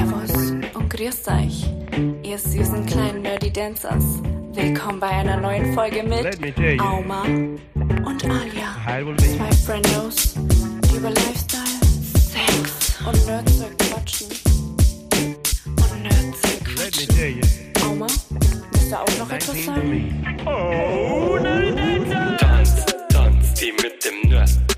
Servus 0.00 0.52
und 0.72 0.88
grüßt 0.88 1.28
euch, 1.28 1.66
ihr 2.22 2.38
süßen 2.38 2.86
kleinen 2.86 3.20
Nerdy 3.20 3.52
Dancers. 3.52 4.02
Willkommen 4.54 4.98
bei 4.98 5.08
einer 5.08 5.36
neuen 5.36 5.74
Folge 5.74 6.02
mit 6.02 6.22
Let 6.22 6.40
me 6.40 6.54
tell 6.54 6.76
you. 6.76 6.82
Auma 6.82 7.24
und 7.24 8.24
Alia. 8.24 8.76
Zwei 9.18 9.52
Friendos, 9.66 10.34
die 10.90 10.96
über 10.96 11.10
Lifestyle, 11.10 11.64
Sex 12.14 12.96
und 13.06 13.26
Nerdzeug 13.26 13.78
quatschen. 13.78 14.28
Und 15.66 16.02
Nerdzeug 16.02 16.60
Let 16.66 16.78
me 16.78 16.82
quatschen. 16.82 17.08
tell 17.16 17.30
you. 17.30 17.42
Auma, 17.86 18.06
willst 18.72 18.92
du 18.92 18.96
auch 18.96 19.18
noch 19.18 19.30
etwas 19.30 19.54
19 19.54 19.64
to 19.66 19.74
sagen? 19.74 19.90
me. 19.90 20.00
Oh, 20.46 21.38
Tanz, 22.38 22.86
tanz, 23.10 23.54
die 23.54 23.72
mit 23.72 24.02
dem 24.02 24.30
Nerd. 24.30 24.69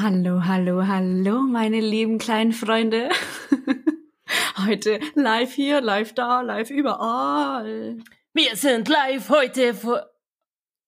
Hallo, 0.00 0.44
hallo, 0.46 0.86
hallo, 0.86 1.42
meine 1.42 1.80
lieben 1.80 2.16
kleinen 2.18 2.52
Freunde. 2.52 3.10
Heute 4.66 5.00
live 5.14 5.52
hier, 5.52 5.80
live 5.82 6.14
da, 6.14 6.40
live 6.40 6.70
überall. 6.70 7.98
Wir 8.32 8.56
sind 8.56 8.88
live 8.88 9.28
heute 9.28 9.74
vor. 9.74 10.06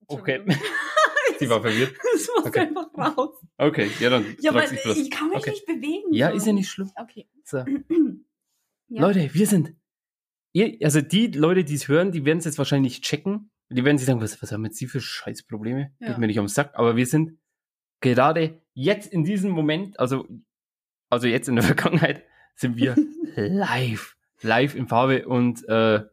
Okay. 0.07 0.41
Sie 1.39 1.49
war 1.51 1.61
verwirrt. 1.61 1.93
Das 2.15 2.29
muss 2.37 2.47
Okay. 2.47 2.61
einfach 2.61 2.89
raus. 2.97 3.45
Okay, 3.59 3.91
ja, 4.01 4.09
dann 4.11 4.25
Ja, 4.41 4.53
bloß. 4.53 4.73
ich 4.73 5.11
kann 5.11 5.29
mich 5.29 5.39
okay. 5.39 5.51
nicht 5.51 5.67
bewegen. 5.67 6.13
Ja, 6.13 6.31
so. 6.31 6.37
ist 6.37 6.47
ja 6.47 6.53
nicht 6.53 6.71
schlimm. 6.71 6.91
Okay. 6.97 7.29
So. 7.45 7.65
Ja. 8.89 9.01
Leute, 9.01 9.29
wir 9.33 9.47
sind. 9.47 9.75
Ihr, 10.53 10.77
also 10.85 11.01
die 11.01 11.27
Leute, 11.29 11.65
die 11.65 11.75
es 11.75 11.89
hören, 11.89 12.13
die 12.13 12.25
werden 12.25 12.39
es 12.39 12.45
jetzt 12.45 12.59
wahrscheinlich 12.59 13.01
checken. 13.01 13.51
Die 13.71 13.85
werden 13.85 13.99
sich 13.99 14.07
sagen, 14.07 14.21
was, 14.21 14.41
was 14.41 14.53
haben 14.53 14.65
jetzt 14.67 14.77
Sie 14.77 14.87
für 14.87 15.01
Scheißprobleme? 15.01 15.91
Ja. 15.99 16.09
Geht 16.09 16.19
mir 16.19 16.27
nicht 16.29 16.37
ums 16.37 16.55
Sack. 16.55 16.73
Aber 16.75 16.95
wir 16.95 17.07
sind 17.07 17.39
gerade 18.05 18.61
jetzt 18.75 19.13
in 19.13 19.25
diesem 19.25 19.51
Moment, 19.51 19.99
also, 19.99 20.29
also 21.11 21.27
jetzt 21.27 21.49
in 21.49 21.57
der 21.57 21.65
Vergangenheit, 21.75 22.25
sind 22.55 22.77
wir 22.77 22.95
live. 23.35 24.17
Live 24.43 24.75
in 24.75 24.87
Farbe 24.87 25.27
und 25.27 25.67
äh, 25.69 26.05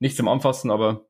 nicht 0.00 0.16
zum 0.16 0.28
Anfassen, 0.28 0.70
aber 0.70 1.08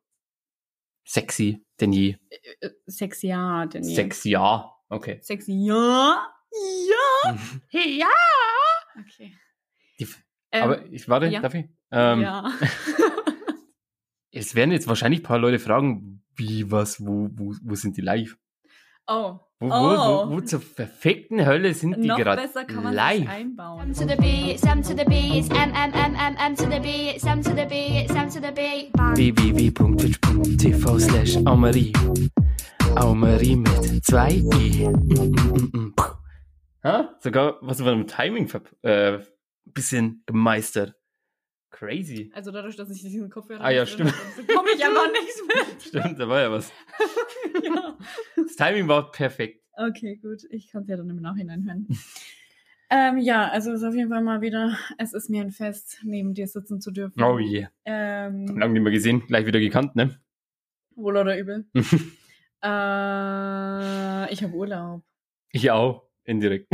sexy 1.05 1.65
denn 1.81 1.93
je. 1.93 2.17
Äh, 2.61 2.71
Sexy, 2.87 3.29
ja, 3.29 3.67
denn 3.67 3.83
Sexy, 3.83 4.31
ja. 4.31 4.73
Okay. 4.89 5.19
Sexy, 5.23 5.53
ja. 5.53 6.29
Ja. 6.53 7.39
Ja. 7.71 8.09
Okay. 9.01 9.35
Die, 9.99 10.07
Ähm, 10.53 10.63
aber 10.63 10.87
ich 10.93 11.09
warte, 11.09 11.27
ja. 11.27 11.41
darf 11.41 11.55
ich? 11.55 11.67
Ähm, 11.91 12.21
ja. 12.21 12.53
Es 14.35 14.55
werden 14.55 14.73
jetzt 14.73 14.89
wahrscheinlich 14.89 15.21
ein 15.21 15.25
paar 15.25 15.39
Leute 15.39 15.59
fragen, 15.59 16.25
wie, 16.37 16.71
was, 16.71 17.05
wo, 17.05 17.29
wo, 17.35 17.55
wo 17.63 17.75
sind 17.75 17.99
die 17.99 18.01
live? 18.01 18.39
Oh. 19.07 19.39
Wo, 19.63 19.69
Oh. 19.69 19.71
wo, 19.71 20.31
wo, 20.31 20.35
wo 20.37 20.41
zur 20.41 20.61
verfickten 20.61 21.47
Hölle 21.47 21.73
sind 21.73 21.97
die 22.03 22.09
Noch 22.09 22.17
gerade 22.19 22.43
besser 22.43 22.65
kann 22.65 22.83
man 22.83 22.95
live? 22.95 23.29
einbauen. 23.29 23.91
M 23.91 23.95
to 23.95 24.09
the 24.09 24.17
B, 24.17 24.51
it's 24.55 24.65
M 24.65 24.83
to 24.83 24.89
the 24.89 25.05
B, 25.05 25.39
M 25.51 25.73
M 25.73 25.93
M 25.95 26.17
M 26.17 26.37
M 26.37 26.57
to 26.57 26.65
the 26.65 26.81
B, 26.81 27.11
it's 27.15 27.25
M 27.25 27.41
to 27.43 27.51
the 27.51 27.65
B, 27.69 28.03
it's 28.05 28.13
M 28.13 28.29
to 28.29 28.41
the 28.41 28.51
B. 28.53 28.91
Www.twitch.tv 28.99 30.99
slash 31.01 31.37
Aumarie. 31.47 31.93
Aumarie 32.97 33.55
mit 33.55 34.05
zwei 34.05 34.43
I. 34.53 34.89
Puh. 35.95 36.17
Ha? 36.83 37.15
Sogar 37.21 37.59
was 37.61 37.79
über 37.79 37.93
dem 37.93 38.09
Timing 38.09 38.49
äh, 38.83 39.21
bisschen 39.67 40.25
gemeistert. 40.27 40.97
Crazy. 41.73 42.31
Also 42.35 42.51
dadurch, 42.53 42.77
dass 42.77 42.91
ich 42.91 43.01
diesen 43.03 43.29
Kopfhörer 43.31 43.61
Ah, 43.65 43.71
ja, 43.71 43.85
stimmt. 43.87 44.13
habe, 44.13 44.43
bekomme 44.47 44.69
ich 44.77 44.85
aber 44.85 45.11
nichts 45.11 45.43
mit. 45.47 45.83
Stimmt, 45.89 46.19
da 46.21 46.29
war 46.29 46.41
ja 46.41 46.51
was. 46.53 46.71
ja. 47.65 47.99
Das 48.37 48.55
Timing 48.57 48.87
war 48.89 49.11
perfekt. 49.11 49.65
Okay, 49.73 50.17
gut. 50.17 50.45
Ich 50.51 50.69
kann 50.71 50.83
es 50.83 50.89
ja 50.89 50.97
dann 50.97 51.11
im 51.11 51.21
Nachhinein 51.21 51.65
hören. 51.65 51.89
ähm, 52.91 53.19
ja, 53.19 53.49
also 53.49 53.73
es 53.73 53.81
ist 53.81 53.89
auf 53.89 53.95
jeden 53.95 54.11
Fall 54.11 54.23
mal 54.23 54.43
wieder, 54.43 54.77
es 54.99 55.13
ist 55.15 55.29
mir 55.31 55.43
ein 55.43 55.51
Fest, 55.51 55.99
neben 56.05 56.35
dir 56.35 56.47
sitzen 56.47 56.81
zu 56.81 56.91
dürfen. 56.93 57.23
Oh 57.23 57.39
je. 57.39 57.67
Ähm, 57.85 58.47
Lange 58.57 58.75
nicht 58.75 58.83
mehr 58.83 58.93
gesehen, 58.93 59.27
gleich 59.27 59.47
wieder 59.47 59.61
gekannt, 59.61 59.97
ne? 59.97 60.21
wohl 60.95 61.17
oder 61.17 61.39
übel. 61.39 61.65
äh, 62.63 64.33
ich 64.33 64.43
habe 64.43 64.55
Urlaub. 64.55 65.03
Ich 65.51 65.71
auch, 65.71 66.05
indirekt. 66.25 66.69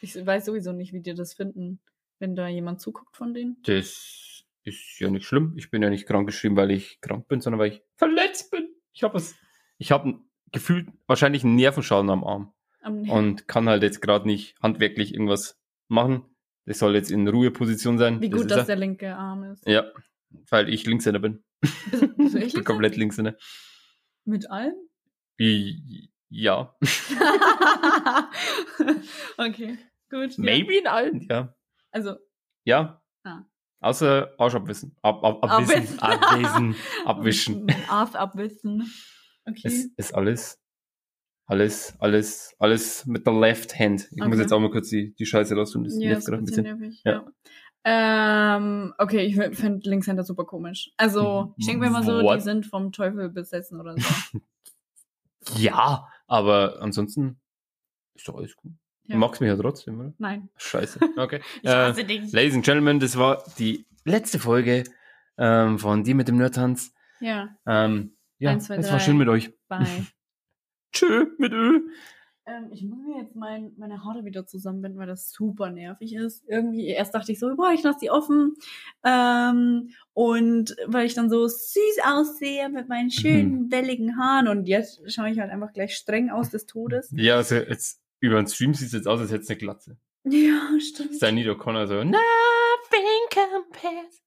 Ich 0.00 0.14
weiß 0.26 0.46
sowieso 0.46 0.72
nicht, 0.72 0.92
wie 0.92 1.00
die 1.00 1.14
das 1.14 1.34
finden, 1.34 1.78
wenn 2.22 2.34
da 2.36 2.48
jemand 2.48 2.80
zuguckt 2.80 3.16
von 3.16 3.34
denen. 3.34 3.56
Das 3.64 4.44
ist 4.64 4.98
ja 5.00 5.10
nicht 5.10 5.26
schlimm. 5.26 5.54
Ich 5.56 5.70
bin 5.70 5.82
ja 5.82 5.90
nicht 5.90 6.06
krank 6.06 6.26
geschrieben, 6.26 6.56
weil 6.56 6.70
ich 6.70 7.00
krank 7.00 7.26
bin, 7.28 7.40
sondern 7.40 7.58
weil 7.60 7.72
ich 7.72 7.82
verletzt 7.96 8.50
bin. 8.50 8.68
Ich 8.92 9.02
habe 9.02 9.18
es. 9.18 9.34
Ich 9.78 9.90
habe 9.92 10.20
gefühlt 10.52 10.88
wahrscheinlich 11.06 11.42
einen 11.44 11.56
Nervenschaden 11.56 12.08
am 12.10 12.22
Arm 12.24 12.52
Am 12.82 13.08
und 13.10 13.48
kann 13.48 13.68
halt 13.68 13.82
jetzt 13.82 14.00
gerade 14.00 14.26
nicht 14.26 14.54
handwerklich 14.62 15.12
irgendwas 15.14 15.58
machen. 15.88 16.24
Das 16.64 16.78
soll 16.78 16.94
jetzt 16.94 17.10
in 17.10 17.26
Ruheposition 17.26 17.98
sein. 17.98 18.20
wie 18.20 18.30
das 18.30 18.40
gut, 18.42 18.50
ist 18.50 18.56
dass 18.56 18.60
er. 18.68 18.76
der 18.76 18.76
linke 18.76 19.16
Arm 19.16 19.42
ist. 19.44 19.66
Ja, 19.66 19.90
weil 20.48 20.68
ich 20.68 20.86
Linkshänder 20.86 21.18
bin. 21.18 21.42
Bist, 22.16 22.36
Ich 22.36 22.54
bin 22.54 22.62
komplett 22.64 22.96
Linkshänder. 22.96 23.36
Mit 24.24 24.48
allem? 24.50 24.74
Wie- 25.36 26.08
Ja, 26.28 26.74
okay, 29.38 29.78
gut. 30.10 30.36
ja. 30.38 30.44
maybe 30.44 30.76
in 30.76 30.86
allen, 30.86 31.26
ja. 31.28 31.54
Also, 31.92 32.16
Ja. 32.64 33.00
Ah. 33.24 33.42
Außer 33.80 34.32
Arsch 34.38 34.54
abwissen. 34.54 34.96
Ab, 35.02 35.22
ab, 35.24 35.44
abwissen. 35.44 35.98
Abwissen. 36.00 36.76
Abwischen. 37.04 37.66
Arsch 37.88 38.14
abwissen. 38.14 38.92
Okay. 39.44 39.60
Es 39.64 39.84
ist 39.96 40.14
alles, 40.14 40.60
alles, 41.46 41.94
alles, 41.98 42.54
alles 42.58 43.06
mit 43.06 43.26
der 43.26 43.34
Left 43.34 43.78
Hand. 43.78 44.08
Ich 44.12 44.18
muss 44.18 44.28
Okay. 44.28 44.40
jetzt 44.40 44.52
auch 44.52 44.60
mal 44.60 44.70
kurz 44.70 44.88
die, 44.88 45.14
die 45.14 45.26
Scheiße 45.26 45.54
raus 45.56 45.72
Das 45.72 45.98
ja, 45.98 46.10
nervt 46.10 46.26
gerade 46.26 46.38
ein 46.42 46.44
bisschen 46.44 46.62
bisschen. 46.64 46.78
nervig. 46.78 47.02
Ja. 47.04 47.12
Ja. 47.12 47.32
Ähm, 47.84 48.94
okay, 48.98 49.22
ich 49.26 49.34
finde 49.56 49.88
Linkshänder 49.90 50.22
super 50.22 50.44
komisch. 50.44 50.92
Also, 50.96 51.52
ich 51.56 51.66
denke 51.66 51.80
mir 51.80 51.86
immer 51.88 52.04
so, 52.04 52.22
What? 52.22 52.36
die 52.38 52.42
sind 52.42 52.64
vom 52.66 52.92
Teufel 52.92 53.28
besessen 53.30 53.80
oder 53.80 53.96
so. 53.98 54.38
Ja, 55.56 56.08
aber 56.28 56.80
ansonsten 56.80 57.40
ist 58.14 58.28
doch 58.28 58.36
alles 58.36 58.54
gut. 58.54 58.70
Ja. 59.06 59.14
Du 59.14 59.18
magst 59.18 59.40
mich 59.40 59.48
ja 59.48 59.56
trotzdem, 59.56 59.98
oder? 60.00 60.12
Nein. 60.18 60.48
Scheiße. 60.56 61.00
Okay. 61.16 61.40
Ich 61.62 61.68
äh, 61.68 61.72
hasse 61.74 62.04
dich. 62.04 62.32
Ladies 62.32 62.54
and 62.54 62.64
Gentlemen, 62.64 63.00
das 63.00 63.16
war 63.18 63.44
die 63.58 63.84
letzte 64.04 64.38
Folge 64.38 64.84
ähm, 65.38 65.78
von 65.78 66.04
Die 66.04 66.14
mit 66.14 66.28
dem 66.28 66.36
Nerdtanz. 66.36 66.92
Ja, 67.20 67.56
Ähm, 67.66 68.16
ja, 68.38 68.50
Eins, 68.50 68.66
zwei, 68.66 68.76
es 68.76 68.90
war 68.90 68.98
schön 69.00 69.16
mit 69.16 69.28
euch. 69.28 69.52
bye. 69.68 69.86
Tschö, 70.92 71.26
mit 71.38 71.52
Ö. 71.52 71.80
ähm, 72.46 72.68
ich 72.72 72.82
muss 72.82 72.98
mir 73.06 73.22
jetzt 73.22 73.34
mein, 73.36 73.72
meine 73.78 74.04
Haare 74.04 74.24
wieder 74.24 74.44
zusammenbinden, 74.46 74.98
weil 75.00 75.06
das 75.06 75.30
super 75.30 75.70
nervig 75.70 76.14
ist. 76.14 76.44
Irgendwie, 76.48 76.88
erst 76.88 77.14
dachte 77.14 77.32
ich 77.32 77.38
so, 77.38 77.54
boah, 77.56 77.70
ich 77.72 77.82
lasse 77.82 77.98
die 78.02 78.10
offen. 78.10 78.54
Ähm, 79.04 79.90
und 80.12 80.76
weil 80.86 81.06
ich 81.06 81.14
dann 81.14 81.30
so 81.30 81.46
süß 81.48 81.98
aussehe 82.04 82.68
mit 82.68 82.88
meinen 82.88 83.10
schönen, 83.10 83.70
welligen 83.70 84.18
Haaren. 84.18 84.48
Und 84.48 84.66
jetzt 84.66 85.00
schaue 85.10 85.30
ich 85.30 85.38
halt 85.38 85.50
einfach 85.50 85.72
gleich 85.72 85.94
streng 85.94 86.30
aus 86.30 86.50
des 86.50 86.66
Todes. 86.66 87.10
Ja, 87.16 87.36
also 87.36 87.54
jetzt 87.54 88.00
über 88.22 88.36
den 88.36 88.46
Stream 88.46 88.72
sieht 88.74 88.86
es 88.88 88.92
jetzt 88.94 89.06
aus, 89.08 89.20
als 89.20 89.30
hätte 89.30 89.42
es 89.42 89.50
eine 89.50 89.58
Glatze. 89.58 89.98
Ja, 90.24 90.68
stimmt. 90.80 91.10
Ist 91.10 91.22
der 91.22 91.32
Nido 91.32 91.56
Connor 91.56 91.86
so, 91.86 91.94
Nothing 92.04 92.18
compares. 93.30 94.22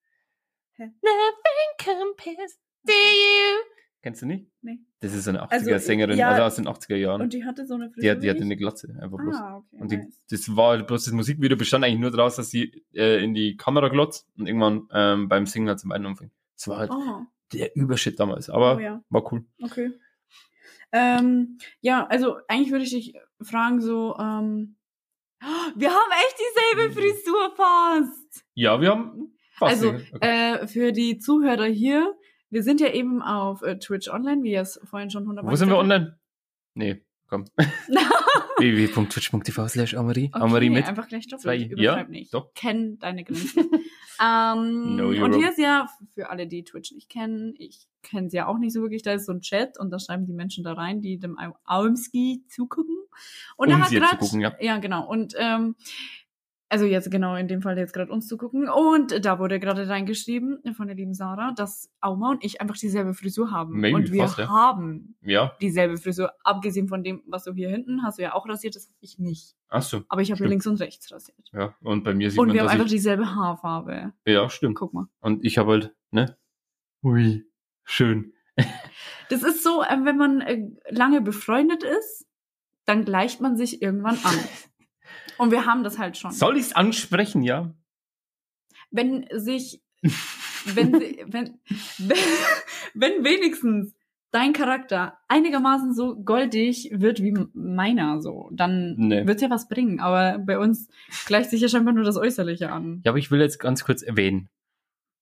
Nothing 0.77 1.71
compares 1.77 2.59
to 2.85 2.91
you. 2.91 3.71
Kennst 4.01 4.21
du 4.21 4.27
nicht? 4.27 4.47
Nee. 4.61 4.79
Das 4.99 5.13
ist 5.15 5.27
eine 5.27 5.49
Also, 5.49 5.71
80er-Sängerin, 5.71 6.17
ja. 6.17 6.29
also 6.29 6.43
aus 6.43 6.55
den 6.57 6.67
80er 6.67 6.95
Jahren. 6.95 7.21
Und 7.21 7.33
die 7.33 7.43
hatte 7.43 7.65
so 7.65 7.73
eine 7.75 7.89
Frisur. 7.89 8.01
die, 8.03 8.11
hat, 8.11 8.21
die 8.23 8.29
hatte 8.29 8.41
eine 8.41 8.55
Glatze, 8.55 8.95
einfach 9.01 9.17
bloß. 9.17 9.35
Ah, 9.35 9.57
okay. 9.57 9.77
Und 9.81 9.91
die, 9.91 9.97
nice. 9.97 10.21
das 10.29 10.55
war 10.55 10.77
bloß 10.83 11.05
das 11.05 11.13
Musikvideo 11.13 11.57
bestand 11.57 11.85
eigentlich 11.85 11.99
nur 12.01 12.11
daraus, 12.11 12.35
dass 12.35 12.49
sie 12.51 12.83
äh, 12.93 13.23
in 13.23 13.33
die 13.33 13.55
Kamera 13.57 13.87
glotzt 13.87 14.27
und 14.37 14.45
irgendwann 14.47 14.87
ähm, 14.91 15.27
beim 15.27 15.47
Singen 15.47 15.69
halt 15.69 15.79
zum 15.79 15.91
einen 15.91 16.05
anfängt. 16.05 16.31
Das 16.55 16.67
war 16.67 16.77
halt 16.77 16.91
Oh, 16.91 17.21
der 17.53 17.75
Übershit 17.75 18.19
damals, 18.19 18.49
aber 18.49 18.75
oh 18.75 18.79
ja, 18.79 19.03
war 19.09 19.31
cool. 19.33 19.45
okay. 19.63 19.91
Ähm, 20.91 21.57
ja, 21.81 22.05
also 22.07 22.37
eigentlich 22.47 22.71
würde 22.71 22.85
ich 22.85 22.91
dich 22.91 23.15
fragen, 23.41 23.81
so, 23.81 24.15
ähm, 24.17 24.77
wir 25.75 25.89
haben 25.89 26.11
echt 26.25 26.37
dieselbe 26.39 26.93
Frisur 26.93 27.55
fast. 27.55 28.45
Ja, 28.53 28.79
wir 28.79 28.91
haben 28.91 29.35
fast. 29.53 29.73
Also, 29.73 29.89
okay. 29.89 30.17
äh, 30.21 30.67
für 30.67 30.91
die 30.91 31.17
Zuhörer 31.17 31.65
hier, 31.65 32.15
wir 32.49 32.63
sind 32.63 32.79
ja 32.79 32.91
eben 32.93 33.21
auf 33.21 33.61
äh, 33.61 33.77
Twitch 33.77 34.09
online, 34.09 34.43
wie 34.43 34.53
ihr 34.53 34.61
es 34.61 34.79
vorhin 34.85 35.09
schon 35.09 35.27
hundertmal 35.27 35.51
Wo 35.51 35.55
sind 35.55 35.69
wir 35.69 35.77
online? 35.77 36.17
Nee, 36.73 37.03
komm. 37.27 37.45
www.twitch.tv 38.57 39.67
slash 39.69 39.95
Amari. 39.95 40.29
Okay, 40.33 40.43
Amari 40.43 40.69
mit. 40.69 40.87
Einfach 40.87 41.07
gleich 41.07 41.27
doppelt. 41.27 41.41
zwei- 41.41 41.57
Übertreib 41.63 41.79
ja, 41.79 42.11
nicht. 42.11 42.33
doch. 42.33 42.53
Kenn 42.53 42.97
deine 42.99 43.23
Grenzen. 43.23 43.69
ähm, 44.21 44.99
und 45.21 45.35
hier 45.35 45.49
ist 45.49 45.59
ja, 45.59 45.87
für 46.13 46.29
alle, 46.29 46.47
die 46.47 46.63
Twitch 46.63 46.91
nicht 46.91 47.09
kennen, 47.09 47.53
ich 47.57 47.87
kenne 48.01 48.29
sie 48.29 48.37
ja 48.37 48.47
auch 48.47 48.57
nicht 48.57 48.73
so 48.73 48.81
wirklich, 48.81 49.01
da 49.03 49.13
ist 49.13 49.25
so 49.25 49.31
ein 49.33 49.41
Chat 49.41 49.79
und 49.79 49.89
da 49.91 49.99
schreiben 49.99 50.25
die 50.25 50.33
Menschen 50.33 50.63
da 50.63 50.73
rein, 50.73 51.01
die 51.01 51.19
dem 51.19 51.37
Aumski 51.65 52.43
zugucken. 52.49 52.95
Und 53.57 53.71
Um 53.71 53.79
da 53.79 53.85
hat 54.01 54.19
gucken, 54.19 54.41
ja. 54.41 54.53
Ja, 54.59 54.77
genau. 54.77 55.07
Und 55.07 55.35
ähm, 55.37 55.75
also 56.69 56.85
jetzt 56.85 57.11
genau 57.11 57.35
in 57.35 57.47
dem 57.47 57.61
Fall 57.61 57.77
jetzt 57.77 57.93
gerade 57.93 58.11
uns 58.11 58.27
zu 58.27 58.37
gucken. 58.37 58.67
Und 58.69 59.23
da 59.25 59.39
wurde 59.39 59.59
gerade 59.59 59.87
reingeschrieben 59.87 60.61
von 60.75 60.87
der 60.87 60.95
lieben 60.95 61.13
Sarah, 61.13 61.53
dass 61.55 61.91
Auma 62.01 62.31
und 62.31 62.43
ich 62.43 62.59
einfach 62.59 62.75
dieselbe 62.77 63.13
Frisur 63.13 63.51
haben. 63.51 63.79
Maybe, 63.79 63.95
und 63.95 64.11
wir 64.11 64.23
fast, 64.23 64.39
ja. 64.39 64.49
haben 64.49 65.15
Ja. 65.21 65.55
dieselbe 65.61 65.97
Frisur. 65.97 66.31
Abgesehen 66.43 66.87
von 66.87 67.03
dem, 67.03 67.21
was 67.27 67.43
du 67.43 67.53
hier 67.53 67.69
hinten 67.69 68.03
hast, 68.03 68.17
du 68.17 68.23
ja 68.23 68.33
auch 68.33 68.47
rasiert, 68.47 68.75
das 68.75 68.87
habe 68.87 68.97
ich 69.01 69.19
nicht. 69.19 69.55
Ach 69.69 69.81
so. 69.81 70.03
Aber 70.09 70.21
ich 70.21 70.31
habe 70.31 70.45
links 70.47 70.65
und 70.65 70.79
rechts 70.81 71.11
rasiert. 71.11 71.49
Ja. 71.53 71.75
Und 71.81 72.03
bei 72.03 72.13
mir 72.13 72.31
sieht 72.31 72.39
Und 72.39 72.47
man, 72.47 72.55
wir 72.55 72.61
haben 72.63 72.69
einfach 72.69 72.87
dieselbe 72.87 73.35
Haarfarbe. 73.35 74.13
Ja, 74.25 74.49
stimmt. 74.49 74.75
Guck 74.75 74.93
mal. 74.93 75.07
Und 75.19 75.45
ich 75.45 75.57
habe 75.57 75.71
halt, 75.71 75.95
ne? 76.11 76.37
Ui, 77.03 77.45
schön. 77.83 78.33
Das 79.29 79.41
ist 79.41 79.63
so, 79.63 79.81
äh, 79.81 79.97
wenn 80.03 80.17
man 80.17 80.41
äh, 80.41 80.67
lange 80.91 81.19
befreundet 81.19 81.83
ist, 81.83 82.27
dann 82.85 83.03
gleicht 83.03 83.41
man 83.41 83.57
sich 83.57 83.81
irgendwann 83.81 84.19
an. 84.23 84.35
Und 85.37 85.51
wir 85.51 85.65
haben 85.65 85.83
das 85.83 85.97
halt 85.97 86.17
schon. 86.17 86.31
Soll 86.31 86.57
ich's 86.57 86.73
ansprechen, 86.73 87.43
ja? 87.43 87.73
Wenn 88.91 89.25
sich, 89.31 89.81
wenn, 90.01 90.93
wenn, 91.27 91.59
wenn, 91.97 92.13
wenn 92.93 93.23
wenigstens 93.23 93.93
dein 94.31 94.53
Charakter 94.53 95.17
einigermaßen 95.29 95.93
so 95.93 96.15
goldig 96.17 96.89
wird 96.93 97.21
wie 97.23 97.33
meiner, 97.53 98.21
so, 98.21 98.49
dann 98.51 98.95
Nee. 98.97 99.25
wird's 99.27 99.41
ja 99.41 99.49
was 99.49 99.67
bringen. 99.69 99.99
Aber 100.01 100.39
bei 100.39 100.59
uns 100.59 100.89
gleicht 101.25 101.49
sich 101.51 101.61
ja 101.61 101.69
scheinbar 101.69 101.93
nur 101.93 102.03
das 102.03 102.17
Äußerliche 102.17 102.71
an. 102.71 103.01
Ja, 103.05 103.11
aber 103.11 103.19
ich 103.19 103.31
will 103.31 103.39
jetzt 103.39 103.59
ganz 103.59 103.85
kurz 103.85 104.01
erwähnen. 104.01 104.49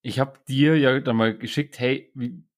Ich 0.02 0.20
habe 0.20 0.40
dir 0.48 0.78
ja 0.78 1.00
dann 1.00 1.16
mal 1.16 1.38
geschickt, 1.38 1.80
hey, 1.80 2.12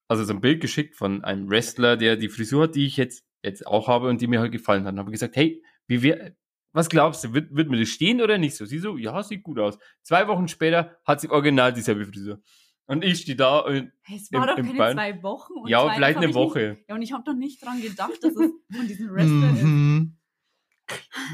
also 0.08 0.24
so 0.24 0.34
ein 0.34 0.42
Bild 0.42 0.62
geschickt 0.62 0.96
von 0.96 1.24
einem 1.24 1.50
Wrestler, 1.50 1.98
der 1.98 2.16
die 2.16 2.30
Frisur 2.30 2.64
hat, 2.64 2.76
die 2.76 2.86
ich 2.86 2.96
jetzt, 2.98 3.26
jetzt 3.44 3.68
auch 3.68 3.88
habe 3.88 4.08
und 4.08 4.22
die 4.22 4.28
mir 4.28 4.40
halt 4.40 4.52
gefallen 4.52 4.86
hat. 4.86 4.94
Und 4.94 5.00
habe 5.00 5.12
gesagt, 5.12 5.36
hey, 5.36 5.62
wie 5.88 6.02
wir, 6.04 6.36
was 6.76 6.90
glaubst 6.90 7.24
du, 7.24 7.34
wird, 7.34 7.56
wird 7.56 7.70
mir 7.70 7.80
das 7.80 7.90
stehen 7.90 8.22
oder 8.22 8.38
nicht 8.38 8.56
so? 8.56 8.66
Sie 8.66 8.78
so, 8.80 8.98
ja, 8.98 9.24
sieht 9.24 9.42
gut 9.44 9.58
aus. 9.60 9.80
Zwei 10.04 10.28
Wochen 10.28 10.48
später 10.48 10.98
hat 11.06 11.22
sie 11.22 11.30
original 11.30 11.74
dieselbe 11.74 12.06
Frisur. 12.06 12.40
Und 12.88 13.04
ich 13.04 13.22
stehe 13.22 13.36
da 13.36 13.60
und, 13.60 13.92
Hey, 14.04 14.18
es 14.18 14.32
war 14.32 14.42
Im- 14.42 14.48
doch 14.48 14.56
keine 14.58 14.78
Bein. 14.78 14.96
zwei 14.96 15.24
Wochen. 15.24 15.54
Und 15.54 15.70
ja, 15.70 15.80
zweitens 15.80 15.96
vielleicht 15.96 16.18
eine 16.18 16.26
ich 16.28 16.36
nicht- 16.36 16.36
Woche. 16.36 16.78
Ja, 16.88 16.96
und 16.96 17.02
ich 17.02 17.12
habe 17.14 17.24
doch 17.26 17.34
nicht 17.34 17.66
dran 17.66 17.82
gedacht, 17.82 18.22
dass 18.22 18.36
es 18.36 18.52
von 18.76 18.88
diesem 18.88 19.10
Wrestler 19.12 19.52
ist. 19.54 19.64
Mhm. 19.64 20.18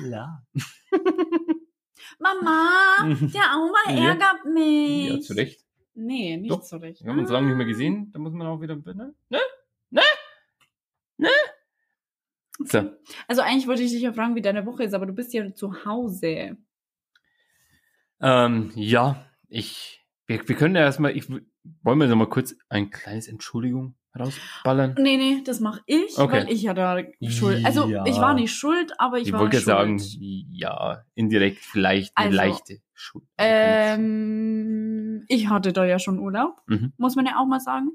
Klar. 0.05 0.45
Mama, 2.19 3.15
der 3.33 3.53
Auma 3.55 3.79
Ja. 3.89 4.09
ärgert 4.11 4.45
mich. 4.53 5.09
Ja, 5.09 5.19
zu 5.19 5.33
Recht. 5.33 5.61
Nee, 5.93 6.37
nicht 6.37 6.49
Doch. 6.51 6.63
so 6.63 6.77
recht. 6.77 7.03
Wir 7.03 7.11
haben 7.11 7.19
uns 7.19 7.29
lange 7.29 7.47
nicht 7.47 7.57
mehr 7.57 7.65
gesehen, 7.65 8.11
da 8.13 8.19
muss 8.19 8.31
man 8.31 8.47
auch 8.47 8.61
wieder? 8.61 8.77
Ne? 8.77 9.13
Ne? 9.29 9.39
So. 12.65 12.91
Also 13.27 13.41
eigentlich 13.41 13.67
wollte 13.67 13.83
ich 13.83 13.91
dich 13.91 14.01
ja 14.01 14.13
fragen, 14.13 14.35
wie 14.35 14.41
deine 14.41 14.65
Woche 14.65 14.83
ist, 14.83 14.93
aber 14.93 15.05
du 15.05 15.13
bist 15.13 15.33
ja 15.33 15.53
zu 15.53 15.85
Hause. 15.85 16.57
Ähm, 18.21 18.71
ja, 18.75 19.25
ich, 19.47 20.05
wir, 20.27 20.47
wir 20.47 20.55
können 20.55 20.75
ja 20.75 20.81
erstmal, 20.81 21.15
ich, 21.15 21.29
wollen 21.29 21.99
wir 21.99 22.07
noch 22.07 22.15
mal 22.15 22.29
kurz 22.29 22.55
ein 22.69 22.89
kleines 22.89 23.27
Entschuldigung 23.27 23.95
rausballern? 24.17 24.95
Nee, 24.99 25.17
nee, 25.17 25.41
das 25.45 25.59
mache 25.59 25.81
ich, 25.85 26.17
Okay. 26.17 26.31
weil 26.45 26.51
ich 26.51 26.61
ja 26.63 26.73
da 26.73 26.97
schuld. 27.27 27.65
Also 27.65 27.87
Ja. 27.87 28.05
ich 28.05 28.17
war 28.17 28.33
nicht 28.33 28.53
schuld, 28.53 28.93
aber 28.99 29.17
ich, 29.19 29.27
Ich, 29.27 29.33
war 29.33 29.41
wollte 29.41 29.57
schuld. 29.57 29.67
ja 29.67 29.75
sagen, 29.75 29.99
ja, 30.51 31.03
indirekt 31.15 31.59
vielleicht 31.59 32.15
eine 32.17 32.27
Also, 32.27 32.37
leichte 32.37 32.77
Schuld. 32.93 33.25
Ähm, 33.37 35.25
ich 35.27 35.49
hatte 35.49 35.73
da 35.73 35.85
ja 35.85 35.99
schon 35.99 36.19
Urlaub, 36.19 36.61
Mhm. 36.67 36.93
muss 36.97 37.15
man 37.15 37.25
ja 37.25 37.37
auch 37.39 37.45
mal 37.45 37.59
sagen. 37.59 37.89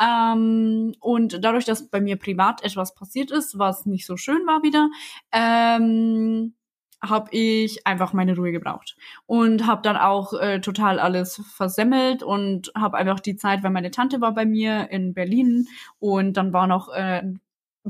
Ähm, 0.00 0.94
und 1.00 1.42
dadurch, 1.44 1.64
dass 1.64 1.88
bei 1.88 2.00
mir 2.00 2.16
privat 2.16 2.62
etwas 2.64 2.94
passiert 2.94 3.30
ist, 3.30 3.58
was 3.58 3.86
nicht 3.86 4.06
so 4.06 4.16
schön 4.16 4.46
war 4.46 4.62
wieder, 4.62 4.88
ähm, 5.32 6.54
habe 7.02 7.28
ich 7.34 7.86
einfach 7.86 8.12
meine 8.12 8.36
Ruhe 8.36 8.52
gebraucht 8.52 8.96
und 9.26 9.66
habe 9.66 9.80
dann 9.82 9.96
auch 9.96 10.32
äh, 10.34 10.60
total 10.60 10.98
alles 10.98 11.42
versemmelt 11.54 12.22
und 12.22 12.70
habe 12.76 12.96
einfach 12.98 13.20
die 13.20 13.36
Zeit, 13.36 13.62
weil 13.62 13.70
meine 13.70 13.90
Tante 13.90 14.20
war 14.20 14.34
bei 14.34 14.44
mir 14.44 14.90
in 14.90 15.14
Berlin 15.14 15.66
und 15.98 16.34
dann 16.36 16.52
war 16.52 16.66
noch 16.66 16.88
äh, 16.92 17.22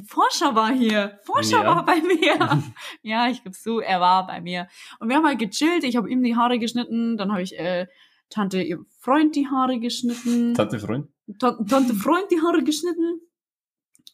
Forscher 0.07 0.55
war 0.55 0.71
hier, 0.73 1.19
Forscher 1.25 1.65
Ja. 1.65 1.75
war 1.75 1.85
bei 1.85 2.01
mir. 2.01 2.62
ja, 3.03 3.29
ich 3.29 3.43
gebe 3.43 3.57
zu, 3.57 3.81
er 3.81 4.01
war 4.01 4.25
bei 4.27 4.41
mir 4.41 4.69
und 5.01 5.09
wir 5.09 5.17
haben 5.17 5.27
halt 5.27 5.41
gechillt. 5.41 5.83
Ich 5.83 5.97
habe 5.97 6.09
ihm 6.09 6.23
die 6.23 6.37
Haare 6.37 6.61
geschnitten, 6.61 7.17
dann 7.17 7.33
habe 7.33 7.43
ich 7.43 7.59
äh, 7.59 7.89
Tante 8.29 8.63
ihr 8.63 8.79
Freund 9.01 9.35
die 9.35 9.49
Haare 9.49 9.81
geschnitten. 9.81 10.55
Tante 10.55 10.79
Freund? 10.79 11.09
Tan- 11.41 11.67
Tante 11.67 11.95
Freund 11.95 12.27
die 12.31 12.41
Haare 12.41 12.63
geschnitten. 12.63 13.21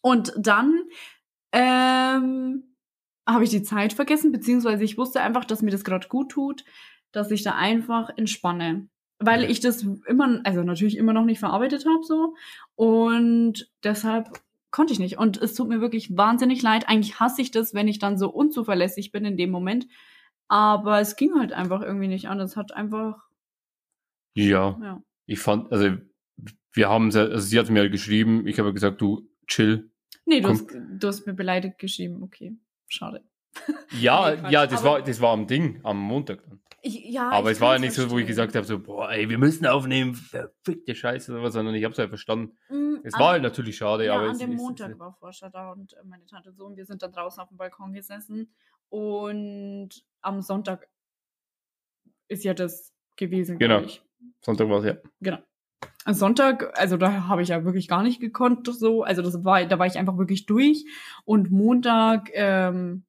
Und 0.00 0.32
dann 0.38 0.84
ähm, 1.52 2.64
habe 3.26 3.44
ich 3.44 3.50
die 3.50 3.62
Zeit 3.62 3.92
vergessen, 3.92 4.32
beziehungsweise 4.32 4.84
ich 4.84 4.98
wusste 4.98 5.20
einfach, 5.20 5.44
dass 5.44 5.62
mir 5.62 5.70
das 5.70 5.84
gerade 5.84 6.08
gut 6.08 6.30
tut, 6.30 6.64
dass 7.12 7.30
ich 7.30 7.42
da 7.42 7.54
einfach 7.54 8.10
entspanne. 8.16 8.88
Weil 9.18 9.50
ich 9.50 9.60
das 9.60 9.82
immer, 10.06 10.40
also 10.44 10.62
natürlich 10.62 10.98
immer 10.98 11.14
noch 11.14 11.24
nicht 11.24 11.38
verarbeitet 11.38 11.86
habe 11.86 12.04
so. 12.04 12.34
Und 12.74 13.70
deshalb 13.82 14.28
konnte 14.70 14.92
ich 14.92 14.98
nicht. 14.98 15.16
Und 15.18 15.38
es 15.40 15.54
tut 15.54 15.68
mir 15.68 15.80
wirklich 15.80 16.14
wahnsinnig 16.16 16.60
leid. 16.60 16.86
Eigentlich 16.86 17.18
hasse 17.18 17.40
ich 17.40 17.50
das, 17.50 17.72
wenn 17.72 17.88
ich 17.88 17.98
dann 17.98 18.18
so 18.18 18.28
unzuverlässig 18.28 19.12
bin 19.12 19.24
in 19.24 19.38
dem 19.38 19.50
Moment. 19.50 19.86
Aber 20.48 21.00
es 21.00 21.16
ging 21.16 21.34
halt 21.34 21.52
einfach 21.52 21.80
irgendwie 21.80 22.08
nicht 22.08 22.28
an. 22.28 22.40
Es 22.40 22.56
hat 22.56 22.72
einfach, 22.72 23.24
Ja, 24.34 24.78
ja. 24.82 25.02
ich 25.24 25.38
fand, 25.38 25.72
also, 25.72 25.96
wir 26.72 26.88
haben, 26.90 27.06
also 27.06 27.38
sie 27.38 27.58
hat 27.58 27.70
mir 27.70 27.88
geschrieben, 27.88 28.46
ich 28.46 28.58
habe 28.58 28.74
gesagt, 28.74 29.00
du, 29.00 29.26
chill. 29.46 29.90
Nee, 30.26 30.40
du 30.40 30.48
Komm. 30.48 30.56
hast, 30.58 30.66
du 30.74 31.08
hast 31.08 31.26
mir 31.26 31.32
beleidigt 31.34 31.78
geschrieben. 31.78 32.22
Okay, 32.22 32.54
schade. 32.88 33.24
Ja, 33.98 34.34
Nee, 34.42 34.50
ja, 34.50 34.66
das 34.66 34.80
aber- 34.80 34.90
war, 34.90 35.02
das 35.02 35.20
war 35.20 35.32
am 35.32 35.46
Ding, 35.46 35.80
am 35.84 35.98
Montag 35.98 36.42
dann. 36.44 36.60
Ich, 36.82 37.04
ja, 37.06 37.30
Aber 37.30 37.50
es 37.50 37.60
war 37.60 37.72
ja 37.74 37.78
nicht 37.80 37.94
so, 37.94 38.02
wo 38.02 38.04
ich 38.18 38.26
verstehen. 38.26 38.26
gesagt 38.28 38.54
habe, 38.54 38.64
so, 38.66 38.78
boah, 38.78 39.10
ey, 39.10 39.28
wir 39.28 39.38
müssen 39.38 39.66
aufnehmen, 39.66 40.14
verfickte 40.14 40.94
Scheiße 40.94 41.32
oder 41.32 41.42
was, 41.42 41.54
sondern 41.54 41.74
ich 41.74 41.82
habe 41.82 41.90
es 41.92 41.98
halt 41.98 42.10
verstanden. 42.10 42.56
Mm, 42.68 42.98
Es 43.02 43.14
war 43.14 43.30
halt 43.30 43.42
natürlich 43.42 43.76
schade, 43.78 44.04
ja, 44.06 44.14
aber 44.14 44.26
an 44.26 44.30
es 44.32 44.38
dem 44.38 44.52
ist- 44.52 44.56
Montag 44.60 44.90
ist- 44.92 44.98
war 45.00 45.12
Forscher 45.14 45.50
da 45.50 45.72
und 45.72 45.94
äh, 45.94 46.04
meine 46.04 46.24
Tante 46.26 46.52
so 46.52 46.64
und 46.66 46.76
wir 46.76 46.84
sind 46.84 47.02
dann 47.02 47.10
draußen 47.12 47.42
auf 47.42 47.48
dem 47.48 47.56
Balkon 47.56 47.92
gesessen 47.92 48.52
und 48.88 49.88
am 50.20 50.42
Sonntag 50.42 50.88
ist 52.28 52.44
ja 52.44 52.54
das 52.54 52.92
gewesen, 53.16 53.58
Genau. 53.58 53.82
Sonntag 54.42 54.68
war 54.68 54.78
es 54.80 54.84
ja. 54.84 54.96
Genau. 55.20 55.38
Sonntag, 56.14 56.78
also 56.78 56.96
da 56.96 57.28
habe 57.28 57.42
ich 57.42 57.48
ja 57.48 57.64
wirklich 57.64 57.88
gar 57.88 58.02
nicht 58.02 58.20
gekonnt 58.20 58.66
so, 58.66 59.02
also 59.02 59.22
das 59.22 59.44
war, 59.44 59.64
da 59.64 59.78
war 59.78 59.86
ich 59.86 59.98
einfach 59.98 60.18
wirklich 60.18 60.46
durch 60.46 60.84
und 61.24 61.50
Montag, 61.50 62.30
ähm, 62.32 63.04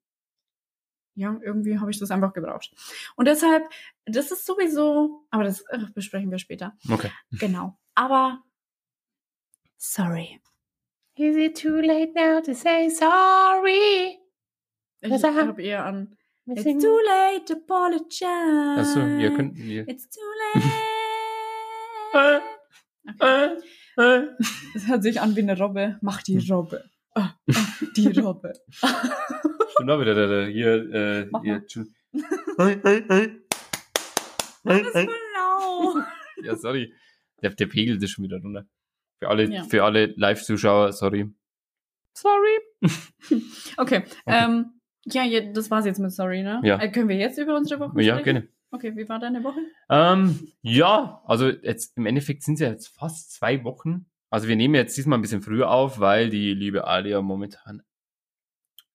ja, 1.15 1.39
irgendwie 1.41 1.79
habe 1.79 1.89
ich 1.89 1.99
das 1.99 2.11
einfach 2.11 2.33
gebraucht. 2.33 2.71
Und 3.15 3.27
deshalb, 3.27 3.63
das 4.05 4.31
ist 4.31 4.45
sowieso, 4.45 5.25
aber 5.31 5.43
das 5.43 5.63
besprechen 5.93 6.29
wir 6.29 6.37
später. 6.37 6.77
Okay. 6.89 7.11
Genau. 7.31 7.77
Aber 7.95 8.43
sorry. 9.77 10.39
Is 11.15 11.35
it 11.35 11.59
too 11.59 11.81
late 11.81 12.13
now 12.13 12.39
to 12.41 12.53
say 12.53 12.89
sorry? 12.89 14.19
Ich 15.01 15.23
habe 15.23 15.61
eher 15.61 15.85
an 15.85 16.15
It's 16.49 16.63
too 16.63 16.99
late 17.05 17.45
to 17.45 17.55
apologize. 17.55 18.79
Achso, 18.79 19.01
ihr 19.01 19.35
könnt. 19.35 19.57
Ihr, 19.57 19.85
It's 19.87 20.07
too 20.07 20.21
late. 20.53 22.41
Okay. 23.07 23.55
äh, 23.97 24.01
äh. 24.01 24.27
Das 24.73 24.87
hört 24.87 25.03
sich 25.03 25.19
an 25.21 25.35
wie 25.35 25.41
eine 25.41 25.57
Robbe. 25.57 25.97
Mach 26.01 26.21
die 26.23 26.37
Robbe. 26.49 26.83
Ah, 27.15 27.33
ah, 27.49 27.65
die 27.95 28.07
Robbe. 28.19 28.53
Stimmt 28.71 29.89
auch 29.91 29.99
wieder, 29.99 30.13
der, 30.13 30.27
der, 30.27 30.47
hier, 30.47 30.93
äh, 30.93 31.25
Mach 31.31 31.41
hier, 31.43 31.63
Das 34.63 34.81
ist 34.81 34.91
voll 34.91 35.07
lau. 35.35 35.95
Ja, 36.43 36.55
sorry. 36.55 36.93
Der, 37.41 37.49
der 37.51 37.65
pegelt 37.67 38.01
ist 38.03 38.11
schon 38.11 38.23
wieder 38.25 38.39
runter. 38.39 38.65
Für 39.19 39.29
alle, 39.29 39.45
Ja. 39.51 39.63
für 39.63 39.83
alle 39.83 40.13
Live-Zuschauer, 40.15 40.93
sorry. 40.93 41.31
Sorry. 42.13 42.59
Okay. 43.77 44.03
Ähm, 44.25 44.79
ja, 45.05 45.23
ja, 45.23 45.41
das 45.51 45.69
war's 45.71 45.85
jetzt 45.85 45.99
mit 45.99 46.11
Sorry, 46.11 46.43
ne? 46.43 46.61
Ja. 46.63 46.79
Äh, 46.79 46.91
können 46.91 47.09
wir 47.09 47.15
jetzt 47.17 47.37
über 47.37 47.55
unsere 47.55 47.79
Woche 47.79 48.01
Ja, 48.01 48.15
sprechen? 48.19 48.23
gerne. 48.41 48.47
Okay, 48.71 48.95
wie 48.97 49.07
war 49.07 49.17
deine 49.19 49.43
Woche? 49.43 49.59
Ähm, 49.89 50.51
ja, 50.61 51.21
also 51.25 51.47
jetzt 51.47 51.95
im 51.97 52.05
Endeffekt 52.05 52.43
sind 52.43 52.55
es 52.55 52.59
ja 52.59 52.67
jetzt 52.69 52.87
fast 52.89 53.31
zwei 53.33 53.63
Wochen. 53.63 54.05
Also 54.29 54.47
wir 54.49 54.57
nehmen 54.57 54.75
jetzt 54.75 54.97
diesmal 54.97 55.17
ein 55.17 55.21
bisschen 55.21 55.41
früher 55.41 55.69
auf, 55.71 55.99
weil 55.99 56.29
die 56.29 56.53
liebe 56.53 56.85
Alia 56.85 57.21
momentan 57.21 57.81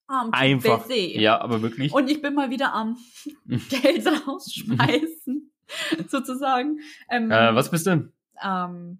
Am 0.08 0.30
einfach, 0.32 0.82
busy. 0.86 1.18
ja, 1.18 1.40
aber 1.40 1.62
wirklich, 1.62 1.90
Und 1.92 2.10
ich 2.10 2.20
bin 2.20 2.34
mal 2.34 2.50
wieder 2.50 2.74
am 2.74 2.98
Geld 3.46 4.06
rausschmeißen, 4.06 5.50
sozusagen. 6.08 6.80
Ähm, 7.08 7.30
äh, 7.30 7.54
was 7.54 7.70
bist 7.70 7.86
du? 7.86 8.12
Ähm, 8.44 8.98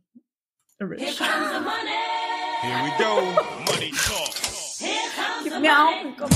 rich. 0.81 1.21
Here 1.21 2.85
we 2.85 2.91
go. 2.97 3.21
Money 3.71 3.91
talk. 3.91 4.35
Gib 5.45 5.61
mir 5.61 5.73
auch 5.73 6.17
Kopf. 6.17 6.31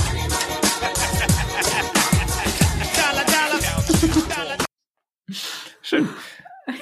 Schön. 5.81 6.07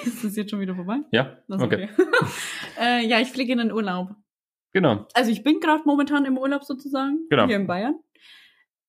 Ist 0.04 0.24
das 0.24 0.36
jetzt 0.36 0.52
schon 0.52 0.60
wieder 0.60 0.76
vorbei? 0.76 0.98
Ja, 1.12 1.38
okay. 1.48 1.64
okay. 1.64 1.90
äh, 2.80 3.06
ja, 3.06 3.20
ich 3.20 3.30
fliege 3.30 3.54
in 3.54 3.60
den 3.60 3.72
Urlaub. 3.72 4.16
Genau. 4.74 5.08
Also 5.14 5.32
ich 5.32 5.44
bin 5.44 5.60
gerade 5.62 5.84
momentan 5.86 6.26
im 6.26 6.38
Urlaub 6.38 6.66
sozusagen. 6.66 7.20
Genau. 7.30 7.48
Hier 7.48 7.56
in 7.56 7.68
Bayern. 7.68 8.00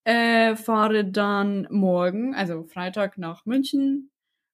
Äh, 0.04 0.56
fahre 0.56 1.04
dann 1.04 1.68
morgen, 1.70 2.34
also 2.34 2.64
Freitag 2.64 3.18
nach 3.18 3.46
München, 3.46 4.10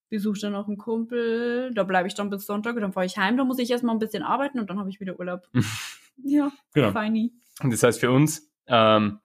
besuche 0.09 0.39
dann 0.41 0.53
noch 0.53 0.67
einen 0.67 0.77
Kumpel, 0.77 1.71
da 1.73 1.83
bleibe 1.83 2.07
ich 2.07 2.13
dann 2.13 2.29
bis 2.29 2.45
Sonntag 2.45 2.75
und 2.75 2.81
dann 2.81 2.93
fahre 2.93 3.05
ich 3.07 3.17
heim, 3.17 3.37
da 3.37 3.43
muss 3.43 3.59
ich 3.59 3.71
erstmal 3.71 3.95
ein 3.95 3.99
bisschen 3.99 4.21
arbeiten 4.23 4.59
und 4.59 4.69
dann 4.69 4.77
habe 4.79 4.89
ich 4.89 4.99
wieder 4.99 5.17
Urlaub. 5.17 5.47
ja, 6.23 6.51
Genau. 6.73 6.91
feini. 6.91 7.33
Und 7.63 7.71
das 7.73 7.81
heißt 7.81 7.99
für 7.99 8.11
uns, 8.11 8.51
ähm, 8.67 9.19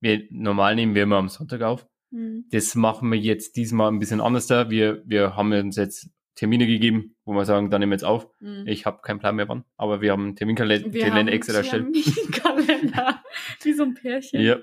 wir 0.00 0.26
normal 0.30 0.74
nehmen 0.74 0.94
wir 0.94 1.04
immer 1.04 1.16
am 1.16 1.28
Sonntag 1.28 1.62
auf. 1.62 1.86
Hm. 2.10 2.46
Das 2.50 2.74
machen 2.74 3.10
wir 3.10 3.18
jetzt 3.18 3.56
diesmal 3.56 3.90
ein 3.90 3.98
bisschen 3.98 4.20
anders 4.20 4.46
da. 4.46 4.70
Wir, 4.70 5.02
wir 5.06 5.36
haben 5.36 5.52
uns 5.52 5.76
jetzt 5.76 6.10
Termine 6.34 6.66
gegeben, 6.66 7.16
wo 7.24 7.32
wir 7.32 7.44
sagen, 7.44 7.70
dann 7.70 7.80
nehmen 7.80 7.90
wir 7.90 7.96
jetzt 7.96 8.04
auf. 8.04 8.28
Hm. 8.38 8.64
Ich 8.66 8.86
habe 8.86 9.00
keinen 9.02 9.18
Plan 9.18 9.36
mehr 9.36 9.48
wann, 9.48 9.64
aber 9.76 10.00
wir 10.00 10.12
haben 10.12 10.24
einen 10.24 10.36
Terminkalender 10.36 10.92
Wir 10.92 11.12
haben 11.12 11.28
extra 11.28 11.58
erstellt. 11.58 11.92
Terminkalender. 11.92 13.22
Wie 13.62 13.72
so 13.72 13.82
ein 13.82 13.94
Pärchen. 13.94 14.40
Ja, 14.40 14.58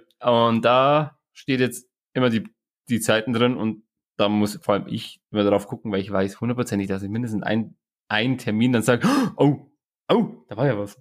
und 0.48 0.64
da 0.64 1.20
steht 1.34 1.60
jetzt 1.60 1.90
immer 2.14 2.30
die, 2.30 2.48
die 2.90 3.00
Zeiten 3.02 3.34
drin 3.34 3.58
und 3.58 3.84
da 4.18 4.30
muss 4.30 4.56
vor 4.62 4.76
allem 4.76 4.88
ich 4.88 5.22
immer 5.32 5.44
drauf 5.44 5.68
gucken, 5.68 5.92
weil 5.92 6.00
ich 6.00 6.12
weiß 6.12 6.40
hundertprozentig, 6.40 6.88
dass 6.88 7.04
ich 7.04 7.10
mindestens 7.10 7.44
ein, 7.44 7.76
ein 8.08 8.38
Termin 8.38 8.72
dann 8.72 8.82
sage, 8.82 9.08
oh, 9.38 9.70
oh, 10.10 10.46
da 10.48 10.58
war 10.58 10.68
ja 10.68 10.78
was. 10.78 10.98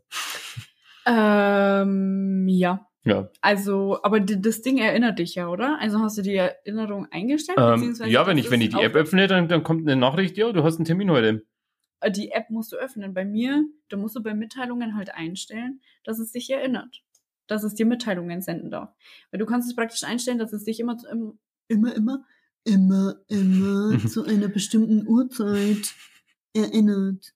Ähm, 1.07 2.49
ja. 2.49 2.87
Ja, 3.07 3.31
Also, 3.43 4.03
aber 4.03 4.21
das 4.21 4.63
Ding 4.63 4.79
erinnert 4.79 5.19
dich 5.19 5.35
ja, 5.35 5.49
oder? 5.49 5.79
Also 5.79 5.99
hast 6.01 6.17
du 6.17 6.23
die 6.23 6.37
Erinnerung 6.37 7.07
eingestellt? 7.11 7.59
ähm, 7.61 7.95
ja 8.05 8.27
wenn 8.27 8.39
ich, 8.39 8.51
wenn 8.51 8.61
ich 8.63 8.71
die 8.71 8.81
App 8.81 8.95
öffne, 8.95 9.27
dann, 9.27 9.47
dann 9.49 9.63
kommt 9.63 9.83
eine 9.87 9.97
Nachricht, 9.97 10.37
ja, 10.39 10.51
du 10.53 10.65
hast 10.65 10.77
einen 10.77 10.87
Termin 10.87 11.11
heute. 11.11 11.45
Äh, 12.01 12.11
Die 12.11 12.31
App 12.33 12.49
musst 12.49 12.73
du 12.73 12.77
öffnen. 12.77 13.13
Bei 13.13 13.25
mir, 13.27 13.65
da 13.91 13.97
musst 13.99 14.17
du 14.17 14.23
bei 14.23 14.33
Mitteilungen 14.35 14.97
halt 14.97 15.15
einstellen, 15.15 15.81
dass 16.05 16.19
es 16.19 16.33
dich 16.33 16.49
erinnert. 16.51 17.03
Dass 17.47 17.63
es 17.63 17.75
dir 17.75 17.85
Mitteilungen 17.85 18.41
senden 18.41 18.71
darf. 18.71 18.95
Weil 19.31 19.39
du 19.39 19.45
kannst 19.45 19.69
es 19.69 19.77
praktisch 19.77 20.03
einstellen, 20.05 20.39
dass 20.39 20.55
es 20.55 20.65
dich 20.65 20.81
immer, 20.81 20.97
zu, 20.97 21.07
im- 21.09 21.39
immer, 21.69 21.95
immer, 21.95 22.25
immer, 22.65 23.17
immer 23.29 23.99
zu 24.09 24.25
einer 24.25 24.49
bestimmten 24.49 25.07
Uhrzeit 25.07 25.95
erinnert. 26.55 27.35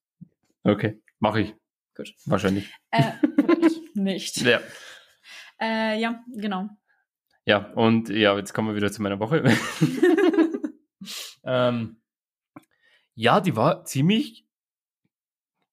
Okay, 0.64 1.00
mache 1.18 1.42
ich. 1.42 1.54
Gut. 1.94 2.14
Wahrscheinlich. 2.24 2.72
Äh, 2.90 3.12
nicht. 3.94 4.38
Ja. 4.38 4.60
Äh, 5.60 6.00
ja, 6.00 6.22
genau. 6.34 6.68
Ja, 7.44 7.72
und 7.72 8.08
ja, 8.10 8.36
jetzt 8.36 8.52
kommen 8.52 8.68
wir 8.68 8.76
wieder 8.76 8.92
zu 8.92 9.02
meiner 9.02 9.18
Woche. 9.18 9.42
ähm, 11.44 11.96
ja, 13.14 13.40
die 13.40 13.56
war 13.56 13.84
ziemlich 13.84 14.46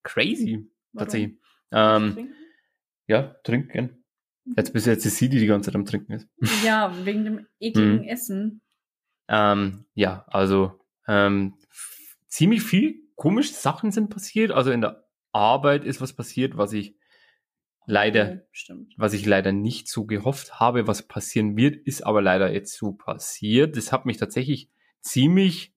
crazy, 0.04 0.70
tatsächlich. 0.98 1.38
Ähm, 1.72 2.14
Trinken? 2.14 2.36
ja, 3.08 3.22
trinken. 3.44 4.04
Jetzt 4.56 4.74
bis 4.74 4.86
jetzt 4.86 5.06
ist 5.06 5.18
sie, 5.18 5.28
die 5.30 5.40
die 5.40 5.48
ganze 5.48 5.68
Zeit 5.72 5.76
am 5.76 5.86
Trinken 5.86 6.14
ist. 6.14 6.28
Ja, 6.64 6.94
wegen 7.06 7.26
dem 7.26 7.48
ekligen 7.60 8.02
Mhm. 8.02 8.08
Essen. 8.08 8.62
Ähm, 9.28 9.86
ja, 9.96 10.24
also 10.28 10.80
ähm, 11.08 11.56
ziemlich 12.28 12.62
viel 12.62 13.02
komische 13.16 13.54
Sachen 13.54 13.92
sind 13.92 14.10
passiert. 14.10 14.52
Also 14.52 14.72
in 14.72 14.82
der 14.82 15.08
Arbeit 15.32 15.84
ist 15.84 16.00
was 16.00 16.14
passiert, 16.14 16.58
was 16.58 16.74
ich 16.74 16.96
leider, 17.86 18.42
stimmt. 18.52 18.94
was 18.98 19.14
ich 19.14 19.26
leider 19.26 19.52
nicht 19.52 19.88
so 19.88 20.06
gehofft 20.06 20.60
habe, 20.60 20.88
was 20.88 21.08
passieren 21.08 21.56
wird, 21.58 21.76
ist 21.76 22.06
aber 22.06 22.22
leider 22.22 22.52
jetzt 22.52 22.78
so 22.78 22.94
passiert. 22.94 23.78
Das 23.78 23.92
hat 23.92 24.06
mich 24.06 24.18
tatsächlich 24.18 24.70
ziemlich 25.02 25.74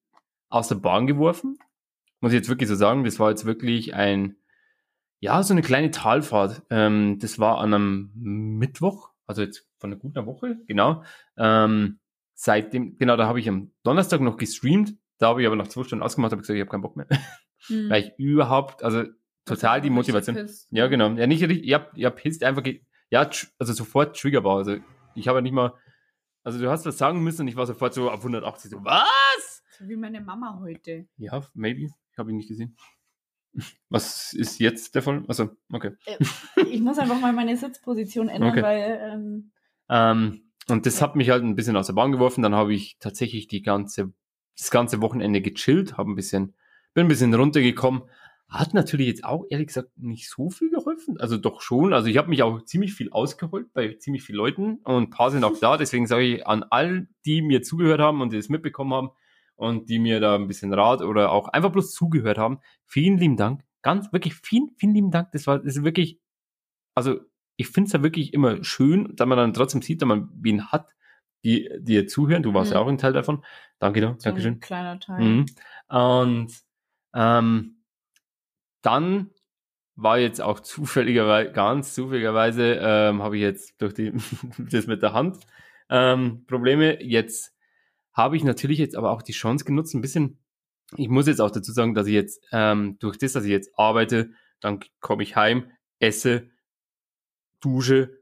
aus 0.49 0.69
der 0.69 0.77
Bahn 0.77 1.07
geworfen. 1.07 1.59
Muss 2.21 2.33
ich 2.33 2.37
jetzt 2.37 2.49
wirklich 2.49 2.69
so 2.69 2.75
sagen. 2.75 3.05
Das 3.05 3.19
war 3.19 3.31
jetzt 3.31 3.45
wirklich 3.45 3.95
ein, 3.95 4.37
ja, 5.21 5.43
so 5.43 5.55
eine 5.55 5.63
kleine 5.63 5.91
Talfahrt. 5.91 6.63
Ähm, 6.71 7.19
das 7.21 7.39
war 7.39 7.59
an 7.59 7.75
einem 7.75 8.11
Mittwoch, 8.15 9.11
also 9.27 9.43
jetzt 9.43 9.67
von 9.79 9.93
einer 9.93 10.01
guten 10.01 10.27
Woche, 10.27 10.57
genau. 10.67 11.05
Ähm, 11.37 11.99
seitdem, 12.35 12.97
genau, 12.99 13.17
da 13.17 13.27
habe 13.27 13.41
ich 13.41 13.49
am 13.49 13.73
Donnerstag 13.83 14.21
noch 14.21 14.37
gestreamt. 14.37 14.95
Da 15.19 15.29
habe 15.29 15.43
ich 15.43 15.47
aber 15.47 15.57
nach 15.57 15.69
zwei 15.69 15.85
Stunden 15.85 16.03
ausgemacht, 16.03 16.33
habe 16.33 16.43
gesagt, 16.43 16.57
ich 16.57 16.61
habe 16.61 16.71
keinen 16.71 16.83
Bock 16.83 16.97
mehr. 16.97 17.07
Hm. 17.67 17.91
Weil 17.91 18.05
ich 18.05 18.13
überhaupt, 18.19 18.85
also 18.85 19.03
total 19.49 19.81
die 19.81 19.91
Motivation. 19.91 20.49
Ja, 20.71 20.87
genau. 20.87 21.11
Ja, 21.11 21.27
nicht 21.27 21.43
richtig, 21.43 21.67
ja, 21.67 21.87
ja, 21.95 22.11
pisst 22.11 22.43
einfach, 22.45 22.63
ja, 23.11 23.31
also 23.59 23.73
sofort 23.73 24.17
triggerbar. 24.17 24.59
Also 24.59 24.77
ich 25.15 25.29
habe 25.29 25.39
ja 25.39 25.43
nicht 25.43 25.53
mal, 25.53 25.75
also 26.45 26.59
du 26.59 26.71
hast 26.71 26.87
was 26.87 26.99
sagen 26.99 27.23
müssen 27.23 27.43
und 27.43 27.49
ich 27.49 27.57
war 27.57 27.67
sofort 27.67 27.95
so 27.95 28.11
auf 28.11 28.21
180, 28.21 28.71
so, 28.71 28.85
was? 28.85 29.63
So 29.79 29.89
wie 29.89 29.97
meine 29.97 30.21
Mama 30.21 30.59
heute. 30.61 31.07
Ja, 31.17 31.43
maybe. 31.55 31.89
Ich 32.13 32.19
habe 32.19 32.31
ihn 32.31 32.37
nicht 32.37 32.49
gesehen. 32.49 32.77
Was 33.89 34.33
ist 34.35 34.59
jetzt 34.61 34.95
der 34.95 35.03
Fall? 35.03 35.25
Also, 35.29 35.51
okay. 35.73 35.93
Ich 36.71 36.81
muss 36.81 36.99
einfach 36.99 37.19
mal 37.21 37.33
meine 37.33 37.57
Sitzposition 37.57 38.29
ändern, 38.29 38.51
Okay. 38.51 38.63
weil 38.63 38.99
ähm, 39.03 39.53
Ähm, 39.89 40.43
und 40.69 40.85
das 40.85 41.01
hat 41.01 41.17
mich 41.17 41.31
halt 41.31 41.43
ein 41.45 41.55
bisschen 41.55 41.77
aus 41.77 41.87
der 41.87 41.95
Bahn 41.95 42.13
geworfen. 42.13 42.43
Dann 42.43 42.55
habe 42.55 42.75
ich 42.75 42.99
tatsächlich 42.99 43.49
die 43.49 43.63
ganze, 43.63 44.13
das 44.57 44.71
ganze 44.71 45.01
Wochenende 45.01 45.41
gechillt, 45.41 45.97
habe 45.97 46.11
ein 46.11 46.15
bisschen, 46.17 46.55
bin 46.93 47.07
ein 47.07 47.09
bisschen 47.09 47.33
runtergekommen. 47.33 48.03
Hat 48.49 48.73
natürlich 48.73 49.09
jetzt 49.09 49.25
auch 49.25 49.45
ehrlich 49.51 49.67
gesagt 49.67 49.91
nicht 49.97 50.31
so 50.31 50.49
viel 50.49 50.71
geholfen. 50.71 51.21
Also 51.21 51.37
doch 51.37 51.61
schon. 51.61 51.93
Also 51.93 52.09
ich 52.09 52.17
habe 52.17 52.29
mich 52.31 52.43
auch 52.43 52.63
ziemlich 52.65 52.95
viel 52.95 53.11
ausgeholt 53.11 53.73
bei 53.75 53.95
ziemlich 53.95 54.23
vielen 54.23 54.39
Leuten 54.39 54.77
und 54.85 54.95
ein 55.05 55.11
paar 55.11 55.31
sind 55.31 55.45
auch 55.45 55.59
da. 55.61 55.77
Deswegen 55.77 56.07
sage 56.07 56.25
ich 56.25 56.47
an 56.47 56.65
all, 56.71 57.09
die 57.27 57.43
mir 57.43 57.61
zugehört 57.63 58.01
haben 58.01 58.23
und 58.23 58.33
die 58.33 58.39
es 58.39 58.49
mitbekommen 58.49 58.95
haben 58.95 59.11
und 59.57 59.91
die 59.91 59.99
mir 59.99 60.19
da 60.21 60.35
ein 60.35 60.47
bisschen 60.49 60.73
Rat 60.73 61.03
oder 61.03 61.31
auch 61.31 61.49
einfach 61.49 61.71
bloß 61.73 61.93
zugehört 61.93 62.39
haben. 62.39 62.61
Vielen 62.87 63.19
lieben 63.19 63.37
Dank. 63.37 63.63
Ganz 63.83 64.13
wirklich 64.15 64.35
vielen, 64.35 64.71
vielen 64.79 64.95
lieben 64.95 65.11
Dank. 65.11 65.31
Das 65.33 65.47
war, 65.47 65.59
das 65.59 65.77
ist 65.77 65.85
wirklich, 65.85 66.19
also 66.95 67.21
ich 67.57 67.69
finde 67.69 67.89
es 67.89 67.93
ja 67.93 68.03
wirklich 68.03 68.33
immer 68.33 68.65
schön, 68.65 69.15
dass 69.15 69.27
man 69.27 69.37
dann 69.37 69.53
trotzdem 69.53 69.83
sieht, 69.83 70.01
dass 70.01 70.09
man 70.09 70.31
wen 70.35 70.69
hat, 70.73 70.89
die 71.45 71.69
dir 71.81 72.07
zuhören. 72.07 72.43
Du 72.43 72.55
warst 72.55 72.71
Mhm. 72.71 72.75
ja 72.77 72.81
auch 72.81 72.89
ein 72.89 72.99
Teil 72.99 73.13
davon. 73.13 73.45
Danke 73.79 74.01
dir. 74.01 74.15
so 74.19 74.25
Dankeschön. 74.25 74.55
ein 74.55 74.61
kleiner 74.61 74.99
Teil. 75.01 75.23
Mhm. 75.23 75.47
Und 75.89 76.53
ähm, 77.15 77.75
dann 78.83 79.31
war 79.97 80.19
jetzt 80.19 80.41
auch 80.41 80.61
zufälligerweise, 80.75 81.53
ganz 81.53 81.95
zufälligerweise, 81.95 82.79
ähm, 82.81 83.23
habe 83.23 83.37
ich 83.37 83.43
jetzt 83.43 83.81
durch 83.81 83.95
die, 83.95 84.13
das 84.59 84.87
mit 84.87 85.03
der 85.03 85.13
Hand 85.13 85.39
ähm, 85.91 86.45
Probleme. 86.47 87.03
Jetzt 87.03 87.55
habe 88.13 88.37
ich 88.37 88.45
natürlich 88.45 88.79
jetzt 88.79 88.97
aber 88.97 89.11
auch 89.11 89.23
die 89.23 89.33
Chance 89.33 89.65
genutzt, 89.65 89.95
ein 89.95 90.01
bisschen, 90.01 90.39
ich 90.97 91.09
muss 91.09 91.27
jetzt 91.27 91.41
auch 91.41 91.51
dazu 91.51 91.73
sagen, 91.73 91.95
dass 91.95 92.07
ich 92.07 92.15
jetzt 92.15 92.45
ähm, 92.53 92.97
durch 92.99 93.19
das, 93.19 93.33
dass 93.33 93.45
ich 93.45 93.51
jetzt 93.51 93.71
arbeite, 93.79 94.31
dann 94.61 94.81
komme 95.01 95.23
ich 95.23 95.37
heim, 95.37 95.71
esse, 96.01 96.49
dusche, 97.61 98.21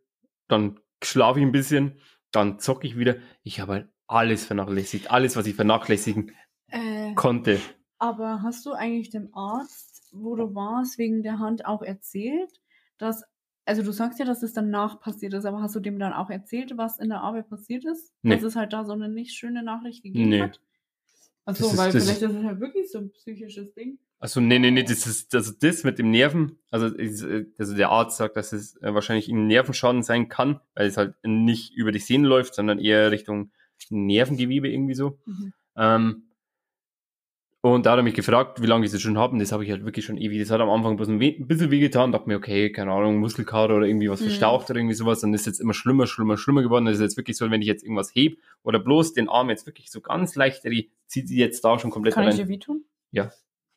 dann 0.48 0.80
schlafe 1.02 1.40
ich 1.40 1.46
ein 1.46 1.52
bisschen, 1.52 2.00
dann 2.32 2.58
zocke 2.58 2.86
ich 2.86 2.98
wieder. 2.98 3.16
Ich 3.42 3.60
habe 3.60 3.72
halt 3.72 3.88
alles 4.06 4.44
vernachlässigt, 4.46 5.10
alles, 5.10 5.36
was 5.36 5.46
ich 5.46 5.54
vernachlässigen 5.56 6.32
Äh, 6.68 7.14
konnte. 7.14 7.60
aber 7.98 8.42
hast 8.42 8.66
du 8.66 8.72
eigentlich 8.72 9.10
dem 9.10 9.32
Arzt, 9.34 9.95
wo 10.12 10.36
du 10.36 10.54
warst, 10.54 10.98
wegen 10.98 11.22
der 11.22 11.38
Hand 11.38 11.66
auch 11.66 11.82
erzählt, 11.82 12.50
dass, 12.98 13.24
also 13.64 13.82
du 13.82 13.92
sagst 13.92 14.18
ja, 14.18 14.24
dass 14.24 14.42
es 14.42 14.52
danach 14.52 15.00
passiert 15.00 15.34
ist, 15.34 15.44
aber 15.44 15.60
hast 15.60 15.74
du 15.74 15.80
dem 15.80 15.98
dann 15.98 16.12
auch 16.12 16.30
erzählt, 16.30 16.72
was 16.76 16.98
in 16.98 17.08
der 17.08 17.20
Arbeit 17.20 17.48
passiert 17.48 17.84
ist? 17.84 18.12
Nee. 18.22 18.34
Dass 18.34 18.42
es 18.42 18.56
halt 18.56 18.72
da 18.72 18.84
so 18.84 18.92
eine 18.92 19.08
nicht 19.08 19.34
schöne 19.34 19.62
Nachricht 19.62 20.02
gegeben 20.02 20.28
Nee. 20.30 20.42
hat? 20.42 20.60
Achso, 21.44 21.64
Das 21.64 21.72
ist- 21.72 21.78
weil 21.78 21.92
das 21.92 22.04
vielleicht 22.04 22.22
ist- 22.22 22.30
ist 22.30 22.36
es 22.36 22.44
halt 22.44 22.60
wirklich 22.60 22.90
so 22.90 22.98
ein 22.98 23.10
psychisches 23.12 23.72
Ding. 23.74 23.98
Also 24.18 24.40
nee, 24.40 24.58
nee, 24.58 24.70
nee, 24.70 24.82
das 24.82 25.06
ist 25.06 25.34
also 25.34 25.52
das 25.60 25.84
mit 25.84 25.98
dem 25.98 26.10
Nerven. 26.10 26.58
Also, 26.70 26.86
ist, 26.86 27.22
äh, 27.22 27.44
also 27.58 27.76
der 27.76 27.90
Arzt 27.90 28.16
sagt, 28.16 28.36
dass 28.36 28.52
es 28.54 28.76
äh, 28.82 28.94
wahrscheinlich 28.94 29.28
ein 29.28 29.46
Nervenschaden 29.46 30.02
sein 30.02 30.28
kann, 30.28 30.58
weil 30.74 30.86
es 30.86 30.96
halt 30.96 31.14
nicht 31.22 31.74
über 31.74 31.92
die 31.92 31.98
Sehnen 31.98 32.24
läuft, 32.24 32.54
sondern 32.54 32.78
eher 32.78 33.10
Richtung 33.10 33.50
Nervengewebe 33.90 34.68
irgendwie 34.68 34.94
so. 34.94 35.18
Mhm. 35.26 35.52
Ähm, 35.76 36.22
und 37.74 37.86
da 37.86 37.92
hat 37.92 37.98
er 37.98 38.02
mich 38.02 38.14
gefragt, 38.14 38.60
wie 38.62 38.66
lange 38.66 38.84
ich 38.86 38.92
das 38.92 39.00
schon 39.00 39.16
habe. 39.18 39.32
Und 39.32 39.38
das 39.38 39.50
habe 39.52 39.64
ich 39.64 39.70
halt 39.70 39.84
wirklich 39.84 40.04
schon 40.04 40.18
ewig. 40.18 40.38
Das 40.40 40.50
hat 40.50 40.60
am 40.60 40.70
Anfang 40.70 40.96
bloß 40.96 41.08
ein, 41.08 41.20
ein 41.20 41.46
bisschen 41.46 41.70
wehgetan. 41.70 42.12
Dachte 42.12 42.28
mir, 42.28 42.36
okay, 42.36 42.70
keine 42.70 42.92
Ahnung, 42.92 43.18
Muskelkater 43.18 43.74
oder 43.76 43.86
irgendwie 43.86 44.10
was 44.10 44.20
Mhm. 44.20 44.26
verstaucht 44.26 44.70
oder 44.70 44.78
irgendwie 44.78 44.94
sowas. 44.94 45.20
Das 45.22 45.30
ist 45.30 45.46
jetzt 45.46 45.60
immer 45.60 45.74
schlimmer, 45.74 46.06
schlimmer, 46.06 46.36
schlimmer 46.36 46.62
geworden. 46.62 46.84
Das 46.84 46.94
ist 46.96 47.00
jetzt 47.00 47.16
wirklich 47.16 47.36
so, 47.36 47.50
wenn 47.50 47.62
ich 47.62 47.66
jetzt 47.68 47.82
irgendwas 47.82 48.14
heb 48.14 48.38
oder 48.62 48.78
bloß 48.78 49.14
den 49.14 49.28
Arm 49.28 49.50
jetzt 49.50 49.66
wirklich 49.66 49.90
so 49.90 50.00
ganz 50.00 50.34
leicht, 50.36 50.64
die 50.64 50.90
zieht 51.06 51.28
sie 51.28 51.38
jetzt 51.38 51.64
da 51.64 51.78
schon 51.78 51.90
komplett 51.90 52.14
Kann 52.14 52.24
ich 52.24 52.30
rein. 52.30 52.36
dir 52.36 52.48
wehtun? 52.48 52.84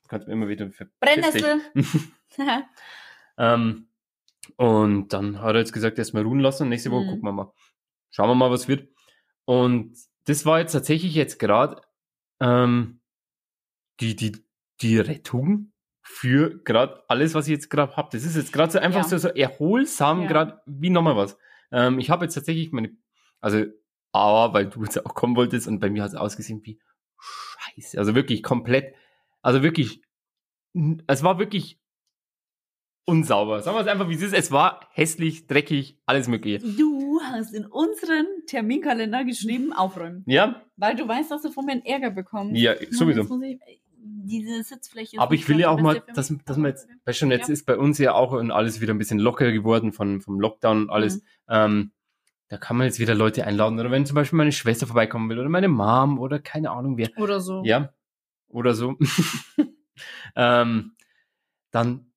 Kannst 0.07 0.27
mir 0.27 0.33
immer 0.33 0.47
wieder 0.49 0.69
Brennnessel! 0.99 1.61
Ähm, 3.37 3.87
und 4.57 5.13
dann 5.13 5.41
hat 5.41 5.53
er 5.55 5.59
jetzt 5.59 5.71
gesagt, 5.73 5.97
erstmal 5.97 6.23
ruhen 6.23 6.39
lassen 6.39 6.67
nächste 6.69 6.91
Woche 6.91 7.05
Mhm. 7.05 7.09
gucken 7.09 7.23
wir 7.23 7.31
mal. 7.31 7.53
Schauen 8.11 8.29
wir 8.29 8.35
mal, 8.35 8.51
was 8.51 8.67
wird. 8.67 8.89
Und 9.45 9.95
das 10.25 10.45
war 10.45 10.59
jetzt 10.59 10.73
tatsächlich 10.73 11.15
jetzt 11.15 11.39
gerade 11.39 11.81
ähm, 12.41 12.98
die, 13.99 14.15
die, 14.15 14.43
die 14.81 14.97
Rettung 14.99 15.71
für 16.01 16.59
gerade 16.63 17.03
alles, 17.09 17.33
was 17.33 17.47
ich 17.47 17.51
jetzt 17.51 17.69
gerade 17.69 17.95
habe. 17.95 18.09
Das 18.11 18.23
ist 18.23 18.35
jetzt 18.35 18.51
gerade 18.53 18.71
so 18.71 18.79
einfach 18.79 19.01
Ja. 19.03 19.07
so, 19.07 19.17
so 19.17 19.27
erholsam, 19.29 20.21
Ja. 20.23 20.27
gerade 20.27 20.61
wie 20.65 20.89
nochmal 20.89 21.15
was. 21.15 21.37
Ähm, 21.71 21.99
ich 21.99 22.09
habe 22.09 22.25
jetzt 22.25 22.33
tatsächlich 22.33 22.71
meine, 22.71 22.95
also 23.41 23.65
A, 24.11 24.53
weil 24.53 24.67
du 24.69 24.83
jetzt 24.83 25.05
auch 25.05 25.13
kommen 25.13 25.35
wolltest 25.35 25.67
und 25.67 25.79
bei 25.79 25.89
mir 25.89 26.01
hat 26.03 26.09
es 26.09 26.15
ausgesehen 26.15 26.61
wie 26.63 26.79
scheiße. 27.19 27.99
Also 27.99 28.15
wirklich 28.15 28.41
komplett, 28.41 28.95
also 29.43 29.61
wirklich, 29.61 30.01
es 31.07 31.21
war 31.23 31.37
wirklich 31.37 31.79
unsauber. 33.05 33.61
Sagen 33.61 33.77
wir 33.77 33.81
es 33.81 33.87
einfach, 33.87 34.09
wie 34.09 34.15
es 34.15 34.21
ist. 34.21 34.33
Es 34.33 34.51
war 34.51 34.87
hässlich, 34.91 35.47
dreckig, 35.47 35.97
alles 36.05 36.27
mögliche. 36.27 36.59
Du 36.59 37.19
hast 37.23 37.53
in 37.53 37.65
unseren 37.65 38.25
Terminkalender 38.47 39.23
geschrieben, 39.25 39.73
aufräumen. 39.73 40.23
Ja, 40.27 40.63
Weil 40.75 40.95
du 40.95 41.07
weißt, 41.07 41.31
dass 41.31 41.41
du 41.41 41.51
von 41.51 41.65
mir 41.65 41.73
einen 41.73 41.85
Ärger 41.85 42.11
bekommst. 42.11 42.55
ja, 42.55 42.73
sowieso. 42.91 43.21
ich- 43.43 43.59
diese 44.01 44.63
Sitzfläche 44.63 45.19
Aber 45.19 45.33
ich 45.33 45.47
will 45.47 45.59
ja 45.59 45.69
auch 45.69 45.79
mal, 45.79 46.01
dass, 46.13 46.33
dass 46.45 46.57
man 46.57 46.71
jetzt, 46.71 46.87
weißt 47.05 47.19
schon, 47.19 47.31
jetzt 47.31 47.47
Ja. 47.47 47.53
ist 47.53 47.65
bei 47.65 47.77
uns 47.77 47.97
ja 47.97 48.13
auch 48.13 48.33
alles 48.33 48.81
wieder 48.81 48.93
ein 48.93 48.97
bisschen 48.97 49.19
lockerer 49.19 49.51
geworden 49.51 49.91
von, 49.91 50.21
vom 50.21 50.39
Lockdown 50.39 50.83
und 50.83 50.89
alles. 50.89 51.17
Mhm. 51.17 51.21
Ähm, 51.49 51.91
da 52.47 52.57
kann 52.57 52.77
man 52.77 52.85
jetzt 52.85 52.99
wieder 52.99 53.15
Leute 53.15 53.45
einladen. 53.45 53.79
Oder 53.79 53.91
wenn 53.91 54.05
zum 54.05 54.15
Beispiel 54.15 54.37
meine 54.37 54.51
Schwester 54.51 54.87
vorbeikommen 54.87 55.29
will 55.29 55.39
oder 55.39 55.49
meine 55.49 55.67
Mom 55.67 56.19
oder 56.19 56.39
keine 56.39 56.71
Ahnung 56.71 56.97
wer. 56.97 57.09
Oder 57.17 57.39
so. 57.39 57.63
Ja, 57.63 57.93
oder 58.47 58.73
so. 58.73 58.97
ähm, 60.35 60.95
dann 61.71 62.11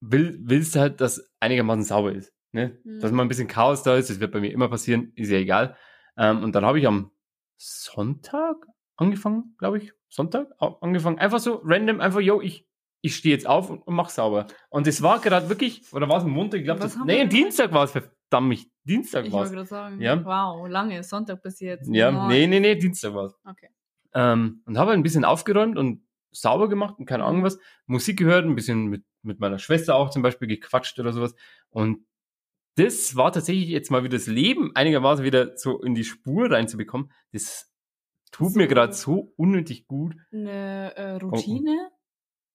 will, 0.00 0.38
willst 0.42 0.74
du 0.74 0.80
halt, 0.80 1.00
dass 1.00 1.30
einigermaßen 1.40 1.84
sauber 1.84 2.12
ist. 2.12 2.32
Ne? 2.52 2.78
Mhm. 2.84 3.00
Dass 3.00 3.12
mal 3.12 3.22
ein 3.22 3.28
bisschen 3.28 3.48
Chaos 3.48 3.82
da 3.82 3.96
ist, 3.96 4.10
das 4.10 4.20
wird 4.20 4.32
bei 4.32 4.40
mir 4.40 4.52
immer 4.52 4.68
passieren, 4.68 5.12
ist 5.14 5.30
ja 5.30 5.38
egal. 5.38 5.76
Ähm, 6.16 6.42
und 6.42 6.54
dann 6.54 6.64
habe 6.64 6.78
ich 6.78 6.86
am 6.86 7.10
Sonntag 7.56 8.66
angefangen, 8.96 9.54
glaube 9.58 9.78
ich. 9.78 9.92
Sonntag 10.10 10.48
angefangen. 10.80 11.18
Einfach 11.18 11.38
so 11.38 11.60
random, 11.64 12.00
einfach, 12.00 12.20
yo, 12.20 12.40
ich, 12.42 12.66
ich 13.00 13.16
stehe 13.16 13.34
jetzt 13.34 13.46
auf 13.46 13.70
und, 13.70 13.78
und 13.86 13.94
mach 13.94 14.10
sauber. 14.10 14.46
Und 14.68 14.86
es 14.86 15.00
war 15.02 15.20
gerade 15.20 15.48
wirklich, 15.48 15.82
oder 15.92 16.08
war 16.08 16.18
es 16.18 16.24
ein 16.24 16.30
Montag? 16.30 16.58
Ich 16.58 16.64
glaube, 16.64 16.90
nee, 17.06 17.24
Dienstag 17.26 17.72
war 17.72 17.84
es, 17.84 17.92
verdammt, 17.92 18.66
Dienstag 18.84 19.24
Ich 19.26 19.32
war 19.32 19.40
wollte 19.40 19.48
es. 19.50 19.56
gerade 19.56 19.68
sagen, 19.68 20.00
Ja. 20.02 20.22
wow, 20.24 20.68
lange, 20.68 21.02
Sonntag 21.02 21.42
bis 21.42 21.60
jetzt. 21.60 21.88
Ja, 21.92 22.10
Boah. 22.10 22.28
nee, 22.28 22.46
nee, 22.46 22.60
nee, 22.60 22.74
Dienstag 22.74 23.14
war 23.14 23.26
es. 23.26 23.34
Okay. 23.48 23.68
Ähm, 24.12 24.62
und 24.66 24.76
habe 24.76 24.90
ein 24.92 25.02
bisschen 25.02 25.24
aufgeräumt 25.24 25.78
und 25.78 26.02
sauber 26.32 26.68
gemacht 26.68 26.96
und 26.98 27.06
keine 27.06 27.22
Mhm. 27.22 27.28
Ahnung 27.28 27.42
was. 27.44 27.58
Musik 27.86 28.18
gehört, 28.18 28.44
ein 28.44 28.54
bisschen 28.56 28.86
mit, 28.86 29.04
mit 29.22 29.38
meiner 29.40 29.58
Schwester 29.58 29.94
auch 29.94 30.10
zum 30.10 30.22
Beispiel 30.22 30.48
gequatscht 30.48 30.98
oder 30.98 31.12
sowas. 31.12 31.34
Und 31.70 32.04
das 32.76 33.14
war 33.16 33.32
tatsächlich 33.32 33.68
jetzt 33.68 33.90
mal 33.90 34.02
wieder 34.04 34.16
das 34.16 34.26
Leben 34.26 34.74
einigermaßen 34.74 35.24
wieder 35.24 35.56
so 35.56 35.80
in 35.82 35.94
die 35.94 36.04
Spur 36.04 36.50
reinzubekommen. 36.50 37.12
Das 37.32 37.69
tut 38.30 38.56
mir 38.56 38.64
So. 38.68 38.74
gerade 38.74 38.92
so 38.92 39.32
unnötig 39.36 39.86
gut. 39.86 40.14
Eine 40.32 40.96
äh, 40.96 41.14
Oh, 41.22 41.28
Routine? 41.28 41.90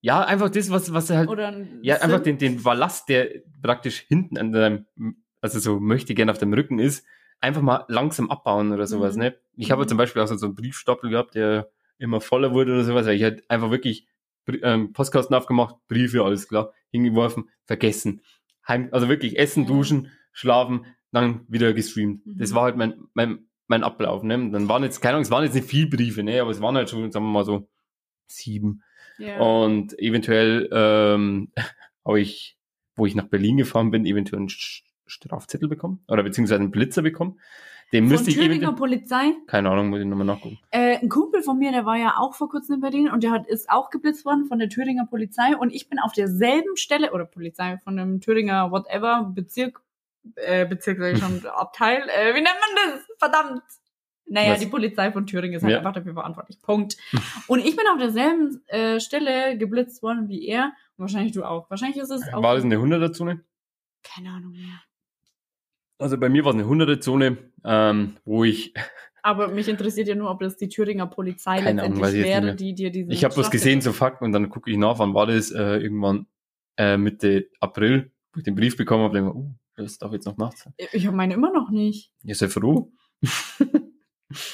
Ja, 0.00 0.24
einfach 0.24 0.50
das, 0.50 0.70
was, 0.70 0.92
was 0.92 1.10
halt, 1.10 1.28
Oder 1.28 1.48
ein 1.48 1.80
ja, 1.82 1.96
einfach 1.96 2.20
den, 2.20 2.38
den 2.38 2.62
Ballast, 2.62 3.08
der 3.08 3.28
praktisch 3.62 4.00
hinten 4.00 4.38
an 4.38 4.52
deinem, 4.52 4.86
also 5.40 5.58
so 5.58 5.80
möchte 5.80 6.14
gerne 6.14 6.30
auf 6.32 6.38
dem 6.38 6.52
Rücken 6.52 6.78
ist, 6.78 7.04
einfach 7.40 7.62
mal 7.62 7.84
langsam 7.88 8.30
abbauen 8.30 8.72
oder 8.72 8.86
sowas, 8.86 9.16
Mhm. 9.16 9.22
ne? 9.22 9.36
Ich 9.56 9.70
habe 9.70 9.82
Mhm. 9.82 9.88
zum 9.88 9.98
Beispiel 9.98 10.22
auch 10.22 10.26
so 10.28 10.46
einen 10.46 10.54
Briefstapel 10.54 11.10
gehabt, 11.10 11.34
der 11.34 11.70
immer 11.98 12.20
voller 12.20 12.52
wurde 12.52 12.72
oder 12.72 12.84
sowas, 12.84 13.06
weil 13.06 13.16
ich 13.16 13.22
halt 13.22 13.48
einfach 13.50 13.70
wirklich 13.70 14.06
ähm, 14.62 14.92
Postkasten 14.92 15.34
aufgemacht, 15.34 15.74
Briefe, 15.88 16.22
alles 16.22 16.46
klar, 16.46 16.72
hingeworfen, 16.90 17.48
vergessen. 17.64 18.20
Heim, 18.68 18.88
also 18.92 19.08
wirklich 19.08 19.38
essen, 19.38 19.66
duschen, 19.66 20.12
schlafen, 20.32 20.86
dann 21.10 21.44
wieder 21.48 21.72
gestreamt. 21.72 22.24
Mhm. 22.26 22.38
Das 22.38 22.54
war 22.54 22.62
halt 22.64 22.76
mein, 22.76 22.94
mein, 23.14 23.45
mein 23.68 23.82
Ablauf, 23.82 24.22
ne? 24.22 24.50
Dann 24.50 24.68
waren 24.68 24.82
jetzt, 24.82 25.00
keine 25.00 25.14
Ahnung, 25.14 25.22
es 25.22 25.30
waren 25.30 25.44
jetzt 25.44 25.54
nicht 25.54 25.68
viel 25.68 25.88
Briefe, 25.88 26.22
ne? 26.22 26.40
Aber 26.40 26.50
es 26.50 26.60
waren 26.60 26.76
halt 26.76 26.90
schon, 26.90 27.10
sagen 27.10 27.24
wir 27.26 27.32
mal 27.32 27.44
so, 27.44 27.68
sieben. 28.26 28.82
Ja. 29.18 29.38
Und 29.38 29.98
eventuell 29.98 30.68
ähm, 30.72 31.52
habe 32.04 32.20
ich, 32.20 32.58
wo 32.94 33.06
ich 33.06 33.14
nach 33.14 33.28
Berlin 33.28 33.56
gefahren 33.56 33.90
bin, 33.90 34.06
eventuell 34.06 34.40
einen 34.40 34.50
Strafzettel 35.06 35.68
bekommen 35.68 36.02
oder 36.08 36.22
beziehungsweise 36.22 36.60
einen 36.60 36.70
Blitzer 36.70 37.02
bekommen. 37.02 37.40
Den 37.92 38.04
Von 38.04 38.12
müsste 38.12 38.30
ich 38.30 38.36
Thüringer 38.36 38.54
eventuell, 38.54 38.74
Polizei. 38.74 39.32
keine 39.46 39.70
Ahnung, 39.70 39.90
muss 39.90 40.00
ich 40.00 40.06
nochmal 40.06 40.26
nachgucken. 40.26 40.58
Äh, 40.72 40.98
ein 40.98 41.08
Kumpel 41.08 41.42
von 41.42 41.56
mir, 41.56 41.70
der 41.70 41.86
war 41.86 41.96
ja 41.96 42.16
auch 42.18 42.34
vor 42.34 42.48
kurzem 42.48 42.76
in 42.76 42.80
Berlin 42.80 43.08
und 43.08 43.22
der 43.22 43.30
hat, 43.30 43.46
ist 43.46 43.70
auch 43.70 43.90
geblitzt 43.90 44.24
worden 44.24 44.46
von 44.46 44.58
der 44.58 44.68
Thüringer 44.68 45.06
Polizei 45.06 45.56
und 45.56 45.72
ich 45.72 45.88
bin 45.88 46.00
auf 46.00 46.12
derselben 46.12 46.76
Stelle, 46.76 47.12
oder 47.12 47.26
Polizei, 47.26 47.78
von 47.84 47.96
dem 47.96 48.20
Thüringer 48.20 48.72
whatever, 48.72 49.30
Bezirk, 49.32 49.82
äh, 50.36 50.66
Bezirk 50.66 50.98
sag 50.98 51.14
ich 51.14 51.18
schon, 51.20 51.44
Abteil, 51.54 52.02
äh, 52.08 52.34
wie 52.34 52.40
nennt 52.42 52.46
man 52.46 52.92
das? 52.92 53.06
Verdammt! 53.18 53.62
Naja, 54.28 54.52
Was? 54.54 54.58
die 54.60 54.66
Polizei 54.66 55.12
von 55.12 55.26
Thüringen 55.26 55.54
ist 55.54 55.62
halt 55.62 55.70
Ja. 55.72 55.78
einfach 55.78 55.92
dafür 55.92 56.14
verantwortlich. 56.14 56.60
Punkt. 56.60 56.96
Und 57.46 57.60
ich 57.60 57.76
bin 57.76 57.86
auf 57.92 57.98
derselben 57.98 58.60
äh, 58.66 58.98
Stelle 58.98 59.56
geblitzt 59.56 60.02
worden 60.02 60.28
wie 60.28 60.46
er. 60.48 60.72
Und 60.96 61.04
wahrscheinlich 61.04 61.32
du 61.32 61.44
auch. 61.44 61.70
Wahrscheinlich 61.70 61.98
ist 61.98 62.10
es 62.10 62.22
auch. 62.32 62.42
War 62.42 62.56
das 62.56 62.64
eine 62.64 62.76
100er-Zone? 62.76 63.44
keine 64.02 64.30
Ahnung 64.30 64.52
mehr. 64.52 64.82
Also 65.98 66.18
bei 66.18 66.28
mir 66.28 66.44
war 66.44 66.54
es 66.54 66.60
eine 66.60 66.68
100er-Zone, 66.68 67.38
ähm, 67.64 68.16
wo 68.24 68.44
ich, 68.44 68.74
Aber 69.22 69.48
mich 69.48 69.68
interessiert 69.68 70.06
ja 70.06 70.14
nur, 70.14 70.30
ob 70.30 70.38
das 70.40 70.56
die 70.56 70.68
Thüringer 70.68 71.06
Polizei 71.06 71.58
Keine 71.58 71.82
Ahnung, 71.82 71.98
letztendlich 71.98 72.08
ich 72.08 72.30
jetzt 72.30 72.42
wäre, 72.44 72.54
die 72.54 72.74
dir 72.74 72.90
diesen 72.90 73.10
ich 73.10 73.24
habe 73.24 73.36
was 73.36 73.50
gesehen, 73.50 73.80
so 73.80 73.92
Fakten, 73.92 74.24
und 74.24 74.32
dann 74.32 74.48
gucke 74.50 74.70
ich 74.70 74.76
nach, 74.76 75.00
wann 75.00 75.14
war 75.14 75.26
das, 75.26 75.50
äh, 75.50 75.78
irgendwann 75.78 76.26
äh, 76.76 76.96
Mitte 76.96 77.48
April, 77.58 78.12
wo 78.32 78.38
ich 78.38 78.44
den 78.44 78.54
Brief 78.54 78.76
bekommen 78.76 79.02
habe, 79.02 79.14
denke 79.14 79.30
ich, 79.30 79.34
mir, 79.34 79.40
uh, 79.40 79.54
das 79.76 79.98
darf 79.98 80.12
jetzt 80.12 80.26
noch 80.26 80.36
nachts 80.36 80.62
sein. 80.64 80.74
Ich 80.92 81.06
habe 81.06 81.16
meine 81.16 81.34
immer 81.34 81.52
noch 81.52 81.70
nicht. 81.70 82.12
Ja, 82.22 82.34
sei 82.34 82.48
froh. 82.48 82.92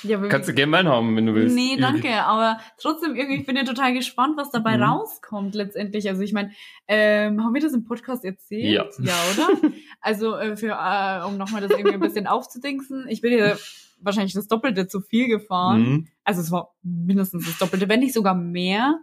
Ja, 0.03 0.19
Kannst 0.29 0.51
du 0.51 0.53
gerne 0.55 0.71
meinen 0.71 0.89
haben, 0.89 1.17
wenn 1.17 1.25
du 1.25 1.35
willst. 1.35 1.57
Nee, 1.57 1.79
danke. 1.79 2.13
Aber 2.25 2.61
trotzdem 2.79 3.17
irgendwie, 3.17 3.41
ich 3.41 3.47
bin 3.47 3.57
ja 3.57 3.65
total 3.65 3.95
gespannt, 3.95 4.37
was 4.37 4.51
dabei 4.51 4.77
Mhm. 4.77 4.83
rauskommt 4.83 5.55
letztendlich. 5.55 6.07
Also 6.11 6.21
ich 6.21 6.35
meine, 6.35 6.53
ähm, 6.89 7.43
haben 7.43 7.55
wir 7.55 7.63
das 7.63 7.73
im 7.73 7.85
Podcast 7.85 8.23
erzählt? 8.23 8.65
Ja. 8.71 8.85
Ja, 9.03 9.15
oder? 9.33 9.49
also 10.03 10.37
äh, 10.37 10.57
für, 10.59 10.73
äh, 10.79 11.25
um 11.27 11.39
nochmal 11.39 11.63
das 11.63 11.71
irgendwie 11.71 11.95
ein 11.95 12.01
bisschen 12.01 12.27
aufzudingsen, 12.27 13.07
ich 13.09 13.23
bin 13.23 13.33
ja 13.33 13.57
wahrscheinlich 13.99 14.35
das 14.35 14.47
Doppelte 14.47 14.89
zu 14.89 15.01
viel 15.01 15.29
gefahren. 15.29 15.81
Mhm. 15.83 16.09
Also 16.23 16.43
es 16.43 16.51
war 16.51 16.75
mindestens 16.83 17.47
das 17.47 17.57
Doppelte, 17.57 17.89
wenn 17.89 18.01
nicht 18.01 18.13
sogar 18.13 18.35
mehr. 18.35 19.01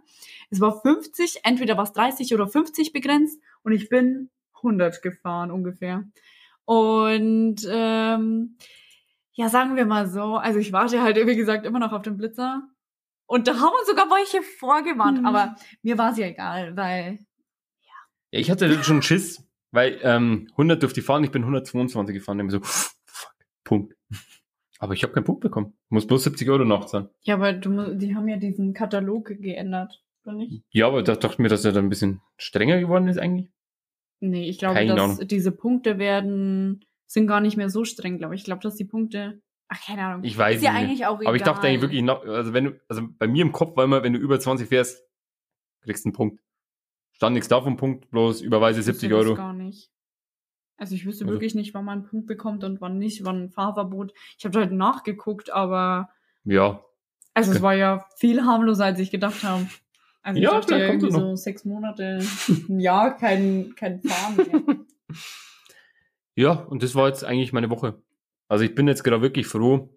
Es 0.50 0.60
war 0.60 0.80
50, 0.80 1.40
entweder 1.42 1.76
war 1.78 1.84
es 1.84 1.92
30 1.92 2.32
oder 2.32 2.46
50 2.46 2.92
begrenzt 2.92 3.40
und 3.64 3.72
ich 3.72 3.88
bin 3.88 4.30
100 4.62 5.02
gefahren 5.02 5.50
ungefähr. 5.50 6.04
Und 6.64 7.66
ähm, 7.68 8.56
ja, 9.32 9.48
sagen 9.48 9.76
wir 9.76 9.86
mal 9.86 10.06
so, 10.08 10.36
also 10.36 10.58
ich 10.58 10.72
warte 10.72 11.02
halt, 11.02 11.16
wie 11.26 11.36
gesagt, 11.36 11.66
immer 11.66 11.78
noch 11.78 11.92
auf 11.92 12.02
den 12.02 12.16
Blitzer. 12.16 12.62
Und 13.26 13.46
da 13.48 13.54
haben 13.54 13.72
uns 13.78 13.88
sogar 13.88 14.06
welche 14.10 14.42
vorgewarnt, 14.42 15.20
Mhm. 15.20 15.26
aber 15.26 15.54
mir 15.82 15.96
war 15.98 16.12
es 16.12 16.18
ja 16.18 16.26
egal, 16.26 16.76
weil 16.76 17.18
Ja, 18.32 18.40
ich 18.40 18.50
hatte 18.50 18.82
schon 18.84 19.02
Schiss, 19.02 19.44
weil 19.70 19.98
ähm, 20.02 20.48
100 20.52 20.82
durfte 20.82 21.00
ich 21.00 21.06
fahren, 21.06 21.24
ich 21.24 21.30
bin 21.30 21.42
122 21.42 22.14
gefahren. 22.14 22.38
Ich 22.40 22.44
mir 22.44 22.50
so, 22.50 22.60
fuck, 22.62 23.34
Punkt. 23.64 23.94
Aber 24.78 24.94
ich 24.94 25.02
habe 25.02 25.12
keinen 25.12 25.24
Punkt 25.24 25.42
bekommen. 25.42 25.74
Muss 25.90 26.06
bloß 26.06 26.24
70 26.24 26.48
Euro 26.50 26.64
nachzahlen. 26.64 27.08
ja, 27.22 27.34
aber 27.34 27.52
du, 27.52 27.94
die 27.96 28.14
haben 28.16 28.28
ja 28.28 28.36
diesen 28.36 28.72
Katalog 28.74 29.26
geändert, 29.26 30.02
oder 30.24 30.34
nicht? 30.34 30.64
Ja, 30.70 30.86
aber 30.86 31.02
da 31.02 31.14
dachte 31.16 31.34
ich 31.34 31.38
mir, 31.38 31.48
dass 31.48 31.64
er 31.64 31.72
dann 31.72 31.86
ein 31.86 31.90
bisschen 31.90 32.20
strenger 32.36 32.80
geworden 32.80 33.06
ist 33.08 33.18
eigentlich. 33.18 33.50
Nee, 34.20 34.48
ich 34.48 34.58
glaube, 34.58 34.74
Keine 34.74 34.94
dass 34.94 35.00
Ahnung. 35.18 35.28
diese 35.28 35.50
Punkte 35.52 35.98
werden, 35.98 36.84
sind 37.06 37.26
gar 37.26 37.40
nicht 37.40 37.56
mehr 37.56 37.70
so 37.70 37.84
streng, 37.84 38.18
glaube 38.18 38.34
ich. 38.34 38.42
Ich 38.42 38.44
glaube, 38.44 38.62
dass 38.62 38.76
die 38.76 38.84
Punkte, 38.84 39.40
ach, 39.68 39.80
keine 39.84 40.04
Ahnung. 40.04 40.24
Ich 40.24 40.36
weiß 40.36 40.56
Ist 40.58 40.62
ja 40.62 40.72
nicht. 40.72 40.82
eigentlich 40.82 41.06
auch 41.06 41.16
egal. 41.20 41.28
Aber 41.28 41.36
ich 41.36 41.42
dachte 41.42 41.66
eigentlich 41.66 41.80
wirklich, 41.80 42.02
noch, 42.02 42.24
also 42.24 42.52
wenn 42.52 42.64
du, 42.66 42.80
also 42.88 43.02
bei 43.18 43.26
mir 43.26 43.42
im 43.42 43.52
Kopf 43.52 43.76
war 43.76 43.84
immer, 43.84 44.02
wenn 44.02 44.12
du 44.12 44.18
über 44.18 44.38
20 44.38 44.68
fährst, 44.68 45.02
kriegst 45.82 46.04
du 46.04 46.08
einen 46.10 46.14
Punkt. 46.14 46.40
Stand 47.12 47.34
nichts 47.34 47.48
davon, 47.48 47.76
Punkt, 47.76 48.10
bloß 48.10 48.40
überweise 48.42 48.80
Ich 48.80 48.86
wüsste 48.86 49.00
70 49.00 49.10
das 49.10 49.18
Euro. 49.26 49.34
gar 49.36 49.52
nicht. 49.54 49.90
Also 50.76 50.94
ich 50.94 51.04
wüsste 51.06 51.24
Also- 51.24 51.34
wirklich 51.34 51.54
nicht, 51.54 51.74
wann 51.74 51.84
man 51.84 52.00
einen 52.00 52.08
Punkt 52.08 52.26
bekommt 52.26 52.62
und 52.64 52.80
wann 52.80 52.98
nicht, 52.98 53.24
wann 53.24 53.44
ein 53.44 53.50
Fahrverbot. 53.50 54.12
Ich 54.38 54.44
habe 54.44 54.58
halt 54.58 54.72
nachgeguckt, 54.72 55.50
aber 55.50 56.10
Ja, 56.44 56.82
also 57.34 57.50
es 57.50 57.56
Okay. 57.58 57.62
war 57.64 57.74
ja 57.74 58.06
viel 58.18 58.42
harmloser, 58.44 58.84
als 58.86 58.98
ich 58.98 59.10
gedacht 59.10 59.42
habe. 59.44 59.66
Also 60.22 60.40
Ja, 60.40 60.50
ich 60.58 60.66
dachte 60.66 60.78
ja 60.78 60.86
irgendwie 60.86 61.10
so 61.10 61.34
sechs 61.36 61.64
Monate, 61.64 62.20
ein 62.68 62.80
Jahr, 62.80 63.16
kein, 63.16 63.74
kein 63.74 64.00
Fahren 64.02 64.36
mehr. 64.36 64.76
ja, 66.34 66.52
und 66.52 66.82
das 66.82 66.94
war 66.94 67.08
jetzt 67.08 67.24
eigentlich 67.24 67.52
meine 67.52 67.70
Woche. 67.70 68.02
Also 68.48 68.64
ich 68.64 68.74
bin 68.74 68.86
jetzt 68.88 69.02
gerade 69.04 69.22
wirklich 69.22 69.46
froh, 69.46 69.96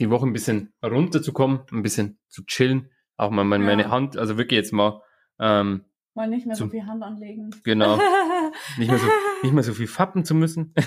die 0.00 0.10
Woche 0.10 0.26
ein 0.26 0.32
bisschen 0.32 0.72
runterzukommen, 0.84 1.60
ein 1.72 1.82
bisschen 1.82 2.18
zu 2.28 2.44
chillen. 2.44 2.90
Auch 3.16 3.30
mal 3.30 3.44
meine, 3.44 3.64
Ja. 3.64 3.70
meine 3.70 3.90
Hand, 3.90 4.16
also 4.16 4.36
wirklich 4.38 4.56
jetzt 4.58 4.72
mal, 4.72 5.00
ähm, 5.38 5.84
Mal 6.14 6.28
nicht 6.28 6.46
mehr 6.46 6.56
so 6.56 6.64
Zum- 6.64 6.70
viel 6.72 6.84
Hand 6.84 7.02
anlegen. 7.04 7.50
genau, 7.62 7.96
nicht 8.78 8.88
mehr 8.90 8.98
so, 8.98 9.06
nicht 9.42 9.52
mehr 9.52 9.62
so 9.62 9.72
viel 9.72 9.86
fappen 9.86 10.24
zu 10.24 10.34
müssen. 10.34 10.74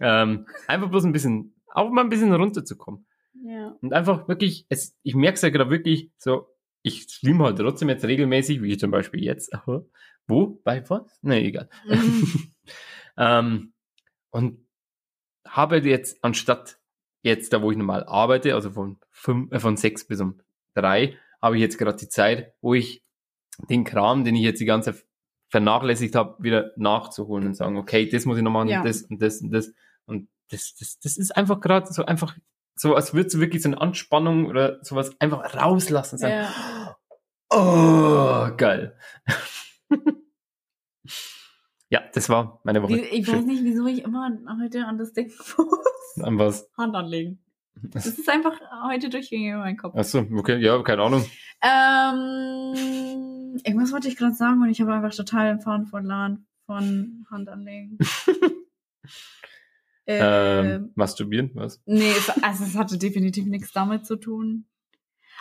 ähm, 0.00 0.46
einfach 0.66 0.88
bloß 0.90 1.04
ein 1.04 1.12
bisschen, 1.12 1.54
auch 1.72 1.90
mal 1.90 2.02
ein 2.02 2.08
bisschen 2.08 2.32
runterzukommen. 2.32 3.06
Ja. 3.44 3.76
Und 3.80 3.92
einfach 3.92 4.28
wirklich, 4.28 4.66
es, 4.68 4.96
ich 5.02 5.14
merke 5.14 5.36
es 5.36 5.42
ja 5.42 5.50
gerade 5.50 5.70
wirklich 5.70 6.10
so, 6.18 6.48
ich 6.82 7.02
streame 7.02 7.44
halt 7.44 7.58
trotzdem 7.58 7.88
jetzt 7.88 8.04
regelmäßig, 8.04 8.62
wie 8.62 8.76
zum 8.76 8.90
Beispiel 8.90 9.22
jetzt. 9.22 9.54
Aha. 9.54 9.84
Wo? 10.26 10.60
Bei 10.64 10.88
was? 10.88 11.18
Nee, 11.22 11.46
egal. 11.46 11.68
Mhm. 11.86 12.50
ähm, 13.16 13.72
und 14.30 14.66
habe 15.46 15.78
jetzt, 15.78 16.22
anstatt 16.22 16.78
jetzt 17.22 17.52
da, 17.52 17.62
wo 17.62 17.70
ich 17.70 17.78
normal 17.78 18.04
arbeite, 18.04 18.54
also 18.54 18.70
von, 18.70 18.98
fünf, 19.10 19.52
äh, 19.52 19.58
von 19.58 19.76
sechs 19.76 20.06
bis 20.06 20.20
um 20.20 20.40
drei, 20.74 21.16
habe 21.40 21.56
ich 21.56 21.62
jetzt 21.62 21.78
gerade 21.78 21.96
die 21.96 22.08
Zeit, 22.08 22.52
wo 22.60 22.74
ich 22.74 23.02
den 23.68 23.84
Kram, 23.84 24.24
den 24.24 24.36
ich 24.36 24.42
jetzt 24.42 24.60
die 24.60 24.66
ganze 24.66 24.92
Zeit 24.92 25.04
vernachlässigt 25.48 26.14
habe, 26.14 26.42
wieder 26.42 26.72
nachzuholen 26.76 27.46
und 27.46 27.54
sagen, 27.54 27.76
okay, 27.78 28.08
das 28.08 28.26
muss 28.26 28.36
ich 28.36 28.42
noch 28.42 28.50
machen, 28.50 28.68
Ja. 28.68 28.82
das 28.82 29.02
und 29.02 29.20
das 29.22 29.40
und 29.40 29.50
das. 29.50 29.72
Und 30.04 30.28
das, 30.50 30.74
das, 30.78 30.98
das 31.00 31.16
ist 31.16 31.36
einfach 31.36 31.60
gerade 31.60 31.92
so 31.92 32.04
einfach, 32.04 32.36
so 32.78 32.94
als 32.94 33.12
würdest 33.12 33.34
du 33.34 33.40
wirklich 33.40 33.62
so 33.62 33.68
eine 33.68 33.80
Anspannung 33.80 34.46
oder 34.46 34.82
sowas 34.82 35.12
einfach 35.20 35.54
rauslassen 35.54 36.14
und 36.14 36.18
sagen, 36.20 36.34
ja. 36.34 36.96
oh, 37.50 38.56
geil. 38.56 38.96
Ja, 41.90 42.02
das 42.12 42.28
war 42.28 42.60
meine 42.64 42.82
Woche. 42.82 42.98
Ich 42.98 43.26
weiß 43.26 43.44
nicht, 43.46 43.64
wieso 43.64 43.86
ich 43.86 44.04
immer 44.04 44.30
heute 44.60 44.84
an 44.84 44.98
das 44.98 45.14
denken 45.14 45.32
muss. 45.56 46.22
An 46.22 46.38
was? 46.38 46.70
Hand 46.76 46.94
anlegen. 46.94 47.42
Das 47.76 48.06
ist 48.06 48.28
einfach 48.28 48.60
heute 48.88 49.08
durchgegangen 49.08 49.52
in 49.52 49.58
meinen 49.58 49.76
Kopf. 49.76 49.96
Achso, 49.96 50.26
okay, 50.34 50.58
ja, 50.58 50.82
keine 50.82 51.02
Ahnung. 51.02 51.24
Ähm, 51.62 53.56
irgendwas 53.64 53.92
wollte 53.92 54.08
ich 54.08 54.16
gerade 54.16 54.34
sagen 54.34 54.60
und 54.62 54.68
ich 54.68 54.80
habe 54.80 54.92
einfach 54.92 55.14
total 55.14 55.54
den 55.54 55.60
Faden 55.60 55.86
verloren 55.86 56.46
von 56.66 57.24
Hand 57.30 57.48
anlegen. 57.48 57.98
Ähm, 60.10 60.90
masturbieren, 60.94 61.50
was? 61.54 61.82
Nee, 61.84 62.10
es, 62.10 62.30
also 62.42 62.64
es 62.64 62.74
hatte 62.76 62.96
definitiv 62.96 63.44
nichts 63.44 63.72
damit 63.72 64.06
zu 64.06 64.16
tun. 64.16 64.64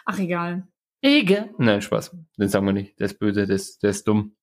Ach, 0.06 0.20
egal. 0.20 0.68
Egal. 1.02 1.50
Nein, 1.58 1.82
Spaß. 1.82 2.16
Den 2.38 2.50
sagen 2.50 2.66
wir 2.66 2.74
nicht. 2.74 3.00
Der 3.00 3.06
ist 3.06 3.18
böse, 3.18 3.46
der 3.46 3.56
ist, 3.56 3.82
der 3.82 3.92
ist 3.92 4.08
dumm. 4.08 4.36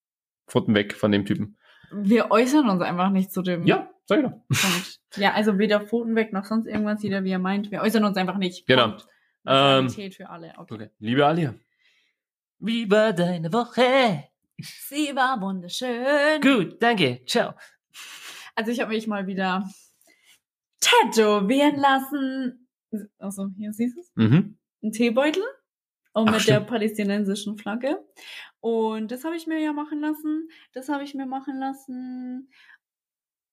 Pfoten 0.46 0.74
weg 0.74 0.94
von 0.94 1.12
dem 1.12 1.26
Typen. 1.26 1.58
Wir 1.92 2.30
äußern 2.30 2.68
uns 2.68 2.80
einfach 2.82 3.10
nicht 3.10 3.32
zu 3.32 3.42
dem 3.42 3.66
Ja, 3.66 3.90
sag 4.06 4.18
ich 4.18 4.30
doch. 4.30 5.18
Ja, 5.20 5.32
also 5.34 5.58
weder 5.58 5.80
Pfoten 5.80 6.16
weg 6.16 6.32
noch 6.32 6.44
sonst 6.44 6.66
irgendwas, 6.66 7.02
jeder 7.02 7.22
wie 7.22 7.30
er 7.30 7.38
meint. 7.38 7.70
Wir 7.70 7.82
äußern 7.82 8.04
uns 8.04 8.16
einfach 8.16 8.38
nicht. 8.38 8.66
Genau. 8.66 8.96
Ähm, 9.46 9.90
für 9.90 10.28
alle. 10.28 10.54
Okay. 10.56 10.74
Okay. 10.74 10.90
Liebe 10.98 11.24
Alia. 11.26 11.54
Wie 12.58 12.90
war 12.90 13.12
deine 13.12 13.52
Woche? 13.52 14.24
Sie 14.58 15.14
war 15.14 15.40
wunderschön. 15.40 16.40
Gut, 16.40 16.82
danke. 16.82 17.20
Ciao. 17.26 17.52
Also 18.54 18.70
ich 18.70 18.80
habe 18.80 18.92
mich 18.92 19.06
mal 19.06 19.26
wieder 19.26 19.68
tätowieren 20.84 21.76
lassen. 21.76 22.68
Also 23.18 23.48
hier 23.56 23.72
siehst 23.72 23.96
du 23.96 24.00
es. 24.00 24.12
Mhm. 24.14 24.58
Ein 24.82 24.92
Teebeutel. 24.92 25.42
Und 26.12 26.28
Ach, 26.28 26.34
mit 26.34 26.46
der 26.46 26.54
stimmt. 26.54 26.66
palästinensischen 26.68 27.58
Flagge. 27.58 27.98
Und 28.60 29.10
das 29.10 29.24
habe 29.24 29.34
ich 29.34 29.46
mir 29.46 29.60
ja 29.60 29.72
machen 29.72 30.00
lassen. 30.00 30.48
Das 30.72 30.88
habe 30.88 31.02
ich 31.02 31.14
mir 31.14 31.26
machen 31.26 31.58
lassen. 31.58 32.50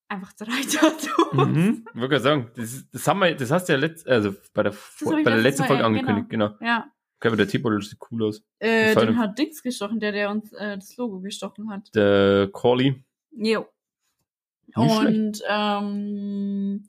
Einfach 0.08 0.32
drei 0.34 0.60
Tattoos. 0.70 1.32
Mhm. 1.32 1.84
Ich 1.92 2.00
gerade 2.00 2.20
sagen, 2.20 2.50
das, 2.54 2.88
das 2.90 3.08
haben 3.08 3.18
wir, 3.18 3.34
das 3.34 3.50
hast 3.50 3.68
du 3.68 3.72
ja 3.72 3.78
letzt, 3.78 4.06
also 4.06 4.34
bei 4.54 4.62
der, 4.62 4.74
bei 5.00 5.22
der 5.22 5.38
letzten 5.38 5.64
Folge 5.64 5.82
ja, 5.82 5.86
angekündigt, 5.86 6.28
genau. 6.28 6.50
Ja. 6.60 6.90
Okay, 7.16 7.28
aber 7.28 7.36
der 7.36 7.48
T-Bottle 7.48 7.80
sieht 7.82 7.98
cool 8.10 8.24
aus. 8.24 8.42
Äh, 8.58 8.94
den 8.94 9.18
hat 9.18 9.38
Dix 9.38 9.62
gestochen, 9.62 10.00
der, 10.00 10.12
der 10.12 10.30
uns 10.30 10.52
äh, 10.52 10.76
das 10.76 10.96
Logo 10.96 11.20
gestochen 11.20 11.70
hat. 11.70 11.94
Der 11.94 12.48
Corley. 12.52 13.02
Jo. 13.30 13.66
Nicht 14.66 14.76
Und 14.76 15.42
ähm, 15.48 16.88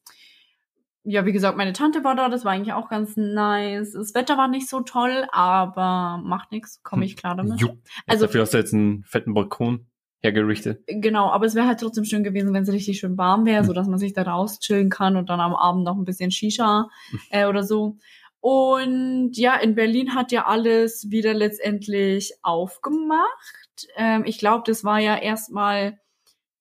ja, 1.04 1.26
wie 1.26 1.34
gesagt, 1.34 1.58
meine 1.58 1.74
Tante 1.74 2.04
war 2.04 2.16
da, 2.16 2.30
das 2.30 2.46
war 2.46 2.54
eigentlich 2.54 2.74
auch 2.74 2.90
ganz 2.90 3.18
nice. 3.18 3.92
Das 3.92 4.16
Wetter 4.16 4.38
war 4.38 4.48
nicht 4.48 4.70
so 4.70 4.82
toll, 4.82 5.26
aber 5.32 6.22
macht 6.24 6.52
nichts, 6.52 6.82
komme 6.84 7.06
ich 7.06 7.18
klar 7.18 7.36
damit. 7.36 7.60
Jo. 7.60 7.78
Also- 8.08 8.26
dafür 8.26 8.42
hast 8.42 8.54
du 8.54 8.58
jetzt 8.58 8.74
einen 8.74 9.04
fetten 9.04 9.34
Balkon 9.34 9.88
hergerichtet. 10.22 10.84
Genau, 10.88 11.30
aber 11.30 11.46
es 11.46 11.54
wäre 11.56 11.68
halt 11.68 11.82
trotzdem 11.82 12.06
schön 12.06 12.24
gewesen, 12.24 12.54
wenn 12.54 12.64
es 12.64 12.72
richtig 12.72 13.00
schön 13.00 13.18
warm 13.18 13.46
wäre, 13.46 13.66
so 13.66 13.74
dass 13.74 13.88
man 13.88 14.00
sich 14.00 14.14
da 14.14 14.22
raus 14.24 14.60
chillen 14.60 14.90
kann 14.90 15.18
und 15.18 15.30
dann 15.30 15.42
am 15.42 15.54
Abend 15.54 15.84
noch 15.84 15.98
ein 15.98 16.06
bisschen 16.06 16.32
Shisha 16.32 16.88
äh, 17.30 17.46
oder 17.46 17.64
so. 17.64 17.98
Und 18.40 19.38
ja, 19.38 19.56
in 19.56 19.76
Berlin 19.76 20.16
hat 20.16 20.32
ja 20.32 20.46
alles 20.46 21.10
wieder 21.10 21.34
letztendlich 21.34 22.34
aufgemacht. 22.42 23.88
Ähm, 23.98 24.24
ich 24.26 24.38
glaube, 24.38 24.64
das 24.66 24.86
war 24.86 25.00
ja 25.00 25.18
erstmal 25.18 26.00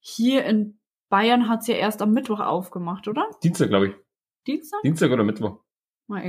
hier 0.01 0.45
in 0.45 0.79
Bayern 1.09 1.49
hat's 1.49 1.67
ja 1.67 1.75
erst 1.75 2.01
am 2.01 2.13
Mittwoch 2.13 2.41
aufgemacht, 2.41 3.07
oder? 3.07 3.29
Dienstag, 3.43 3.69
glaube 3.69 3.89
ich. 3.89 3.95
Dienstag? 4.47 4.83
Dienstag 4.83 5.11
oder 5.11 5.25
Mittwoch. 5.25 5.61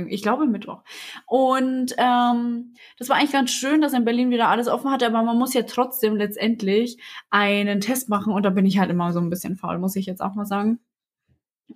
Ich 0.06 0.22
glaube 0.22 0.46
Mittwoch. 0.46 0.82
Und 1.26 1.94
ähm, 1.98 2.74
das 2.98 3.08
war 3.08 3.16
eigentlich 3.16 3.32
ganz 3.32 3.50
schön, 3.50 3.82
dass 3.82 3.92
in 3.92 4.04
Berlin 4.04 4.30
wieder 4.30 4.48
alles 4.48 4.68
offen 4.68 4.90
hatte, 4.90 5.06
aber 5.06 5.22
man 5.22 5.38
muss 5.38 5.52
ja 5.52 5.62
trotzdem 5.62 6.16
letztendlich 6.16 6.98
einen 7.28 7.80
Test 7.80 8.08
machen 8.08 8.32
und 8.32 8.44
da 8.44 8.50
bin 8.50 8.64
ich 8.64 8.78
halt 8.78 8.90
immer 8.90 9.12
so 9.12 9.20
ein 9.20 9.30
bisschen 9.30 9.56
faul, 9.56 9.78
muss 9.78 9.96
ich 9.96 10.06
jetzt 10.06 10.22
auch 10.22 10.34
mal 10.34 10.46
sagen. 10.46 10.78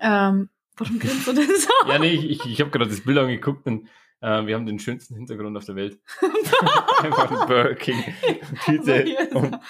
Ähm, 0.01 0.48
warum 0.77 0.98
grinst 1.01 1.27
du 1.27 1.33
denn 1.33 1.48
so? 1.48 1.70
Ja, 1.87 1.98
nee, 1.98 2.12
ich, 2.12 2.31
ich, 2.31 2.46
ich 2.46 2.61
habe 2.61 2.70
gerade 2.70 2.88
das 2.88 3.03
Bild 3.03 3.18
angeguckt 3.18 3.66
und 3.66 3.88
äh, 4.20 4.46
wir 4.46 4.55
haben 4.55 4.66
den 4.66 4.79
schönsten 4.79 5.14
Hintergrund 5.14 5.57
auf 5.57 5.64
der 5.64 5.77
Welt. 5.77 6.01
Einfach 7.03 7.31
ein 7.31 7.46
Burger 7.46 7.74
King. 7.74 8.03
Und, 9.35 9.61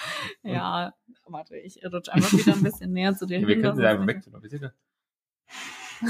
ja, 0.41 0.93
warte, 1.27 1.57
ich 1.57 1.79
rutsche 1.85 2.11
einfach 2.11 2.33
wieder 2.33 2.53
ein 2.53 2.63
bisschen 2.63 2.91
näher 2.91 3.15
zu 3.15 3.27
dir 3.27 3.39
wir 3.41 3.47
hin. 3.47 3.61
können 3.61 3.77
sie 3.77 3.85
einfach 3.85 4.07
weg 4.07 4.23
tun, 4.23 4.33
aber 4.33 4.49
seht 4.49 4.63
ihr? 6.01 6.09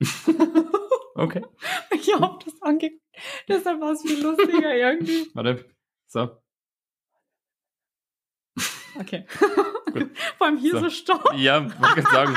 Okay, 1.14 1.44
Ich 1.90 2.12
hab 2.14 2.42
das 2.44 2.54
angeguckt. 2.62 3.02
Deshalb 3.46 3.80
war 3.80 3.92
es 3.92 4.02
viel 4.02 4.22
lustiger 4.22 4.74
irgendwie. 4.74 5.30
warte. 5.34 5.64
So. 6.08 6.38
Okay. 8.98 9.26
Gut. 9.92 10.10
Vor 10.38 10.46
allem 10.46 10.58
hier 10.58 10.72
So. 10.72 10.80
so, 10.80 10.90
Staub. 10.90 11.32
Ja, 11.36 11.62
wollte 11.80 12.00
ich 12.00 12.08
sagen. 12.08 12.34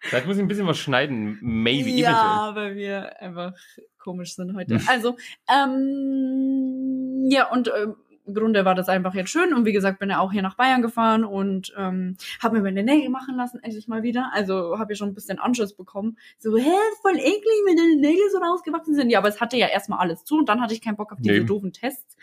Vielleicht 0.00 0.26
muss 0.26 0.36
ich 0.36 0.42
ein 0.42 0.48
bisschen 0.48 0.66
was 0.66 0.78
schneiden. 0.78 1.38
Maybe, 1.42 1.90
ja, 1.90 2.54
weil 2.54 2.76
wir 2.76 3.20
einfach 3.20 3.54
komisch 3.98 4.34
sind 4.34 4.54
heute. 4.54 4.80
Also, 4.86 5.16
ähm, 5.48 7.26
ja, 7.28 7.50
und 7.50 7.68
ähm, 7.76 7.96
im 8.26 8.34
Grunde 8.34 8.64
war 8.64 8.74
das 8.74 8.88
einfach 8.88 9.14
jetzt 9.14 9.30
schön. 9.30 9.54
Und 9.54 9.64
wie 9.64 9.72
gesagt, 9.72 9.98
bin 9.98 10.10
ja 10.10 10.18
auch 10.18 10.32
hier 10.32 10.42
nach 10.42 10.56
Bayern 10.56 10.82
gefahren 10.82 11.24
und 11.24 11.72
ähm, 11.76 12.16
habe 12.42 12.56
mir 12.56 12.62
meine 12.62 12.82
Nägel 12.82 13.08
machen 13.08 13.36
lassen, 13.36 13.60
endlich 13.62 13.86
mal 13.88 14.02
wieder. 14.02 14.30
Also 14.34 14.78
habe 14.78 14.92
ich 14.92 14.98
schon 14.98 15.08
ein 15.10 15.14
bisschen 15.14 15.38
Anschluss 15.38 15.74
bekommen. 15.76 16.18
So, 16.38 16.56
hä, 16.56 16.70
voll 17.02 17.16
eklig, 17.16 17.60
wenn 17.66 17.76
deine 17.76 17.96
Nägel 17.96 18.28
so 18.32 18.38
rausgewachsen 18.38 18.94
sind. 18.94 19.10
Ja, 19.10 19.20
aber 19.20 19.28
es 19.28 19.40
hatte 19.40 19.56
ja 19.56 19.68
erstmal 19.68 20.00
alles 20.00 20.24
zu 20.24 20.36
und 20.38 20.48
dann 20.48 20.60
hatte 20.60 20.74
ich 20.74 20.80
keinen 20.80 20.96
Bock 20.96 21.12
auf 21.12 21.18
diese 21.20 21.40
Nee. 21.40 21.44
doofen 21.44 21.72
Tests. 21.72 22.16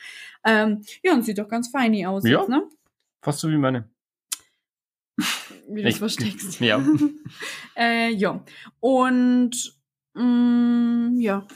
Ähm, 0.44 0.82
ja, 1.04 1.14
und 1.14 1.24
sieht 1.24 1.38
doch 1.40 1.48
ganz 1.48 1.70
feini 1.70 2.06
aus 2.06 2.24
Ja. 2.28 2.40
jetzt, 2.40 2.50
ne? 2.50 2.68
Fast 3.24 3.40
so 3.40 3.50
wie 3.50 3.58
meine. 3.58 3.90
Wie 5.70 5.84
du 5.84 5.88
es 5.88 5.98
versteckst. 5.98 6.60
Ja. 6.60 6.84
äh, 7.78 8.10
ja. 8.10 8.44
Und 8.80 9.76
mm, 10.14 11.20
ja, 11.20 11.48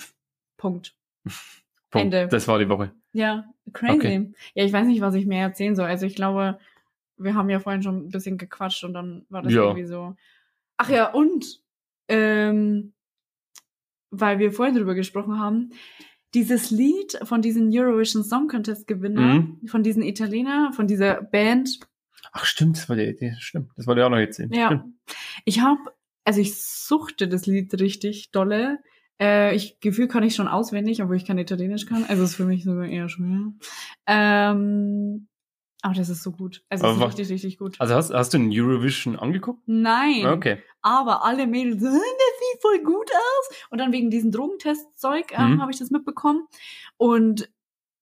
Punkt. 0.58 0.96
Punkt. 1.90 2.14
Ende. 2.14 2.28
Das 2.30 2.48
war 2.48 2.60
die 2.60 2.70
Woche. 2.70 2.92
Ja, 3.18 3.46
crazy. 3.74 3.96
Okay. 3.98 4.32
Ja, 4.54 4.64
ich 4.64 4.72
weiß 4.74 4.86
nicht, 4.88 5.02
was 5.02 5.16
ich 5.16 5.26
mehr 5.26 5.42
erzählen 5.42 5.76
soll. 5.76 5.86
Also 5.88 6.06
ich 6.06 6.16
glaube, 6.16 6.60
wir 7.18 7.34
haben 7.34 7.50
ja 7.50 7.60
vorhin 7.60 7.82
schon 7.82 8.06
ein 8.06 8.10
bisschen 8.10 8.38
gequatscht 8.38 8.84
und 8.84 8.94
dann 8.94 9.26
war 9.30 9.42
das 9.42 9.54
Ja. 9.54 9.64
irgendwie 9.64 9.86
so. 9.86 10.16
Ach 10.78 10.90
ja, 10.90 11.12
und 11.12 11.62
ähm, 12.08 12.94
weil 14.12 14.40
wir 14.40 14.52
vorhin 14.52 14.76
drüber 14.76 14.94
gesprochen 14.96 15.40
haben, 15.40 15.72
dieses 16.34 16.70
Lied 16.72 17.18
von 17.24 17.42
diesem 17.42 17.70
Eurovision 17.72 18.24
Song 18.24 18.48
Contest 18.48 18.86
Gewinner, 18.88 19.34
Mhm. 19.40 19.62
von 19.68 19.82
diesen 19.84 20.04
Italiener, 20.04 20.72
von 20.74 20.88
dieser 20.88 21.22
Band, 21.22 21.80
Ach, 22.34 22.46
stimmt, 22.46 22.78
das 22.78 22.90
war 22.90 22.96
die 22.98 23.06
Idee. 23.06 23.36
Stimmt. 23.40 23.72
Das 23.78 23.88
wollte 23.88 24.02
ich 24.02 24.06
auch 24.06 24.10
noch 24.12 24.18
erzählen. 24.18 24.52
Ja. 24.52 24.68
Stimmt. 24.68 24.94
Ich 25.46 25.62
habe, 25.62 25.80
also 26.26 26.42
ich 26.42 26.56
suchte 26.62 27.28
das 27.28 27.46
Lied 27.48 27.74
richtig 27.80 28.32
dolle. 28.32 28.80
Äh, 29.20 29.56
ich 29.56 29.80
Gefühl 29.80 30.08
kann 30.08 30.24
ich 30.24 30.36
schon 30.36 30.48
auswendig, 30.48 31.02
obwohl 31.02 31.16
ich 31.18 31.26
kein 31.26 31.38
Italienisch 31.38 31.86
kann. 31.86 32.06
Also 32.08 32.24
ist 32.24 32.36
für 32.36 32.46
mich 32.46 32.64
sogar 32.64 32.86
eher 32.86 33.10
schwer. 33.10 33.52
Ähm, 34.06 35.28
aber 35.82 35.94
das 35.94 36.10
ist 36.10 36.24
so 36.24 36.32
gut. 36.32 36.64
Also 36.70 36.86
Aber 36.86 37.06
ist 37.06 37.18
richtig, 37.20 37.30
richtig 37.30 37.58
gut. 37.58 37.76
Also 37.80 37.96
hast, 37.96 38.14
hast 38.14 38.34
du 38.34 38.38
den 38.40 38.52
Eurovision 38.52 39.18
angeguckt? 39.18 39.62
Nein. 39.68 40.26
Okay. 40.26 40.58
Aber 40.82 41.24
alle 41.24 41.48
Mädels 41.48 41.82
so, 41.82 41.88
"Hm, 41.88 41.94
das 41.94 42.02
sieht 42.02 42.62
voll 42.62 42.80
gut 42.84 43.12
aus. 43.12 43.58
Und 43.70 43.78
dann 43.80 43.92
wegen 43.92 44.10
diesem 44.10 44.32
Drogentestzeug 44.32 45.32
ähm, 45.32 45.56
Mhm. 45.56 45.62
habe 45.62 45.72
ich 45.72 45.78
das 45.80 45.92
mitbekommen. 45.92 46.48
Und 46.98 47.50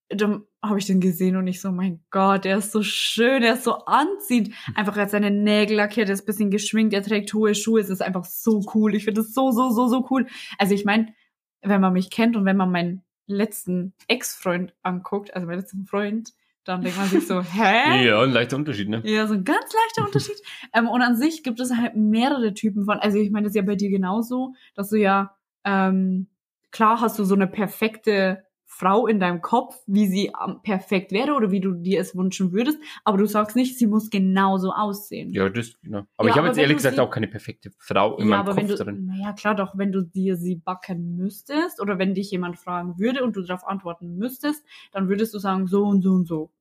dann 0.09 0.43
habe 0.61 0.77
ich 0.77 0.85
den 0.85 0.99
gesehen 0.99 1.35
und 1.35 1.47
ich 1.47 1.61
so, 1.61 1.71
mein 1.71 2.03
Gott, 2.11 2.45
der 2.45 2.57
ist 2.57 2.71
so 2.71 2.83
schön, 2.83 3.41
der 3.41 3.53
ist 3.55 3.63
so 3.63 3.73
anziehend. 3.85 4.53
Einfach 4.75 4.95
er 4.97 5.03
hat 5.03 5.11
seine 5.11 5.31
Nägel 5.31 5.77
lackiert, 5.77 6.09
er 6.09 6.13
ist 6.13 6.23
ein 6.23 6.27
bisschen 6.27 6.51
geschminkt, 6.51 6.93
er 6.93 7.03
trägt 7.03 7.33
hohe 7.33 7.55
Schuhe, 7.55 7.81
es 7.81 7.89
ist 7.89 8.01
einfach 8.01 8.25
so 8.25 8.63
cool. 8.73 8.95
Ich 8.95 9.05
finde 9.05 9.21
das 9.21 9.33
so, 9.33 9.51
so, 9.51 9.71
so, 9.71 9.87
so 9.87 10.07
cool. 10.11 10.27
Also 10.57 10.73
ich 10.73 10.85
meine, 10.85 11.13
wenn 11.61 11.81
man 11.81 11.93
mich 11.93 12.09
kennt 12.11 12.35
und 12.35 12.45
wenn 12.45 12.57
man 12.57 12.71
meinen 12.71 13.03
letzten 13.27 13.93
Ex-Freund 14.07 14.73
anguckt, 14.83 15.33
also 15.33 15.47
meinen 15.47 15.59
letzten 15.59 15.85
Freund, 15.85 16.33
dann 16.65 16.81
denkt 16.81 16.97
man 16.97 17.07
sich 17.07 17.25
so, 17.25 17.41
hä? 17.53 18.05
Ja, 18.05 18.21
ein 18.21 18.31
leichter 18.31 18.57
Unterschied, 18.57 18.89
ne? 18.89 19.01
Ja, 19.05 19.27
so 19.27 19.33
ein 19.33 19.43
ganz 19.43 19.65
leichter 19.73 20.05
Unterschied. 20.05 20.35
ähm, 20.73 20.87
und 20.87 21.01
an 21.01 21.15
sich 21.15 21.43
gibt 21.43 21.59
es 21.59 21.75
halt 21.75 21.95
mehrere 21.95 22.53
Typen 22.53 22.85
von, 22.85 22.99
also 22.99 23.17
ich 23.17 23.31
meine, 23.31 23.45
das 23.45 23.51
ist 23.51 23.55
ja 23.55 23.63
bei 23.63 23.75
dir 23.75 23.89
genauso, 23.89 24.53
dass 24.75 24.89
du 24.89 24.97
ja, 24.97 25.35
ähm, 25.63 26.27
klar 26.71 27.01
hast 27.01 27.17
du 27.17 27.23
so 27.23 27.35
eine 27.35 27.47
perfekte 27.47 28.44
Frau 28.77 29.07
in 29.07 29.21
deinem 29.21 29.41
Kopf, 29.41 29.79
wie 29.87 30.05
sie 30.07 30.33
ähm, 30.45 30.59
perfekt 30.61 31.13
wäre 31.13 31.33
oder 31.33 31.49
wie 31.49 31.61
du 31.61 31.71
dir 31.71 32.01
es 32.01 32.13
wünschen 32.15 32.51
würdest, 32.51 32.77
aber 33.05 33.17
du 33.17 33.25
sagst 33.25 33.55
nicht, 33.55 33.77
sie 33.77 33.87
muss 33.87 34.09
genauso 34.09 34.71
aussehen. 34.73 35.31
Ja, 35.31 35.47
das, 35.49 35.79
genau. 35.81 36.03
Aber 36.17 36.27
Ja, 36.27 36.33
ich 36.33 36.37
habe 36.37 36.47
jetzt 36.47 36.57
ehrlich 36.57 36.75
gesagt 36.77 36.95
sie- 36.97 37.01
auch 37.01 37.09
keine 37.09 37.27
perfekte 37.29 37.71
Frau 37.77 38.17
in 38.17 38.25
ja, 38.27 38.31
meinem 38.31 38.39
aber 38.41 38.49
Kopf 38.55 38.57
wenn 38.63 38.67
du, 38.67 38.75
drin. 38.75 39.05
naja, 39.05 39.31
klar 39.31 39.55
doch, 39.55 39.77
wenn 39.77 39.93
du 39.93 40.01
dir 40.01 40.35
sie 40.35 40.55
backen 40.55 41.15
müsstest 41.15 41.79
oder 41.81 41.97
wenn 41.99 42.13
dich 42.15 42.31
jemand 42.31 42.59
fragen 42.59 42.99
würde 42.99 43.23
und 43.23 43.35
du 43.37 43.41
darauf 43.43 43.65
antworten 43.65 44.17
müsstest, 44.17 44.65
dann 44.91 45.07
würdest 45.07 45.33
du 45.33 45.39
sagen, 45.39 45.67
so 45.67 45.85
und 45.85 46.01
so 46.01 46.11
und 46.11 46.27
so. 46.27 46.51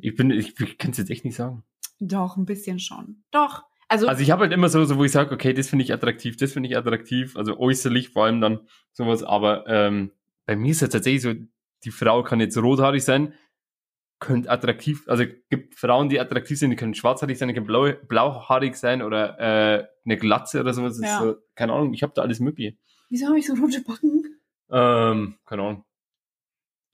Ich 0.00 0.14
bin, 0.14 0.30
ich, 0.30 0.58
ich 0.60 0.76
kann 0.78 0.90
es 0.90 0.98
jetzt 0.98 1.10
echt 1.10 1.24
nicht 1.24 1.36
sagen. 1.36 1.62
Doch, 2.00 2.36
ein 2.36 2.44
bisschen 2.44 2.78
schon. 2.78 3.22
Doch. 3.30 3.64
Also, 3.92 4.08
Also 4.08 4.22
ich 4.22 4.30
habe 4.30 4.44
halt 4.44 4.54
immer 4.54 4.70
so, 4.70 4.82
so 4.86 4.96
wo 4.96 5.04
ich 5.04 5.12
sage, 5.12 5.34
okay, 5.34 5.52
das 5.52 5.68
finde 5.68 5.84
ich 5.84 5.92
attraktiv, 5.92 6.38
das 6.38 6.54
finde 6.54 6.66
ich 6.70 6.78
attraktiv, 6.78 7.36
also 7.36 7.60
äußerlich 7.60 8.08
vor 8.08 8.24
allem 8.24 8.40
dann 8.40 8.60
sowas, 8.92 9.22
aber 9.22 9.66
ähm, 9.66 10.12
bei 10.46 10.56
mir 10.56 10.70
ist 10.70 10.80
es 10.80 10.88
tatsächlich 10.88 11.20
so, 11.20 11.34
die 11.84 11.90
Frau 11.90 12.22
kann 12.22 12.40
jetzt 12.40 12.56
rothaarig 12.56 13.04
sein, 13.04 13.34
könnte 14.18 14.48
attraktiv, 14.48 15.06
also 15.08 15.24
gibt 15.50 15.74
Frauen, 15.74 16.08
die 16.08 16.18
attraktiv 16.20 16.58
sind, 16.58 16.70
die 16.70 16.76
können 16.76 16.94
schwarzhaarig 16.94 17.36
sein, 17.36 17.48
die 17.48 17.54
können 17.54 17.66
blau, 17.66 17.92
blauhaarig 18.08 18.76
sein 18.76 19.02
oder 19.02 19.38
äh, 19.38 19.86
eine 20.06 20.16
Glatze 20.16 20.60
oder 20.60 20.72
sowas. 20.72 20.98
Ja. 20.98 21.20
so, 21.20 21.36
keine 21.54 21.74
Ahnung, 21.74 21.92
ich 21.92 22.02
habe 22.02 22.14
da 22.16 22.22
alles 22.22 22.40
mögliche. 22.40 22.78
Wieso 23.10 23.26
habe 23.26 23.38
ich 23.38 23.46
so 23.46 23.52
rote 23.52 23.82
Backen? 23.82 24.40
Ähm, 24.70 25.36
keine 25.44 25.62
Ahnung. 25.62 25.84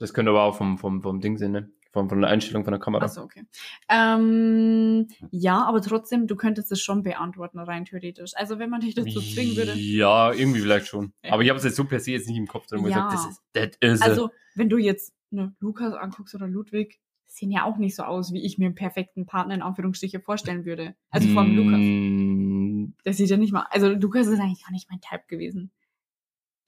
Das 0.01 0.13
könnte 0.13 0.31
aber 0.31 0.43
auch 0.43 0.57
vom, 0.57 0.79
vom, 0.79 1.01
vom 1.01 1.21
Ding 1.21 1.39
sein, 1.39 1.53
ne? 1.53 1.71
Von, 1.93 2.09
von 2.11 2.21
der 2.21 2.29
Einstellung 2.31 2.65
von 2.65 2.73
der 2.73 2.81
Kamera. 2.81 3.05
Achso, 3.07 3.23
okay. 3.23 3.45
Ähm, 3.89 5.09
ja, 5.31 5.65
aber 5.65 5.81
trotzdem, 5.81 6.27
du 6.27 6.37
könntest 6.37 6.71
es 6.71 6.83
schon 6.83 7.03
beantworten, 7.03 7.59
rein 7.59 7.87
theoretisch. 7.87 8.33
Also 8.35 8.59
wenn 8.59 8.69
man 8.69 8.81
dich 8.83 8.95
dazu 8.95 9.21
zwingen 9.21 9.57
würde. 9.57 9.73
Ja, 9.75 10.33
irgendwie 10.33 10.61
vielleicht 10.61 10.87
schon. 10.87 11.13
Ja. 11.25 11.33
Aber 11.33 11.43
ich 11.43 11.49
habe 11.49 11.59
es 11.59 11.65
jetzt 11.65 11.77
so 11.77 11.85
per 11.85 11.99
se 12.01 12.13
jetzt 12.13 12.29
nicht 12.29 12.37
im 12.37 12.47
Kopf, 12.47 12.67
drin, 12.67 12.83
wo 12.83 12.89
Ja. 12.89 12.91
ich 12.91 12.95
sage, 12.95 13.13
das 13.15 13.27
ist, 13.27 13.43
das 13.81 13.95
ist 13.95 14.03
Also, 14.03 14.31
wenn 14.55 14.69
du 14.69 14.77
jetzt 14.77 15.15
ne, 15.31 15.55
Lukas 15.61 15.95
anguckst 15.95 16.35
oder 16.35 16.47
Ludwig, 16.47 17.01
sehen 17.27 17.51
ja 17.51 17.65
auch 17.65 17.77
nicht 17.79 17.95
so 17.97 18.03
aus, 18.03 18.33
wie 18.33 18.45
ich 18.45 18.59
mir 18.59 18.67
einen 18.67 18.75
perfekten 18.75 19.27
Partner 19.27 19.55
in 19.55 19.63
Anführungsstriche 19.63 20.21
vorstellen 20.21 20.65
würde. 20.65 20.95
Also 21.11 21.29
vor 21.29 21.43
allem 21.43 21.57
Lukas. 21.57 21.79
Mm, 21.81 22.95
Der 23.05 23.13
sieht 23.13 23.29
ja 23.31 23.37
nicht 23.37 23.53
mal. 23.53 23.67
Also 23.71 23.89
Lukas 23.89 24.27
ist 24.27 24.41
eigentlich 24.41 24.63
gar 24.65 24.73
nicht 24.73 24.89
mein 24.91 25.01
Type 25.01 25.25
gewesen. 25.29 25.71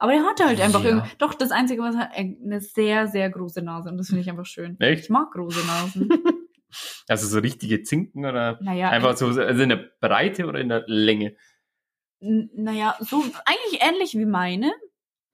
Aber 0.00 0.12
er 0.14 0.24
hatte 0.24 0.44
halt 0.46 0.60
einfach 0.60 0.82
Ja. 0.82 0.88
irgendwie. 0.90 1.10
Doch, 1.18 1.34
das 1.34 1.50
Einzige, 1.52 1.82
was 1.82 1.94
er 1.94 2.10
eine 2.12 2.60
sehr, 2.60 3.06
sehr 3.06 3.28
große 3.30 3.62
Nase. 3.62 3.90
Und 3.90 3.98
das 3.98 4.08
finde 4.08 4.22
ich 4.22 4.30
einfach 4.30 4.46
schön. 4.46 4.80
Echt? 4.80 5.04
Ich 5.04 5.10
mag 5.10 5.30
große 5.30 5.64
Nasen. 5.66 6.08
Also 7.08 7.26
so 7.26 7.40
richtige 7.40 7.82
Zinken 7.82 8.24
oder 8.24 8.56
naja, 8.62 8.90
einfach 8.90 9.16
so, 9.16 9.26
also 9.26 9.60
in 9.60 9.70
der 9.70 9.90
Breite 10.00 10.46
oder 10.46 10.60
in 10.60 10.68
der 10.68 10.84
Länge? 10.86 11.34
naja, 12.20 12.96
so 13.00 13.24
eigentlich 13.44 13.80
ähnlich 13.82 14.14
wie 14.16 14.24
meine. 14.24 14.72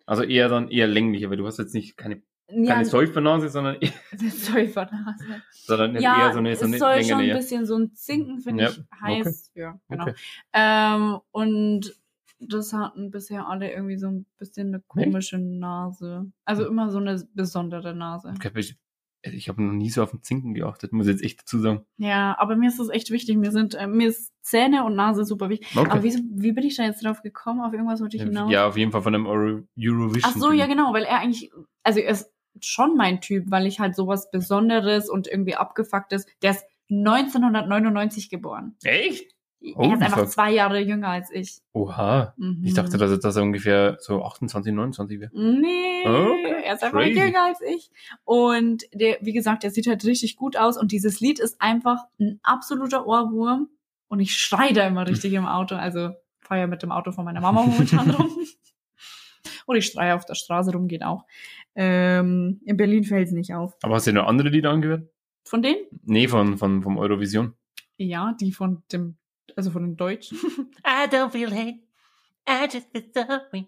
Also 0.07 0.23
eher 0.23 0.49
dann 0.49 0.71
eher 0.71 0.87
länglich, 0.87 1.27
aber 1.27 1.37
du 1.37 1.47
hast 1.47 1.59
jetzt 1.59 1.75
nicht 1.75 1.99
keine, 1.99 2.23
Ja, 2.49 2.73
keine 2.73 2.87
Säufernase, 2.87 3.51
sondern, 3.51 3.77
Säufernase. 4.17 5.43
sondern 5.51 6.01
Ja, 6.01 6.27
eher 6.29 6.33
so 6.33 6.39
eine, 6.39 6.57
so 6.57 6.65
eine 6.65 6.77
es 6.77 6.81
soll 6.81 6.95
Länge 6.95 7.05
schon 7.09 7.21
ein 7.21 7.37
bisschen 7.37 7.67
so 7.67 7.77
ein 7.77 7.93
Zinken, 7.95 8.39
finde 8.41 8.63
Ja, 8.65 8.71
ich, 8.71 8.81
heiß. 9.03 9.53
Ja, 9.55 9.79
genau. 9.91 10.05
Okay. 10.05 10.15
Ähm, 10.55 11.19
und 11.33 11.95
das 12.39 12.73
hatten 12.73 13.11
bisher 13.11 13.49
alle 13.49 13.73
irgendwie 13.73 13.97
so 13.97 14.09
ein 14.09 14.27
bisschen 14.39 14.69
eine 14.69 14.83
komische 14.87 15.39
Nase. 15.39 16.31
Also 16.45 16.67
immer 16.67 16.91
so 16.91 16.99
eine 16.99 17.27
besondere 17.35 17.95
Nase. 17.95 18.33
Okay, 18.37 18.49
aber 18.49 18.59
ich 18.59 18.77
ich 19.35 19.49
habe 19.49 19.63
noch 19.63 19.73
nie 19.73 19.91
so 19.91 20.03
auf 20.03 20.11
den 20.11 20.23
Zinken 20.23 20.55
geachtet, 20.55 20.93
muss 20.93 21.07
ich 21.07 21.15
jetzt 21.15 21.25
echt 21.25 21.41
dazu 21.41 21.59
sagen. 21.59 21.85
Ja, 21.97 22.37
aber 22.39 22.57
mir 22.57 22.69
ist 22.69 22.79
das 22.79 22.89
echt 22.89 23.11
wichtig. 23.11 23.37
Mir 23.37 23.51
sind, 23.51 23.75
äh, 23.75 23.87
mir 23.87 24.09
ist 24.09 24.33
Zähne 24.43 24.85
und 24.85 24.95
Nase 24.95 25.25
super 25.25 25.49
wichtig. 25.49 25.77
Okay. 25.77 25.91
Aber 25.91 26.03
wie, 26.03 26.15
wie 26.31 26.53
bin 26.53 26.65
ich 26.65 26.77
da 26.77 26.85
jetzt 26.85 27.05
drauf 27.05 27.23
gekommen? 27.23 27.61
Auf 27.61 27.73
irgendwas 27.73 28.01
wollte 28.01 28.17
ich 28.17 28.23
hinaus? 28.23 28.51
Ja, 28.51 28.69
auf 28.69 28.77
jeden 28.77 28.93
Fall 28.93 29.03
von 29.03 29.15
einem 29.15 29.27
Euro 29.27 29.63
Eurovision. 29.79 30.23
Ach 30.25 30.37
so, 30.37 30.53
ja, 30.53 30.67
genau, 30.67 30.93
weil 30.93 31.05
er 31.05 31.19
eigentlich, 31.19 31.51
also 31.83 32.01
er 32.01 32.11
ist 32.11 32.33
schon 32.61 32.97
mein 32.97 33.21
Typ, 33.21 33.51
weil 33.51 33.67
ich 33.67 33.81
halt 33.81 33.97
sowas 33.97 34.31
Besonderes 34.31 35.11
und 35.11 35.27
irgendwie 35.27 35.57
abgefucktes, 35.57 36.27
der 36.43 36.53
ist 36.53 36.65
1999 36.91 38.31
geboren. 38.31 38.77
Echt? 38.85 39.36
Er 39.73 39.77
Holy 39.77 39.95
ist 39.95 40.03
einfach 40.03 40.27
zwei 40.27 40.53
Jahre 40.53 40.81
jünger 40.81 41.09
als 41.09 41.31
ich. 41.31 41.59
Oha. 41.73 42.35
Mhm. 42.37 42.63
Ich 42.65 42.75
dachte, 42.75 42.97
dass 42.99 43.11
er, 43.11 43.19
dass 43.19 43.37
er 43.37 43.43
ungefähr 43.43 43.97
so 44.01 44.23
28, 44.25 44.73
29 44.73 45.21
wäre. 45.21 45.31
Nee, 45.35 46.03
Okay, 46.07 46.63
er 46.65 46.75
ist 46.75 46.83
einfach 46.85 46.99
crazy. 47.01 47.19
jünger 47.21 47.45
als 47.45 47.61
ich. 47.61 47.91
Und 48.25 48.85
der, 48.93 49.19
wie 49.21 49.33
gesagt, 49.33 49.63
der 49.63 49.71
sieht 49.71 49.87
halt 49.87 50.05
richtig 50.05 50.37
gut 50.37 50.57
aus. 50.57 50.77
Und 50.79 50.93
dieses 50.93 51.21
Lied 51.21 51.39
ist 51.41 51.61
einfach 51.61 52.05
ein 52.21 52.39
absoluter 52.43 53.07
Ohrwurm. 53.07 53.69
Und 54.09 54.21
ich 54.21 54.37
schreie 54.37 54.73
da 54.73 54.87
immer 54.87 55.07
richtig 55.07 55.33
im 55.33 55.47
Auto. 55.47 55.75
Also 55.75 56.11
fahre 56.41 56.61
ja 56.61 56.67
mit 56.67 56.83
dem 56.83 56.93
Auto 56.93 57.13
von 57.13 57.25
meiner 57.25 57.41
Mama 57.41 57.63
momentan 57.63 58.11
rum. 58.11 58.31
Und 59.67 59.77
ich 59.77 59.87
schreie 59.87 60.15
auf 60.15 60.25
der 60.25 60.35
Straße 60.35 60.73
rum, 60.73 60.87
geht 60.87 61.03
auch. 61.03 61.25
Ähm, 61.75 62.61
in 62.65 62.77
Berlin 62.77 63.05
fällt 63.05 63.27
es 63.29 63.33
nicht 63.33 63.53
auf. 63.53 63.77
Aber 63.83 63.97
hast 63.97 64.07
du 64.07 64.13
noch 64.13 64.27
andere 64.27 64.49
Lieder 64.49 64.71
angehört? 64.71 65.09
Von 65.45 65.63
denen? 65.63 65.79
Nee, 66.05 66.29
von, 66.29 66.57
von, 66.57 66.83
vom 66.83 66.99
Eurovision. 66.99 67.55
Ja, 67.97 68.35
die 68.41 68.53
von 68.53 68.83
dem, 68.93 69.17
also 69.55 69.71
von 69.71 69.83
den 69.83 69.97
Deutschen. 69.97 70.39
I 70.85 71.07
don't 71.09 71.31
feel 71.31 71.51
hate. 71.51 71.81
I 72.49 72.65
just 72.73 72.89
feel 72.93 73.11
sorry. 73.15 73.67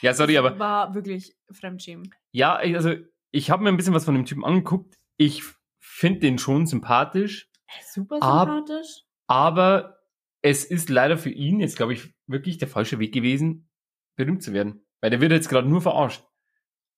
Ja, 0.00 0.12
sorry, 0.14 0.36
aber 0.36 0.58
War 0.58 0.94
wirklich 0.94 1.34
Fremdschämen. 1.50 2.10
ja, 2.32 2.62
ich- 2.62 2.74
also 2.76 2.94
ich 3.30 3.50
habe 3.50 3.62
mir 3.62 3.70
ein 3.70 3.76
bisschen 3.76 3.94
was 3.94 4.04
von 4.04 4.14
dem 4.14 4.26
Typen 4.26 4.44
angeguckt. 4.44 4.96
Ich 5.16 5.42
finde 5.80 6.20
den 6.20 6.38
schon 6.38 6.66
sympathisch, 6.66 7.50
Super 7.92 8.18
Ab- 8.20 8.48
sympathisch. 8.48 9.02
aber 9.26 9.98
es 10.42 10.64
ist 10.64 10.90
leider 10.90 11.16
für 11.16 11.30
ihn 11.30 11.60
jetzt, 11.60 11.76
glaube 11.76 11.94
ich, 11.94 12.14
wirklich 12.26 12.58
der 12.58 12.68
falsche 12.68 12.98
Weg 12.98 13.12
gewesen, 13.14 13.68
berühmt 14.16 14.42
zu 14.42 14.52
werden. 14.52 14.86
Weil 15.00 15.10
der 15.10 15.20
wird 15.20 15.32
jetzt 15.32 15.48
gerade 15.48 15.68
nur 15.68 15.80
verarscht. 15.80 16.22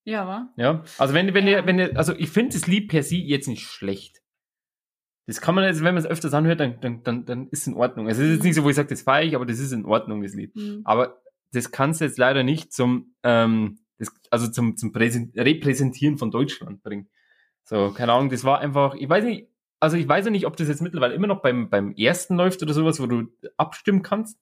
Ja, 0.04 0.26
war? 0.26 0.52
Ja, 0.56 0.82
also 0.98 1.14
wenn, 1.14 1.32
wenn 1.34 1.46
Ja. 1.46 1.58
ihr, 1.60 1.66
wenn 1.66 1.78
ihr, 1.78 1.96
also 1.96 2.12
ich 2.14 2.30
finde 2.30 2.54
das 2.54 2.66
Lied 2.66 2.88
per 2.88 3.02
se 3.02 3.16
jetzt 3.16 3.46
nicht 3.48 3.62
schlecht. 3.64 4.20
Das 5.26 5.40
kann 5.40 5.54
man 5.54 5.64
jetzt, 5.64 5.78
wenn 5.82 5.94
man 5.94 6.02
es 6.02 6.06
öfters 6.08 6.34
anhört, 6.34 6.60
dann, 6.60 6.80
dann, 6.80 7.02
dann, 7.02 7.24
dann 7.24 7.48
ist 7.48 7.62
es 7.62 7.66
in 7.66 7.74
Ordnung. 7.74 8.06
Also 8.06 8.22
es 8.22 8.28
ist 8.28 8.34
jetzt 8.36 8.44
nicht 8.44 8.54
so, 8.54 8.62
wo 8.64 8.70
ich 8.70 8.76
sage, 8.76 8.88
das 8.88 9.02
feiere 9.02 9.24
ich, 9.26 9.34
aber 9.34 9.44
das 9.46 9.58
ist 9.58 9.72
in 9.72 9.84
Ordnung, 9.84 10.22
das 10.22 10.34
Lied. 10.34 10.54
Hm. 10.54 10.82
Aber 10.84 11.20
das 11.52 11.72
kannst 11.72 12.00
du 12.00 12.04
jetzt 12.04 12.18
leider 12.18 12.42
nicht 12.44 12.72
zum, 12.72 13.14
ähm, 13.24 13.78
das, 13.98 14.12
also 14.30 14.48
zum, 14.48 14.76
zum 14.76 14.92
Präsen- 14.92 15.32
Repräsentieren 15.36 16.16
von 16.18 16.30
Deutschland 16.30 16.82
bringen. 16.82 17.08
So, 17.64 17.90
keine 17.90 18.12
Ahnung, 18.12 18.30
das 18.30 18.44
war 18.44 18.60
einfach, 18.60 18.94
ich 18.94 19.08
weiß 19.08 19.24
nicht, 19.24 19.48
also 19.80 19.96
ich 19.96 20.08
weiß 20.08 20.26
ja 20.26 20.30
nicht, 20.30 20.46
ob 20.46 20.56
das 20.56 20.68
jetzt 20.68 20.80
mittlerweile 20.82 21.14
immer 21.14 21.26
noch 21.26 21.42
beim, 21.42 21.68
beim 21.70 21.92
ersten 21.94 22.36
läuft 22.36 22.62
oder 22.62 22.72
sowas, 22.72 23.00
wo 23.00 23.06
du 23.06 23.24
abstimmen 23.56 24.02
kannst, 24.02 24.38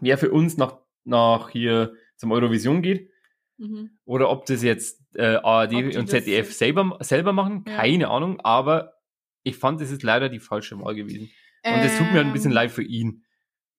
wer 0.00 0.16
für 0.16 0.30
uns 0.30 0.56
nach, 0.56 0.78
nach 1.04 1.50
hier 1.50 1.92
zum 2.16 2.32
Eurovision 2.32 2.80
geht. 2.82 3.10
Mhm. 3.58 3.90
Oder 4.04 4.30
ob 4.30 4.46
das 4.46 4.62
jetzt 4.62 5.02
äh, 5.14 5.36
ARD 5.36 5.74
Ob 5.74 5.96
und 5.96 6.06
ZDF 6.08 6.52
selber, 6.54 6.96
selber 7.00 7.32
machen, 7.32 7.64
Ja. 7.66 7.76
keine 7.76 8.08
Ahnung, 8.08 8.40
aber 8.40 8.94
ich 9.42 9.56
fand, 9.56 9.80
das 9.80 9.90
ist 9.90 10.02
leider 10.02 10.28
die 10.28 10.40
falsche 10.40 10.78
Wahl 10.80 10.94
gewesen. 10.94 11.30
Und 11.64 11.84
es 11.84 11.96
tut 11.98 12.06
mir 12.08 12.18
halt 12.18 12.26
ein 12.26 12.32
bisschen 12.32 12.50
Ähm, 12.50 12.54
leid 12.54 12.70
für 12.70 12.82
ihn. 12.82 13.24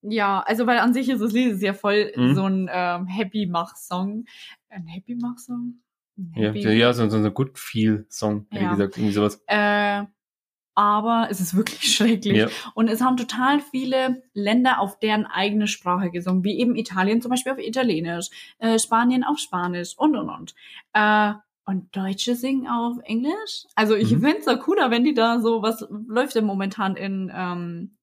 Ja, 0.01 0.41
also 0.41 0.65
weil 0.65 0.79
an 0.79 0.93
sich 0.93 1.09
ist 1.09 1.21
das 1.21 1.33
Lied 1.33 1.51
ist 1.51 1.61
ja 1.61 1.73
voll 1.73 2.11
Mhm. 2.15 2.35
so 2.35 2.45
ein 2.45 2.69
ähm, 2.71 3.05
Happy-Mach-Song. 3.07 4.25
Ein 4.69 4.87
Happy-Mach-Song? 4.87 5.81
Ein 6.17 6.33
Ja, 6.35 6.49
Happy 6.49 6.61
ja 6.77 6.93
so, 6.93 7.09
so 7.09 7.17
ein 7.17 7.33
Good 7.33 7.57
Feel-Song, 7.57 8.45
hätte 8.49 8.55
ich 8.55 8.61
Ja. 8.61 8.69
gesagt, 8.71 8.97
irgendwie 8.97 9.13
sowas. 9.13 9.43
Äh, 9.47 10.03
aber 10.75 11.27
es 11.29 11.41
ist 11.41 11.55
wirklich 11.57 11.93
schrecklich. 11.95 12.37
Ja. 12.37 12.47
Und 12.75 12.87
es 12.87 13.01
haben 13.01 13.17
total 13.17 13.59
viele 13.59 14.23
Länder 14.33 14.79
auf 14.79 14.99
deren 14.99 15.25
eigene 15.25 15.67
Sprache 15.67 16.11
gesungen, 16.11 16.43
wie 16.45 16.57
eben 16.59 16.75
Italien 16.75 17.21
zum 17.21 17.31
Beispiel 17.31 17.51
auf 17.51 17.59
Italienisch, 17.59 18.29
äh, 18.59 18.79
Spanien 18.79 19.23
auf 19.25 19.39
Spanisch 19.39 19.97
und 19.97 20.15
und 20.15 20.29
und. 20.29 20.55
Äh, 20.93 21.33
und 21.69 21.95
Deutsche 21.95 22.35
singen 22.35 22.67
auf 22.67 22.97
Englisch. 23.03 23.65
Also 23.75 23.95
ich 23.95 24.11
Mhm. 24.11 24.21
find's 24.21 24.45
ja 24.47 24.55
cooler, 24.57 24.89
wenn 24.91 25.03
die 25.03 25.13
da 25.13 25.39
so, 25.39 25.61
was 25.61 25.85
läuft 26.07 26.35
denn 26.35 26.45
momentan 26.45 26.95
in, 26.95 27.31
ähm, 27.33 27.97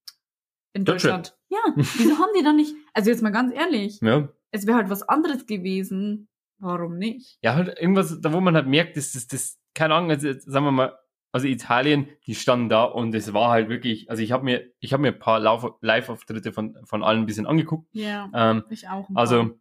in 0.73 0.85
Deutsche. 0.85 1.09
Deutschland? 1.09 1.37
Ja, 1.49 1.59
wieso 1.77 2.19
haben 2.19 2.31
die 2.39 2.45
dann 2.45 2.57
nicht, 2.57 2.75
also 2.95 3.11
jetzt 3.11 3.23
mal 3.23 3.31
ganz 3.31 3.53
ehrlich, 3.53 3.99
Ja. 4.01 4.29
es 4.53 4.67
wäre 4.67 4.77
halt 4.79 4.91
was 4.91 5.03
anderes 5.03 5.47
gewesen. 5.47 6.29
Warum 6.59 6.97
nicht? 6.97 7.39
ja, 7.43 7.55
halt 7.55 7.79
irgendwas, 7.79 8.19
da 8.21 8.33
wo 8.33 8.41
man 8.41 8.55
halt 8.55 8.67
merkt, 8.67 8.97
dass 8.97 9.13
das, 9.13 9.27
das, 9.27 9.59
keine 9.75 9.95
Ahnung, 9.95 10.11
also 10.11 10.33
sagen 10.47 10.65
wir 10.65 10.73
mal, 10.73 10.99
also 11.33 11.47
Italien, 11.49 12.09
die 12.27 12.35
standen 12.35 12.71
da 12.71 12.85
und 12.85 13.15
es 13.15 13.35
war 13.35 13.51
halt 13.51 13.69
wirklich, 13.69 14.09
also 14.09 14.23
ich 14.23 14.33
habe 14.33 14.45
mir, 14.45 14.73
ich 14.81 14.93
habe 14.95 15.03
mir 15.03 15.09
ein 15.09 15.19
paar 15.19 15.39
Live-Auftritte 15.41 16.53
von, 16.53 16.79
von 16.85 17.03
allen 17.03 17.21
ein 17.21 17.27
bisschen 17.27 17.47
angeguckt. 17.47 17.89
Ja, 17.93 18.31
Ähm, 18.33 18.65
ich 18.71 18.89
auch. 18.89 19.07
also 19.15 19.59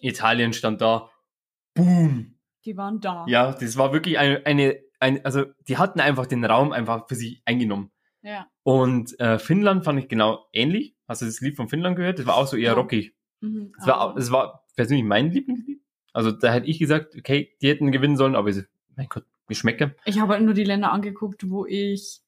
Italien 0.00 0.52
stand 0.52 0.80
da, 0.80 1.10
boom, 1.74 2.31
die 2.64 2.76
waren 2.76 3.00
da. 3.00 3.24
Ja, 3.28 3.52
das 3.52 3.76
war 3.76 3.92
wirklich 3.92 4.18
eine, 4.18 4.44
eine, 4.46 4.78
ein, 5.00 5.24
also 5.24 5.44
die 5.68 5.78
hatten 5.78 6.00
einfach 6.00 6.26
den 6.26 6.44
Raum 6.44 6.72
einfach 6.72 7.08
für 7.08 7.14
sich 7.16 7.42
eingenommen. 7.44 7.90
ja. 8.22 8.46
Und 8.64 9.18
äh, 9.18 9.38
Finnland 9.40 9.84
fand 9.84 9.98
ich 9.98 10.08
genau 10.08 10.46
ähnlich. 10.52 10.94
Hast 11.08 11.20
du 11.22 11.26
das 11.26 11.40
Lied 11.40 11.56
von 11.56 11.68
Finnland 11.68 11.96
gehört? 11.96 12.20
Das 12.20 12.26
war 12.26 12.36
auch 12.36 12.46
so 12.46 12.56
eher 12.56 12.70
Ja. 12.70 12.72
rockig. 12.74 13.12
Mhm, 13.40 13.72
Das 13.76 13.86
war, 13.88 13.96
aber- 13.98 14.14
das 14.14 14.30
war 14.30 14.64
persönlich 14.76 15.04
mein 15.04 15.32
Lieblingslied. 15.32 15.80
Also 16.12 16.30
da 16.30 16.52
hätte 16.52 16.68
ich 16.68 16.78
gesagt, 16.78 17.16
okay, 17.16 17.56
die 17.60 17.68
hätten 17.68 17.90
gewinnen 17.90 18.16
sollen, 18.16 18.36
aber 18.36 18.50
es- 18.50 18.64
mein 18.94 19.08
Gott, 19.08 19.24
Geschmäcker. 19.48 19.92
Ich 20.04 20.20
habe 20.20 20.34
halt 20.34 20.44
nur 20.44 20.54
die 20.54 20.62
Länder 20.62 20.92
angeguckt, 20.92 21.50
wo 21.50 21.66
ich, 21.66 22.20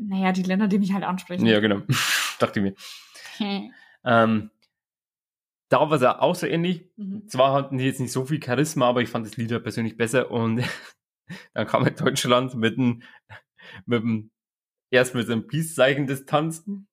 naja, 0.00 0.32
die 0.32 0.42
Länder, 0.42 0.66
die 0.66 0.78
mich 0.80 0.92
halt 0.92 1.04
ansprechen. 1.04 1.46
Ja, 1.46 1.60
genau. 1.60 1.82
Dachte 2.40 2.60
mir. 2.60 2.74
Ähm, 4.04 4.50
da 5.72 5.88
war 5.90 5.92
es 5.92 6.02
auch 6.02 6.34
so 6.34 6.46
ähnlich. 6.46 6.86
Mhm. 6.96 7.26
Zwar 7.28 7.52
hatten 7.54 7.78
die 7.78 7.84
jetzt 7.84 8.00
nicht 8.00 8.12
so 8.12 8.24
viel 8.24 8.42
Charisma, 8.42 8.88
aber 8.88 9.00
ich 9.02 9.08
fand 9.08 9.26
das 9.26 9.36
Lied 9.36 9.50
ja 9.50 9.58
persönlich 9.58 9.96
besser 9.96 10.30
und 10.30 10.62
dann 11.54 11.66
kam 11.66 11.84
halt 11.84 12.00
Deutschland 12.00 12.54
mit 12.54 12.76
dem, 12.76 13.02
mit 13.86 14.02
dem, 14.02 14.30
erst 14.90 15.14
mit 15.14 15.28
dem 15.28 15.46
Peace-Zeichen 15.46 16.06
des 16.06 16.26
Tanzen, 16.26 16.88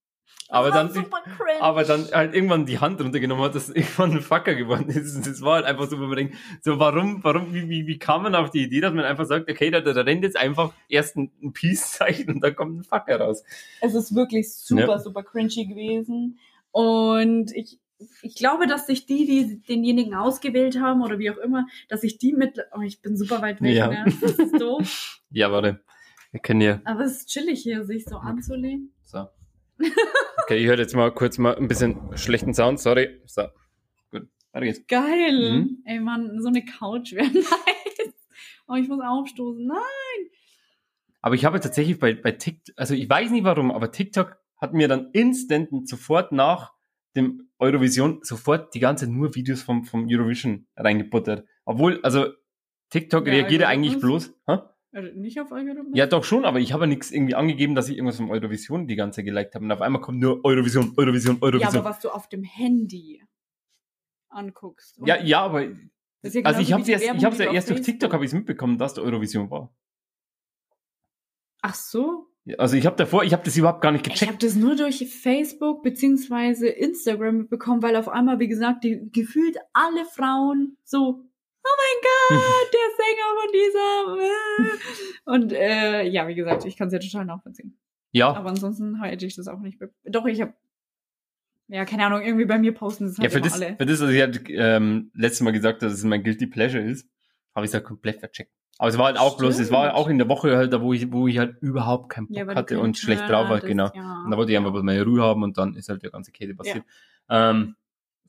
aber 0.48 0.72
dann, 0.72 0.92
super 0.92 1.22
cringe. 1.24 1.62
aber 1.62 1.84
dann 1.84 2.06
halt 2.12 2.34
irgendwann 2.34 2.66
die 2.66 2.80
Hand 2.80 3.02
runtergenommen 3.02 3.44
hat, 3.44 3.54
dass 3.56 3.70
irgendwann 3.76 4.12
ein 4.12 4.22
Fucker 4.22 4.56
geworden 4.56 4.90
ist. 4.90 5.28
Das 5.28 5.42
war 5.42 5.56
halt 5.56 5.66
einfach 5.66 5.90
so, 5.90 6.00
wo 6.00 6.06
man 6.06 6.16
denkt, 6.16 6.36
so 6.62 6.80
warum, 6.80 7.24
warum, 7.24 7.54
wie, 7.54 7.68
wie, 7.70 7.86
wie 7.86 8.00
kam 8.00 8.24
man 8.24 8.34
auf 8.36 8.50
die 8.50 8.64
Idee, 8.64 8.80
dass 8.82 8.94
man 8.94 9.06
einfach 9.06 9.26
sagt, 9.26 9.50
okay, 9.52 9.70
da, 9.72 9.82
da 9.82 9.92
rennt 10.02 10.24
jetzt 10.24 10.38
einfach 10.38 10.74
erst 10.88 11.18
ein, 11.18 11.32
ein 11.44 11.54
Peace-Zeichen 11.54 12.30
und 12.30 12.42
dann 12.42 12.56
kommt 12.56 12.80
ein 12.80 12.84
Fucker 12.84 13.20
raus. 13.20 13.44
es 13.82 13.94
ist 13.94 14.16
wirklich 14.16 14.54
super, 14.54 14.88
Ja. 14.88 15.00
super 15.00 15.24
cringy 15.24 15.66
gewesen. 15.66 16.40
Und 16.72 17.52
ich, 17.56 17.80
ich 18.22 18.36
glaube, 18.36 18.68
dass 18.68 18.88
sich 18.88 19.06
die, 19.06 19.26
die 19.26 19.62
denjenigen 19.62 20.14
ausgewählt 20.16 20.80
haben 20.80 21.02
oder 21.02 21.20
wie 21.20 21.30
auch 21.32 21.38
immer, 21.38 21.68
dass 21.90 22.02
sich 22.02 22.18
die 22.18 22.34
mit, 22.34 22.58
oh, 22.76 22.82
ich 22.82 23.02
bin 23.02 23.18
super 23.18 23.42
weit 23.42 23.62
weg, 23.62 23.76
Ja. 23.76 23.88
ne? 23.88 24.14
Das 24.22 24.34
ist 24.34 24.60
doof. 24.62 25.22
Ja, 25.32 25.52
warte. 25.52 25.80
Wir 26.32 26.40
können 26.40 26.62
ja. 26.62 26.82
Aber 26.86 27.02
es 27.02 27.18
ist 27.18 27.30
chillig 27.30 27.62
hier, 27.62 27.84
sich 27.86 28.06
so 28.06 28.18
anzulehnen. 28.18 28.94
So. 29.06 29.28
Okay, 30.44 30.58
ich 30.58 30.66
höre 30.68 30.80
jetzt 30.80 30.96
mal 30.96 31.12
kurz 31.14 31.38
mal 31.38 31.56
ein 31.56 31.68
bisschen 31.68 32.18
schlechten 32.18 32.54
Sound, 32.54 32.80
sorry. 32.80 33.22
So. 33.28 33.44
Gut. 34.12 34.28
Weiter 34.52 34.66
geht's. 34.66 34.88
Geil. 34.88 35.52
Mhm. 35.60 35.84
Ey, 35.86 36.00
Mann, 36.00 36.42
so 36.42 36.48
eine 36.48 36.66
Couch 36.66 37.14
wäre 37.14 37.28
nice. 37.34 38.14
Oh, 38.68 38.76
ich 38.76 38.88
muss 38.88 39.02
aufstoßen. 39.04 39.66
Nein. 39.66 39.78
Aber 41.22 41.36
ich 41.36 41.46
habe 41.46 41.60
tatsächlich 41.60 42.00
bei, 42.00 42.14
bei 42.14 42.32
TikTok, 42.32 42.74
also 42.78 42.94
ich 42.96 43.10
weiß 43.10 43.30
nicht 43.32 43.44
warum, 43.44 43.72
aber 43.72 43.92
TikTok 43.92 44.38
hat 44.58 44.74
mir 44.74 44.88
dann 44.88 45.10
instant 45.14 45.88
sofort 45.88 46.32
nach 46.32 46.74
dem 47.16 47.50
Eurovision 47.60 48.20
sofort 48.24 48.74
die 48.74 48.80
ganze 48.80 49.08
nur 49.08 49.36
Videos 49.36 49.62
vom, 49.62 49.84
vom 49.84 50.08
Eurovision 50.10 50.68
reingebuttert. 50.76 51.48
Obwohl, 51.66 52.00
also 52.04 52.28
TikTok 52.90 53.26
Der 53.26 53.34
reagiert 53.34 53.62
ja 53.62 53.68
eigentlich 53.68 54.00
bloß. 54.00 54.34
Hä? 54.48 54.60
Also 54.92 55.10
nicht 55.16 55.40
auf 55.40 55.52
Algorithmus? 55.52 55.96
Ja, 55.96 56.08
doch 56.08 56.24
schon, 56.24 56.46
aber 56.46 56.60
ich 56.60 56.74
habe 56.74 56.86
ja 56.86 56.88
nichts 56.88 57.12
irgendwie 57.12 57.36
angegeben, 57.36 57.76
dass 57.76 57.90
ich 57.90 57.96
irgendwas 57.98 58.18
vom 58.18 58.32
Eurovision 58.32 58.88
die 58.88 58.96
ganze 58.96 59.24
geliked 59.24 59.54
habe. 59.54 59.66
Und 59.66 59.72
auf 59.72 59.82
einmal 59.82 60.02
kommt 60.02 60.20
nur 60.20 60.44
Eurovision, 60.44 60.94
Eurovision, 60.98 61.36
Ja, 61.36 61.42
Eurovision. 61.44 61.76
aber 61.78 61.90
was 61.90 62.00
du 62.00 62.10
auf 62.10 62.28
dem 62.28 62.44
Handy 62.44 63.22
anguckst. 64.30 65.00
Ja, 65.06 65.22
ja, 65.22 65.42
aber 65.42 65.64
ja 65.64 65.72
also 66.44 66.60
ich 66.60 66.74
habe 66.74 66.84
die 66.84 66.92
ja 66.92 67.54
erst 67.54 67.70
durch 67.70 67.82
TikTok 67.82 68.14
habe 68.14 68.26
ich 68.26 68.30
es 68.30 68.34
mitbekommen, 68.34 68.78
dass 68.78 68.96
der 68.96 69.04
Eurovision 69.04 69.50
war. 69.50 69.74
Ach 71.62 71.76
so. 71.76 72.29
Ja, 72.46 72.58
Also 72.58 72.78
ich 72.78 72.86
habe 72.86 72.96
davor, 72.96 73.24
ich 73.24 73.34
habe 73.34 73.44
das 73.44 73.56
überhaupt 73.58 73.82
gar 73.82 73.92
nicht 73.92 74.06
Ich 74.08 74.14
gecheckt. 74.14 74.32
habe 74.32 74.40
das 74.40 74.56
nur 74.56 74.76
durch 74.76 75.06
Facebook 75.22 75.84
beziehungsweise 75.84 76.68
Instagram 76.68 77.38
mitbekommen, 77.40 77.82
weil 77.84 77.96
auf 77.96 78.08
einmal, 78.10 78.40
wie 78.40 78.48
gesagt, 78.48 78.84
die 78.84 79.10
gefühlt 79.12 79.58
alle 79.74 80.06
Frauen 80.06 80.78
so, 80.84 81.00
oh 81.00 81.76
mein 81.78 82.40
Gott, 82.40 82.74
der 82.74 82.90
Sänger 82.98 84.18
von 84.18 84.18
dieser. 84.18 84.74
äh." 84.74 84.78
Und 85.26 85.54
äh, 85.54 86.04
ja, 86.08 86.28
wie 86.28 86.36
gesagt, 86.36 86.66
ich 86.66 86.76
kann 86.78 86.88
es 86.88 86.94
ja 86.94 87.00
total 87.00 87.26
nachvollziehen. 87.26 87.78
Ja, 88.12 88.34
Aber 88.34 88.50
ansonsten 88.50 89.02
hätte 89.04 89.26
ich 89.28 89.36
das 89.36 89.48
auch 89.48 89.60
nicht. 89.60 89.78
Doch, 90.06 90.26
ich 90.26 90.42
habe, 90.42 90.54
ja, 91.68 91.86
keine 91.86 92.06
Ahnung, 92.08 92.22
irgendwie 92.24 92.46
bei 92.46 92.58
mir 92.58 92.74
posten 92.74 93.06
das 93.06 93.18
ja 93.18 93.24
halt 93.24 93.32
für 93.34 93.38
immer 93.40 93.48
das, 93.48 93.54
alle. 93.62 93.76
für 93.78 93.86
das, 93.86 94.02
was 94.02 94.10
ich 94.10 94.20
halt, 94.22 94.42
ähm, 94.50 95.12
letztes 95.14 95.42
Mal 95.42 95.52
gesagt 95.52 95.82
habe, 95.84 95.92
dass 95.92 96.00
es 96.00 96.04
mein 96.04 96.24
Guilty 96.24 96.48
Pleasure 96.48 96.84
ist, 96.84 97.08
habe 97.54 97.66
ich 97.66 97.70
es 97.70 97.74
halt 97.76 97.84
komplett 97.84 98.20
vercheckt. 98.20 98.52
Aber 98.80 98.88
es 98.90 98.98
war 98.98 99.08
halt 99.08 99.20
auch 99.20 99.38
bloß, 99.38 99.60
es 99.60 99.72
war 99.72 99.88
Stimmt. 99.88 99.96
auch 99.98 100.08
in 100.08 100.18
der 100.18 100.30
Woche 100.30 100.56
halt, 100.56 100.72
da 100.72 100.82
wo 100.82 100.94
ich, 100.94 101.12
wo 101.12 101.28
ich 101.28 101.38
halt 101.38 101.62
überhaupt 101.62 102.10
keinen 102.10 102.28
Bock 102.28 102.38
Ja, 102.38 102.56
hatte 102.56 102.80
und 102.80 102.98
schlecht 102.98 103.30
drauf 103.30 103.50
war, 103.50 103.60
genau. 103.60 103.92
Ja. 103.94 104.24
Und 104.24 104.32
da 104.32 104.38
wollte 104.38 104.54
ich 104.54 104.58
einfach 104.58 104.72
meine 104.82 105.04
Ruhe 105.04 105.22
haben 105.22 105.44
und 105.44 105.58
dann 105.58 105.76
ist 105.76 105.90
halt 105.90 106.02
der 106.02 106.12
ganze 106.12 106.32
Käse 106.32 106.56
passiert. 106.56 106.86
Ähm, 107.30 107.76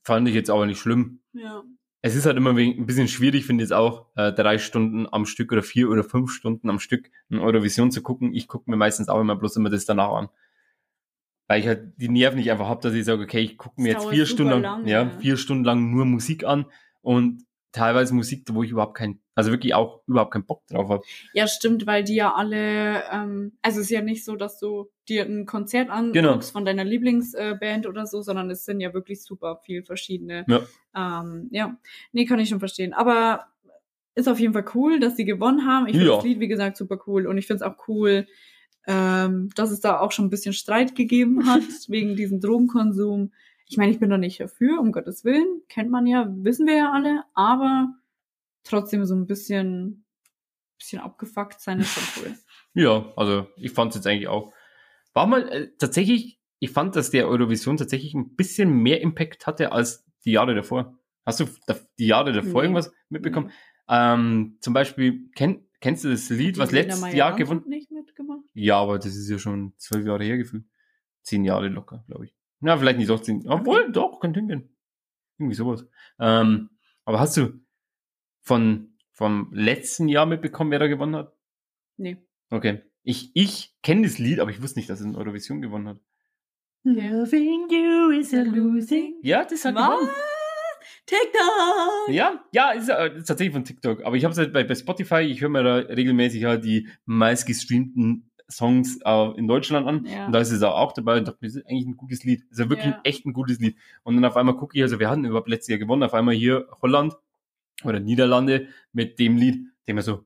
fand 0.02 0.28
ich 0.28 0.34
jetzt 0.34 0.50
aber 0.50 0.66
nicht 0.66 0.80
schlimm. 0.80 1.20
Ja. 1.32 1.62
Es 2.02 2.16
ist 2.16 2.26
halt 2.26 2.36
immer 2.36 2.50
ein 2.50 2.84
bisschen 2.86 3.06
schwierig, 3.06 3.46
finde 3.46 3.62
ich 3.62 3.68
es 3.68 3.72
auch, 3.72 4.06
äh, 4.16 4.32
drei 4.32 4.58
Stunden 4.58 5.06
am 5.12 5.24
Stück 5.24 5.52
oder 5.52 5.62
vier 5.62 5.88
oder 5.88 6.02
fünf 6.02 6.32
Stunden 6.32 6.68
am 6.68 6.80
Stück 6.80 7.10
in 7.28 7.38
Eurovision 7.38 7.92
zu 7.92 8.02
gucken. 8.02 8.34
Ich 8.34 8.48
gucke 8.48 8.68
mir 8.70 8.76
meistens 8.76 9.08
auch 9.08 9.20
immer 9.20 9.36
bloß 9.36 9.54
immer 9.56 9.70
das 9.70 9.84
danach 9.84 10.10
an. 10.10 10.28
Weil 11.46 11.60
ich 11.60 11.66
halt 11.68 11.92
die 11.96 12.08
Nerven 12.08 12.38
nicht 12.38 12.50
einfach 12.50 12.68
habe, 12.68 12.80
dass 12.80 12.94
ich 12.94 13.04
sage, 13.04 13.22
okay, 13.22 13.40
ich 13.40 13.56
gucke 13.56 13.80
mir 13.80 13.94
Das 13.94 14.04
jetzt 14.04 14.12
vier 14.12 14.26
Stunden, 14.26 14.52
lang, 14.52 14.62
lange. 14.62 14.90
ja, 14.90 15.10
vier 15.20 15.36
Stunden 15.36 15.62
lang 15.62 15.90
nur 15.90 16.06
Musik 16.06 16.44
an 16.44 16.64
und 17.02 17.44
teilweise 17.72 18.14
Musik, 18.14 18.44
wo 18.50 18.62
ich 18.62 18.70
überhaupt 18.70 18.96
kein, 18.96 19.20
also 19.34 19.50
wirklich 19.50 19.74
auch 19.74 20.02
überhaupt 20.06 20.32
keinen 20.32 20.46
Bock 20.46 20.66
drauf 20.66 20.88
habe. 20.88 21.02
Ja, 21.34 21.46
stimmt, 21.46 21.86
weil 21.86 22.02
die 22.04 22.16
ja 22.16 22.34
alle, 22.34 23.04
ähm, 23.12 23.52
also 23.62 23.78
es 23.80 23.86
ist 23.86 23.90
ja 23.90 24.02
nicht 24.02 24.24
so, 24.24 24.36
dass 24.36 24.58
du 24.58 24.90
dir 25.08 25.24
ein 25.24 25.46
Konzert 25.46 25.88
anguckst 25.90 26.14
Genau. 26.14 26.40
von 26.40 26.64
deiner 26.64 26.84
Lieblingsband 26.84 27.86
oder 27.86 28.06
so, 28.06 28.22
sondern 28.22 28.50
es 28.50 28.64
sind 28.64 28.80
ja 28.80 28.92
wirklich 28.94 29.22
super 29.22 29.60
viel 29.64 29.82
verschiedene. 29.82 30.44
Ja. 30.48 30.60
Ähm, 31.22 31.48
ja, 31.52 31.76
nee, 32.12 32.24
kann 32.26 32.40
ich 32.40 32.48
schon 32.48 32.58
verstehen. 32.60 32.92
Aber 32.92 33.46
ist 34.16 34.28
auf 34.28 34.40
jeden 34.40 34.52
Fall 34.52 34.64
cool, 34.74 34.98
dass 34.98 35.16
sie 35.16 35.24
gewonnen 35.24 35.66
haben. 35.66 35.86
Ich 35.86 35.92
finde 35.92 36.08
Ja. 36.08 36.16
das 36.16 36.24
Lied, 36.24 36.40
wie 36.40 36.48
gesagt, 36.48 36.76
super 36.76 36.98
cool. 37.06 37.26
Und 37.26 37.38
ich 37.38 37.46
finde 37.46 37.64
es 37.64 37.70
auch 37.70 37.88
cool, 37.88 38.26
ähm, 38.86 39.50
dass 39.54 39.70
es 39.70 39.80
da 39.80 40.00
auch 40.00 40.10
schon 40.10 40.26
ein 40.26 40.30
bisschen 40.30 40.52
Streit 40.52 40.94
gegeben 40.96 41.46
hat 41.46 41.62
wegen 41.88 42.16
diesem 42.16 42.40
Drogenkonsum. 42.40 43.32
Ich 43.70 43.76
meine, 43.76 43.92
ich 43.92 44.00
bin 44.00 44.10
da 44.10 44.18
nicht 44.18 44.40
dafür, 44.40 44.80
um 44.80 44.90
Gottes 44.90 45.24
Willen. 45.24 45.62
Kennt 45.68 45.90
man 45.90 46.04
ja, 46.04 46.28
wissen 46.28 46.66
wir 46.66 46.74
ja 46.74 46.92
alle. 46.92 47.22
Aber 47.34 47.94
trotzdem 48.64 49.04
so 49.04 49.14
ein 49.14 49.26
bisschen, 49.26 50.04
bisschen 50.76 51.00
abgefuckt 51.00 51.60
sein 51.60 51.78
ist 51.78 51.92
schon 51.92 52.24
cool. 52.24 52.34
Ja, 52.72 53.12
also 53.16 53.48
ich 53.56 53.72
fand 53.72 53.90
es 53.90 53.96
jetzt 53.96 54.06
eigentlich 54.06 54.28
auch. 54.28 54.52
War 55.12 55.26
mal 55.26 55.48
äh, 55.48 55.70
tatsächlich, 55.78 56.40
ich 56.60 56.70
fand, 56.70 56.94
dass 56.94 57.10
der 57.10 57.26
Eurovision 57.28 57.76
tatsächlich 57.76 58.14
ein 58.14 58.36
bisschen 58.36 58.70
mehr 58.72 59.00
Impact 59.00 59.46
hatte 59.46 59.72
als 59.72 60.04
die 60.24 60.32
Jahre 60.32 60.54
davor. 60.54 60.96
Hast 61.26 61.40
du 61.40 61.46
die 61.98 62.06
Jahre 62.06 62.32
davor 62.32 62.62
Nee. 62.62 62.68
irgendwas 62.68 62.92
mitbekommen? 63.08 63.50
Ähm, 63.88 64.56
zum 64.60 64.72
Beispiel, 64.72 65.30
kenn, 65.34 65.64
kennst 65.80 66.04
du 66.04 66.10
das 66.10 66.28
Lied, 66.30 66.58
was 66.58 66.70
letztes 66.70 67.12
Jahr 67.12 67.34
gewonnen? 67.36 67.64
nicht 67.68 67.90
mitgemacht? 67.90 68.44
Ja, 68.54 68.78
aber 68.78 68.98
das 68.98 69.16
ist 69.16 69.28
ja 69.28 69.38
schon 69.38 69.74
zwölf 69.76 70.06
Jahre 70.06 70.24
her 70.24 70.38
gefühlt. 70.38 70.64
Zehn 71.22 71.44
Jahre 71.44 71.68
locker, 71.68 72.04
glaube 72.06 72.26
ich. 72.26 72.39
Na, 72.60 72.76
vielleicht 72.76 72.98
nicht 72.98 73.10
doch 73.10 73.20
zehn. 73.20 73.48
Obwohl, 73.48 73.90
doch, 73.90 74.20
könnte 74.20 74.40
hingehen. 74.40 74.76
Irgendwie 75.38 75.56
sowas. 75.56 75.86
Ähm, 76.18 76.70
aber 77.04 77.20
hast 77.20 77.36
du 77.36 77.60
von 78.42 78.90
vom 79.12 79.50
letzten 79.52 80.08
Jahr 80.08 80.24
mitbekommen, 80.24 80.70
wer 80.70 80.78
da 80.78 80.86
gewonnen 80.86 81.16
hat? 81.16 81.36
Nee. 81.98 82.16
Okay. 82.50 82.82
Ich, 83.02 83.30
ich 83.34 83.76
kenne 83.82 84.02
das 84.02 84.18
Lied, 84.18 84.40
aber 84.40 84.50
ich 84.50 84.62
wusste 84.62 84.78
nicht, 84.78 84.88
dass 84.88 85.00
es 85.00 85.06
in 85.06 85.16
Eurovision 85.16 85.60
gewonnen 85.60 85.88
hat. 85.88 86.00
Loving 86.84 87.68
you 87.70 88.10
is 88.18 88.32
a 88.32 88.42
losing. 88.42 89.16
Ja, 89.22 89.44
das 89.44 89.64
hat 89.64 89.74
gewonnen. 89.74 90.08
TikTok! 91.04 92.08
Ja, 92.08 92.42
ja, 92.52 92.70
ist, 92.70 92.88
äh, 92.88 93.16
ist 93.18 93.26
tatsächlich 93.26 93.52
von 93.52 93.64
TikTok. 93.64 94.04
Aber 94.04 94.16
ich 94.16 94.24
habe 94.24 94.32
es 94.32 94.38
halt 94.38 94.52
bei, 94.52 94.64
bei 94.64 94.74
Spotify, 94.74 95.20
ich 95.20 95.40
höre 95.40 95.48
mir 95.48 95.62
da 95.62 95.74
regelmäßig 95.76 96.44
halt 96.44 96.64
die 96.64 96.88
meistgestreamten 97.04 98.29
Songs 98.50 98.98
äh, 99.04 99.30
in 99.38 99.46
Deutschland 99.46 99.86
an. 99.86 100.06
Ja. 100.06 100.26
Und 100.26 100.32
da 100.32 100.40
ist 100.40 100.50
es 100.50 100.62
auch, 100.62 100.92
dabei 100.92 101.18
und 101.18 101.28
dachte, 101.28 101.38
das 101.42 101.54
ist 101.56 101.66
eigentlich 101.66 101.86
ein 101.86 101.96
gutes 101.96 102.24
Lied. 102.24 102.42
Das 102.50 102.52
ist 102.52 102.64
ja 102.64 102.68
wirklich 102.70 102.86
Ja. 102.92 103.00
echt 103.04 103.24
ein 103.26 103.32
gutes 103.32 103.58
Lied. 103.60 103.76
Und 104.02 104.16
dann 104.16 104.24
auf 104.24 104.36
einmal 104.36 104.56
gucke 104.56 104.76
ich, 104.76 104.82
also 104.82 104.98
wir 104.98 105.08
hatten 105.08 105.24
überhaupt 105.24 105.48
letztes 105.48 105.68
Jahr 105.68 105.78
gewonnen, 105.78 106.02
auf 106.02 106.14
einmal 106.14 106.34
hier 106.34 106.68
Holland 106.82 107.14
oder 107.84 108.00
Niederlande 108.00 108.68
mit 108.92 109.18
dem 109.18 109.36
Lied, 109.36 109.66
dem 109.88 109.96
wir 109.96 110.02
so, 110.02 110.24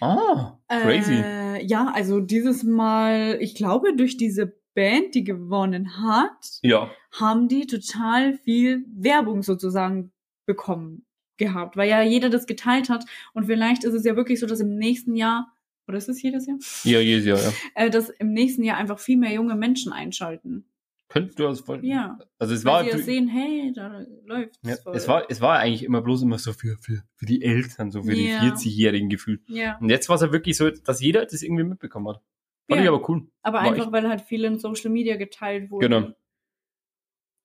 ah, 0.00 0.58
crazy. 0.68 1.14
Äh, 1.14 1.64
ja, 1.64 1.90
also 1.94 2.20
dieses 2.20 2.62
Mal, 2.64 3.38
ich 3.40 3.54
glaube, 3.54 3.96
durch 3.96 4.16
diese 4.16 4.54
Band, 4.74 5.14
die 5.14 5.24
gewonnen 5.24 5.98
hat, 5.98 6.58
ja, 6.62 6.90
haben 7.12 7.48
die 7.48 7.66
total 7.66 8.34
viel 8.38 8.84
Werbung 8.94 9.42
sozusagen 9.42 10.12
bekommen 10.46 11.04
gehabt, 11.36 11.76
weil 11.76 11.88
ja 11.88 12.02
jeder 12.02 12.30
das 12.30 12.46
geteilt 12.46 12.88
hat. 12.88 13.04
Und 13.34 13.46
vielleicht 13.46 13.84
ist 13.84 13.94
es 13.94 14.04
ja 14.04 14.16
wirklich 14.16 14.40
so, 14.40 14.46
dass 14.46 14.60
im 14.60 14.76
nächsten 14.76 15.14
Jahr, 15.14 15.52
oder 15.88 15.98
ist 15.98 16.08
es 16.08 16.22
jedes 16.22 16.46
Jahr, 16.46 16.58
ja, 16.84 17.00
jedes 17.00 17.24
Jahr, 17.26 17.38
ja. 17.38 17.52
äh, 17.74 17.90
dass 17.90 18.08
im 18.10 18.32
nächsten 18.32 18.62
Jahr 18.64 18.76
einfach 18.76 18.98
viel 18.98 19.16
mehr 19.18 19.32
junge 19.32 19.54
Menschen 19.56 19.92
einschalten. 19.92 20.64
Könntest 21.08 21.38
du 21.38 21.42
das 21.42 21.60
voll. 21.60 21.84
Ja. 21.84 22.18
Also 22.38 22.54
es 22.54 22.64
Weil 22.64 22.72
war, 22.72 22.84
sie 22.84 22.88
ja 22.90 22.98
sehen, 22.98 23.28
hey, 23.28 23.70
da 23.74 24.02
läuft's 24.24 24.58
ja, 24.62 24.76
es 24.94 25.06
war, 25.08 25.26
es 25.28 25.42
war 25.42 25.58
eigentlich 25.58 25.82
immer 25.84 26.00
bloß 26.00 26.22
immer 26.22 26.38
so 26.38 26.54
für, 26.54 26.78
für, 26.78 27.02
für 27.16 27.26
die 27.26 27.42
Eltern, 27.42 27.90
so 27.90 28.02
für 28.02 28.14
Ja. 28.14 28.40
die 28.40 28.46
40-Jährigen 28.50 29.10
gefühlt. 29.10 29.42
Ja, 29.46 29.76
Und 29.78 29.90
jetzt 29.90 30.08
war 30.08 30.16
es 30.16 30.22
ja 30.22 30.32
wirklich 30.32 30.56
so, 30.56 30.70
dass 30.70 31.02
jeder 31.02 31.26
das 31.26 31.42
irgendwie 31.42 31.64
mitbekommen 31.64 32.08
hat. 32.08 32.22
Fand 32.66 32.78
Ja. 32.78 32.82
ich 32.84 32.88
aber 32.88 33.06
cool. 33.10 33.26
aber 33.42 33.58
war 33.58 33.64
einfach, 33.64 33.82
echt- 33.84 33.92
weil 33.92 34.08
halt 34.08 34.22
viel 34.22 34.44
in 34.44 34.58
Social 34.58 34.90
Media 34.90 35.16
geteilt 35.16 35.70
wurde. 35.70 35.86
Genau. 35.88 36.12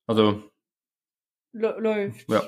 Also, 0.06 0.42
Lä- 1.54 1.78
Läuft. 1.78 2.30
ja. 2.30 2.42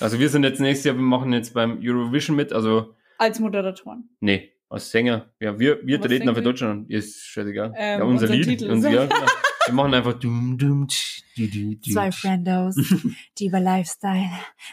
Also 0.00 0.18
wir 0.18 0.28
sind 0.28 0.42
jetzt 0.44 0.60
nächstes 0.60 0.86
Jahr, 0.86 0.96
wir 0.96 1.02
machen 1.02 1.32
jetzt 1.32 1.54
beim 1.54 1.78
Eurovision 1.82 2.34
mit, 2.36 2.52
also, 2.52 2.94
Als 3.18 3.38
Moderatoren. 3.38 4.08
nee, 4.20 4.52
als 4.68 4.90
Sänger. 4.90 5.30
Ja, 5.40 5.58
wir, 5.58 5.80
wir 5.86 6.00
treten 6.00 6.26
wir? 6.34 6.42
Deutschland. 6.42 6.90
Ist 6.90 7.20
scheißegal. 7.26 7.72
Ähm, 7.76 7.98
ja, 8.00 8.04
unser, 8.04 8.24
unser 8.24 8.34
Lied. 8.34 8.44
Titel 8.44 8.70
Unser, 8.70 8.90
ja, 8.90 9.06
genau. 9.06 9.26
Wir 9.66 9.74
machen 9.74 9.94
einfach 9.94 10.14
dum, 10.14 10.58
dum, 10.58 10.88
tsch, 10.88 11.22
di, 11.36 11.48
di, 11.48 11.76
di, 11.76 11.92
Zwei. 11.92 12.12
Friendos, 12.12 12.76
die 13.38 13.46
über 13.46 13.60
Lifestyle, 13.60 14.28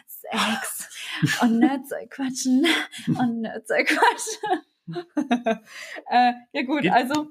Sex 0.08 0.89
und 1.41 1.60
Nerdzeug 1.60 2.10
quatschen 2.10 2.65
und 3.08 3.41
Nerdzeug 3.41 3.88
quatschen. 3.88 4.60
äh, 6.10 6.34
ja 6.54 6.62
gut, 6.63 6.82
Geht- 6.82 6.91
also 6.91 7.27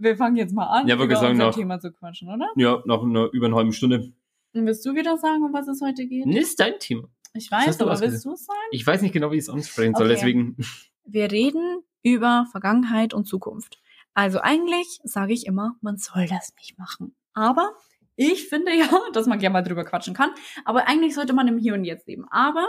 wir 0.00 0.16
fangen 0.16 0.36
jetzt 0.36 0.54
mal 0.54 0.66
an, 0.66 0.86
Ja, 0.88 0.94
über 0.96 1.08
sagen, 1.16 1.32
unser 1.32 1.46
nach- 1.46 1.54
Thema 1.54 1.78
zu 1.80 1.92
quatschen, 1.92 2.28
oder? 2.28 2.48
Ja, 2.56 2.82
nach 2.86 3.02
einer, 3.02 3.28
über 3.32 3.46
einer 3.46 3.56
halben 3.56 3.72
Stunde. 3.72 4.12
Und 4.54 4.66
willst 4.66 4.84
du 4.86 4.94
wieder 4.94 5.16
sagen, 5.18 5.42
um 5.44 5.52
was 5.52 5.68
es 5.68 5.80
heute 5.82 6.06
geht? 6.06 6.26
Das 6.26 6.34
ist 6.36 6.58
dein 6.60 6.78
Thema. 6.78 7.08
Ich 7.34 7.50
weiß, 7.50 7.80
aber 7.80 8.00
willst 8.00 8.24
du 8.24 8.32
es 8.32 8.44
sagen? 8.46 8.58
Ich 8.72 8.86
weiß 8.86 9.02
nicht 9.02 9.12
genau, 9.12 9.30
wie 9.30 9.36
ich 9.36 9.42
es 9.42 9.50
ansprechen 9.50 9.94
soll, 9.94 10.06
Okay. 10.06 10.14
deswegen. 10.16 10.56
Wir 11.04 11.30
reden 11.30 11.82
über 12.14 12.46
Vergangenheit 12.50 13.14
und 13.14 13.26
Zukunft. 13.26 13.80
Also 14.14 14.40
eigentlich 14.40 15.00
sage 15.04 15.32
ich 15.32 15.46
immer, 15.46 15.76
man 15.80 15.96
soll 15.96 16.26
das 16.26 16.52
nicht 16.56 16.78
machen. 16.78 17.14
Aber 17.34 17.72
ich 18.16 18.48
finde 18.48 18.74
ja, 18.74 18.88
dass 19.12 19.26
man 19.26 19.38
gerne 19.38 19.52
mal 19.52 19.62
drüber 19.62 19.84
quatschen 19.84 20.14
kann. 20.14 20.30
Aber 20.64 20.88
eigentlich 20.88 21.14
sollte 21.14 21.32
man 21.32 21.46
im 21.48 21.58
Hier 21.58 21.74
und 21.74 21.84
Jetzt 21.84 22.08
leben. 22.08 22.26
Aber 22.30 22.66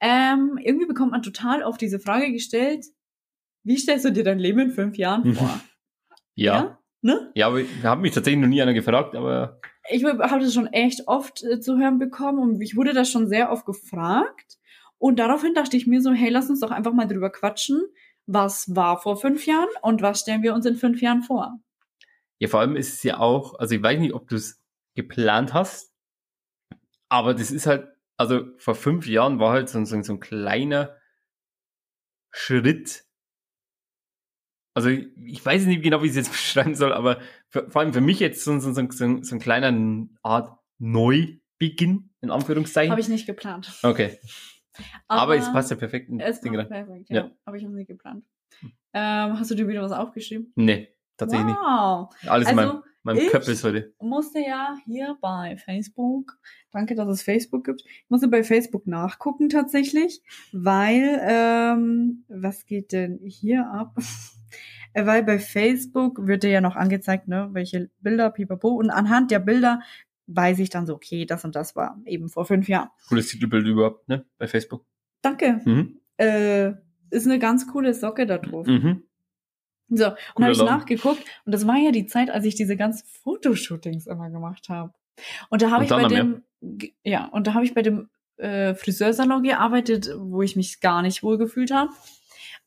ähm, 0.00 0.58
irgendwie 0.62 0.86
bekommt 0.86 1.12
man 1.12 1.22
total 1.22 1.62
auf 1.62 1.78
diese 1.78 2.00
Frage 2.00 2.32
gestellt, 2.32 2.86
wie 3.62 3.76
stellst 3.76 4.04
du 4.04 4.12
dir 4.12 4.24
dein 4.24 4.38
Leben 4.38 4.60
in 4.60 4.70
fünf 4.70 4.96
Jahren 4.96 5.34
vor? 5.34 5.60
Ja. 6.34 6.78
Ne? 7.02 7.30
Ja, 7.34 7.46
aber 7.46 7.58
wir 7.58 7.82
haben 7.82 8.02
mich 8.02 8.12
tatsächlich 8.12 8.40
noch 8.40 8.48
nie 8.48 8.60
einer 8.60 8.74
gefragt, 8.74 9.14
aber 9.14 9.60
ich 9.90 10.04
habe 10.04 10.40
das 10.40 10.52
schon 10.52 10.66
echt 10.66 11.08
oft 11.08 11.42
äh, 11.42 11.60
zu 11.60 11.78
hören 11.78 11.98
bekommen 11.98 12.38
und 12.38 12.60
ich 12.60 12.76
wurde 12.76 12.92
das 12.92 13.10
schon 13.10 13.28
sehr 13.28 13.50
oft 13.50 13.64
gefragt. 13.66 14.58
Und 14.98 15.18
daraufhin 15.18 15.54
dachte 15.54 15.76
ich 15.76 15.86
mir 15.86 16.02
so, 16.02 16.12
hey, 16.12 16.28
lass 16.28 16.50
uns 16.50 16.60
doch 16.60 16.70
einfach 16.70 16.92
mal 16.92 17.06
drüber 17.06 17.30
quatschen. 17.30 17.82
Was 18.32 18.76
war 18.76 19.00
vor 19.02 19.16
fünf 19.16 19.44
Jahren 19.44 19.68
und 19.82 20.02
was 20.02 20.20
stellen 20.20 20.44
wir 20.44 20.54
uns 20.54 20.64
in 20.64 20.76
fünf 20.76 21.02
Jahren 21.02 21.22
vor? 21.22 21.58
Ja, 22.38 22.46
vor 22.46 22.60
allem 22.60 22.76
ist 22.76 22.94
es 22.94 23.02
ja 23.02 23.18
auch, 23.18 23.58
also 23.58 23.74
ich 23.74 23.82
weiß 23.82 23.98
nicht, 23.98 24.14
ob 24.14 24.28
du 24.28 24.36
es 24.36 24.62
geplant 24.94 25.52
hast, 25.52 25.92
aber 27.08 27.34
das 27.34 27.50
ist 27.50 27.66
halt, 27.66 27.88
also 28.16 28.44
vor 28.56 28.76
fünf 28.76 29.08
Jahren 29.08 29.40
war 29.40 29.52
halt 29.52 29.68
so, 29.68 29.84
so, 29.84 30.00
so 30.00 30.12
ein 30.12 30.20
kleiner 30.20 30.96
Schritt. 32.30 33.04
Also 34.74 34.90
ich, 34.90 35.44
weiß 35.44 35.66
nicht 35.66 35.82
genau, 35.82 36.00
wie 36.02 36.06
ich 36.06 36.10
es 36.12 36.16
jetzt 36.16 36.30
beschreiben 36.30 36.76
soll, 36.76 36.92
aber 36.92 37.20
für, 37.48 37.68
vor 37.68 37.82
allem 37.82 37.92
für 37.92 38.00
mich 38.00 38.20
jetzt 38.20 38.44
so, 38.44 38.60
so, 38.60 38.72
so, 38.72 38.86
so, 38.90 39.22
so 39.22 39.34
ein 39.34 39.40
kleiner 39.40 40.06
Art 40.22 40.56
Neubeginn, 40.78 42.10
in 42.20 42.30
Anführungszeichen. 42.30 42.92
Habe 42.92 43.00
ich 43.00 43.08
nicht 43.08 43.26
geplant. 43.26 43.76
Okay. 43.82 44.20
Aber, 45.08 45.36
es 45.36 45.50
passt 45.52 45.70
ja 45.70 45.76
perfekt 45.76 46.08
in 46.08 46.20
Es 46.20 46.36
das 46.36 46.40
Ding 46.40 46.54
passt 46.54 46.70
rein. 46.70 46.86
perfekt, 46.86 47.10
ja. 47.10 47.16
Ja. 47.24 47.30
Aber 47.44 47.56
ich 47.56 47.64
habe 47.64 47.74
nicht 47.74 47.88
geplant. 47.88 48.24
Ähm, 48.92 49.38
hast 49.38 49.50
du 49.50 49.54
dir 49.54 49.68
wieder 49.68 49.82
was 49.82 49.92
aufgeschrieben? 49.92 50.52
Nee, 50.56 50.88
tatsächlich 51.16 51.54
wow. 51.54 52.10
nicht. 52.22 52.30
Alles 52.30 52.50
in 52.50 52.58
Also, 52.58 52.72
meinem, 52.72 52.82
meinem 53.04 53.18
ich- 53.18 53.28
Köpfe 53.30 53.52
ist 53.52 53.62
heute. 53.64 53.94
musste 54.00 54.40
ja 54.40 54.76
hier 54.84 55.16
bei 55.20 55.56
Facebook, 55.56 56.38
danke, 56.72 56.94
dass 56.96 57.08
es 57.08 57.22
Facebook 57.22 57.64
gibt, 57.64 57.82
ich 57.86 58.04
musste 58.10 58.26
bei 58.28 58.42
Facebook 58.42 58.86
nachgucken 58.86 59.48
tatsächlich, 59.48 60.22
weil, 60.52 61.20
ähm, 61.22 62.24
was 62.28 62.66
geht 62.66 62.92
denn 62.92 63.20
hier 63.22 63.66
ab? 63.70 63.96
Weil 64.92 65.22
bei 65.22 65.38
Facebook 65.38 66.26
wird 66.26 66.42
dir 66.42 66.50
ja 66.50 66.60
noch 66.60 66.74
angezeigt, 66.74 67.28
ne, 67.28 67.48
welche 67.52 67.90
Bilder, 68.00 68.28
pipapo, 68.30 68.70
und 68.70 68.90
anhand 68.90 69.30
der 69.30 69.38
Bilder 69.38 69.82
weiß 70.34 70.58
ich 70.60 70.70
dann 70.70 70.86
so, 70.86 70.94
okay, 70.94 71.26
das 71.26 71.44
und 71.44 71.54
das 71.54 71.76
war 71.76 71.98
eben 72.06 72.28
vor 72.28 72.44
fünf 72.44 72.68
Jahren. 72.68 72.88
Cooles 73.08 73.28
Titelbild 73.28 73.66
überhaupt, 73.66 74.08
ne? 74.08 74.24
Bei 74.38 74.46
Facebook. 74.46 74.84
Danke. 75.22 75.60
Mhm. 75.64 76.00
Äh, 76.16 76.72
ist 77.10 77.26
eine 77.26 77.38
ganz 77.38 77.66
coole 77.66 77.92
Socke 77.94 78.26
da 78.26 78.38
drauf. 78.38 78.66
Mhm. 78.66 79.02
So, 79.88 80.06
und 80.06 80.16
Cooler 80.34 80.46
habe 80.46 80.52
ich 80.52 80.62
nachgeguckt 80.62 81.24
und 81.44 81.52
das 81.52 81.66
war 81.66 81.76
ja 81.76 81.90
die 81.90 82.06
Zeit, 82.06 82.30
als 82.30 82.44
ich 82.44 82.54
diese 82.54 82.76
ganzen 82.76 83.06
Fotoshootings 83.06 84.06
immer 84.06 84.30
gemacht 84.30 84.68
habe. 84.68 84.92
Und 85.48 85.62
da 85.62 85.70
habe 85.70 85.84
ich 85.84 85.90
bei 85.90 86.04
dem, 86.04 86.44
ja, 87.02 87.26
und 87.26 87.46
da 87.46 87.54
habe 87.54 87.64
ich 87.64 87.74
bei 87.74 87.82
dem 87.82 88.08
äh, 88.36 88.74
Friseursalon 88.74 89.42
gearbeitet, 89.42 90.10
wo 90.16 90.42
ich 90.42 90.54
mich 90.54 90.80
gar 90.80 91.02
nicht 91.02 91.22
wohl 91.22 91.38
gefühlt 91.38 91.72
habe. 91.72 91.90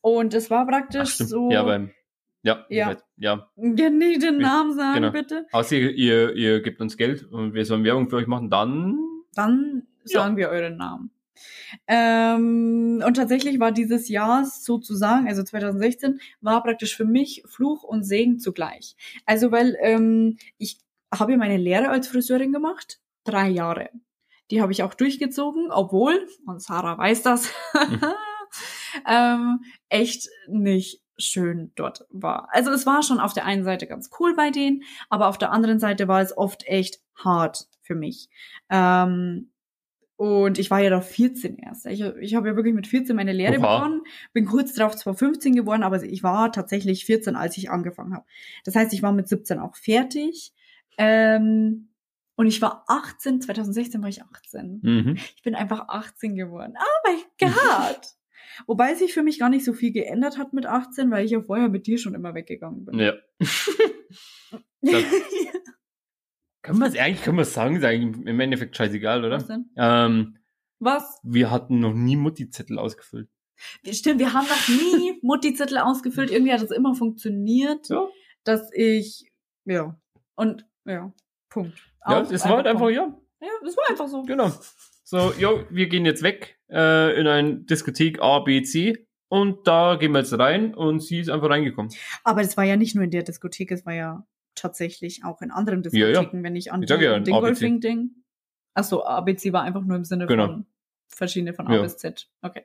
Und 0.02 0.34
es 0.34 0.50
war 0.50 0.68
praktisch 0.68 1.18
Ach, 1.22 1.26
so, 1.26 1.50
Ja, 1.50 1.64
beim, 1.64 1.92
ja, 2.44 2.66
Ja. 2.70 2.88
weiß, 2.90 3.04
ja. 3.18 3.50
ja, 3.56 3.90
nicht 3.90 4.22
den 4.22 4.36
Ja, 4.40 4.48
Namen 4.48 4.74
sagen, 4.76 4.96
genau. 5.02 5.12
bitte. 5.12 5.46
Außer 5.52 5.76
ihr, 5.76 5.92
ihr, 5.92 6.34
ihr 6.36 6.62
gebt 6.62 6.80
uns 6.82 6.96
Geld 6.98 7.24
und 7.32 7.54
wir 7.54 7.66
sollen 7.66 7.84
Werbung 7.84 8.10
für 8.10 8.18
euch 8.18 8.28
machen, 8.28 8.50
dann 8.50 9.00
Dann 9.36 9.88
Ja. 10.06 10.22
sagen 10.22 10.38
wir 10.38 10.50
euren 10.50 10.78
Namen. 10.78 11.10
Ähm, 11.88 13.04
und 13.06 13.14
tatsächlich 13.16 13.60
war 13.60 13.72
dieses 13.72 14.08
Jahr 14.10 14.46
sozusagen, 14.46 15.28
also 15.28 15.44
2016, 15.44 16.20
war 16.42 16.62
praktisch 16.64 16.96
für 16.96 17.06
mich 17.06 17.44
Fluch 17.48 17.84
und 17.84 18.04
Segen 18.04 18.40
zugleich. 18.40 18.96
Also 19.26 19.52
weil 19.52 19.76
ähm, 19.82 20.38
ich 20.58 20.78
habe 21.14 21.32
ja 21.34 21.38
meine 21.38 21.58
Lehre 21.58 21.90
als 21.90 22.08
Friseurin 22.08 22.52
gemacht, 22.54 23.00
drei 23.24 23.50
Jahre. 23.50 23.90
Die 24.52 24.62
habe 24.62 24.72
ich 24.72 24.84
auch 24.84 24.94
durchgezogen, 24.94 25.72
obwohl, 25.72 26.28
und 26.46 26.62
Sarah 26.62 26.98
weiß 26.98 27.24
das, 27.24 27.52
ähm, 29.08 29.62
echt 29.90 30.30
nicht 30.48 31.02
schön 31.18 31.72
dort 31.76 32.06
war. 32.10 32.48
Also 32.52 32.72
es 32.72 32.86
war 32.86 33.04
schon 33.04 33.20
auf 33.20 33.34
der 33.34 33.46
einen 33.46 33.64
Seite 33.64 33.88
ganz 33.88 34.10
cool 34.20 34.36
bei 34.36 34.50
denen, 34.50 34.84
aber 35.10 35.28
auf 35.28 35.38
der 35.38 35.52
anderen 35.52 35.80
Seite 35.80 36.08
war 36.08 36.22
es 36.22 36.36
oft 36.36 36.66
echt 36.68 37.00
hart 37.16 37.68
für 37.82 37.96
mich. 37.96 38.30
Ähm, 38.70 39.52
und 40.16 40.60
ich 40.60 40.70
war 40.72 40.80
ja 40.80 40.90
da 40.90 41.02
14 41.02 41.58
erst. 41.58 41.86
Ich, 41.88 42.02
ich 42.02 42.36
habe 42.36 42.48
ja 42.48 42.56
wirklich 42.56 42.74
mit 42.74 42.88
14 42.88 43.16
meine 43.16 43.34
Lehre 43.34 43.58
Oha. 43.60 43.78
begonnen, 43.78 44.02
bin 44.32 44.46
kurz 44.46 44.74
darauf 44.74 44.96
zwar 44.96 45.16
15 45.16 45.56
geworden, 45.56 45.84
aber 45.84 46.02
ich 46.04 46.24
war 46.24 46.52
tatsächlich 46.52 47.06
14, 47.06 47.36
als 47.36 47.58
ich 47.58 47.72
angefangen 47.72 48.14
habe. 48.14 48.26
Das 48.64 48.76
heißt, 48.76 48.94
ich 48.94 49.02
war 49.02 49.12
mit 49.12 49.28
17 49.28 49.60
auch 49.60 49.76
fertig. 49.76 50.54
Ähm, 50.98 51.90
und 52.36 52.48
ich 52.48 52.62
war 52.62 52.84
18, 52.88 53.42
2016 53.42 54.02
war 54.02 54.10
ich 54.10 54.24
18. 54.24 54.80
mhm. 54.82 55.16
Ich 55.36 55.44
bin 55.44 55.56
einfach 55.56 55.88
18 55.88 56.36
geworden. 56.36 56.76
Oh 56.78 57.10
mein 57.10 57.22
Gott! 57.54 58.08
Wobei 58.68 58.94
sich 58.96 59.14
für 59.14 59.24
mich 59.24 59.40
gar 59.40 59.50
nicht 59.50 59.66
so 59.66 59.74
viel 59.74 59.92
geändert 59.92 60.38
hat 60.38 60.54
mit 60.54 60.66
18, 60.66 61.10
weil 61.12 61.26
ich 61.26 61.32
ja 61.32 61.42
vorher 61.42 61.70
mit 61.70 61.88
dir 61.88 61.98
schon 61.98 62.14
immer 62.16 62.34
weggegangen 62.34 62.86
bin. 62.86 63.00
ja. 63.00 63.14
Das- 64.82 65.04
Können 66.62 66.80
wir 66.80 66.88
es 66.88 66.98
eigentlich, 66.98 67.24
können 67.24 67.38
wir 67.38 67.42
es 67.44 67.54
sagen, 67.54 67.76
ist 67.76 67.84
eigentlich 67.84 68.26
im 68.26 68.40
Endeffekt 68.40 68.76
scheißegal, 68.78 69.24
oder? 69.26 69.38
Was 69.38 69.48
denn? 69.48 69.70
Ähm, 69.76 70.38
Was? 70.80 71.20
wir 71.24 71.52
hatten 71.52 71.80
noch 71.80 71.94
nie 71.94 72.16
Mutti-Zettel 72.16 72.80
ausgefüllt. 72.80 73.30
Stimmt, 73.92 74.20
wir 74.20 74.34
haben 74.34 74.48
noch 74.48 74.68
nie 74.70 75.20
Mutti-Zettel 75.24 75.78
ausgefüllt. 75.78 76.32
Irgendwie 76.32 76.54
hat 76.54 76.62
es 76.62 76.72
immer 76.72 76.96
funktioniert, 76.96 77.90
Ja. 77.90 78.08
dass 78.44 78.70
ich, 78.74 79.30
ja, 79.66 80.00
und, 80.36 80.66
ja, 80.86 81.14
Punkt. 81.50 81.78
Ja, 82.08 82.22
es 82.22 82.44
war 82.46 82.58
halt 82.58 82.68
einfach, 82.68 82.82
Punkt. 82.82 82.96
ja, 82.96 83.18
Ja, 83.42 83.50
das 83.64 83.76
war 83.78 83.90
einfach 83.90 84.08
so. 84.08 84.24
genau. 84.24 84.52
So, 85.04 85.34
jo, 85.34 85.66
wir 85.70 85.88
gehen 85.88 86.06
jetzt 86.06 86.24
weg 86.24 86.58
äh, 86.70 87.20
in 87.20 87.28
ein 87.28 87.66
Diskothek 87.66 88.22
A, 88.22 88.40
B, 88.40 88.62
C 88.64 89.06
und 89.28 89.68
da 89.68 89.96
gehen 89.96 90.12
wir 90.14 90.20
jetzt 90.20 90.38
rein 90.38 90.74
und 90.74 91.02
sie 91.02 91.20
ist 91.20 91.30
einfach 91.30 91.50
reingekommen. 91.50 91.92
Aber 92.24 92.42
es 92.42 92.56
war 92.56 92.64
ja 92.64 92.78
nicht 92.78 92.96
nur 92.96 93.04
in 93.04 93.12
der 93.12 93.24
Diskothek, 93.24 93.72
es 93.72 93.86
war 93.86 93.94
ja 93.94 94.26
tatsächlich 94.56 95.24
auch 95.26 95.42
in 95.42 95.52
anderen 95.52 95.84
Ja, 95.92 96.08
ja. 96.08 96.08
Diskotheken, 96.08 96.44
wenn 96.44 96.56
ich 96.56 96.72
an 96.72 96.84
Ich 96.84 96.90
sag 96.90 97.02
ja, 97.02 97.12
in 97.16 97.22
ABC. 97.24 97.32
Dingolfing-Ding. 97.32 98.12
Achso, 98.76 99.04
ABC 99.04 99.52
war 99.54 99.64
einfach 99.64 99.84
nur 99.84 99.98
im 99.98 100.06
Sinne 100.06 100.26
Genau. 100.26 100.48
von 100.48 100.66
verschiedene 101.10 101.54
von 101.54 101.68
A 101.68 101.76
Ja. 101.76 101.82
bis 101.82 101.98
Z. 101.98 102.30
Okay. 102.42 102.64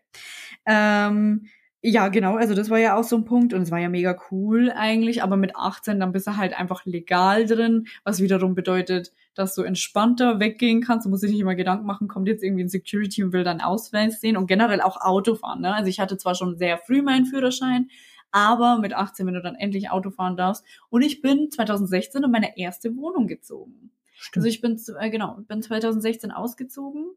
Ähm, 0.67 1.47
ja, 1.81 2.09
genau, 2.09 2.35
also 2.37 2.55
das 2.55 2.71
war 2.71 2.79
ja 2.79 2.97
auch 2.97 3.05
so 3.05 3.15
ein 3.17 3.25
Punkt 3.25 3.55
und 3.55 3.63
es 3.63 3.71
war 3.71 3.79
ja 3.79 3.89
mega 3.89 4.19
cool 4.33 4.73
eigentlich, 4.75 5.23
aber 5.23 5.37
mit 5.37 5.55
18 5.55 6.01
dann 6.01 6.11
bist 6.11 6.27
du 6.27 6.37
halt 6.37 6.59
einfach 6.59 6.85
legal 6.87 7.47
drin, 7.47 7.87
was 8.03 8.21
wiederum 8.21 8.57
bedeutet, 8.57 9.13
dass 9.35 9.55
du 9.55 9.63
entspannter 9.63 10.41
weggehen 10.41 10.83
kannst. 10.83 11.07
Du 11.07 11.11
musst 11.11 11.23
dir 11.23 11.29
nicht 11.29 11.39
immer 11.39 11.55
Gedanken 11.55 11.87
machen, 11.87 12.09
kommt 12.09 12.27
jetzt 12.27 12.43
irgendwie 12.43 12.65
ein 12.65 12.69
Security 12.69 13.23
und 13.23 13.33
will 13.33 13.45
deinen 13.45 13.61
Ausweis 13.61 14.21
sehen 14.21 14.37
und 14.37 14.49
generell 14.49 14.81
auch 14.81 15.01
Autofahren. 15.01 15.61
Ne? 15.61 15.73
Also 15.73 15.89
ich 15.89 16.01
hatte 16.01 16.17
zwar 16.17 16.35
schon 16.35 16.57
sehr 16.57 16.79
früh 16.79 17.01
meinen 17.01 17.27
Führerschein, 17.27 17.89
aber 18.33 18.79
mit 18.79 18.93
18, 18.93 19.25
wenn 19.27 19.35
du 19.35 19.43
dann 19.43 19.55
endlich 19.55 19.91
Auto 19.91 20.11
fahren 20.11 20.37
darfst. 20.37 20.65
Und 20.91 21.03
ich 21.03 21.23
bin 21.23 21.49
2016 21.49 22.25
in 22.25 22.31
meine 22.33 22.59
erste 22.59 22.97
Wohnung 22.97 23.29
gezogen. 23.29 23.93
Also 24.35 24.49
ich 24.49 24.61
bin, 24.61 24.81
äh, 24.99 25.11
genau, 25.11 25.39
bin 25.47 25.63
2016 25.63 26.33
ausgezogen. 26.33 27.13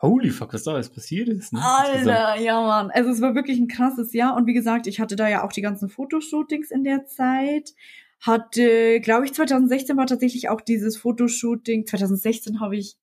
Holy 0.00 0.30
fuck, 0.30 0.52
was 0.54 0.62
da 0.64 0.72
alles 0.74 0.90
passiert 0.90 1.28
ist. 1.28 1.52
Ne? 1.52 1.60
Alter, 1.62 2.36
ja 2.40 2.60
Mann. 2.60 2.90
Also 2.92 3.10
es 3.10 3.20
war 3.20 3.34
wirklich 3.34 3.58
ein 3.58 3.66
krasses 3.68 4.12
Jahr. 4.12 4.36
Und 4.36 4.46
wie 4.46 4.54
gesagt, 4.54 4.86
ich 4.86 5.00
hatte 5.00 5.16
da 5.16 5.28
ja 5.28 5.44
auch 5.44 5.52
die 5.52 5.60
ganzen 5.62 5.88
Fotoshootings 5.88 6.70
in 6.70 6.84
der 6.84 7.06
Zeit. 7.06 7.74
Hatte, 8.20 9.00
glaube 9.00 9.24
ich, 9.26 9.34
2016 9.34 9.96
war 9.96 10.06
tatsächlich 10.06 10.48
auch 10.48 10.60
dieses 10.60 10.96
Fotoshooting. 10.96 11.86
2016 11.86 12.60
habe 12.60 12.76
ich 12.76 12.96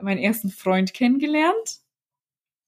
meinen 0.00 0.18
ersten 0.18 0.50
Freund 0.50 0.94
kennengelernt. 0.94 1.80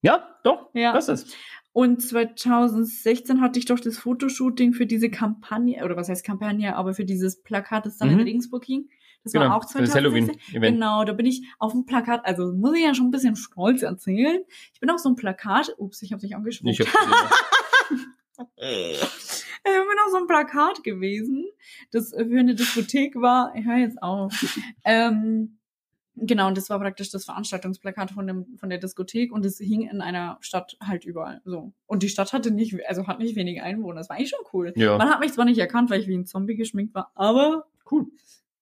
Ja, 0.03 0.37
doch, 0.45 0.71
Ja. 0.75 0.93
das 0.93 1.09
ist. 1.09 1.35
Und 1.73 2.01
2016 2.01 3.41
hatte 3.41 3.59
ich 3.59 3.65
doch 3.65 3.81
das 3.81 3.99
Fotoshooting 3.99 4.73
für 4.75 4.87
diese 4.87 5.11
Kampagne, 5.11 5.85
oder 5.85 5.97
was 5.97 6.09
heißt 6.09 6.25
Kampagne, 6.25 6.77
aber 6.77 6.95
für 6.95 7.05
dieses 7.05 7.43
Plakat, 7.43 7.87
das 7.87 7.97
dann 7.99 8.13
Mhm. 8.13 8.21
in 8.21 8.27
Regensburg 8.27 8.65
hing. 8.65 8.89
Das 9.25 9.33
Genau, 9.33 9.47
war 9.47 9.57
auch 9.57 9.69
für 9.69 9.81
das 9.81 9.91
2016. 9.91 10.37
Halloween-Event. 10.37 10.75
Genau, 10.77 11.05
da 11.05 11.13
bin 11.15 11.27
ich 11.27 11.47
auf 11.59 11.73
dem 11.73 11.87
Plakat, 11.87 12.25
also 12.25 12.53
muss 12.53 12.77
ich 12.77 12.85
ja 12.85 12.95
schon 12.95 13.07
ein 13.07 13.11
bisschen 13.11 13.37
stolz 13.37 13.83
erzählen. 13.83 14.43
Ich 14.73 14.81
bin 14.81 14.91
auf 14.91 15.01
so 15.01 15.09
einem 15.09 15.17
Plakat, 15.17 15.75
ups, 15.79 16.03
ich 16.03 16.13
habe 16.13 16.21
dich 16.21 16.37
angesprochen. 16.37 16.69
Ich 16.69 16.79
Ich 19.67 19.73
bin 19.73 19.99
auf 20.05 20.11
so 20.11 20.17
einem 20.19 20.27
Plakat 20.27 20.85
gewesen, 20.85 21.47
das 21.91 22.11
für 22.11 22.39
eine 22.39 22.55
Diskothek 22.55 23.17
war. 23.17 23.55
Ich 23.57 23.65
höre 23.65 23.79
jetzt 23.79 24.03
auf. 24.03 24.33
ähm, 24.85 25.57
genau, 26.17 26.49
und 26.49 26.57
das 26.59 26.69
war 26.69 26.79
praktisch 26.79 27.11
das 27.11 27.25
Veranstaltungsplakat 27.25 28.11
von, 28.11 28.27
dem, 28.27 28.57
von 28.59 28.69
der 28.69 28.79
Diskothek 28.79 29.33
und 29.33 29.45
es 29.47 29.59
hing 29.59 29.89
in 29.89 30.01
einer 30.03 30.37
Stadt 30.41 30.77
halt 30.83 31.05
überall. 31.05 31.41
So. 31.45 31.73
Und 31.87 32.03
die 32.03 32.09
Stadt 32.11 32.33
hatte 32.35 32.51
nicht, 32.51 32.77
also 32.89 33.07
hat 33.07 33.21
nicht 33.21 33.37
wenige 33.37 33.63
Einwohner. 33.63 34.01
Das 34.01 34.11
war 34.11 34.17
eigentlich 34.17 34.31
schon 34.31 34.45
cool. 34.53 34.73
ja, 34.77 34.99
Man 34.99 35.09
hat 35.09 35.21
mich 35.21 35.33
zwar 35.33 35.45
nicht 35.47 35.59
erkannt, 35.59 35.89
weil 35.89 36.01
ich 36.01 36.09
wie 36.09 36.17
ein 36.17 36.27
Zombie 36.27 36.57
geschminkt 36.57 36.95
war, 36.95 37.11
aber 37.15 37.67
cool. 37.91 38.09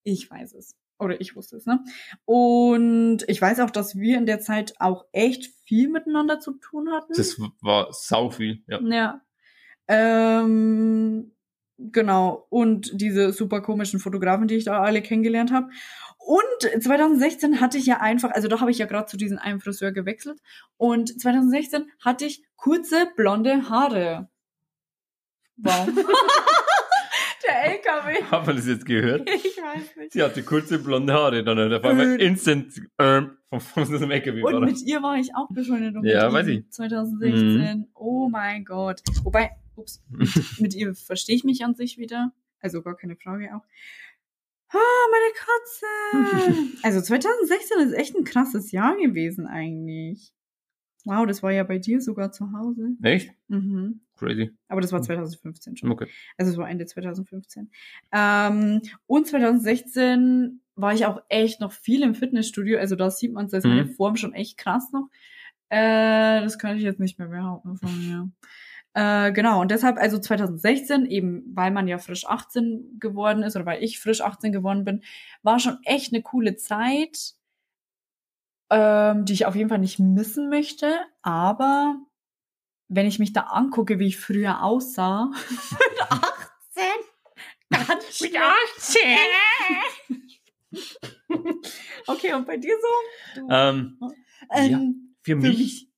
Ich 0.05 0.31
weiß 0.31 0.55
es. 0.55 0.77
Oder 0.99 1.21
ich 1.21 1.35
wusste 1.35 1.57
es, 1.57 1.67
ne? 1.67 1.85
Und 2.25 3.25
ich 3.27 3.43
weiß 3.43 3.61
auch, 3.61 3.71
dass 3.71 3.97
wir 3.97 4.19
in 4.19 4.27
der 4.27 4.41
Zeit 4.41 4.75
auch 4.79 5.05
echt 5.11 5.51
viel 5.65 5.89
miteinander 5.89 6.39
zu 6.39 6.53
tun 6.53 6.93
hatten. 6.93 7.13
Das 7.17 7.41
war 7.61 7.89
sau 7.91 8.31
viel. 8.31 8.63
Ja. 8.69 8.81
Ja. 8.83 9.21
Ähm, 9.89 11.33
genau. 11.79 12.47
Und 12.51 12.91
diese 12.95 13.33
super 13.33 13.63
komischen 13.63 13.99
Fotografen, 13.99 14.47
die 14.47 14.55
ich 14.55 14.65
da 14.65 14.81
alle 14.81 15.03
kennengelernt 15.03 15.51
habe. 15.51 15.71
Und 16.19 16.83
2016 16.83 17.61
hatte 17.61 17.79
ich 17.79 17.87
ja 17.87 18.01
einfach, 18.01 18.31
also 18.31 18.47
da 18.47 18.61
habe 18.61 18.71
ich 18.71 18.79
ja 18.79 18.87
gerade 18.87 19.07
zu 19.07 19.17
diesem 19.17 19.39
einen 19.39 19.61
Friseur 19.61 19.91
gewechselt. 19.91 20.41
Und 20.77 21.21
2016 21.21 21.91
hatte 21.99 22.27
ich 22.27 22.45
kurze 22.55 23.09
blonde 23.17 23.69
Haare. 23.69 24.29
Wow. 25.57 25.89
Der 27.53 27.73
LKW. 27.75 28.23
Hat 28.31 28.47
man 28.47 28.57
das 28.57 28.67
jetzt 28.67 28.87
gehört? 28.87 29.29
Ich 29.29 29.57
weiß 29.57 29.97
nicht. 29.97 30.13
Sie 30.13 30.23
hatte 30.23 30.43
kurze 30.43 30.79
blonde 30.79 31.13
Haare, 31.13 31.45
dann 31.45 31.59
hat 31.59 31.73
auf 31.73 31.85
einmal 31.85 32.21
instant 32.21 32.81
ähm, 32.99 33.37
vom 33.51 33.85
dem 33.99 34.11
LKW 34.11 34.43
Und 34.43 34.53
war. 34.55 34.61
mit 34.61 34.81
ihr 34.83 35.03
war 35.03 35.17
ich 35.17 35.35
auch 35.37 35.49
beschuldet. 35.51 35.97
und 35.97 36.05
Ja, 36.05 36.33
weiß 36.33 36.47
ich. 36.49 36.61
Mhm. 36.61 36.71
2016. 36.71 37.89
Oh 37.95 38.29
mein 38.31 38.65
Gott. 38.65 39.03
Wobei, 39.23 39.51
ups, 39.77 40.03
mit, 40.09 40.29
mit 40.61 40.75
ihr 40.75 40.95
verstehe 40.95 41.37
ich 41.37 41.45
mich 41.45 41.65
an 41.65 41.75
sich 41.75 41.99
wieder. 41.99 42.33
Also 42.61 42.83
gar 42.83 42.97
keine 42.97 43.17
Frage 43.17 43.55
auch. 43.55 43.63
Ah, 44.75 45.09
meine 45.11 45.33
Katze. 45.35 46.67
Also 46.83 47.01
2016 47.01 47.79
ist 47.89 47.93
echt 47.93 48.17
ein 48.17 48.25
krasses 48.25 48.73
Jahr 48.73 48.97
gewesen 48.97 49.47
eigentlich. 49.47 50.33
Wow, 51.05 51.27
das 51.27 51.43
war 51.43 51.51
ja 51.53 51.65
bei 51.65 51.79
dir 51.79 52.01
sogar 52.01 52.31
zu 52.33 52.53
Hause. 52.53 52.91
Echt? 53.03 53.33
Mhm. 53.49 54.01
Crazy. 54.17 54.53
Aber 54.69 54.81
das 54.81 54.93
war 54.93 55.03
2015 55.03 55.77
schon. 55.77 55.91
Okay. 55.91 56.07
Also 56.39 56.53
es 56.53 56.57
war 56.59 56.69
Ende 56.71 56.87
2015. 56.87 57.71
Ähm, 58.13 58.81
und 59.07 59.27
2016 59.27 60.61
war 60.77 60.95
ich 60.95 61.07
auch 61.07 61.21
echt 61.29 61.61
noch 61.61 61.73
viel 61.73 62.03
im 62.03 62.15
Fitnessstudio. 62.15 62.79
Also 62.79 62.95
da 62.97 63.11
sieht 63.11 63.33
man, 63.33 63.49
da 63.49 63.59
ist 63.59 63.65
meine 63.67 63.85
Mhm. 63.85 63.91
Form 63.95 64.17
schon 64.17 64.33
echt 64.33 64.59
krass 64.59 64.91
noch. 64.93 65.09
Äh, 65.71 66.41
das 66.43 66.59
kann 66.59 66.77
ich 66.77 66.83
jetzt 66.83 67.01
nicht 67.01 67.19
mehr 67.19 67.29
behaupten 67.29 67.77
von 67.77 67.99
mir. 67.99 68.31
Äh, 68.95 69.33
genau, 69.33 69.61
und 69.63 69.71
deshalb, 69.71 69.97
also 69.97 70.19
2016, 70.19 71.07
eben 71.07 71.45
weil 71.55 71.71
man 71.71 71.89
ja 71.89 71.97
frisch 71.99 72.27
18 72.27 72.99
geworden 73.01 73.43
ist 73.43 73.57
oder 73.57 73.65
weil 73.65 73.83
ich 73.83 73.99
frisch 73.99 74.21
18 74.21 74.53
geworden 74.53 74.85
bin, 74.85 75.03
war 75.43 75.59
schon 75.59 75.79
echt 75.85 76.13
eine 76.13 76.23
coole 76.23 76.57
Zeit, 76.57 77.33
ähm, 78.73 79.25
die 79.27 79.35
ich 79.35 79.47
auf 79.47 79.55
jeden 79.55 79.69
Fall 79.69 79.79
nicht 79.79 79.99
missen 79.99 80.49
möchte. 80.49 81.01
Aber 81.23 81.97
wenn 82.89 83.07
ich 83.07 83.19
mich 83.19 83.33
da 83.33 83.43
angucke, 83.43 83.99
wie 83.99 84.07
ich 84.09 84.19
früher 84.19 84.63
aussah, 84.63 85.31
mit 85.71 86.11
18, 86.11 86.85
ganz 88.33 88.93
schön. 88.93 89.17
Okay, 92.07 92.33
und 92.35 92.47
bei 92.47 92.57
dir 92.57 92.75
so? 92.81 93.41
Du, 93.41 93.49
Ähm, 93.51 93.99
ähm, 94.55 95.15
für 95.23 95.33
für 95.33 95.37
mich, 95.37 95.59
mich. 95.59 95.89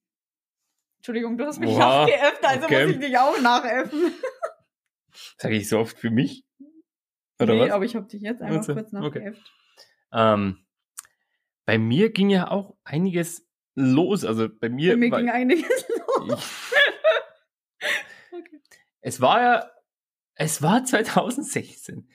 Entschuldigung, 0.99 1.37
du 1.39 1.47
hast 1.47 1.59
mich 1.61 1.71
Oha, 1.71 2.05
auch 2.05 2.07
geöffnet, 2.07 2.45
also 2.45 2.65
okay. 2.67 2.87
muss 2.87 2.95
ich 2.95 3.01
dich 3.01 3.19
auch 3.19 3.41
nachöffnen. 3.41 4.13
sage 5.39 5.57
ich 5.57 5.69
so 5.69 5.79
oft 5.79 5.99
für 5.99 6.11
mich? 6.11 6.45
Oder 7.41 7.55
nee, 7.55 7.61
was? 7.63 7.71
aber 7.71 7.85
ich 7.85 7.97
habe 7.97 8.07
dich 8.07 8.23
jetzt 8.23 8.43
einfach 8.43 8.59
Also, 8.59 8.75
kurz 8.75 8.93
okay. 8.93 9.01
nachgeöffnet. 9.03 9.53
Ähm, 10.13 10.64
bei 11.67 11.79
mir 11.79 12.11
ging 12.13 12.31
ja 12.31 12.51
auch 12.51 12.77
einiges 12.85 13.47
los. 13.75 14.25
Also 14.25 14.49
bei 14.49 14.69
mir, 14.69 14.93
Bei 14.93 14.97
mir 14.99 15.11
war- 15.13 15.21
ging 15.21 15.31
einiges 15.31 15.87
los. 16.19 16.53
Okay. 18.33 18.61
es 19.03 19.21
war 19.21 19.41
ja, 19.41 19.71
es 20.35 20.63
war 20.63 20.85
2016. 20.85 22.09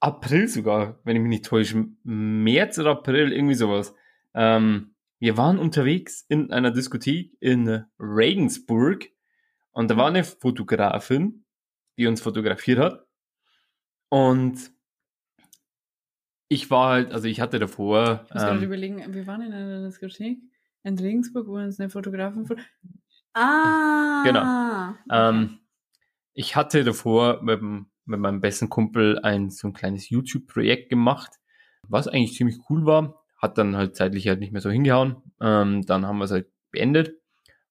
April 0.00 0.48
sogar, 0.48 1.00
wenn 1.04 1.16
ich 1.16 1.22
mich 1.22 1.28
nicht 1.30 1.44
täusche. 1.46 1.86
März 2.04 2.78
oder 2.78 2.92
April, 2.92 3.32
irgendwie 3.32 3.54
sowas. 3.54 3.94
Ähm, 4.34 4.94
wir 5.18 5.36
waren 5.36 5.58
unterwegs 5.58 6.24
in 6.28 6.52
einer 6.52 6.70
Diskothek 6.70 7.36
in 7.40 7.84
Regensburg 7.98 9.06
und 9.72 9.90
da 9.90 9.96
war 9.96 10.06
eine 10.06 10.22
Fotografin, 10.24 11.44
die 11.98 12.06
uns 12.06 12.20
fotografiert 12.20 12.78
hat. 12.78 13.06
Und 14.08 14.72
ich 16.48 16.70
war 16.70 16.90
halt, 16.90 17.12
also 17.12 17.28
ich 17.28 17.40
hatte 17.40 17.58
davor. 17.58 18.24
Ich 18.28 18.34
muss 18.34 18.42
gerade 18.42 18.58
ähm, 18.58 18.64
überlegen, 18.64 19.14
wir 19.14 19.26
waren 19.26 19.42
in 19.42 19.52
einer 19.52 19.86
Diskothek 19.86 20.38
in 20.82 20.98
Regensburg, 20.98 21.46
wo 21.46 21.56
uns 21.56 21.78
eine 21.78 21.90
Fotografin. 21.90 22.46
Ah! 23.34 24.22
Genau. 24.24 24.94
Ähm, 25.10 25.58
ich 26.32 26.56
hatte 26.56 26.84
davor 26.84 27.42
mit, 27.42 27.60
mit 27.62 28.20
meinem 28.20 28.40
besten 28.40 28.68
Kumpel 28.68 29.18
ein 29.20 29.50
so 29.50 29.68
ein 29.68 29.74
kleines 29.74 30.08
YouTube-Projekt 30.08 30.88
gemacht, 30.88 31.30
was 31.86 32.08
eigentlich 32.08 32.34
ziemlich 32.34 32.58
cool 32.70 32.86
war. 32.86 33.22
Hat 33.36 33.58
dann 33.58 33.76
halt 33.76 33.94
zeitlich 33.94 34.26
halt 34.26 34.40
nicht 34.40 34.52
mehr 34.52 34.62
so 34.62 34.70
hingehauen. 34.70 35.16
Ähm, 35.40 35.84
dann 35.84 36.06
haben 36.06 36.18
wir 36.18 36.24
es 36.24 36.30
halt 36.30 36.48
beendet. 36.70 37.14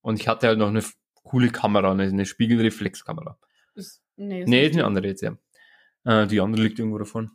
Und 0.01 0.19
ich 0.19 0.28
hatte 0.28 0.47
halt 0.47 0.59
noch 0.59 0.69
eine 0.69 0.84
coole 1.23 1.49
Kamera, 1.49 1.91
eine, 1.91 2.03
eine 2.03 2.25
Spiegelreflexkamera. 2.25 3.38
Ist, 3.75 4.01
nee, 4.15 4.43
Nee, 4.45 4.63
ist 4.63 4.69
nicht 4.69 4.73
eine 4.75 4.86
andere 4.86 5.07
jetzt, 5.07 5.21
ja. 5.21 5.36
Äh, 6.05 6.28
die 6.28 6.39
andere 6.39 6.63
liegt 6.63 6.80
irgendwo 6.80 6.97
davon. 6.99 7.32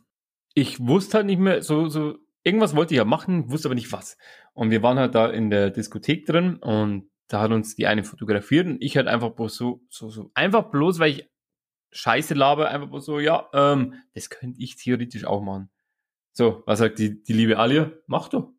Ich 0.53 0.79
wusste 0.79 1.17
halt 1.17 1.25
nicht 1.25 1.39
mehr, 1.39 1.61
so, 1.63 1.87
so, 1.89 2.17
irgendwas 2.43 2.75
wollte 2.75 2.93
ich 2.93 2.97
ja 2.97 3.05
machen, 3.05 3.49
wusste 3.51 3.67
aber 3.67 3.75
nicht 3.75 3.91
was. 3.91 4.17
Und 4.53 4.69
wir 4.71 4.83
waren 4.83 4.99
halt 4.99 5.15
da 5.15 5.29
in 5.29 5.49
der 5.49 5.69
Diskothek 5.71 6.25
drin 6.25 6.57
und 6.57 7.09
da 7.27 7.41
hat 7.41 7.51
uns 7.51 7.75
die 7.75 7.87
eine 7.87 8.03
fotografiert 8.03 8.67
und 8.67 8.81
ich 8.81 8.97
halt 8.97 9.07
einfach 9.07 9.31
bloß 9.31 9.55
so, 9.55 9.81
so, 9.89 10.09
so, 10.09 10.29
einfach 10.33 10.69
bloß, 10.69 10.99
weil 10.99 11.11
ich 11.11 11.29
Scheiße 11.91 12.33
laber, 12.33 12.69
einfach 12.69 12.89
bloß 12.89 13.05
so, 13.05 13.19
ja, 13.19 13.47
ähm, 13.53 13.95
das 14.13 14.29
könnte 14.29 14.61
ich 14.61 14.75
theoretisch 14.75 15.25
auch 15.25 15.41
machen. 15.41 15.69
So, 16.33 16.63
was 16.65 16.79
sagt 16.79 16.99
die, 16.99 17.23
die 17.23 17.33
liebe 17.33 17.57
Alia? 17.59 17.91
Mach 18.07 18.27
doch. 18.29 18.51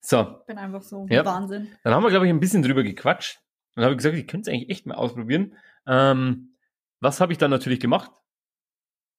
So, 0.00 0.38
Ich 0.40 0.46
bin 0.46 0.58
einfach 0.58 0.82
so 0.82 1.06
Ja. 1.10 1.24
Wahnsinn. 1.24 1.68
dann 1.82 1.94
haben 1.94 2.02
wir, 2.02 2.10
glaube 2.10 2.26
ich, 2.26 2.30
ein 2.30 2.40
bisschen 2.40 2.62
drüber 2.62 2.82
gequatscht. 2.82 3.40
Und 3.74 3.84
habe 3.84 3.96
gesagt, 3.96 4.16
ich 4.16 4.26
könnte 4.26 4.50
es 4.50 4.54
eigentlich 4.54 4.70
echt 4.70 4.86
mal 4.86 4.94
ausprobieren. 4.94 5.54
Ähm, 5.86 6.56
was 7.00 7.20
habe 7.20 7.32
ich 7.32 7.38
dann 7.38 7.50
natürlich 7.50 7.80
gemacht? 7.80 8.10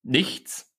Nichts. 0.02 0.74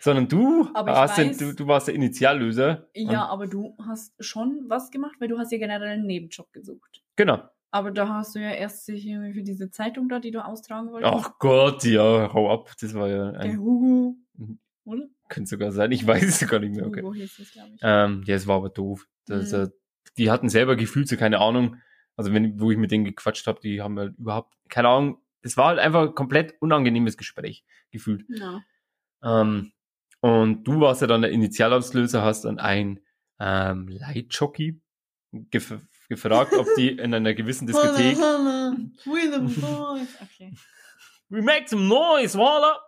Sondern 0.00 0.28
du, 0.28 0.68
hast 0.74 1.18
den, 1.18 1.32
weiß- 1.32 1.38
du, 1.38 1.54
du 1.54 1.66
warst 1.66 1.88
der 1.88 1.94
Initiallöser. 1.94 2.88
Ja, 2.94 3.26
aber 3.26 3.46
du 3.46 3.76
hast 3.86 4.14
schon 4.22 4.64
was 4.68 4.90
gemacht, 4.90 5.16
weil 5.18 5.28
du 5.28 5.38
hast 5.38 5.52
ja 5.52 5.58
generell 5.58 5.88
einen 5.88 6.06
Nebenjob 6.06 6.52
gesucht. 6.52 7.02
genau. 7.16 7.42
Aber 7.74 7.90
da 7.90 8.06
hast 8.06 8.34
du 8.34 8.38
ja 8.38 8.50
erst 8.50 8.84
sich 8.84 9.06
irgendwie 9.06 9.32
für 9.32 9.42
diese 9.42 9.70
Zeitung 9.70 10.10
da, 10.10 10.20
die 10.20 10.30
du 10.30 10.44
austragen 10.44 10.92
wolltest. 10.92 11.10
Ach 11.14 11.38
Gott, 11.38 11.82
ja, 11.84 12.30
hau 12.34 12.52
ab. 12.52 12.70
Das 12.78 12.92
war 12.92 13.08
ja 13.08 13.32
Der 13.32 13.40
ein, 13.40 13.58
Hugo. 13.58 14.14
Mhm. 14.36 14.58
Oder? 14.84 15.06
könnte 15.30 15.48
sogar 15.48 15.72
sein. 15.72 15.90
Ich 15.90 16.06
weiß 16.06 16.22
es 16.42 16.46
gar 16.50 16.58
nicht 16.58 16.74
mehr. 16.76 16.86
Okay. 16.86 17.00
Hugo 17.00 17.14
hieß 17.14 17.38
es, 17.38 17.50
glaube 17.52 17.70
ich. 17.74 17.80
Ähm, 17.82 18.24
ja, 18.26 18.34
es 18.34 18.46
war 18.46 18.56
aber 18.56 18.68
doof. 18.68 19.06
Das, 19.26 19.52
Mhm. 19.52 19.58
äh, 19.58 19.68
die 20.18 20.30
hatten 20.30 20.50
selber 20.50 20.76
gefühlt 20.76 21.08
so 21.08 21.16
keine 21.16 21.38
Ahnung. 21.40 21.76
Also 22.14 22.34
wenn, 22.34 22.60
wo 22.60 22.70
ich 22.70 22.76
mit 22.76 22.90
denen 22.90 23.04
gequatscht 23.06 23.46
habe, 23.46 23.58
die 23.62 23.80
haben 23.80 23.98
halt 23.98 24.18
überhaupt 24.18 24.52
keine 24.68 24.88
Ahnung. 24.88 25.22
Es 25.40 25.56
war 25.56 25.68
halt 25.68 25.78
einfach 25.78 26.02
ein 26.08 26.14
komplett 26.14 26.54
unangenehmes 26.60 27.16
Gespräch 27.16 27.64
gefühlt. 27.90 28.26
Ja. 28.28 28.60
Ähm, 29.22 29.72
und 30.20 30.64
du 30.64 30.80
warst 30.80 31.00
ja 31.00 31.06
dann 31.06 31.22
der 31.22 31.30
Initialauslöser, 31.32 32.22
hast 32.22 32.44
dann 32.44 32.58
ein 32.58 33.00
ähm, 33.40 33.88
Leitjockey 33.88 34.80
gef 35.32 35.74
gefragt, 36.08 36.52
ob 36.54 36.66
die 36.76 36.90
in 36.90 37.14
einer 37.14 37.32
gewissen 37.34 37.66
Diskothek 37.66 38.18
William 38.18 39.46
Boys. 39.54 40.08
Okay. 40.20 40.52
We 41.30 41.40
make 41.42 41.68
some 41.68 41.88
noise, 41.88 42.36
holla! 42.38 42.78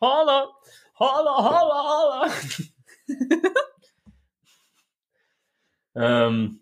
Holla! 0.00 0.48
Holla, 0.98 1.36
holla, 1.36 1.84
holla! 1.84 2.32
ähm, 5.94 6.60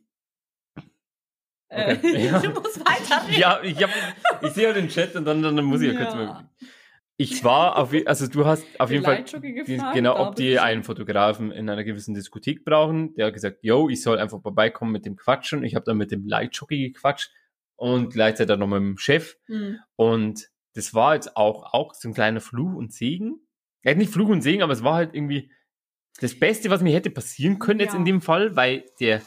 Okay. 1.69 1.99
Äh, 2.03 2.25
Ja. 2.31 2.39
Du 2.39 2.51
musst 2.51 2.81
weiterreden. 2.81 3.41
ja, 3.41 3.61
ich, 3.63 3.83
hab, 3.83 3.91
ich 4.43 4.53
sehe 4.53 4.67
halt 4.67 4.77
den 4.77 4.89
Chat 4.89 5.17
und 5.17 5.25
dann, 5.25 5.43
dann 5.43 5.65
muss 5.65 5.81
ich 5.81 5.93
ja, 5.93 5.99
kurz 5.99 6.15
Ja. 6.15 6.25
mal. 6.25 6.49
Ich 7.17 7.45
war 7.45 7.77
auf, 7.77 7.95
also 8.07 8.27
du 8.27 8.45
hast 8.45 8.65
auf 8.81 8.89
Den 8.89 9.03
jeden 9.03 9.05
Fall 9.05 9.23
gefragt, 9.53 9.95
genau, 9.95 10.19
ob 10.19 10.35
die 10.35 10.59
einen 10.59 10.83
Fotografen 10.83 11.53
in 11.53 11.69
einer 11.71 11.85
gewissen 11.85 12.13
Diskothek 12.15 12.65
brauchen. 12.65 13.15
Der 13.15 13.27
hat 13.27 13.35
gesagt, 13.35 13.59
yo, 13.63 13.89
ich 13.89 14.03
soll 14.03 14.19
einfach 14.19 14.43
vorbeikommen 14.43 14.91
mit 14.91 15.07
dem 15.07 15.15
Quatschen. 15.15 15.63
Ich 15.63 15.77
habe 15.77 15.85
dann 15.85 15.97
mit 15.97 16.11
dem 16.11 16.27
Leitjockey 16.27 16.91
gequatscht 16.91 17.31
und 17.77 18.13
gleichzeitig 18.13 18.49
dann 18.49 18.59
noch 18.59 18.67
mit 18.67 18.79
dem 18.79 18.99
Chef. 18.99 19.37
Hm. 19.47 19.79
Und 19.95 20.49
das 20.75 20.93
war 20.93 21.15
jetzt 21.15 21.37
auch, 21.37 21.73
auch 21.73 21.95
so 21.95 22.09
ein 22.09 22.15
kleiner 22.15 22.41
Fluch 22.41 22.75
und 22.75 22.93
Segen. 22.93 23.39
Ja, 23.85 23.95
nicht 23.95 24.13
Fluch 24.13 24.29
und 24.29 24.43
Segen, 24.43 24.63
aber 24.63 24.73
es 24.73 24.83
war 24.83 24.95
halt 24.95 25.15
irgendwie 25.15 25.53
das 26.21 26.37
Beste, 26.37 26.69
was 26.71 26.83
mir 26.83 26.95
hätte 26.95 27.11
passieren 27.11 27.61
können 27.61 27.79
jetzt 27.81 27.93
Ja. 27.93 27.99
in 27.99 28.05
dem 28.05 28.21
Fall, 28.23 28.57
weil 28.57 28.85
der, 28.99 29.23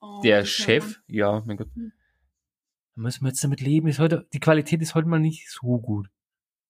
Oh, 0.00 0.20
der 0.22 0.44
Chef, 0.44 1.00
ja, 1.06 1.42
mein 1.46 1.56
Gott, 1.56 1.68
Hm. 1.74 1.92
da 2.96 3.02
müssen 3.02 3.22
wir 3.24 3.28
jetzt 3.28 3.44
damit 3.44 3.60
leben. 3.60 3.86
Ist 3.86 4.00
heute, 4.00 4.26
die 4.32 4.40
Qualität 4.40 4.82
ist 4.82 4.96
heute 4.96 5.06
mal 5.08 5.20
nicht 5.20 5.48
so 5.50 5.78
gut. 5.78 6.08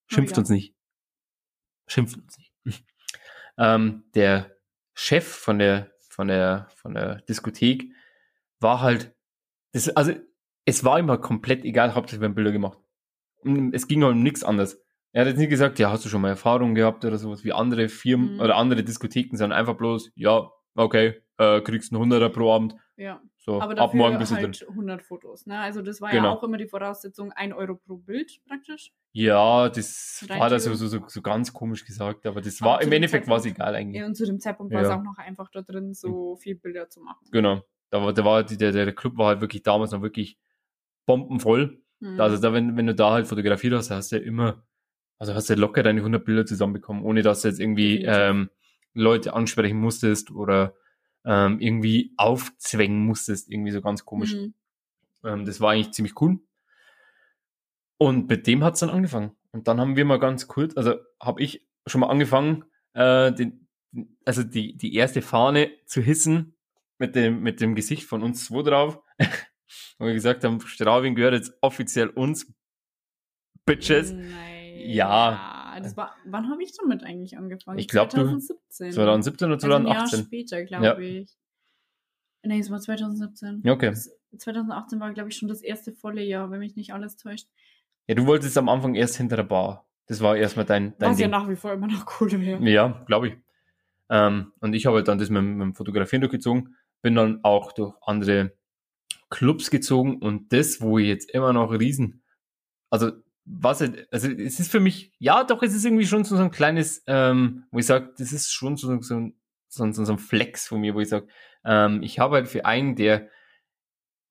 Schimpft 0.08 0.36
ja. 0.36 0.40
uns 0.40 0.50
nicht. 0.50 0.74
Schimpft 1.86 2.16
uns 2.16 2.38
nicht. 2.38 2.52
ähm, 3.58 4.04
der 4.14 4.56
Chef 4.94 5.26
von 5.26 5.58
der, 5.58 5.92
von 6.08 6.28
der, 6.28 6.68
von 6.74 6.94
der 6.94 7.22
Diskothek 7.22 7.92
war 8.60 8.80
halt, 8.80 9.14
das, 9.72 9.88
also, 9.90 10.12
es 10.64 10.84
war 10.84 11.06
halt 11.06 11.22
komplett 11.22 11.64
egal, 11.64 11.94
hauptsächlich 11.94 12.22
werden 12.22 12.34
Bilder 12.34 12.52
gemacht. 12.52 12.78
Und 13.42 13.72
es 13.74 13.86
ging 13.86 14.02
halt 14.02 14.14
um 14.14 14.22
nichts 14.22 14.42
anderes. 14.42 14.82
Er 15.12 15.22
hat 15.22 15.28
jetzt 15.28 15.38
nicht 15.38 15.50
gesagt, 15.50 15.78
ja, 15.78 15.90
hast 15.90 16.04
du 16.04 16.08
schon 16.08 16.20
mal 16.20 16.28
Erfahrung 16.28 16.74
gehabt 16.74 17.04
oder 17.04 17.16
sowas 17.16 17.44
wie 17.44 17.52
andere 17.52 17.88
Firmen 17.88 18.34
Mhm. 18.34 18.40
oder 18.40 18.56
andere 18.56 18.82
Diskotheken, 18.84 19.36
sondern 19.36 19.58
einfach 19.58 19.76
bloß, 19.76 20.10
ja, 20.16 20.50
okay, 20.74 21.22
äh, 21.38 21.60
kriegst 21.60 21.92
einen 21.92 22.00
Hunderter 22.00 22.28
pro 22.28 22.52
Abend. 22.52 22.74
Ja, 22.98 23.22
So, 23.36 23.54
aber 23.60 23.70
ab 23.72 23.76
dafür 23.76 23.96
morgen 23.96 24.18
bist 24.18 24.32
du 24.32 24.36
drin. 24.36 24.46
halt 24.46 24.68
100 24.68 25.02
Fotos. 25.02 25.46
Ne? 25.46 25.58
Also 25.58 25.82
das 25.82 26.00
war 26.00 26.10
Genau. 26.10 26.24
ja 26.24 26.30
auch 26.30 26.42
immer 26.42 26.56
die 26.58 26.66
Voraussetzung, 26.66 27.30
1 27.32 27.54
Euro 27.54 27.76
pro 27.76 27.96
Bild 27.96 28.40
praktisch. 28.46 28.92
Ja, 29.12 29.68
das 29.68 30.26
Rein 30.28 30.40
war 30.40 30.50
da 30.50 30.58
so, 30.58 30.74
so, 30.74 30.88
so, 31.06 31.22
ganz 31.22 31.52
komisch 31.52 31.84
gesagt, 31.86 32.26
aber 32.26 32.40
das 32.40 32.60
Aber 32.60 32.72
war, 32.72 32.82
im 32.82 32.90
Endeffekt 32.92 33.28
war 33.28 33.36
es 33.38 33.46
egal 33.46 33.74
eigentlich. 33.76 34.00
Ja, 34.00 34.06
und 34.06 34.16
zu 34.16 34.26
dem 34.26 34.40
Zeitpunkt 34.40 34.74
war 34.74 34.82
Ja. 34.82 34.88
es 34.88 34.94
auch 34.94 35.02
noch 35.04 35.16
einfach 35.16 35.48
da 35.50 35.62
drin, 35.62 35.94
so 35.94 36.36
viel 36.36 36.56
Bilder 36.56 36.88
zu 36.88 37.00
machen. 37.00 37.24
Genau. 37.30 37.62
Da 37.90 38.02
war, 38.02 38.12
da 38.12 38.24
war, 38.24 38.42
der, 38.42 38.72
der 38.72 38.92
Club 38.94 39.16
war 39.16 39.28
halt 39.28 39.40
wirklich 39.40 39.62
damals 39.62 39.92
noch 39.92 40.02
wirklich 40.02 40.36
bombenvoll. 41.06 41.80
Hm. 42.00 42.20
Also 42.20 42.38
da, 42.40 42.52
wenn, 42.52 42.76
wenn 42.76 42.86
du 42.86 42.94
da 42.94 43.12
halt 43.12 43.26
fotografiert 43.26 43.74
hast, 43.74 43.90
hast 43.90 44.12
du 44.12 44.16
ja 44.16 44.22
immer 44.22 44.64
Also 45.18 45.34
hast 45.34 45.48
du 45.50 45.54
locker 45.54 45.82
deine 45.82 46.00
100 46.00 46.24
Bilder 46.24 46.46
zusammenbekommen, 46.46 47.02
ohne 47.02 47.22
dass 47.22 47.42
du 47.42 47.48
jetzt 47.48 47.60
irgendwie 47.60 48.00
Definitiv. 48.00 48.20
ähm, 48.30 48.50
Leute 48.94 49.34
ansprechen 49.34 49.78
musstest 49.80 50.30
oder 50.30 50.74
ähm, 51.24 51.60
irgendwie 51.60 52.12
aufzwängen 52.16 53.04
musstest, 53.04 53.50
irgendwie 53.50 53.72
so 53.72 53.80
ganz 53.80 54.04
komisch. 54.04 54.34
Mhm. 54.34 54.54
Ähm, 55.24 55.44
das 55.44 55.60
war 55.60 55.72
eigentlich 55.72 55.92
ziemlich 55.92 56.20
cool. 56.20 56.38
Und 57.98 58.28
mit 58.28 58.46
dem 58.46 58.62
hat's 58.62 58.80
dann 58.80 58.90
angefangen. 58.90 59.32
Und 59.50 59.66
dann 59.68 59.80
haben 59.80 59.96
wir 59.96 60.04
mal 60.04 60.20
ganz 60.20 60.46
kurz, 60.46 60.76
also 60.76 60.94
habe 61.20 61.42
ich 61.42 61.66
schon 61.86 62.00
mal 62.00 62.08
angefangen, 62.08 62.64
äh, 62.94 63.32
den, 63.32 63.66
also 64.24 64.42
die, 64.42 64.76
die 64.76 64.94
erste 64.94 65.22
Fahne 65.22 65.70
zu 65.86 66.00
hissen 66.00 66.56
mit 66.98 67.14
dem, 67.14 67.42
mit 67.42 67.60
dem 67.60 67.74
Gesicht 67.74 68.04
von 68.04 68.22
uns 68.22 68.44
zwei 68.46 68.62
drauf. 68.62 69.00
Wo 69.98 70.06
wir 70.06 70.14
gesagt 70.14 70.44
haben, 70.44 70.60
Straubing 70.60 71.14
gehört 71.14 71.34
jetzt 71.34 71.52
offiziell 71.60 72.08
uns. 72.08 72.52
Bitches. 73.64 74.12
Nein. 74.12 74.80
Ja. 74.80 75.57
Das 75.80 75.96
war, 75.96 76.14
wann 76.24 76.50
habe 76.50 76.62
ich 76.62 76.72
damit 76.76 77.02
eigentlich 77.04 77.36
angefangen? 77.36 77.78
Ich 77.78 77.88
glaub, 77.88 78.08
du- 78.10 78.16
2017. 78.16 78.92
2017 78.92 79.46
oder 79.46 79.54
Also 79.54 79.66
ein 79.66 79.86
Jahr 79.86 79.94
2018? 80.06 80.24
später, 80.26 80.64
glaube 80.64 80.84
Ja. 80.86 80.98
ich. 80.98 81.30
Nee, 82.44 82.60
es 82.60 82.70
war 82.70 82.80
2017. 82.80 83.62
Ja, 83.64 83.72
okay. 83.72 83.90
Das- 83.90 84.10
2018 84.36 85.00
war, 85.00 85.12
glaube 85.12 85.30
ich, 85.30 85.36
schon 85.36 85.48
das 85.48 85.62
erste 85.62 85.92
volle 85.92 86.22
Jahr, 86.22 86.50
wenn 86.50 86.58
mich 86.60 86.76
nicht 86.76 86.92
alles 86.92 87.16
täuscht. 87.16 87.48
Ja, 88.06 88.14
du 88.14 88.26
wolltest 88.26 88.56
am 88.58 88.68
Anfang 88.68 88.94
erst 88.94 89.16
hinter 89.16 89.36
der 89.36 89.42
Bar. 89.44 89.86
Das 90.06 90.20
war 90.20 90.36
erstmal 90.36 90.64
dein, 90.64 90.94
dein 90.98 91.10
Was 91.12 91.18
ja 91.18 91.26
Ding. 91.26 91.32
nach 91.32 91.48
wie 91.48 91.56
vor 91.56 91.72
immer 91.72 91.86
noch 91.88 92.20
cool 92.20 92.30
wäre. 92.32 92.62
Ja, 92.68 93.02
glaube 93.06 93.28
ich. 93.28 93.36
Ähm, 94.10 94.52
und 94.60 94.72
ich 94.74 94.86
habe 94.86 94.96
halt 94.96 95.08
dann 95.08 95.18
das 95.18 95.28
mit, 95.30 95.42
mit 95.42 95.60
dem 95.60 95.74
Fotografieren 95.74 96.22
durchgezogen, 96.22 96.76
bin 97.02 97.14
dann 97.14 97.40
auch 97.44 97.72
durch 97.72 97.94
andere 98.02 98.52
Clubs 99.30 99.70
gezogen 99.70 100.16
und 100.22 100.52
das, 100.52 100.80
wo 100.80 100.98
ich 100.98 101.06
jetzt 101.08 101.30
immer 101.32 101.52
noch 101.52 101.70
riesen, 101.70 102.22
also 102.90 103.12
was, 103.50 103.80
also 103.80 104.28
es 104.28 104.60
ist 104.60 104.70
für 104.70 104.80
mich, 104.80 105.12
ja 105.18 105.42
doch, 105.44 105.62
es 105.62 105.74
ist 105.74 105.84
irgendwie 105.84 106.06
schon 106.06 106.24
so 106.24 106.36
ein 106.36 106.50
kleines, 106.50 107.02
ähm, 107.06 107.64
wo 107.70 107.78
ich 107.78 107.86
sage, 107.86 108.12
das 108.18 108.32
ist 108.32 108.52
schon 108.52 108.76
so, 108.76 109.00
so, 109.00 109.14
ein- 109.16 109.34
so, 109.68 109.84
ein- 109.84 109.92
so, 109.94 110.04
so 110.04 110.12
ein 110.12 110.18
Flex 110.18 110.68
von 110.68 110.80
mir, 110.80 110.94
wo 110.94 111.00
ich 111.00 111.08
sage, 111.08 111.28
ähm, 111.64 112.02
ich 112.02 112.18
habe 112.18 112.36
halt 112.36 112.48
für 112.48 112.64
einen 112.66 112.94
der 112.96 113.28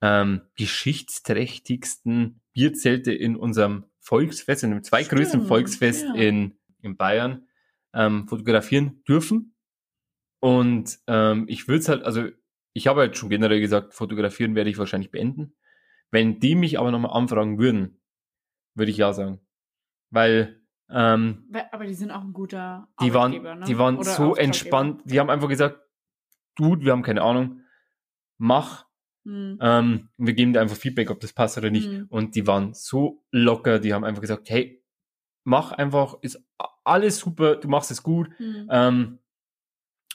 ähm, 0.02 0.42
geschichtsträchtigsten 0.56 2.42
Bierzelte 2.54 3.12
in 3.14 3.36
unserem 3.36 3.86
Volksfest, 4.00 4.64
in 4.64 4.72
dem 4.72 4.84
zweitgrößten 4.84 5.46
Volksfest 5.48 6.06
ja. 6.06 6.14
in, 6.16 6.58
in 6.82 6.98
Bayern, 6.98 7.48
ähm, 7.94 8.28
fotografieren 8.28 9.04
dürfen. 9.08 9.56
Und 10.40 11.00
ähm, 11.08 11.46
ich 11.50 11.68
würde 11.68 11.80
es 11.80 11.90
halt, 11.90 12.04
also 12.04 12.28
ich 12.74 12.88
habe 12.88 13.02
halt 13.02 13.18
schon 13.18 13.30
generell 13.30 13.60
gesagt, 13.60 13.94
fotografieren 13.96 14.56
werde 14.56 14.70
ich 14.70 14.78
wahrscheinlich 14.78 15.12
beenden. 15.12 15.56
Wenn 16.12 16.40
die 16.40 16.56
mich 16.56 16.80
aber 16.80 16.92
nochmal 16.92 17.12
anfragen 17.18 17.58
würden, 17.58 18.00
würde 18.78 18.92
ich 18.92 18.98
ja 18.98 19.14
sagen. 19.14 19.40
Weil 20.10 20.62
ähm, 20.90 21.50
Aber 21.72 21.86
die 21.86 21.94
sind 21.94 22.12
auch 22.12 22.22
ein 22.22 22.34
guter 22.34 22.88
die 23.02 23.14
waren, 23.14 23.32
ne? 23.32 23.66
die 23.68 23.78
waren 23.78 23.98
Oder 23.98 24.10
so 24.10 24.36
entspannt. 24.36 25.02
Die 25.06 25.20
haben 25.20 25.30
einfach 25.30 25.50
gesagt, 25.50 25.82
Dude, 26.56 26.84
wir 26.86 26.92
haben 26.92 27.04
keine 27.04 27.22
Ahnung, 27.22 27.62
mach. 28.38 28.86
Hm. 29.26 29.60
Ähm, 29.62 30.10
wir 30.18 30.34
geben 30.34 30.54
dir 30.54 30.62
einfach 30.62 30.78
Feedback, 30.78 31.12
ob 31.12 31.20
das 31.20 31.34
passt 31.34 31.58
oder 31.58 31.70
nicht. 31.70 31.90
Mhm. 31.90 32.06
Und 32.10 32.36
die 32.36 32.48
waren 32.48 32.74
so 32.74 33.26
locker, 33.32 33.80
die 33.80 33.94
haben 33.94 34.06
einfach 34.06 34.22
gesagt, 34.22 34.50
hey, 34.50 34.82
mach 35.44 35.74
einfach, 35.74 36.16
ist 36.22 36.42
alles 36.86 37.18
super, 37.18 37.58
du 37.58 37.68
machst 37.68 37.92
es 37.92 38.02
gut. 38.02 38.30
Hm. 38.38 38.68
Ähm, 38.72 39.20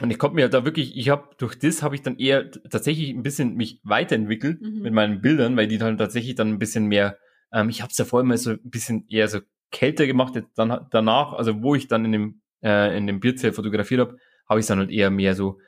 und 0.01 0.11
ich 0.11 0.19
konnte 0.19 0.37
mir 0.37 0.49
da 0.49 0.65
wirklich, 0.65 0.97
ich 0.97 1.11
habe 1.11 1.31
durch 1.37 1.59
das 1.59 1.83
habe 1.83 1.95
ich 1.95 2.03
dann 2.03 2.19
eher 2.19 2.51
tatsächlich 2.51 3.11
ein 3.11 3.23
bisschen 3.23 3.55
mich 3.55 3.81
weiterentwickelt 3.85 4.61
Mhm. 4.63 4.81
mit 4.83 4.95
meinen 4.95 5.21
Bildern, 5.21 5.57
weil 5.57 5.69
die 5.69 5.79
dann 5.79 5.99
tatsächlich 5.99 6.35
dann 6.35 6.49
ein 6.49 6.59
bisschen 6.59 6.87
mehr, 6.87 7.19
ähm, 7.53 7.68
ich 7.68 7.82
habe 7.82 7.90
es 7.90 7.96
davor 7.96 8.20
immer 8.20 8.36
so 8.36 8.50
ein 8.50 8.61
bisschen 8.70 9.07
eher 9.09 9.28
so 9.28 9.40
kälter 9.70 10.07
gemacht, 10.07 10.34
jetzt 10.34 10.59
dann 10.59 10.86
danach, 10.90 11.32
also 11.32 11.62
wo 11.62 11.74
ich 11.74 11.88
dann 11.88 12.05
in 12.05 12.12
dem 12.12 12.42
äh, 12.62 12.96
in 12.96 13.07
dem 13.07 13.20
Bierzelt 13.20 13.55
fotografiert 13.55 14.00
habe, 14.00 14.16
habe 14.48 14.61
ich 14.61 14.66
dann 14.66 14.78
halt 14.78 14.90
eher 14.90 15.11
mehr 15.11 15.34
so 15.34 15.59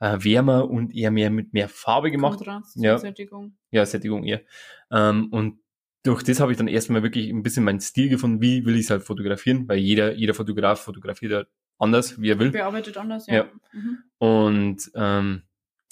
äh, 0.00 0.18
wärmer 0.20 0.68
und 0.68 0.94
eher 0.94 1.10
mehr 1.10 1.30
mit 1.30 1.52
mehr 1.52 1.68
Farbe 1.68 2.10
gemacht. 2.10 2.38
Kontrast, 2.38 2.76
Ja. 2.76 2.98
Sättigung. 2.98 3.56
Ja, 3.70 3.86
Sättigung 3.86 4.24
eher. 4.24 4.42
Ähm, 4.90 5.28
und 5.30 5.60
durch 6.02 6.22
das 6.22 6.40
habe 6.40 6.52
ich 6.52 6.58
dann 6.58 6.68
erstmal 6.68 7.02
wirklich 7.02 7.30
ein 7.30 7.42
bisschen 7.42 7.64
meinen 7.64 7.80
Stil 7.80 8.10
gefunden, 8.10 8.42
wie 8.42 8.66
will 8.66 8.74
ich 8.76 8.82
es 8.82 8.90
halt 8.90 9.02
fotografieren, 9.02 9.66
weil 9.68 9.78
jeder, 9.78 10.14
jeder 10.14 10.34
Fotograf 10.34 10.80
fotografiert 10.80 11.32
halt 11.32 11.48
anders, 11.78 12.20
wie 12.20 12.30
er 12.30 12.38
will. 12.38 12.50
Bearbeitet 12.50 12.96
anders, 12.98 13.26
ja. 13.26 13.34
Ja. 13.34 13.44
Mhm. 13.72 13.98
Und 14.18 14.90
ähm, 14.94 15.42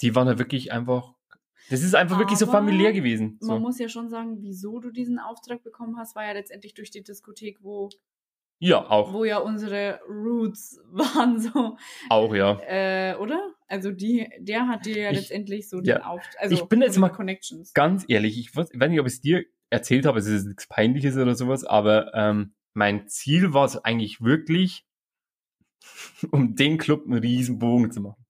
die 0.01 0.13
waren 0.15 0.27
halt 0.27 0.37
wirklich 0.37 0.71
einfach, 0.71 1.13
das 1.69 1.81
ist 1.81 1.95
einfach 1.95 2.19
wirklich 2.19 2.37
so 2.39 2.45
Aber 2.45 2.53
familiär 2.59 2.93
gewesen. 2.93 3.37
Man 3.41 3.47
So. 3.57 3.59
muss 3.59 3.79
ja 3.79 3.87
schon 3.89 4.09
sagen, 4.09 4.37
wieso 4.41 4.79
du 4.79 4.91
diesen 4.91 5.19
Auftrag 5.19 5.63
bekommen 5.63 5.97
hast, 5.97 6.15
war 6.15 6.25
ja 6.25 6.33
letztendlich 6.33 6.73
durch 6.73 6.91
die 6.91 7.03
Diskothek, 7.03 7.59
wo, 7.61 7.89
Ja, 8.59 8.89
auch, 8.89 9.13
wo 9.13 9.23
ja 9.23 9.37
unsere 9.39 9.99
Roots 10.07 10.79
waren, 10.91 11.39
so, 11.39 11.77
auch, 12.09 12.33
ja. 12.35 12.59
äh, 12.67 13.15
oder? 13.17 13.53
Also 13.67 13.91
die, 13.91 14.29
der 14.39 14.67
hat 14.67 14.85
dir 14.85 14.97
ja 14.97 15.11
Ich- 15.11 15.17
letztendlich 15.17 15.69
so 15.69 15.77
ja. 15.81 15.95
den 15.99 16.03
Auftrag, 16.03 16.35
also 16.41 16.55
Ich 16.55 16.63
bin 16.65 16.81
jetzt 16.81 16.97
mal 16.97 17.09
Connections. 17.09 17.73
Ganz 17.73 18.05
ehrlich, 18.07 18.37
ich 18.37 18.55
weiß, 18.55 18.69
ich 18.71 18.79
weiß 18.79 18.89
nicht, 18.89 18.99
ob 18.99 19.07
ich 19.07 19.13
es 19.13 19.21
dir 19.21 19.43
erzählt 19.69 20.05
habe, 20.05 20.19
es 20.19 20.27
ist 20.27 20.45
nichts 20.45 20.67
Peinliches 20.67 21.17
oder 21.17 21.33
sowas, 21.35 21.63
aber 21.63 22.13
ähm, 22.13 22.53
mein 22.75 23.07
Ziel 23.07 23.53
war 23.53 23.65
es 23.65 23.77
eigentlich 23.77 24.21
wirklich, 24.21 24.85
um 26.31 26.55
den 26.55 26.77
Club 26.77 27.05
einen 27.05 27.19
riesen 27.19 27.57
Bogen 27.59 27.91
zu 27.91 28.01
machen. 28.01 28.22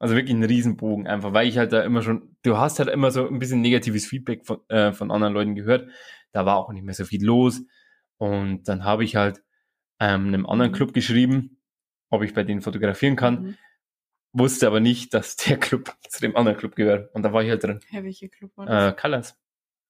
Also 0.00 0.14
wirklich 0.14 0.34
einen 0.34 0.44
riesen 0.44 0.76
Bogen 0.76 1.06
einfach, 1.08 1.32
weil 1.32 1.48
ich 1.48 1.58
halt 1.58 1.72
da 1.72 1.82
immer 1.82 2.02
schon, 2.02 2.36
du 2.42 2.56
hast 2.56 2.78
halt 2.78 2.88
immer 2.88 3.10
so 3.10 3.26
ein 3.28 3.38
bisschen 3.40 3.60
negatives 3.60 4.06
Feedback 4.06 4.46
von, 4.46 4.60
äh, 4.68 4.92
von 4.92 5.10
anderen 5.10 5.34
Leuten 5.34 5.54
gehört. 5.56 5.90
Da 6.32 6.46
war 6.46 6.56
auch 6.56 6.72
nicht 6.72 6.84
mehr 6.84 6.94
so 6.94 7.04
viel 7.04 7.24
los. 7.24 7.62
Und 8.18 8.68
dann 8.68 8.84
habe 8.84 9.04
ich 9.04 9.16
halt 9.16 9.42
ähm, 10.00 10.28
einem 10.28 10.46
anderen 10.46 10.70
Mhm. 10.70 10.76
Club 10.76 10.92
geschrieben, 10.92 11.60
ob 12.10 12.22
ich 12.22 12.32
bei 12.34 12.44
denen 12.44 12.60
fotografieren 12.60 13.16
kann, 13.16 13.42
Mhm. 13.42 13.56
wusste 14.32 14.66
aber 14.68 14.78
nicht, 14.80 15.12
dass 15.14 15.34
der 15.36 15.56
Club 15.58 15.92
zu 16.08 16.20
dem 16.20 16.36
anderen 16.36 16.56
Club 16.58 16.76
gehört. 16.76 17.12
Und 17.14 17.22
da 17.24 17.32
war 17.32 17.42
ich 17.42 17.50
halt 17.50 17.64
drin. 17.64 17.80
Hä, 17.90 18.04
welcher 18.04 18.28
Club 18.28 18.52
war 18.56 18.66
das? 18.66 18.92
Äh, 18.92 18.96
Colors. 19.00 19.36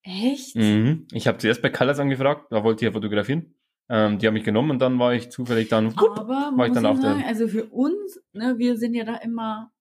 Echt? 0.03 0.57
Mhm. 0.57 1.07
Ich 1.13 1.27
habe 1.29 1.37
zuerst 1.39 1.61
bei 1.61 1.69
Colors 1.71 1.99
angefragt, 1.99 2.47
da 2.51 2.65
wollte 2.65 2.85
ich 2.85 2.89
ja 2.89 2.93
fotografieren. 2.93 3.55
Ähm, 3.91 4.19
die 4.19 4.27
haben 4.27 4.35
mich 4.35 4.45
genommen 4.45 4.71
und 4.71 4.79
dann 4.81 4.99
war 4.99 5.13
ich 5.15 5.31
zufällig 5.31 5.69
dann. 5.69 5.89
Aber 5.99 6.53
war 6.57 6.67
ich 6.67 6.73
dann 6.73 6.85
ja 6.85 6.91
auch 6.91 6.97
sagen, 6.97 7.25
also 7.27 7.49
für 7.49 7.65
uns, 7.67 8.21
ne, 8.33 8.55
wir 8.59 8.77
sind 8.79 8.95
ja 8.95 9.05
da 9.05 9.17
immer 9.17 9.73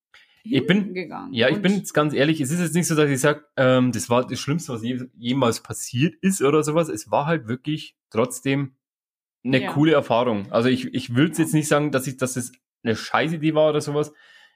Ich 0.52 0.66
bin- 0.68 0.93
gegangen. 0.93 1.34
Ja, 1.34 1.50
ich 1.50 1.62
bin 1.62 1.74
jetzt 1.74 1.93
ganz 1.93 2.14
ehrlich, 2.14 2.39
es 2.41 2.52
ist 2.52 2.60
jetzt 2.60 2.76
nicht 2.76 2.88
so, 2.88 2.95
dass 2.95 3.10
ich 3.10 3.20
sage, 3.20 3.45
ähm, 3.56 3.91
das 3.91 4.10
war 4.10 4.26
das 4.26 4.39
Schlimmste, 4.39 4.74
was 4.74 4.84
je, 4.84 5.02
jemals 5.18 5.62
passiert 5.62 6.16
ist 6.22 6.41
oder 6.41 6.64
sowas. 6.64 6.89
Es 6.89 7.10
war 7.12 7.26
halt 7.26 7.48
wirklich 7.48 7.95
trotzdem 8.10 8.76
eine 9.43 9.62
Ja. 9.64 9.72
coole 9.72 9.93
Erfahrung. 9.93 10.52
Also 10.52 10.70
ich, 10.70 10.93
ich 10.93 11.16
will 11.16 11.30
Ja. 11.32 11.36
jetzt 11.38 11.54
nicht 11.54 11.68
sagen, 11.68 11.91
dass 11.91 12.08
ich, 12.08 12.18
dass 12.18 12.36
es 12.36 12.52
eine 12.84 12.95
Scheißidee 12.95 13.54
war 13.54 13.70
oder 13.70 13.82
sowas, 13.82 14.14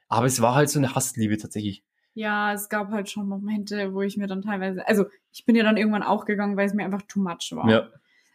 aber 0.08 0.26
es 0.26 0.40
war 0.42 0.54
halt 0.54 0.68
so 0.70 0.78
eine 0.78 0.94
Hassliebe 0.94 1.36
tatsächlich. 1.38 1.84
Ja, 2.14 2.52
es 2.52 2.68
gab 2.68 2.90
halt 2.90 3.08
schon 3.10 3.26
Momente, 3.26 3.94
wo 3.94 4.02
ich 4.02 4.16
mir 4.18 4.26
dann 4.26 4.42
teilweise, 4.42 4.86
also 4.86 5.06
ich 5.32 5.46
bin 5.46 5.56
ja 5.56 5.62
dann 5.64 5.78
irgendwann 5.78 6.02
auch 6.02 6.26
gegangen, 6.26 6.56
weil 6.58 6.66
es 6.66 6.74
mir 6.74 6.84
einfach 6.84 7.02
too 7.02 7.20
much 7.20 7.52
war. 7.52 7.70
Ja. 7.70 7.88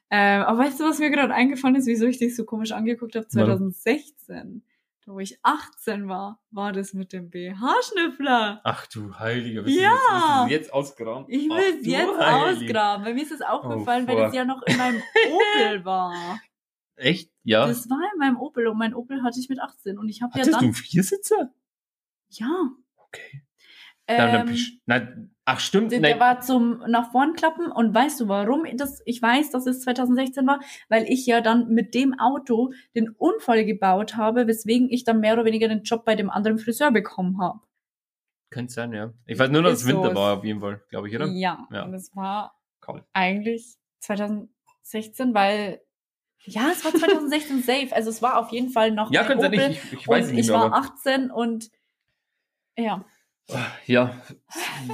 Ähm, 0.10 0.42
aber 0.44 0.60
weißt 0.60 0.80
du, 0.80 0.86
was 0.86 0.98
mir 1.00 1.12
gerade 1.12 1.34
eingefallen 1.34 1.76
ist, 1.76 1.86
wieso 1.86 2.06
ich 2.08 2.18
dich 2.18 2.36
so 2.36 2.44
komisch 2.46 2.72
angeguckt 2.72 3.16
habe? 3.16 3.28
Warum? 3.34 3.72
2016, 3.74 4.64
da 4.64 4.67
wo 5.08 5.20
ich 5.20 5.40
18 5.44 6.08
war, 6.10 6.42
war 6.52 6.72
das 6.74 6.94
mit 6.94 7.14
dem 7.14 7.30
BH-Schnüffler. 7.30 8.62
Ach 8.64 8.86
du 8.88 9.18
Heiliger, 9.18 9.66
willst 9.66 9.78
du 9.78 9.82
Ja. 9.84 9.92
jetzt- 9.92 10.02
willst 10.12 10.40
du 10.40 10.44
es 10.46 10.52
jetzt 10.52 10.74
ausgraben? 10.74 11.26
Ich 11.30 11.50
will 11.50 11.80
es 11.80 11.86
jetzt 11.88 12.10
ausgraben, 12.20 13.06
weil 13.06 13.14
mir 13.14 13.24
ist 13.24 13.32
es 13.32 13.42
aufgefallen, 13.42 14.06
Oh, 14.06 14.08
weil 14.10 14.16
das 14.18 14.26
fuck. 14.28 14.34
ja 14.36 14.46
noch 14.46 14.62
in 14.66 14.78
meinem 14.78 15.02
Opel 15.32 15.86
war. 15.86 16.40
Echt? 16.96 17.32
Ja. 17.44 17.68
Das 17.68 17.90
war 17.90 18.00
in 18.14 18.20
meinem 18.20 18.38
Opel 18.38 18.68
und 18.68 18.78
mein 18.78 18.94
Opel 18.94 19.24
hatte 19.24 19.40
ich 19.40 19.50
mit 19.50 19.60
18 19.62 19.98
und 19.98 20.10
ich 20.10 20.22
habe 20.22 20.32
ja 20.34 20.40
Hattest 20.42 20.54
dann, 20.56 20.60
du 20.62 20.66
einen 20.66 20.74
Viersitzer? 20.76 21.54
ja, 22.30 22.70
Okay. 22.98 23.44
Nein, 24.10 24.18
dann 24.32 24.48
ähm, 24.48 24.54
besch- 24.54 24.80
nein, 24.86 25.36
ach 25.50 25.60
stimmt, 25.60 25.92
Der, 25.92 26.02
der 26.02 26.20
war 26.20 26.42
zum 26.42 26.80
nach 26.88 27.12
vorn 27.12 27.34
klappen 27.34 27.72
und 27.72 27.94
weißt 27.94 28.20
du 28.20 28.28
warum? 28.28 28.66
Das, 28.76 29.02
ich 29.06 29.22
weiß, 29.22 29.50
dass 29.52 29.66
es 29.66 29.82
2016 29.82 30.46
war, 30.46 30.60
weil 30.90 31.06
ich 31.06 31.26
ja 31.26 31.42
dann 31.42 31.70
mit 31.70 31.94
dem 31.96 32.20
Auto 32.20 32.72
den 32.96 33.10
Unfall 33.10 33.64
gebaut 33.66 34.16
habe, 34.18 34.46
weswegen 34.48 34.90
ich 34.90 35.04
dann 35.06 35.20
mehr 35.22 35.34
oder 35.34 35.46
weniger 35.46 35.68
den 35.68 35.84
Job 35.84 36.04
bei 36.06 36.16
dem 36.16 36.30
anderen 36.30 36.58
Friseur 36.60 36.92
bekommen 36.92 37.42
habe. 37.42 37.60
Könnte 38.50 38.74
sein, 38.74 38.94
ja. 38.94 39.14
Ich 39.26 39.40
weiß 39.40 39.50
nur, 39.50 39.64
dass 39.64 39.82
es 39.82 39.88
Winter 39.88 40.10
so. 40.10 40.16
war, 40.16 40.38
auf 40.38 40.44
jeden 40.44 40.60
Fall, 40.60 40.82
glaube 40.90 41.08
ich, 41.10 41.16
oder? 41.16 41.28
Ja, 41.28 41.68
Ja. 41.72 41.84
und 41.84 41.94
es 41.94 42.16
war 42.16 42.54
Cool. 42.88 43.04
eigentlich 43.14 43.78
2016, 44.00 45.34
weil 45.34 45.82
ja, 46.46 46.70
es 46.72 46.86
war 46.86 46.94
2016 46.94 47.62
safe. 47.64 47.90
Also 47.96 48.10
es 48.10 48.22
war 48.22 48.38
auf 48.38 48.50
jeden 48.52 48.70
Fall 48.70 48.92
noch 48.92 49.12
Ja, 49.12 49.24
könnte 49.26 49.46
sein, 49.50 49.72
ich, 49.72 49.84
ich, 49.84 49.94
ich 49.94 50.08
weiß 50.08 50.28
und 50.30 50.36
nicht 50.36 50.46
ich 50.46 50.52
mehr. 50.52 50.60
war 50.60 50.66
aber- 50.68 50.78
18 50.78 51.32
und 51.32 51.70
ja. 52.78 53.06
Ja, 53.86 54.22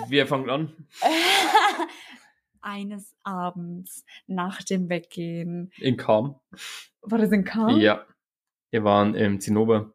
wir 0.08 0.28
fangen 0.28 0.49
an. 0.49 0.88
Eines 2.62 3.16
Abends 3.24 4.06
nach 4.28 4.62
dem 4.62 4.89
Weggehen 4.89 5.72
In 5.78 5.97
Kam. 5.97 6.39
war 7.01 7.18
das 7.18 7.32
in 7.32 7.43
Karl? 7.43 7.82
Ja. 7.82 8.06
Wir 8.70 8.84
waren 8.84 9.16
im 9.16 9.39
Zinnober. 9.39 9.93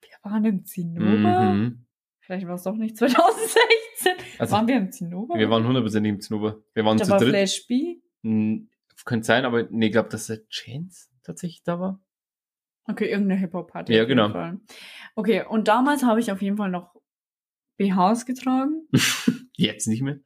Wir 0.00 0.30
waren 0.30 0.44
im 0.44 0.64
Zinnober. 0.64 1.52
Mhm. 1.52 1.86
Vielleicht 2.20 2.46
war 2.46 2.54
es 2.54 2.62
doch 2.62 2.76
nicht 2.76 2.96
2016. 2.96 4.12
Also, 4.38 4.52
waren 4.56 4.66
wir 4.66 4.76
im 4.76 4.90
Zinnober? 4.90 5.38
wir 5.38 5.50
waren 5.50 5.66
hundertprozentig 5.66 6.10
im 6.12 6.20
Zinnober. 6.20 6.62
Wir 6.74 6.84
waren 6.84 6.98
da 6.98 7.04
zu 7.04 7.10
war 7.10 7.18
dritt. 7.18 7.30
Flash 7.30 7.66
B. 7.66 8.00
Hm, 8.22 8.68
Könnte 9.04 9.26
sein, 9.26 9.44
aber 9.44 9.64
nee, 9.70 9.86
ich 9.86 9.92
glaube, 9.92 10.08
das 10.08 10.28
ist 10.30 10.48
Chance. 10.48 11.08
tatsächlich 11.22 11.62
da 11.62 11.78
war. 11.78 12.00
Okay, 12.88 13.10
irgendeine 13.10 13.40
Hip-Hop-Party. 13.40 13.94
Ja, 13.94 14.04
genau. 14.04 14.56
Okay, 15.14 15.44
und 15.48 15.68
damals 15.68 16.02
habe 16.02 16.20
ich 16.20 16.32
auf 16.32 16.42
jeden 16.42 16.56
Fall 16.56 16.70
noch 16.70 16.94
BHs 17.76 18.26
getragen. 18.26 18.86
Jetzt 19.56 19.86
nicht 19.86 20.02
mehr. 20.02 20.18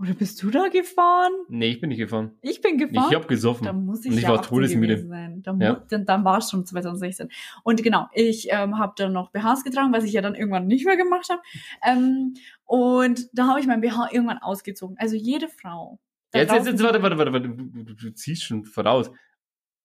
Oder 0.00 0.12
bist 0.12 0.42
du 0.42 0.50
da 0.50 0.68
gefahren? 0.68 1.32
Nee, 1.48 1.70
ich 1.70 1.80
bin 1.80 1.88
nicht 1.88 1.98
gefahren. 1.98 2.36
Ich 2.42 2.60
bin 2.60 2.78
gefahren. 2.78 3.06
Ich 3.08 3.14
hab 3.14 3.28
gesoffen. 3.28 3.64
Da 3.64 3.72
muss 3.72 4.04
ich, 4.04 4.10
Und 4.10 4.18
ich 4.18 4.24
ja 4.24 4.30
war 4.30 4.40
18 4.40 4.48
todesmüde. 4.48 5.06
Sein. 5.06 5.42
Da 5.42 5.56
Ja. 5.60 5.84
dann, 5.88 6.04
dann 6.04 6.24
war 6.24 6.38
es 6.38 6.50
schon 6.50 6.66
2016. 6.66 7.30
Und 7.62 7.82
genau, 7.82 8.08
ich 8.12 8.48
ähm, 8.50 8.78
habe 8.78 8.94
dann 8.96 9.12
noch 9.12 9.30
BHs 9.30 9.62
getragen, 9.62 9.92
was 9.92 10.02
ich 10.04 10.12
ja 10.12 10.20
dann 10.20 10.34
irgendwann 10.34 10.66
nicht 10.66 10.84
mehr 10.84 10.96
gemacht 10.96 11.28
habe. 11.30 11.40
Ähm, 11.86 12.34
und 12.64 13.28
da 13.32 13.46
habe 13.46 13.60
ich 13.60 13.66
mein 13.66 13.80
BH 13.80 14.08
irgendwann 14.12 14.38
ausgezogen. 14.38 14.96
Also 14.98 15.14
jede 15.14 15.48
Frau. 15.48 16.00
Jetzt, 16.34 16.52
jetzt, 16.52 16.66
jetzt, 16.66 16.82
warte, 16.82 17.00
warte, 17.00 17.16
warte, 17.16 17.32
warte. 17.32 17.48
Du, 17.48 17.84
du, 17.84 17.94
du 17.94 18.14
ziehst 18.14 18.42
schon 18.42 18.64
voraus. 18.64 19.12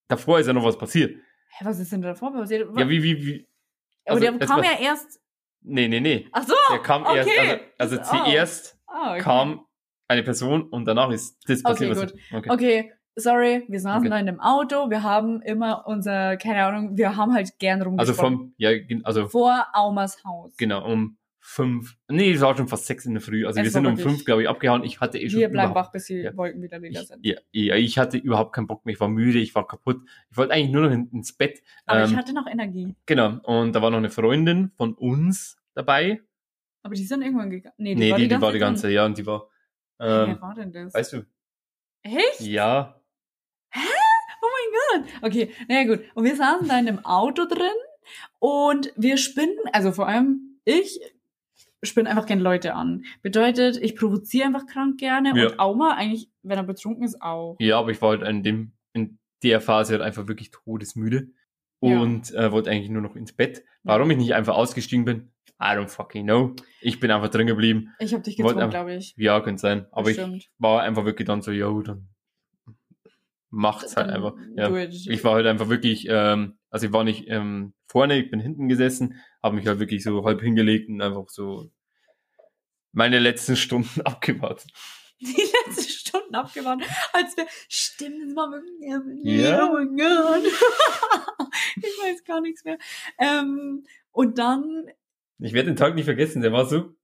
Davor 0.08 0.40
ist 0.40 0.48
ja 0.48 0.52
noch 0.52 0.64
was 0.64 0.76
passiert. 0.76 1.16
Hä, 1.50 1.64
was 1.64 1.78
ist 1.78 1.92
denn 1.92 2.02
davor 2.02 2.32
passiert? 2.32 2.68
Ja, 2.76 2.88
wie, 2.88 3.02
wie, 3.02 3.24
wie. 3.24 3.48
Aber 4.04 4.16
also, 4.16 4.20
der 4.22 4.32
jetzt 4.32 4.46
kam 4.48 4.64
ja 4.64 4.72
erst. 4.80 5.20
Nee, 5.62 5.88
nee, 5.88 6.00
nee. 6.00 6.26
Ach 6.32 6.42
so. 6.46 6.54
Der 6.70 6.78
kam 6.80 7.02
okay. 7.02 7.16
erst, 7.18 7.60
also, 7.78 7.98
also 7.98 7.98
oh. 7.98 8.24
zuerst 8.24 8.78
Ah, 8.86 9.12
okay. 9.12 9.20
kam 9.20 9.66
eine 10.08 10.22
Person 10.22 10.62
und 10.64 10.84
danach 10.86 11.10
ist 11.10 11.38
das 11.48 11.62
passiert. 11.62 11.96
Okay, 11.96 12.02
was- 12.02 12.14
Okay. 12.38 12.50
Okay, 12.50 12.92
sorry, 13.16 13.64
wir 13.68 13.80
saßen 13.80 14.00
Okay. 14.00 14.08
da 14.10 14.18
in 14.18 14.26
dem 14.26 14.40
Auto, 14.40 14.90
wir 14.90 15.02
haben 15.02 15.40
immer 15.42 15.86
unser, 15.86 16.36
keine 16.36 16.64
Ahnung, 16.64 16.96
wir 16.96 17.16
haben 17.16 17.32
halt 17.34 17.58
gern 17.58 17.78
Also 17.80 17.90
rumgesprochen. 17.90 18.36
vom, 18.38 18.54
ja, 18.56 18.70
also 19.04 19.28
Vor 19.28 19.66
Aumas 19.72 20.24
Haus. 20.24 20.56
genau, 20.56 20.84
um 20.84 21.16
fünf, 21.52 21.96
nee, 22.08 22.30
es 22.32 22.40
war 22.40 22.56
schon 22.56 22.68
fast 22.68 22.86
sechs 22.86 23.04
in 23.06 23.14
der 23.14 23.20
Früh. 23.20 23.44
Also 23.44 23.58
Es 23.58 23.64
wir 23.64 23.70
sind 23.72 23.84
war 23.84 23.90
um 23.90 23.98
fünf, 23.98 24.24
glaube 24.24 24.42
ich, 24.42 24.48
abgehauen. 24.48 24.84
Ich 24.84 25.00
hatte 25.00 25.18
eh 25.18 25.28
schon 25.28 25.40
Wir 25.40 25.48
bleiben 25.48 25.74
wach, 25.74 25.90
bis 25.90 26.04
die. 26.06 26.30
Wolken 26.36 26.62
wieder 26.62 26.78
lila 26.78 27.00
ich, 27.00 27.08
sind. 27.08 27.26
ja, 27.26 27.36
ja, 27.50 27.74
ich 27.74 27.98
hatte 27.98 28.18
überhaupt 28.18 28.54
keinen 28.54 28.68
Bock 28.68 28.86
mehr. 28.86 28.92
Ich 28.94 29.00
war 29.00 29.08
müde, 29.08 29.38
ich 29.40 29.54
war 29.54 29.66
kaputt. 29.66 30.00
Ich 30.30 30.36
wollte 30.36 30.54
eigentlich 30.54 30.70
nur 30.70 30.82
noch 30.82 30.92
in, 30.92 31.08
ins 31.10 31.32
Bett. 31.32 31.60
Aber 31.86 32.00
Ähm, 32.04 32.10
ich 32.10 32.16
hatte 32.16 32.32
noch 32.32 32.46
Energie. 32.46 32.94
Genau. 33.06 33.38
Und 33.42 33.72
da 33.74 33.82
war 33.82 33.90
noch 33.90 33.98
eine 33.98 34.10
Freundin 34.10 34.70
von 34.76 34.94
uns 34.94 35.58
dabei. 35.74 36.20
Aber 36.82 36.94
die 36.94 37.04
sind 37.04 37.22
irgendwann 37.22 37.50
gegangen. 37.50 37.74
Nee, 37.78 37.94
nee, 37.94 38.12
die, 38.14 38.28
die 38.28 38.40
war 38.40 38.52
die 38.52 38.58
ganze, 38.58 38.90
ja, 38.90 39.04
und 39.04 39.18
die 39.18 39.26
war, 39.26 39.48
drin. 39.98 40.08
ähm, 40.08 40.26
Wer 40.28 40.40
war 40.40 40.54
denn 40.54 40.72
das? 40.72 40.94
weißt 40.94 41.12
du, 41.14 41.26
Echt? 42.02 42.40
ja, 42.40 42.96
Oh 44.42 44.46
mein 44.92 45.02
Gott. 45.02 45.12
Okay, 45.22 45.50
naja 45.68 45.84
gut. 45.84 46.04
Und 46.14 46.24
wir 46.24 46.34
saßen 46.36 46.66
da 46.68 46.78
in 46.78 46.86
dem 46.86 47.04
Auto 47.04 47.44
drin 47.46 47.68
und 48.38 48.92
wir 48.96 49.16
spinnen, 49.18 49.56
also 49.72 49.92
vor 49.92 50.08
allem 50.08 50.58
ich 50.64 51.00
spinne 51.82 52.10
einfach 52.10 52.26
gerne 52.26 52.42
Leute 52.42 52.74
an. 52.74 53.04
Bedeutet, 53.22 53.76
ich 53.78 53.96
provoziere 53.96 54.46
einfach 54.46 54.66
krank 54.66 54.98
gerne 54.98 55.32
Ja. 55.36 55.46
und 55.48 55.58
Auma 55.60 55.94
eigentlich, 55.96 56.30
wenn 56.42 56.58
er 56.58 56.64
betrunken 56.64 57.04
ist, 57.04 57.20
auch. 57.22 57.56
ja, 57.58 57.78
aber 57.78 57.90
ich 57.90 58.00
war 58.02 58.10
halt 58.10 58.22
in 58.22 58.42
dem, 58.42 58.72
in 58.92 59.18
der 59.42 59.60
Phase 59.60 59.92
halt 59.94 60.02
einfach 60.02 60.28
wirklich 60.28 60.50
todesmüde. 60.50 61.28
Ja. 61.82 61.98
Und 61.98 62.34
äh, 62.34 62.52
wollte 62.52 62.70
eigentlich 62.70 62.90
nur 62.90 63.00
noch 63.00 63.16
ins 63.16 63.32
Bett. 63.32 63.64
Warum 63.84 64.10
ich 64.10 64.18
nicht 64.18 64.34
einfach 64.34 64.54
ausgestiegen 64.54 65.06
bin, 65.06 65.30
I 65.58 65.68
don't 65.76 65.88
fucking 65.88 66.24
know. 66.24 66.54
Ich 66.82 67.00
bin 67.00 67.10
einfach 67.10 67.28
drin 67.30 67.46
geblieben. 67.46 67.94
Ich 67.98 68.12
habe 68.12 68.22
dich 68.22 68.36
gezwungen, 68.36 68.68
glaube 68.68 68.94
ich. 68.94 69.14
Ja, 69.16 69.40
könnte 69.40 69.60
sein. 69.60 69.86
Aber 69.90 70.10
ich 70.10 70.16
Bestimmt. 70.18 70.50
war 70.58 70.82
einfach 70.82 71.06
wirklich 71.06 71.26
dann 71.26 71.40
so, 71.40 71.50
yo, 71.52 71.80
dann 71.80 72.08
macht's 73.50 73.96
halt 73.96 74.08
einfach. 74.10 74.34
Ja. 74.56 74.74
Ich 74.76 75.24
war 75.24 75.34
halt 75.34 75.46
einfach 75.46 75.68
wirklich, 75.68 76.06
ähm, 76.08 76.58
also 76.70 76.86
ich 76.86 76.92
war 76.92 77.04
nicht 77.04 77.24
ähm, 77.28 77.74
vorne, 77.86 78.18
ich 78.22 78.30
bin 78.30 78.40
hinten 78.40 78.68
gesessen, 78.68 79.20
habe 79.42 79.56
mich 79.56 79.66
halt 79.66 79.78
wirklich 79.80 80.02
so 80.02 80.24
halb 80.24 80.40
hingelegt 80.40 80.88
und 80.88 81.02
einfach 81.02 81.28
so 81.28 81.70
meine 82.92 83.18
letzten 83.18 83.56
Stunden 83.56 84.00
abgewartet. 84.04 84.70
die 85.20 85.34
letzten 85.66 85.90
Stunden 85.90 86.34
abgewartet, 86.34 86.88
als 87.12 87.36
wir, 87.36 87.44
das 87.44 88.36
war 88.36 88.50
wirklich, 88.52 89.40
Ja. 89.40 89.68
oh 89.68 89.72
mein 89.74 89.96
Gott. 89.96 90.44
ich 91.76 91.82
weiß 92.02 92.24
gar 92.24 92.40
nichts 92.40 92.64
mehr. 92.64 92.78
Ähm, 93.18 93.84
und 94.12 94.38
dann 94.38 94.86
Ich 95.38 95.52
werde 95.52 95.70
den 95.70 95.76
Tag 95.76 95.94
nicht 95.94 96.04
vergessen, 96.06 96.42
der 96.42 96.52
war 96.52 96.66
so, 96.66 96.94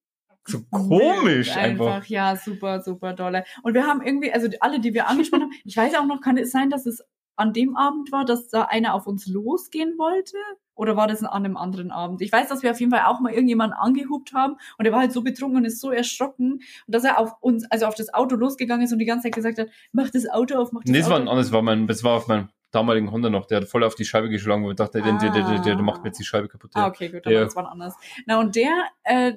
so 0.47 0.61
komisch 0.71 1.49
Wild 1.49 1.57
einfach. 1.57 2.07
Ja, 2.07 2.37
super, 2.37 2.81
super 2.81 3.13
dolle. 3.13 3.45
Und 3.63 3.75
wir 3.75 3.87
haben 3.87 4.03
irgendwie, 4.03 4.33
also 4.33 4.49
alle, 4.61 4.81
die 4.81 4.95
wir 4.95 5.09
angesprochen 5.09 5.43
haben, 5.45 5.53
ich 5.65 5.77
weiß 5.77 5.95
auch 5.97 6.07
noch, 6.07 6.21
kann 6.21 6.39
es 6.39 6.51
sein, 6.51 6.71
dass 6.71 6.87
es 6.87 7.03
an 7.37 7.53
dem 7.53 7.77
Abend 7.77 8.13
war, 8.13 8.25
dass 8.25 8.49
da 8.49 8.63
einer 8.63 8.95
auf 8.95 9.07
uns 9.07 9.27
losgehen 9.27 9.99
wollte? 9.99 10.37
Oder 10.75 10.97
war 10.97 11.07
das 11.07 11.23
an 11.23 11.45
einem 11.45 11.57
anderen 11.57 11.91
Abend? 11.91 12.21
Ich 12.21 12.31
weiß, 12.33 12.49
dass 12.49 12.63
wir 12.63 12.71
auf 12.71 12.81
jeden 12.81 12.91
Fall 12.93 13.05
auch 13.07 13.21
mal 13.21 13.33
irgendjemanden 13.33 13.79
angehupt 13.79 14.33
haben 14.35 14.57
und 14.79 14.85
er 14.85 14.93
war 14.93 15.01
halt 15.01 15.13
so 15.13 15.23
betrunken 15.23 15.59
und 15.59 15.65
ist 15.65 15.81
so 15.81 15.91
erschrocken 15.91 16.53
und 16.55 16.63
dass 16.87 17.05
er 17.05 17.19
auf 17.19 17.33
uns, 17.41 17.71
also 17.71 17.87
auf 17.87 17.95
das 17.95 18.13
Auto 18.13 18.37
losgegangen 18.37 18.85
ist 18.85 18.93
und 18.93 18.99
die 18.99 19.07
ganze 19.07 19.25
Zeit 19.25 19.35
gesagt 19.35 19.59
hat, 19.59 19.69
mach 19.93 20.11
das 20.11 20.29
Auto 20.29 20.57
auf, 20.57 20.73
mach 20.73 20.83
das 20.83 20.91
Nee, 20.91 20.99
das 20.99 21.09
war 21.09 21.17
ein 21.17 21.23
Auto 21.23 21.31
anderes, 21.31 21.53
war 21.53 21.63
mein, 21.63 21.87
das 21.87 22.05
war 22.05 22.13
auf 22.13 22.29
meinem 22.29 22.49
damaligen 22.73 23.11
Honda 23.11 23.31
noch, 23.31 23.47
der 23.47 23.63
hat 23.63 23.69
voll 23.69 23.85
auf 23.85 23.95
die 23.95 24.05
Scheibe 24.05 24.29
geschlagen, 24.29 24.65
wo 24.65 24.71
ich 24.71 24.77
dachte, 24.77 25.01
der, 25.01 25.13
der, 25.15 25.31
der, 25.31 25.43
der, 25.45 25.59
der, 25.61 25.75
der 25.77 25.83
macht 25.83 26.03
mir 26.03 26.09
jetzt 26.11 26.19
die 26.19 26.25
Scheibe 26.25 26.49
kaputt. 26.49 26.73
Ah, 26.75 26.89
okay, 26.89 27.09
gut, 27.09 27.27
aber 27.27 27.35
Ja. 27.35 27.45
das 27.45 27.57
war 27.57 27.71
anders. 27.71 27.95
Na, 28.27 28.39
und 28.39 28.55
der, 28.55 28.71
äh, 29.05 29.35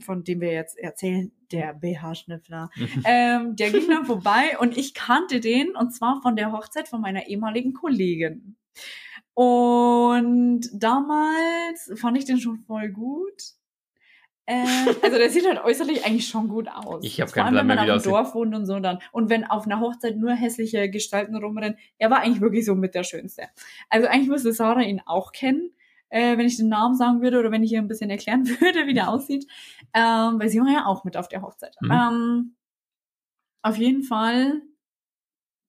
von 0.00 0.24
dem 0.24 0.40
wir 0.40 0.52
jetzt 0.52 0.78
erzählen, 0.78 1.32
der 1.52 1.74
BH-Schnüffler, 1.74 2.70
ähm, 3.04 3.56
der 3.56 3.70
ging 3.70 3.88
dann 3.88 4.04
vorbei 4.04 4.58
und 4.58 4.76
ich 4.76 4.94
kannte 4.94 5.40
den 5.40 5.76
und 5.76 5.92
zwar 5.92 6.20
von 6.22 6.36
der 6.36 6.52
Hochzeit 6.52 6.88
von 6.88 7.00
meiner 7.00 7.26
ehemaligen 7.26 7.72
Kollegin. 7.72 8.56
Und 9.34 10.62
damals 10.72 11.92
fand 11.94 12.18
ich 12.18 12.24
den 12.24 12.40
schon 12.40 12.58
voll 12.58 12.88
gut. 12.88 13.58
Ähm, 14.48 14.96
also 15.02 15.18
der 15.18 15.28
sieht 15.28 15.46
halt 15.46 15.62
äußerlich 15.62 16.06
eigentlich 16.06 16.26
schon 16.26 16.48
gut 16.48 16.68
aus. 16.68 17.04
Ich 17.04 17.20
hab 17.20 17.28
Vor 17.28 17.42
keinen 17.42 17.52
Plan 17.52 17.56
wenn 17.56 17.66
mehr, 17.66 17.76
man 17.76 17.86
wie 17.86 17.92
auf 17.92 18.02
dem 18.02 18.10
Dorf 18.10 18.34
wohnt 18.34 18.54
und 18.54 18.64
so 18.64 18.80
dann. 18.80 18.98
Und 19.12 19.28
wenn 19.28 19.44
auf 19.44 19.66
einer 19.66 19.78
Hochzeit 19.78 20.16
nur 20.16 20.32
hässliche 20.32 20.90
Gestalten 20.90 21.36
rumrennen, 21.36 21.76
er 21.98 22.10
war 22.10 22.20
eigentlich 22.20 22.40
wirklich 22.40 22.64
so 22.64 22.74
mit 22.74 22.94
der 22.94 23.04
Schönste. 23.04 23.48
Also 23.90 24.08
eigentlich 24.08 24.28
müsste 24.28 24.54
Sarah 24.54 24.80
ihn 24.80 25.02
auch 25.04 25.32
kennen, 25.32 25.70
äh, 26.10 26.38
wenn 26.38 26.46
ich 26.46 26.56
den 26.56 26.68
Namen 26.68 26.94
sagen 26.96 27.20
würde 27.22 27.38
oder 27.38 27.50
wenn 27.50 27.62
ich 27.62 27.72
ihr 27.72 27.78
ein 27.80 27.88
bisschen 27.88 28.10
erklären 28.10 28.46
würde, 28.60 28.86
wie 28.86 28.94
der 28.94 29.08
aussieht. 29.08 29.46
Ähm, 29.94 30.38
weil 30.40 30.48
sie 30.48 30.60
war 30.60 30.70
ja 30.72 30.86
auch 30.86 31.04
mit 31.04 31.16
auf 31.16 31.28
der 31.28 31.42
Hochzeit. 31.42 31.74
Mhm. 31.80 31.90
Ähm, 31.90 32.54
auf 33.62 33.76
jeden 33.76 34.02
Fall 34.02 34.62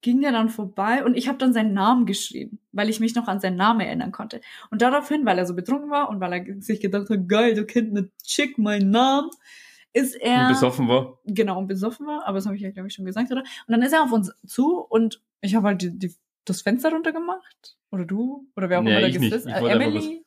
ging 0.01 0.21
der 0.21 0.31
dann 0.31 0.49
vorbei 0.49 1.03
und 1.03 1.15
ich 1.17 1.27
habe 1.27 1.37
dann 1.37 1.51
seinen 1.51 1.73
Namen 1.73 2.05
geschrieben, 2.05 2.59
weil 2.71 2.89
ich 2.89 2.99
mich 3.01 3.15
noch 3.15 3.27
an 3.27 3.41
seinen 3.41 3.57
Namen 3.57 3.81
erinnern 3.81 4.11
konnte. 4.13 4.39
Und 4.71 4.81
daraufhin, 4.81 5.25
weil 5.25 5.37
er 5.37 5.45
so 5.45 5.53
betrunken 5.53 5.89
war 5.89 6.09
und 6.09 6.21
weil 6.21 6.33
er 6.33 6.61
sich 6.61 6.79
gedacht 6.79 7.09
hat, 7.09 7.27
geil, 7.27 7.53
du 7.53 7.65
kennst 7.65 7.91
eine 7.97 8.09
Chick 8.23 8.57
meinen 8.57 8.91
Namen, 8.91 9.29
ist 9.91 10.15
er 10.15 10.43
Und 10.43 10.53
besoffen 10.53 10.87
war. 10.87 11.19
genau 11.25 11.57
und 11.57 11.67
besoffen 11.67 12.07
war, 12.07 12.25
aber 12.25 12.37
das 12.37 12.45
habe 12.45 12.55
ich 12.55 12.61
ja 12.61 12.71
glaube 12.71 12.87
ich 12.87 12.93
schon 12.93 13.05
gesagt, 13.05 13.31
oder? 13.31 13.41
Und 13.41 13.71
dann 13.71 13.81
ist 13.81 13.91
er 13.91 14.03
auf 14.03 14.11
uns 14.11 14.31
zu 14.45 14.79
und 14.79 15.21
ich 15.41 15.55
habe 15.55 15.67
halt 15.67 15.81
die, 15.81 15.97
die, 15.97 16.15
das 16.45 16.61
Fenster 16.61 16.91
runtergemacht 16.91 17.77
oder 17.91 18.05
du 18.05 18.47
oder 18.55 18.69
wer 18.69 18.79
auch 18.79 18.83
Nee, 18.83 18.91
immer 18.91 19.01
da 19.01 19.07
Ich 19.07 19.45
äh, 19.47 19.69
Emily. 19.69 20.23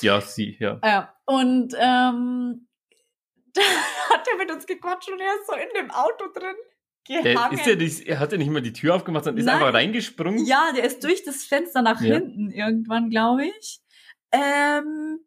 Ja, 0.00 0.20
sie, 0.20 0.56
ja. 0.60 0.80
Ja, 0.84 1.14
und 1.26 1.74
ähm, 1.78 2.68
da 3.54 3.60
hat 4.10 4.26
er 4.30 4.38
mit 4.38 4.50
uns 4.50 4.66
gequatscht 4.66 5.10
und 5.10 5.20
er 5.20 5.34
ist 5.34 5.46
so 5.46 5.54
in 5.54 5.68
dem 5.76 5.90
Auto 5.90 6.24
drin 6.34 6.54
Der, 7.08 7.50
ist 7.52 7.66
der, 7.66 7.76
nicht- 7.76 8.06
er 8.08 8.18
hat 8.18 8.32
ja 8.32 8.38
nicht 8.38 8.50
mal 8.50 8.62
die 8.62 8.72
Tür 8.72 8.94
aufgemacht, 8.94 9.24
sondern 9.24 9.38
ist 9.40 9.46
Nein. 9.46 9.56
einfach 9.56 9.74
reingesprungen. 9.74 10.44
Ja, 10.46 10.72
der 10.74 10.84
ist 10.84 11.04
durch 11.04 11.22
das 11.24 11.44
Fenster 11.44 11.82
nach 11.82 12.00
Ja. 12.00 12.14
hinten 12.14 12.50
irgendwann, 12.50 13.10
glaube 13.10 13.46
ich. 13.46 13.80
Ähm, 14.32 15.20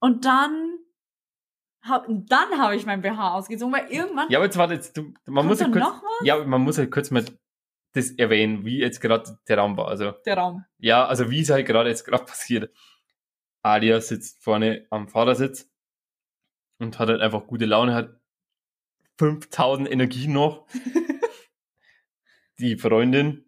und 0.00 0.24
dann 0.24 0.78
dann 2.08 2.58
habe 2.58 2.76
ich 2.76 2.84
mein 2.84 3.00
BH 3.00 3.34
ausgezogen, 3.34 3.72
weil 3.72 3.88
irgendwann 3.90 4.28
Ja, 4.30 4.38
aber 4.38 4.46
jetzt 4.46 4.58
warte, 4.58 4.74
jetzt, 4.74 4.96
du, 4.96 5.14
man 5.26 5.46
muss 5.46 5.60
ja 5.60 5.68
kurz, 5.68 5.86
ja, 6.22 6.44
man 6.44 6.60
muss 6.60 6.76
halt 6.76 6.90
kurz 6.90 7.10
mal 7.10 7.24
das 7.94 8.10
erwähnen, 8.10 8.64
wie 8.66 8.78
jetzt 8.78 9.00
gerade 9.00 9.38
der 9.48 9.58
Raum 9.58 9.76
war. 9.76 9.88
Also, 9.88 10.12
Der 10.26 10.36
Raum. 10.36 10.64
ja, 10.78 11.06
also 11.06 11.30
wie 11.30 11.40
es 11.40 11.48
halt 11.50 11.66
gerade 11.66 11.88
jetzt 11.88 12.04
gerade 12.04 12.24
passiert. 12.26 12.70
Alia 13.68 14.00
sitzt 14.00 14.42
vorne 14.42 14.86
am 14.90 15.08
Fahrersitz 15.08 15.70
und 16.78 16.98
hat 16.98 17.08
halt 17.08 17.20
einfach 17.20 17.46
gute 17.46 17.66
Laune, 17.66 17.94
hat 17.94 18.20
5000 19.18 19.90
Energie 19.90 20.28
noch. 20.28 20.66
Die 22.58 22.76
Freundin 22.76 23.44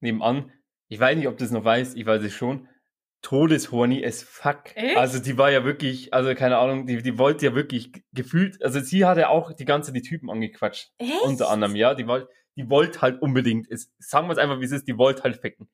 nebenan, 0.00 0.52
ich 0.88 0.98
weiß 0.98 1.16
nicht, 1.16 1.28
ob 1.28 1.36
das 1.36 1.50
noch 1.50 1.64
weißt, 1.64 1.96
ich 1.96 2.06
weiß 2.06 2.22
es 2.22 2.32
schon, 2.32 2.68
todeshorny 3.22 4.04
as 4.04 4.22
fuck. 4.22 4.74
Echt? 4.76 4.96
Also 4.96 5.18
die 5.18 5.36
war 5.36 5.50
ja 5.50 5.64
wirklich, 5.64 6.14
also 6.14 6.34
keine 6.34 6.58
Ahnung, 6.58 6.86
die, 6.86 7.02
die 7.02 7.18
wollte 7.18 7.46
ja 7.46 7.54
wirklich 7.54 7.92
gefühlt, 8.12 8.62
also 8.62 8.80
sie 8.80 9.04
hatte 9.04 9.28
auch 9.28 9.52
die 9.52 9.64
ganze 9.64 9.92
die 9.92 10.02
Typen 10.02 10.30
angequatscht. 10.30 10.92
Echt? 10.98 11.22
Unter 11.22 11.50
anderem, 11.50 11.76
ja, 11.76 11.94
die 11.94 12.06
wollte 12.06 12.28
die 12.56 12.70
wollte 12.70 13.02
halt 13.02 13.22
unbedingt, 13.22 13.70
es, 13.70 13.92
sagen 13.98 14.28
wir 14.28 14.32
es 14.32 14.38
einfach, 14.38 14.60
wie 14.60 14.64
es 14.64 14.72
ist, 14.72 14.88
die 14.88 14.98
wollte 14.98 15.22
halt 15.22 15.36
ficken. 15.36 15.68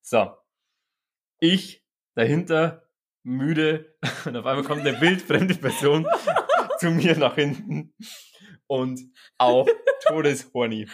So. 0.00 0.30
Ich 1.40 1.84
dahinter, 2.14 2.87
müde, 3.28 3.94
und 4.24 4.36
auf 4.36 4.46
einmal 4.46 4.64
kommt 4.64 4.86
eine 4.86 5.00
wildfremde 5.00 5.54
Person 5.54 6.06
zu 6.78 6.90
mir 6.90 7.16
nach 7.16 7.34
hinten 7.34 7.92
und 8.66 9.00
auch 9.38 9.68
todeshorny. 10.06 10.88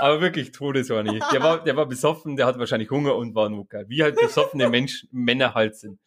Aber 0.00 0.20
wirklich 0.20 0.52
todeshorny. 0.52 1.20
Der 1.32 1.42
war, 1.42 1.62
der 1.62 1.76
war 1.76 1.86
besoffen, 1.86 2.36
der 2.36 2.46
hat 2.46 2.58
wahrscheinlich 2.58 2.90
Hunger 2.90 3.14
und 3.14 3.34
war 3.34 3.48
ein 3.48 3.52
Mucker. 3.52 3.88
Wie 3.88 4.02
halt 4.02 4.16
besoffene 4.16 4.68
Menschen, 4.68 5.08
Männer 5.12 5.54
halt 5.54 5.76
sind. 5.76 6.00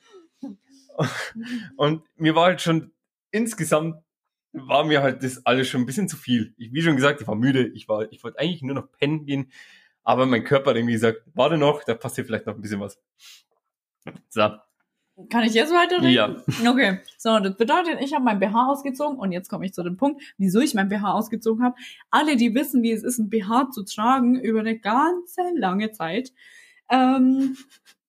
Und 1.77 2.03
mir 2.15 2.35
war 2.35 2.45
halt 2.45 2.61
schon 2.61 2.91
insgesamt 3.31 4.01
war 4.55 4.85
mir 4.85 5.03
halt 5.03 5.23
das 5.23 5.45
alles 5.45 5.67
schon 5.67 5.81
ein 5.81 5.85
bisschen 5.85 6.07
zu 6.07 6.17
viel. 6.17 6.53
Ich, 6.57 6.71
wie 6.71 6.81
schon 6.81 6.95
gesagt, 6.95 7.21
ich 7.21 7.27
war 7.27 7.35
müde. 7.35 7.67
Ich 7.67 7.87
war, 7.87 8.11
ich 8.11 8.23
wollte 8.23 8.39
eigentlich 8.39 8.61
nur 8.61 8.75
noch 8.75 8.91
pennen 8.91 9.25
gehen. 9.25 9.51
Aber 10.03 10.25
mein 10.25 10.43
Körper 10.43 10.69
hat 10.69 10.77
irgendwie 10.77 10.93
gesagt, 10.93 11.23
warte 11.33 11.57
noch, 11.57 11.83
da 11.83 11.93
passiert 11.93 12.27
vielleicht 12.27 12.45
noch 12.45 12.55
ein 12.55 12.61
bisschen 12.61 12.79
was. 12.79 12.99
So, 14.29 14.49
Kann 15.29 15.43
ich 15.43 15.53
jetzt 15.53 15.73
weiterreden? 15.73 16.11
Ja. 16.11 16.35
Okay. 16.69 16.99
So, 17.17 17.39
das 17.39 17.55
bedeutet, 17.55 18.01
ich 18.01 18.13
habe 18.13 18.25
mein 18.25 18.39
BH 18.39 18.69
ausgezogen 18.69 19.17
und 19.17 19.31
jetzt 19.31 19.49
komme 19.49 19.65
ich 19.65 19.73
zu 19.73 19.81
dem 19.81 19.95
Punkt, 19.95 20.21
wieso 20.37 20.59
ich 20.59 20.73
mein 20.73 20.89
BH 20.89 21.13
ausgezogen 21.13 21.63
habe. 21.63 21.75
Alle, 22.09 22.35
die 22.35 22.53
wissen, 22.53 22.83
wie 22.83 22.91
es 22.91 23.03
ist, 23.03 23.17
ein 23.17 23.29
BH 23.29 23.71
zu 23.71 23.83
tragen 23.83 24.37
über 24.39 24.59
eine 24.59 24.77
ganze 24.77 25.41
lange 25.55 25.91
Zeit, 25.91 26.33
ähm, 26.89 27.55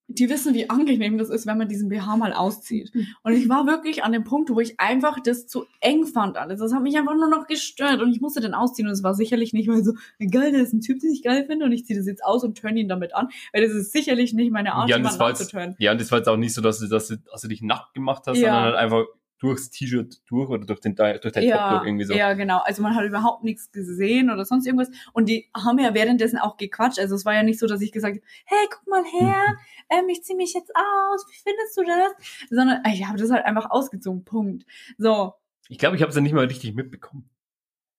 die 0.09 0.31
wissen, 0.31 0.55
wie 0.55 0.71
angenehm 0.71 1.19
das 1.19 1.31
ist, 1.31 1.47
wenn 1.47 1.59
man 1.59 1.69
diesen 1.69 1.89
BH 1.89 2.17
mal 2.17 2.33
auszieht. 2.33 2.93
Und 3.25 3.33
ich 3.33 3.49
war 3.49 3.67
wirklich 3.67 4.05
an 4.05 4.13
dem 4.13 4.23
Punkt, 4.25 4.51
wo 4.51 4.61
ich 4.61 4.79
einfach 4.79 5.19
das 5.21 5.47
zu 5.49 5.67
eng 5.81 6.07
fand 6.07 6.37
alles. 6.37 6.61
Das 6.61 6.73
hat 6.73 6.83
mich 6.83 6.97
einfach 6.97 7.17
nur 7.17 7.29
noch 7.29 7.47
gestört 7.49 8.01
und 8.01 8.13
ich 8.13 8.21
musste 8.21 8.41
den 8.41 8.55
ausziehen 8.55 8.87
und 8.87 8.95
es 8.95 9.03
war 9.03 9.15
sicherlich 9.15 9.53
nicht 9.53 9.67
mal 9.69 9.83
so, 9.83 9.95
geil, 10.31 10.53
da 10.53 10.59
ist 10.59 10.73
ein 10.73 10.81
Typ, 10.81 11.01
den 11.01 11.11
ich 11.11 11.23
geil 11.23 11.45
finde 11.47 11.65
und 11.65 11.73
ich 11.73 11.87
ziehe 11.87 11.99
das 11.99 12.07
jetzt 12.07 12.25
aus 12.25 12.45
und 12.45 12.57
turn 12.57 12.77
ihn 12.77 12.89
damit 12.89 13.15
an, 13.17 13.29
weil 13.53 13.63
das 13.67 13.73
ist 13.73 13.93
sicherlich 13.93 14.33
nicht 14.33 14.53
meine 14.53 14.75
Art, 14.75 14.89
Ja, 14.89 14.99
das 14.99 15.15
jemanden 15.15 15.23
anzuturnen. 15.35 15.75
ja, 15.79 15.91
und 15.93 16.01
das 16.01 16.11
war 16.13 16.19
jetzt 16.19 16.29
auch 16.29 16.37
nicht 16.37 16.55
so, 16.55 16.63
dass 16.63 16.79
du, 16.79 16.87
dass 16.87 17.09
du, 17.09 17.17
dass 17.17 17.41
du 17.43 17.49
dich 17.49 17.63
nackt 17.63 17.93
gemacht 17.95 18.23
hast, 18.27 18.39
Ja. 18.39 18.49
sondern 18.53 18.65
halt 18.65 18.77
einfach 18.77 19.05
durchs 19.39 19.71
T-Shirt 19.71 20.23
durch 20.29 20.49
oder 20.49 20.65
durch 20.65 20.81
den 20.81 20.95
durch 20.95 21.21
dein 21.21 21.33
Top 21.33 21.43
ja, 21.43 21.77
durch 21.77 21.87
irgendwie 21.87 22.05
so. 22.05 22.15
ja, 22.15 22.33
genau. 22.33 22.59
Also 22.59 22.83
man 22.83 22.95
hat 22.95 23.05
überhaupt 23.05 23.45
nichts 23.45 23.71
gesehen 23.71 24.31
oder 24.31 24.45
sonst 24.45 24.67
irgendwas. 24.67 24.91
Und 25.13 25.29
die 25.29 25.51
haben 25.55 25.79
ja 25.79 25.95
währenddessen 25.95 26.39
auch 26.39 26.57
gequatscht. 26.57 26.99
Also 26.99 27.15
es 27.15 27.25
war 27.25 27.35
ja 27.35 27.43
nicht 27.43 27.59
so, 27.59 27.67
dass 27.67 27.83
ich 27.83 27.93
gesagt 27.93 28.17
habe, 28.17 28.27
hey, 28.47 28.67
guck 28.71 28.87
mal 28.87 29.05
her, 29.05 29.57
ähm, 29.91 30.09
ich 30.09 30.23
zieh 30.25 30.35
mich 30.35 30.55
jetzt 30.55 30.73
aus, 30.75 31.27
wie 31.29 31.37
findest 31.43 31.77
du 31.77 31.85
das? 31.85 32.49
Sondern 32.51 32.85
äh, 32.85 32.95
ich 32.95 33.07
habe 33.07 33.19
das 33.19 33.31
halt 33.31 33.45
einfach 33.45 33.71
ausgezogen, 33.71 34.25
Punkt. 34.25 34.65
So, 34.97 35.35
Ich 35.69 35.79
glaube, 35.79 35.97
ich 35.97 36.03
habe 36.03 36.11
es 36.11 36.17
ja 36.17 36.23
nicht 36.23 36.35
mal 36.35 36.47
richtig 36.47 36.75
mitbekommen. 36.75 37.29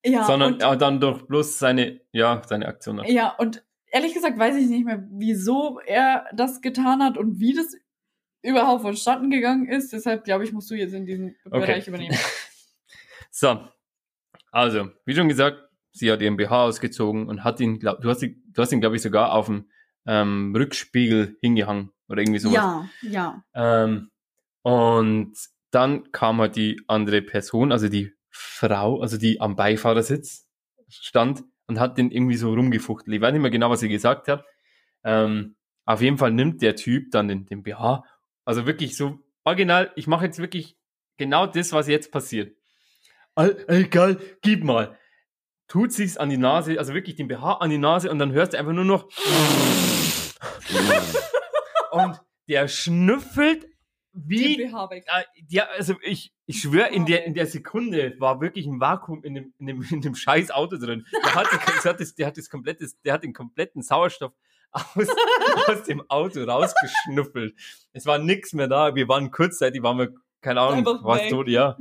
ja. 0.04 0.24
sondern 0.24 0.54
und, 0.54 0.82
dann 0.82 1.00
durch 1.00 1.28
bloß 1.28 1.60
seine, 1.60 2.02
ja, 2.12 2.42
seine 2.48 2.68
Aktion. 2.68 3.04
ja, 3.06 3.30
und 3.38 3.64
ehrlich 3.92 4.14
gesagt 4.14 4.38
weiß 4.38 4.56
ich 4.56 4.68
nicht 4.68 4.86
mehr, 4.86 5.06
wieso 5.12 5.80
er 5.86 6.26
das 6.34 6.62
getan 6.62 7.04
hat 7.04 7.18
und 7.18 7.40
wie 7.40 7.54
das 7.54 7.76
überhaupt 8.42 8.82
vonstatten 8.82 9.30
gegangen 9.30 9.68
ist. 9.68 9.94
Deshalb 9.94 10.24
glaube 10.24 10.44
ich, 10.44 10.54
musst 10.54 10.70
du 10.70 10.76
jetzt 10.76 10.94
in 10.94 11.06
diesem 11.06 11.36
Bereich 11.46 11.88
übernehmen. 11.88 12.18
So, 13.30 13.68
also, 14.52 14.90
wie 15.06 15.14
schon 15.14 15.28
gesagt, 15.30 15.62
sie 15.92 16.12
hat 16.12 16.22
ihren 16.22 16.38
BH 16.38 16.64
ausgezogen 16.64 17.28
und 17.28 17.44
hat 17.44 17.60
ihn, 17.60 17.78
glaub, 17.78 18.02
du 18.02 18.10
hast 18.10 18.24
ihn, 18.24 18.42
du 18.48 18.62
hast 18.64 18.72
ihn, 18.72 18.82
glaube 18.82 18.96
ich, 18.96 19.04
sogar 19.04 19.34
auf 19.34 19.46
dem 19.46 19.70
ähm, 20.08 20.56
Rückspiegel 20.56 21.38
hingehangen 21.42 21.92
oder 22.08 22.22
irgendwie 22.22 22.40
sowas. 22.40 22.56
Ja, 22.56 22.90
ja. 23.04 23.44
Ähm, 23.54 24.10
und 24.64 25.34
dann 25.70 26.12
kam 26.12 26.42
halt 26.42 26.56
die 26.56 26.82
andere 26.88 27.22
Person, 27.22 27.72
also 27.72 27.90
die 27.90 28.14
Frau, 28.32 29.02
also 29.02 29.18
die 29.18 29.40
am 29.40 29.56
Beifahrersitz 29.56 30.48
stand 30.90 31.44
und 31.68 31.80
hat 31.80 31.98
den 31.98 32.12
irgendwie 32.12 32.38
so 32.38 32.54
rumgefuchtelt. 32.54 33.16
Ich 33.16 33.22
weiß 33.22 33.34
nicht 33.34 33.42
mehr 33.42 33.52
genau, 33.52 33.70
was 33.70 33.82
sie 33.82 33.90
gesagt 33.90 34.28
hat. 34.28 34.46
Ähm, 35.04 35.56
auf 35.86 36.02
jeden 36.02 36.18
Fall 36.18 36.32
nimmt 36.32 36.62
der 36.62 36.76
Typ 36.76 37.12
dann 37.12 37.28
den, 37.28 37.46
den 37.46 37.64
BH. 37.64 38.04
Also 38.48 38.66
wirklich 38.66 38.96
so 38.96 39.20
original, 39.44 39.92
ich 39.98 40.08
mache 40.08 40.24
jetzt 40.24 40.40
wirklich 40.40 40.78
genau 41.18 41.48
das, 41.48 41.74
was 41.74 41.90
jetzt 41.90 42.14
passiert. 42.14 42.56
All, 43.36 43.66
egal, 43.68 44.22
gib 44.42 44.64
mal. 44.64 44.98
Tut 45.68 45.92
sich's 45.92 46.16
an 46.16 46.30
die 46.30 46.38
Nase, 46.38 46.80
also 46.80 46.94
wirklich 46.94 47.18
den 47.18 47.28
BH 47.28 47.56
an 47.56 47.70
die 47.70 47.78
Nase 47.78 48.10
und 48.10 48.20
dann 48.20 48.32
hörst 48.32 48.54
du 48.54 48.58
einfach 48.58 48.72
nur 48.72 48.86
noch 48.86 49.10
und 51.92 52.22
der 52.48 52.70
schnüffelt 52.70 53.68
wie 54.14 54.56
Den 54.56 54.72
BH 54.72 54.92
weg. 54.92 55.04
Ah, 55.10 55.24
ja, 55.50 55.66
also 55.78 55.96
ich, 56.02 56.34
ich 56.46 56.62
schwöre, 56.62 56.88
in 56.94 57.06
der, 57.06 57.26
in 57.26 57.34
der 57.34 57.48
Sekunde 57.48 58.16
war 58.18 58.40
wirklich 58.40 58.66
ein 58.66 58.80
Vakuum 58.80 59.26
in 59.26 59.36
dem, 59.36 59.54
in 59.60 59.68
dem, 59.68 59.82
in 59.92 60.00
dem 60.00 60.16
scheiß 60.16 60.52
Auto 60.52 60.78
drin. 60.78 61.06
Der 61.12 61.36
hat, 61.36 61.48
das 61.52 61.84
hat 61.84 62.00
das, 62.00 62.16
der 62.16 62.28
hat 62.28 62.38
das 62.38 62.50
komplette, 62.50 62.88
der 63.04 63.12
hat 63.12 63.24
den 63.26 63.34
kompletten 63.34 63.82
Sauerstoff 63.82 64.32
aus, 64.72 64.86
aus 65.68 65.84
dem 65.84 66.04
Auto 66.10 66.44
rausgeschnüffelt. 66.44 67.56
Es 67.94 68.06
war 68.06 68.18
nix 68.20 68.54
mehr 68.54 68.68
da. 68.68 68.96
Wir 68.96 69.08
waren 69.08 69.32
kurzzeitig, 69.32 69.82
waren 69.84 69.98
wir, 69.98 70.14
keine 70.42 70.62
Ahnung, 70.62 70.86
was 71.04 71.28
tot, 71.30 71.48
ja. 71.48 71.78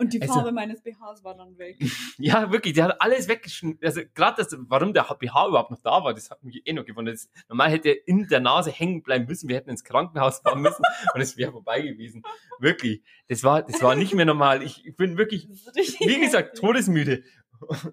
Und 0.00 0.12
die 0.12 0.22
Also- 0.22 0.34
Farbe 0.34 0.52
meines 0.52 0.80
BHs 0.80 1.24
war 1.24 1.34
dann 1.34 1.58
weg. 1.58 1.76
Ja, 2.18 2.52
wirklich, 2.52 2.74
der 2.74 2.84
hat 2.84 3.00
alles 3.00 3.26
weggeschnitten. 3.28 3.84
Also 3.84 4.02
gerade 4.14 4.42
das, 4.44 4.56
warum 4.68 4.92
der 4.92 5.02
BH 5.02 5.48
überhaupt 5.48 5.70
noch 5.72 5.80
da 5.82 6.04
war, 6.04 6.14
das 6.14 6.30
hat 6.30 6.42
mich 6.44 6.62
eh 6.64 6.72
noch 6.72 6.84
gewundert. 6.84 7.14
Das, 7.16 7.28
normal 7.48 7.70
hätte 7.70 7.88
er 7.90 8.06
in 8.08 8.28
der 8.28 8.38
Nase 8.40 8.70
hängen 8.70 9.02
bleiben 9.02 9.26
müssen. 9.26 9.48
Wir 9.48 9.56
hätten 9.56 9.70
ins 9.70 9.82
Krankenhaus 9.82 10.38
fahren 10.38 10.60
müssen 10.62 10.82
und 11.14 11.20
es 11.20 11.36
wäre 11.36 11.50
vorbei 11.50 11.80
gewesen. 11.80 12.22
Wirklich, 12.60 13.02
das 13.28 13.42
war, 13.42 13.62
das 13.62 13.82
war 13.82 13.96
nicht 13.96 14.14
mehr 14.14 14.24
normal. 14.24 14.62
Ich, 14.62 14.84
ich 14.86 14.94
bin 14.96 15.16
wirklich, 15.18 15.48
wie 15.48 16.20
gesagt, 16.20 16.58
todesmüde 16.58 17.24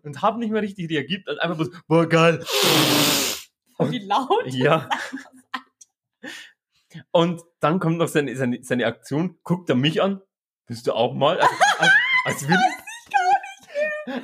und 0.03 0.21
habe 0.21 0.37
nicht 0.39 0.51
mehr 0.51 0.61
richtig 0.61 0.89
reagiert. 0.91 1.27
Und 1.27 1.39
einfach 1.39 1.55
bloß, 1.57 1.69
boah, 1.87 2.07
geil. 2.07 2.43
Wie 3.79 3.99
laut? 3.99 4.47
Ja. 4.47 4.89
Und 7.11 7.41
dann 7.59 7.79
kommt 7.79 7.97
noch 7.97 8.07
seine, 8.07 8.35
seine, 8.35 8.63
seine 8.63 8.85
Aktion, 8.85 9.37
guckt 9.43 9.69
er 9.69 9.75
mich 9.75 10.01
an, 10.01 10.21
bist 10.65 10.87
du 10.87 10.93
auch 10.93 11.13
mal? 11.13 11.39
Als, 11.39 11.51
als, 12.25 12.25
als 12.25 12.47
würde 12.47 12.63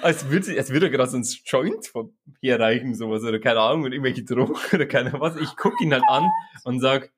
als 0.02 0.30
würde, 0.30 0.58
als 0.58 0.70
würde 0.70 0.88
er 0.88 0.91
gerade 0.91 1.10
so 1.10 1.18
ein 1.18 1.28
Joint 1.45 1.88
von 1.88 2.14
hier 2.39 2.60
reichen, 2.60 2.95
sowas, 2.95 3.24
oder 3.24 3.39
keine 3.39 3.60
Ahnung, 3.60 3.84
und 3.84 3.91
irgendwelche 3.91 4.24
Drogen 4.24 4.56
oder 4.74 4.86
keine 4.86 5.14
was. 5.20 5.36
Ich 5.38 5.56
guck 5.56 5.80
ihn 5.82 5.93
halt 5.93 6.04
an 6.08 6.30
und 6.64 6.80
sag, 6.80 7.12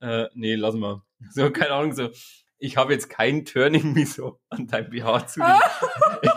äh, 0.00 0.26
nee, 0.34 0.54
lass 0.54 0.74
mal. 0.74 1.02
So, 1.30 1.50
keine 1.50 1.72
Ahnung, 1.72 1.92
so, 1.92 2.10
ich 2.58 2.76
habe 2.76 2.92
jetzt 2.92 3.10
kein 3.10 3.44
Turning 3.44 3.92
me 3.92 4.06
so 4.06 4.40
an 4.48 4.66
deinem 4.66 4.90
BH 4.90 5.26
zu. 5.26 5.40
ich, 6.22 6.30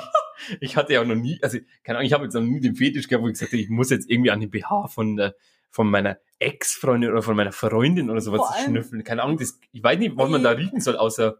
ich 0.59 0.75
hatte 0.77 0.93
ja 0.93 1.01
auch 1.01 1.05
noch 1.05 1.15
nie, 1.15 1.39
also, 1.41 1.57
keine 1.83 1.99
Ahnung, 1.99 2.07
ich 2.07 2.13
habe 2.13 2.23
jetzt 2.23 2.33
noch 2.33 2.41
nie 2.41 2.59
den 2.59 2.75
Fetisch 2.75 3.07
gehabt, 3.07 3.23
wo 3.23 3.27
ich 3.27 3.33
gesagt 3.33 3.51
habe, 3.51 3.61
ich 3.61 3.69
muss 3.69 3.89
jetzt 3.89 4.09
irgendwie 4.09 4.31
an 4.31 4.39
den 4.39 4.49
BH 4.49 4.87
von, 4.87 5.31
von 5.69 5.89
meiner 5.89 6.17
Ex-Freundin 6.39 7.11
oder 7.11 7.21
von 7.21 7.35
meiner 7.35 7.51
Freundin 7.51 8.09
oder 8.09 8.21
sowas 8.21 8.41
schnüffeln. 8.63 9.03
Keine 9.03 9.23
Ahnung, 9.23 9.37
das, 9.37 9.59
ich 9.71 9.83
weiß 9.83 9.99
nicht, 9.99 10.17
was 10.17 10.29
man 10.29 10.43
da 10.43 10.51
riechen 10.51 10.81
soll, 10.81 10.97
außer, 10.97 11.37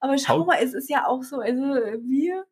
Aber 0.00 0.18
schau 0.18 0.44
mal, 0.44 0.58
es 0.62 0.74
ist 0.74 0.90
ja 0.90 1.06
auch 1.06 1.22
so, 1.22 1.38
also 1.38 1.60
wir 1.60 2.44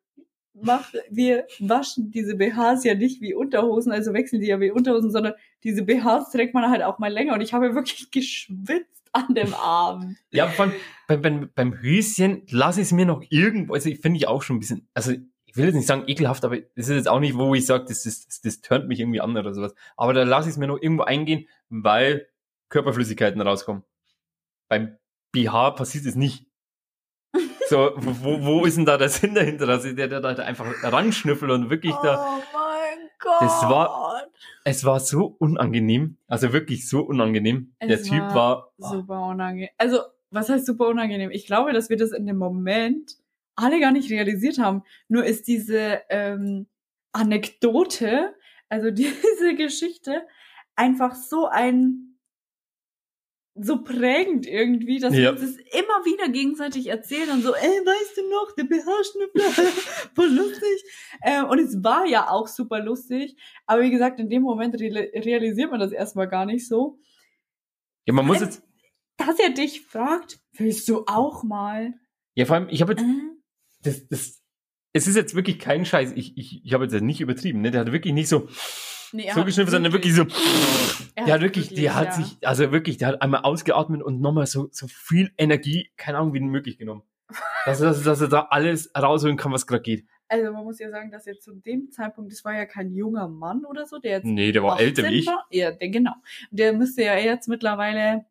machen, 0.53 0.99
wir 1.09 1.45
waschen 1.59 2.11
diese 2.11 2.35
BHs 2.35 2.83
ja 2.83 2.95
nicht 2.95 3.21
wie 3.21 3.33
Unterhosen, 3.33 3.91
also 3.91 4.13
wechseln 4.13 4.41
die 4.41 4.47
ja 4.47 4.59
wie 4.59 4.71
Unterhosen, 4.71 5.11
sondern 5.11 5.33
diese 5.63 5.83
BHs 5.83 6.31
trägt 6.31 6.53
man 6.53 6.69
halt 6.69 6.81
auch 6.81 6.99
mal 6.99 7.11
länger 7.11 7.33
und 7.33 7.41
ich 7.41 7.53
habe 7.53 7.67
ja 7.67 7.75
wirklich 7.75 8.09
geschwitzt 8.11 9.09
an 9.11 9.33
dem 9.33 9.53
Abend. 9.53 10.17
Ja, 10.31 10.47
vor 10.47 10.65
allem 10.65 10.73
beim, 11.07 11.21
beim, 11.21 11.49
beim 11.53 11.81
Höschen 11.81 12.43
lasse 12.49 12.81
ich 12.81 12.87
es 12.87 12.93
mir 12.93 13.05
noch 13.05 13.23
irgendwo, 13.29 13.73
also 13.73 13.89
ich 13.89 13.99
finde 13.99 14.17
ich 14.17 14.27
auch 14.27 14.41
schon 14.41 14.57
ein 14.57 14.59
bisschen, 14.59 14.87
also 14.93 15.13
ich 15.55 15.57
will 15.57 15.65
jetzt 15.67 15.75
nicht 15.75 15.87
sagen 15.87 16.03
ekelhaft, 16.07 16.43
aber 16.43 16.57
das 16.57 16.89
ist 16.89 16.95
jetzt 16.95 17.07
auch 17.07 17.21
nicht, 17.21 17.37
wo 17.37 17.55
ich 17.55 17.65
sage, 17.65 17.85
das, 17.87 18.03
das, 18.03 18.25
das, 18.27 18.41
das 18.41 18.59
turnt 18.61 18.89
mich 18.89 18.99
irgendwie 18.99 19.21
an 19.21 19.37
oder 19.37 19.53
sowas. 19.53 19.73
Aber 19.95 20.13
da 20.13 20.23
lasse 20.23 20.49
ich 20.49 20.53
es 20.55 20.57
mir 20.57 20.67
noch 20.67 20.81
irgendwo 20.81 21.03
eingehen, 21.03 21.47
weil 21.69 22.27
Körperflüssigkeiten 22.69 23.39
rauskommen. 23.41 23.83
Beim 24.67 24.97
BH 25.31 25.71
passiert 25.71 26.05
es 26.05 26.15
nicht. 26.15 26.45
So, 27.67 27.93
wo, 27.95 28.43
wo 28.45 28.65
ist 28.65 28.77
denn 28.77 28.85
da 28.85 28.95
der 28.95 29.09
Sinn 29.09 29.33
dahinter, 29.33 29.65
dass 29.65 29.85
ich 29.85 29.95
der, 29.95 30.07
der 30.07 30.19
da 30.21 30.29
einfach 30.35 30.67
ranschnüffelt 30.83 31.49
und 31.51 31.71
wirklich 31.71 31.95
da, 32.03 32.23
Oh 32.37 32.41
mein 32.53 33.09
Gott. 33.17 33.41
Das 33.41 33.63
war- 33.63 34.21
es 34.65 34.83
war 34.85 34.99
so 34.99 35.35
unangenehm, 35.39 36.17
also 36.27 36.53
wirklich 36.53 36.87
so 36.87 37.01
unangenehm. 37.01 37.73
Es 37.79 37.87
der 37.87 38.03
Typ 38.03 38.35
war 38.35 38.71
war, 38.77 38.91
super 38.91 39.19
unangenehm. 39.29 39.69
Also, 39.79 39.97
was 40.29 40.47
heißt 40.49 40.67
super 40.67 40.87
unangenehm? 40.87 41.31
Ich 41.31 41.47
glaube, 41.47 41.73
dass 41.73 41.89
wir 41.89 41.97
das 41.97 42.11
in 42.11 42.27
dem 42.27 42.37
Moment 42.37 43.15
alle 43.55 43.79
gar 43.79 43.91
nicht 43.91 44.09
realisiert 44.11 44.57
haben. 44.59 44.83
Nur 45.07 45.25
ist 45.25 45.47
diese 45.47 46.01
ähm, 46.09 46.67
Anekdote, 47.13 48.35
also 48.69 48.91
diese 48.91 49.55
Geschichte, 49.55 50.25
einfach 50.75 51.15
so 51.15 51.47
ein 51.47 52.11
so 53.57 53.83
prägend 53.83 54.45
irgendwie, 54.45 54.99
dass 54.99 55.13
Ja. 55.13 55.19
wir 55.21 55.29
uns 55.31 55.39
das 55.41 55.51
immer 55.55 56.03
wieder 56.03 56.27
gegenseitig 56.27 56.87
erzählen 56.87 57.29
und 57.29 57.41
so, 57.41 57.53
ey, 57.55 57.61
weißt 57.85 58.17
du 58.17 58.29
noch, 58.29 58.51
der 58.57 58.65
BH-Schnüffler, 58.65 59.71
voll 60.15 60.27
lustig. 60.29 60.83
Äh, 61.21 61.41
und 61.41 61.59
es 61.59 61.81
war 61.81 62.05
ja 62.05 62.29
auch 62.29 62.49
super 62.49 62.81
lustig, 62.81 63.37
aber 63.65 63.81
wie 63.83 63.91
gesagt, 63.91 64.19
in 64.19 64.29
dem 64.29 64.41
Moment 64.41 64.77
real 64.77 64.97
realisiert 65.15 65.71
man 65.71 65.79
das 65.79 65.93
erstmal 65.93 66.27
gar 66.27 66.45
nicht 66.45 66.67
so 66.67 66.99
ja, 68.07 68.13
man 68.13 68.27
muss 68.27 68.39
jetzt, 68.41 68.61
dass 69.17 69.39
er 69.39 69.49
dich 69.51 69.81
fragt, 69.87 70.39
willst 70.53 70.87
du 70.89 71.05
auch 71.07 71.43
mal? 71.43 71.93
ja, 72.35 72.45
vor 72.45 72.57
allem, 72.57 72.67
ich 72.69 72.81
habe 72.81 72.91
jetzt 72.91 73.03
Äh? 73.03 73.24
Das, 73.85 74.07
das, 74.07 74.41
es 74.93 75.07
ist 75.07 75.15
jetzt 75.15 75.35
wirklich 75.35 75.59
kein 75.59 75.85
Scheiß. 75.85 76.13
Ich, 76.15 76.37
ich, 76.37 76.65
ich 76.65 76.73
habe 76.73 76.85
jetzt 76.85 77.01
nicht 77.01 77.21
übertrieben, 77.21 77.61
ne? 77.61 77.71
Der 77.71 77.81
hat 77.81 77.91
wirklich 77.91 78.13
nicht 78.13 78.27
so, 78.29 78.47
Nee, 79.11 79.31
so 79.33 79.45
geschnüffelt, 79.45 79.71
sondern 79.71 79.93
wirklich 79.93 80.13
so, 80.13 80.23
er 81.15 81.25
der 81.25 81.33
hat 81.35 81.41
wirklich, 81.41 81.73
der 81.73 81.95
hat 81.95 82.05
ja. 82.07 82.11
sich, 82.13 82.37
also 82.41 82.71
wirklich, 82.71 82.97
der 82.97 83.09
hat 83.09 83.21
einmal 83.21 83.41
ausgeatmet 83.41 84.01
und 84.03 84.19
nochmal 84.19 84.45
so, 84.47 84.67
so 84.71 84.87
viel 84.87 85.31
Energie, 85.37 85.89
keine 85.95 86.17
Ahnung, 86.17 86.33
wie 86.33 86.39
möglich 86.41 86.77
genommen. 86.77 87.03
Dass, 87.65 87.81
er- 87.81 87.87
dass, 87.87 88.03
dass 88.03 88.21
er 88.21 88.27
da 88.27 88.47
alles 88.51 88.91
rausholen 88.95 89.37
kann, 89.37 89.51
was 89.51 89.65
gerade 89.65 89.81
geht. 89.81 90.05
Also 90.27 90.51
man 90.51 90.63
muss 90.63 90.79
ja 90.79 90.89
sagen, 90.91 91.11
dass 91.11 91.25
er 91.27 91.39
zu 91.39 91.53
dem 91.55 91.89
Zeitpunkt, 91.91 92.31
das 92.31 92.43
war 92.45 92.53
ja 92.55 92.65
kein 92.65 92.93
junger 92.93 93.27
Mann 93.27 93.63
oder 93.65 93.85
so, 93.85 93.99
der 93.99 94.11
jetzt 94.11 94.25
Nee, 94.25 94.51
der 94.51 94.63
war 94.63 94.73
18 94.73 94.85
älter 94.87 95.03
wie 95.09 95.19
ich. 95.19 95.27
War. 95.27 95.45
Ja, 95.51 95.71
der, 95.71 95.89
genau. 95.89 96.13
Der 96.51 96.73
müsste 96.73 97.03
ja 97.03 97.15
jetzt 97.15 97.47
mittlerweile, 97.47 98.25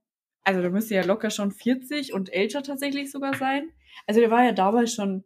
also 0.45 0.61
der 0.61 0.71
müsste 0.71 0.95
ja 0.97 1.05
locker 1.05 1.31
schon 1.31 1.51
40 1.53 2.13
und 2.13 2.33
älter 2.33 2.63
tatsächlich 2.63 3.11
sogar 3.13 3.35
sein. 3.35 3.71
Also 4.07 4.21
der 4.21 4.31
war 4.31 4.45
ja 4.45 4.53
damals 4.53 4.93
schon, 4.95 5.25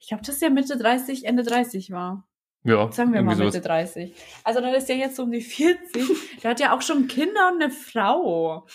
ich 0.00 0.08
glaube, 0.08 0.24
dass 0.24 0.38
der 0.38 0.50
Mitte 0.50 0.76
30, 0.76 1.24
Ende 1.26 1.42
30 1.42 1.90
war. 1.92 2.26
Ja, 2.64 2.90
Sagen 2.90 3.12
wir 3.12 3.22
mal 3.22 3.36
Mitte 3.36 3.52
sowas. 3.52 3.62
30. 3.62 4.14
Also 4.44 4.60
dann 4.60 4.74
ist 4.74 4.90
er 4.90 4.96
jetzt 4.96 5.16
so 5.16 5.22
um 5.22 5.30
die 5.30 5.40
40. 5.40 6.40
Der 6.42 6.50
hat 6.50 6.60
ja 6.60 6.76
auch 6.76 6.82
schon 6.82 7.06
Kinder 7.06 7.50
und 7.52 7.62
eine 7.62 7.70
Frau. 7.70 8.66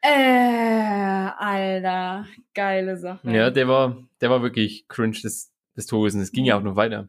Äh, 0.00 1.28
Alter. 1.36 2.26
Geile 2.54 2.96
Sache. 2.96 3.28
Ja, 3.30 3.50
der 3.50 3.68
war, 3.68 4.08
der 4.20 4.30
war 4.30 4.42
wirklich 4.42 4.86
cringe 4.88 5.18
des, 5.22 5.52
des 5.76 5.86
Todes 5.86 6.14
und 6.14 6.20
es 6.20 6.32
ging 6.32 6.44
ja 6.44 6.56
auch 6.56 6.62
noch 6.62 6.76
weiter. 6.76 7.08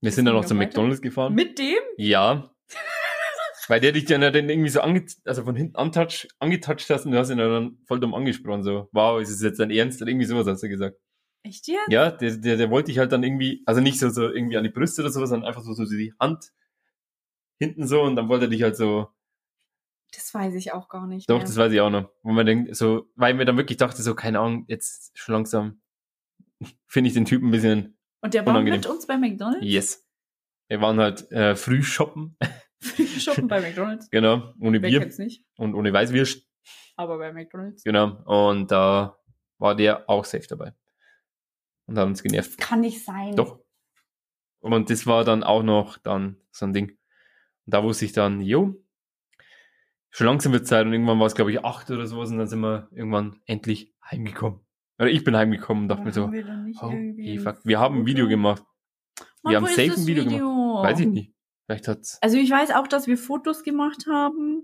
Wir 0.00 0.10
sind 0.10 0.24
dann 0.24 0.34
noch 0.34 0.44
zum? 0.46 0.56
McDonalds 0.58 1.02
gefahren. 1.02 1.34
Mit 1.34 1.58
dem? 1.58 1.78
Ja. 1.96 2.50
Weil 3.68 3.80
der 3.80 3.92
dich 3.92 4.06
dann, 4.06 4.22
ja 4.22 4.30
dann 4.30 4.48
irgendwie 4.48 4.70
so 4.70 4.80
ange 4.80 5.04
also 5.24 5.44
von 5.44 5.54
hinten 5.54 5.76
antouch, 5.76 6.26
angetouched 6.38 6.88
hast 6.90 7.04
und 7.04 7.12
du 7.12 7.18
hast 7.18 7.30
ihn 7.30 7.38
dann 7.38 7.78
voll 7.86 8.00
dumm 8.00 8.14
angesprochen, 8.14 8.62
so, 8.62 8.88
wow, 8.92 9.20
ist 9.20 9.30
es 9.30 9.42
jetzt 9.42 9.60
dein 9.60 9.70
Ernst? 9.70 10.00
Oder 10.02 10.10
irgendwie 10.10 10.26
sowas 10.26 10.46
hast 10.46 10.62
du 10.62 10.68
gesagt. 10.68 10.96
Echt 11.42 11.66
jetzt? 11.68 11.88
Ja, 11.90 12.10
der, 12.10 12.36
der, 12.36 12.56
der 12.56 12.70
wollte 12.70 12.86
dich 12.90 12.98
halt 12.98 13.12
dann 13.12 13.22
irgendwie, 13.22 13.62
also 13.66 13.80
nicht 13.80 13.98
so, 13.98 14.10
so 14.10 14.28
irgendwie 14.28 14.56
an 14.56 14.64
die 14.64 14.70
Brüste 14.70 15.02
oder 15.02 15.10
sowas, 15.10 15.30
sondern 15.30 15.48
einfach 15.48 15.62
so, 15.62 15.72
so 15.72 15.84
die 15.84 16.12
Hand 16.20 16.52
hinten 17.58 17.86
so 17.86 18.02
und 18.02 18.16
dann 18.16 18.28
wollte 18.28 18.46
er 18.46 18.50
dich 18.50 18.62
halt 18.62 18.76
so, 18.76 19.08
Das 20.12 20.32
weiß 20.34 20.54
ich 20.54 20.72
auch 20.72 20.88
gar 20.88 21.06
nicht. 21.06 21.28
doch, 21.30 21.36
mehr. 21.38 21.44
das 21.46 21.56
weiß 21.56 21.72
ich 21.72 21.80
auch 21.80 21.90
noch, 21.90 22.10
wo 22.22 22.32
man 22.32 22.44
denkt, 22.46 22.74
so, 22.76 23.10
weil 23.14 23.34
mir 23.34 23.44
dann 23.44 23.56
wirklich 23.56 23.78
dachte, 23.78 24.02
so, 24.02 24.14
keine 24.14 24.40
Ahnung, 24.40 24.64
jetzt 24.68 25.12
schon 25.18 25.34
langsam 25.34 25.80
finde 26.86 27.08
ich 27.08 27.14
den 27.14 27.24
Typen 27.24 27.48
ein 27.48 27.52
bisschen, 27.52 27.98
Und 28.22 28.34
der 28.34 28.44
war 28.46 28.60
mit 28.60 28.86
uns 28.86 29.06
bei 29.06 29.16
McDonalds? 29.16 29.64
yes. 29.64 30.06
Wir 30.68 30.80
waren 30.80 31.00
halt 31.00 31.30
äh, 31.32 31.56
früh 31.56 31.82
shoppen, 31.82 32.36
Shoppen 33.18 33.48
bei 33.48 33.60
McDonalds. 33.60 34.08
genau, 34.10 34.54
ohne 34.60 34.80
Wer 34.82 34.88
Bier 34.90 35.00
kennt's 35.00 35.18
nicht? 35.18 35.44
und 35.56 35.74
ohne 35.74 35.92
Weißwürst, 35.92 36.46
Aber 36.96 37.18
bei 37.18 37.32
McDonalds. 37.32 37.82
genau, 37.82 38.22
und 38.24 38.70
da 38.70 39.18
war 39.58 39.74
der 39.74 40.08
auch 40.08 40.24
safe 40.24 40.46
dabei. 40.46 40.72
Und 41.90 41.98
hat 41.98 42.06
uns 42.06 42.22
genervt. 42.22 42.56
Kann 42.58 42.80
nicht 42.80 43.04
sein. 43.04 43.34
Doch. 43.34 43.58
Und 44.60 44.90
das 44.90 45.06
war 45.06 45.24
dann 45.24 45.42
auch 45.42 45.64
noch 45.64 45.98
dann 45.98 46.36
so 46.52 46.66
ein 46.66 46.72
Ding. 46.72 46.90
Und 46.90 47.74
da 47.74 47.82
wusste 47.82 48.04
ich 48.04 48.12
dann, 48.12 48.40
jo, 48.40 48.76
schon 50.10 50.28
langsam 50.28 50.52
wird 50.52 50.68
Zeit 50.68 50.86
und 50.86 50.92
irgendwann 50.92 51.18
war 51.18 51.26
es, 51.26 51.34
glaube 51.34 51.50
ich, 51.50 51.64
acht 51.64 51.90
oder 51.90 52.06
sowas 52.06 52.30
und 52.30 52.38
dann 52.38 52.46
sind 52.46 52.60
wir 52.60 52.88
irgendwann 52.92 53.40
endlich 53.46 53.92
heimgekommen. 54.08 54.60
Oder 55.00 55.10
ich 55.10 55.24
bin 55.24 55.36
heimgekommen 55.36 55.84
und 55.84 55.88
dachte 55.88 56.04
mir 56.04 56.12
so, 56.12 56.26
Haben 56.26 57.16
oh, 57.18 57.42
fuck. 57.42 57.60
wir 57.64 57.80
haben 57.80 58.00
ein 58.00 58.06
Video 58.06 58.28
gemacht. 58.28 58.62
Mann, 59.42 59.52
wir 59.52 59.56
haben 59.56 59.66
safe 59.66 59.88
das 59.88 59.98
ein 59.98 60.06
Video 60.06 60.24
gemacht. 60.24 60.84
Weiß 60.84 61.00
ich 61.00 61.06
nicht. 61.08 61.34
Vielleicht 61.66 61.88
hat's. 61.88 62.18
Also 62.20 62.36
ich 62.36 62.50
weiß 62.50 62.70
auch, 62.72 62.86
dass 62.86 63.08
wir 63.08 63.18
Fotos 63.18 63.64
gemacht 63.64 64.06
haben. 64.08 64.62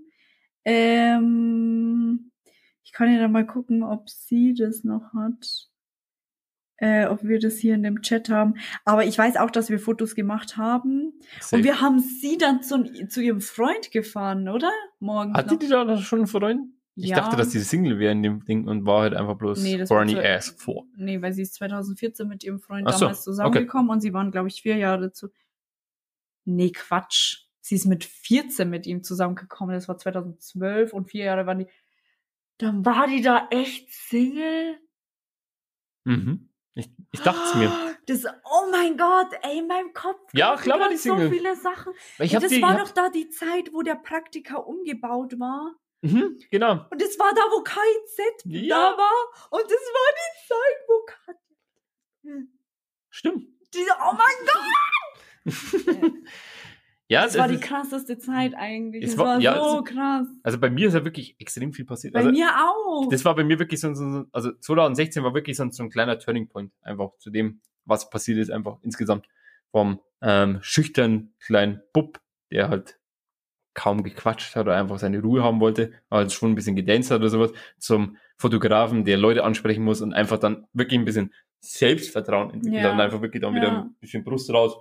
Ähm, 0.63 2.31
ich 2.83 2.93
kann 2.93 3.11
ja 3.11 3.19
dann 3.19 3.33
mal 3.33 3.45
gucken, 3.45 3.83
ob 3.83 4.09
sie 4.09 4.53
das 4.53 4.85
noch 4.85 5.11
hat. 5.13 5.69
Äh, 6.79 7.07
ob 7.07 7.23
wir 7.23 7.39
das 7.39 7.57
hier 7.57 7.73
in 7.73 7.81
dem 7.83 8.01
Chat 8.03 8.29
haben. 8.29 8.53
Aber 8.85 9.03
ich 9.05 9.17
weiß 9.17 9.37
auch, 9.37 9.49
dass 9.49 9.69
wir 9.69 9.79
Fotos 9.79 10.13
gemacht 10.13 10.57
haben. 10.57 11.13
Safe. 11.39 11.55
Und 11.55 11.63
wir 11.63 11.81
haben 11.81 11.99
sie 11.99 12.37
dann 12.37 12.61
zu, 12.61 12.83
zu 13.07 13.21
ihrem 13.21 13.41
Freund 13.41 13.89
gefahren, 13.91 14.47
oder? 14.47 14.71
Morgen. 14.99 15.33
Hatte 15.33 15.57
die 15.57 15.67
da 15.67 15.97
schon 15.97 16.19
einen 16.19 16.27
Freund? 16.27 16.61
Ich 16.95 17.09
Ja. 17.09 17.17
dachte, 17.17 17.35
dass 17.35 17.49
die 17.49 17.59
Single 17.59 17.97
wäre 17.99 18.11
in 18.11 18.21
dem 18.23 18.43
Ding 18.45 18.67
und 18.67 18.85
war 18.85 19.01
halt 19.01 19.13
einfach 19.15 19.37
bloß 19.37 19.61
Nee, 19.63 19.83
horny 19.87 20.13
zu- 20.13 20.23
ass 20.23 20.49
vor. 20.57 20.85
Nee, 20.95 21.21
weil 21.21 21.33
sie 21.33 21.43
ist 21.43 21.53
2014 21.55 22.27
mit 22.27 22.43
ihrem 22.43 22.59
Freund 22.59 22.91
so, 22.91 22.99
damals 22.99 23.23
zusammengekommen 23.23 23.89
und 23.89 24.01
sie 24.01 24.13
waren, 24.13 24.31
glaube 24.31 24.47
ich, 24.47 24.61
vier 24.61 24.77
Jahre 24.77 25.11
zu. 25.11 25.29
Nee, 26.45 26.71
Quatsch. 26.71 27.45
Sie 27.61 27.75
ist 27.75 27.85
mit 27.85 28.03
14 28.05 28.69
mit 28.69 28.87
ihm 28.87 29.03
zusammengekommen. 29.03 29.73
Das 29.75 29.87
war 29.87 29.97
2012 29.97 30.93
und 30.93 31.09
vier 31.09 31.25
Jahre 31.25 31.45
waren 31.45 31.59
die. 31.59 31.67
Dann 32.57 32.85
war 32.85 33.07
die 33.07 33.21
da 33.21 33.47
echt 33.51 33.91
Single. 33.93 34.77
Mhm. 36.05 36.49
Ich, 36.77 36.89
ich 37.11 37.21
dachte 37.21 37.41
es 37.43 37.55
mir. 37.55 37.71
Das, 38.05 38.23
oh 38.45 38.67
mein 38.71 38.97
Gott, 38.97 39.29
ey, 39.41 39.57
in 39.59 39.67
meinem 39.67 39.93
Kopf. 39.93 40.19
Ja, 40.33 40.55
klar 40.57 40.79
war 40.79 40.89
die 40.89 40.97
Single. 40.97 41.27
So 41.27 41.33
viele 41.33 41.55
Sachen. 41.55 41.91
Weil 42.17 42.27
ich 42.27 42.35
hab 42.35 42.41
das 42.43 42.51
die, 42.51 42.61
war 42.61 42.73
ich 42.73 42.79
hab, 42.79 42.85
doch 42.87 42.93
da 42.93 43.09
die 43.09 43.29
Zeit, 43.29 43.73
wo 43.73 43.81
der 43.81 43.95
Praktika 43.95 44.57
umgebaut 44.57 45.39
war. 45.39 45.75
mhm, 46.01 46.37
genau. 46.51 46.85
Und 46.91 47.01
das 47.01 47.17
war 47.17 47.33
da, 47.33 47.41
wo 47.49 47.63
KIZ 47.63 48.43
Ja. 48.45 48.91
da 48.91 48.97
war. 48.97 49.49
Und 49.49 49.63
das 49.63 49.71
war 49.71 50.13
die 50.21 50.47
Zeit, 50.47 50.77
wo 50.87 51.05
Katja. 51.05 52.47
Stimmt. 53.09 53.47
Die, 53.73 53.85
oh 53.99 54.13
mein 54.13 54.37
Gott! 54.45 56.13
Ja, 57.09 57.23
Das 57.23 57.37
war 57.37 57.49
es 57.49 57.57
die 57.59 57.65
krasseste 57.65 58.17
Zeit 58.17 58.53
eigentlich. 58.55 59.03
Es 59.03 59.11
Es 59.13 59.17
war- 59.17 59.25
war, 59.35 59.39
ja, 59.39 59.55
so 59.63 59.81
krass. 59.83 60.27
Also 60.43 60.59
bei 60.59 60.69
mir 60.69 60.87
ist 60.89 60.93
ja 60.93 61.05
wirklich 61.05 61.35
extrem 61.39 61.71
viel 61.71 61.85
passiert. 61.85 62.13
Bei 62.13 62.19
also, 62.19 62.31
mir 62.31 62.49
auch. 62.49 63.07
Das 63.09 63.23
war 63.23 63.33
bei 63.35 63.43
mir 63.45 63.59
wirklich 63.59 63.79
so, 63.79 63.93
so, 63.93 64.09
so 64.11 64.25
also 64.33 64.51
2016 64.51 65.23
war 65.23 65.33
wirklich 65.33 65.55
so, 65.55 65.69
so 65.71 65.83
ein 65.83 65.89
kleiner 65.89 66.19
Turning 66.19 66.49
Point 66.49 66.73
einfach 66.81 67.11
zu 67.19 67.29
dem, 67.29 67.61
was 67.85 68.09
passiert 68.09 68.39
ist, 68.39 68.51
einfach 68.51 68.77
insgesamt 68.81 69.25
vom 69.71 70.01
ähm, 70.21 70.59
schüchtern 70.61 71.33
kleinen 71.39 71.81
Bub, 71.93 72.19
der 72.51 72.67
halt 72.69 72.99
kaum 73.73 74.03
gequatscht 74.03 74.55
hat 74.55 74.65
oder 74.65 74.75
einfach 74.75 74.97
seine 74.99 75.21
Ruhe 75.21 75.43
haben 75.43 75.59
wollte, 75.61 75.91
also 76.09 76.35
schon 76.35 76.51
ein 76.51 76.55
bisschen 76.55 76.75
gedanced 76.75 77.11
hat 77.11 77.19
oder 77.19 77.29
sowas, 77.29 77.51
zum 77.77 78.17
Fotografen, 78.37 79.05
der 79.05 79.17
Leute 79.17 79.43
ansprechen 79.43 79.83
muss 79.83 80.01
und 80.01 80.13
einfach 80.13 80.39
dann 80.39 80.65
wirklich 80.73 80.99
ein 80.99 81.05
bisschen 81.05 81.31
Selbstvertrauen 81.59 82.51
entwickelt 82.51 82.81
Ja. 82.81 82.87
hat 82.89 82.93
und 82.95 83.01
einfach 83.01 83.21
wirklich 83.21 83.41
dann 83.41 83.55
Ja. 83.55 83.61
wieder 83.61 83.71
ein 83.83 83.95
bisschen 83.99 84.23
Brust 84.23 84.49
raus. 84.51 84.77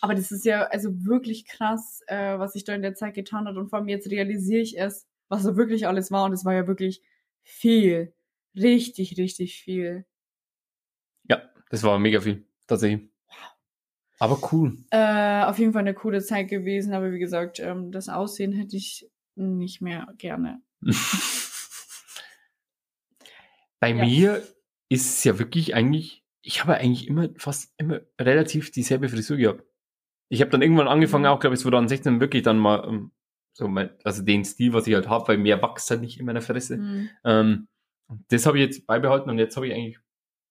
Aber 0.00 0.14
das 0.14 0.30
ist 0.30 0.44
ja 0.44 0.62
also 0.64 1.04
wirklich 1.04 1.46
krass, 1.46 2.00
äh, 2.06 2.38
was 2.38 2.52
sich 2.52 2.64
da 2.64 2.74
in 2.74 2.82
der 2.82 2.94
Zeit 2.94 3.14
getan 3.14 3.46
hat. 3.46 3.56
Und 3.56 3.68
vor 3.70 3.78
allem 3.78 3.88
jetzt 3.88 4.10
realisiere 4.10 4.60
ich 4.62 4.78
es, 4.78 5.06
was 5.28 5.42
so 5.42 5.56
wirklich 5.56 5.86
alles 5.86 6.10
war. 6.10 6.24
Und 6.24 6.32
es 6.32 6.44
war 6.44 6.54
ja 6.54 6.66
wirklich 6.66 7.02
viel. 7.42 8.12
Richtig, 8.54 9.16
richtig 9.18 9.58
viel. 9.60 10.04
Ja, 11.28 11.42
das 11.70 11.82
war 11.82 11.98
mega 11.98 12.20
viel, 12.20 12.46
tatsächlich. 12.66 13.08
Aber 14.18 14.38
cool. 14.52 14.78
Äh, 14.90 15.44
auf 15.44 15.58
jeden 15.58 15.72
Fall 15.74 15.80
eine 15.80 15.92
coole 15.94 16.22
Zeit 16.22 16.48
gewesen. 16.48 16.94
Aber 16.94 17.12
wie 17.12 17.18
gesagt, 17.18 17.60
ähm, 17.60 17.92
das 17.92 18.08
Aussehen 18.08 18.52
hätte 18.52 18.76
ich 18.76 19.10
nicht 19.34 19.82
mehr 19.82 20.06
gerne. 20.16 20.62
Bei 23.80 23.90
Ja. 23.90 24.04
mir 24.04 24.42
ist 24.88 25.18
es 25.18 25.24
ja 25.24 25.38
wirklich 25.38 25.74
eigentlich, 25.74 26.24
ich 26.42 26.62
habe 26.62 26.74
eigentlich 26.76 27.08
immer 27.08 27.28
fast 27.36 27.74
immer 27.76 28.00
relativ 28.20 28.70
dieselbe 28.70 29.08
Frisur 29.08 29.36
gehabt. 29.36 29.64
Ich 30.28 30.40
habe 30.40 30.50
dann 30.50 30.62
irgendwann 30.62 30.88
angefangen, 30.88 31.24
Mhm. 31.24 31.30
auch 31.30 31.40
glaube 31.40 31.54
ich 31.54 31.60
2016 31.60 32.20
wirklich 32.20 32.42
dann 32.42 32.58
mal 32.58 32.84
ähm, 32.88 33.12
so 33.52 33.68
mein, 33.68 33.90
also 34.04 34.22
den 34.22 34.44
Stil, 34.44 34.72
was 34.72 34.86
ich 34.86 34.94
halt 34.94 35.08
habe, 35.08 35.28
weil 35.28 35.38
mehr 35.38 35.62
wächst 35.62 35.90
halt 35.90 36.00
nicht 36.02 36.18
in 36.20 36.26
meiner 36.26 36.42
Fresse. 36.42 36.76
Hm. 36.76 37.08
Ähm, 37.24 37.68
das 38.28 38.44
habe 38.46 38.58
ich 38.58 38.64
jetzt 38.64 38.86
beibehalten 38.86 39.30
und 39.30 39.38
jetzt 39.38 39.56
habe 39.56 39.66
ich 39.66 39.72
eigentlich 39.74 39.98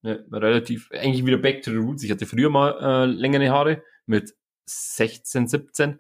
eine 0.04 0.26
relativ, 0.32 0.90
eigentlich 0.92 1.26
wieder 1.26 1.38
back 1.38 1.62
to 1.62 1.72
the 1.72 1.78
roots. 1.78 2.04
Ich 2.04 2.12
hatte 2.12 2.26
früher 2.26 2.50
mal 2.50 2.78
äh, 2.82 3.06
längere 3.06 3.50
Haare 3.50 3.84
mit 4.06 4.36
16, 4.66 5.48
17. 5.48 6.00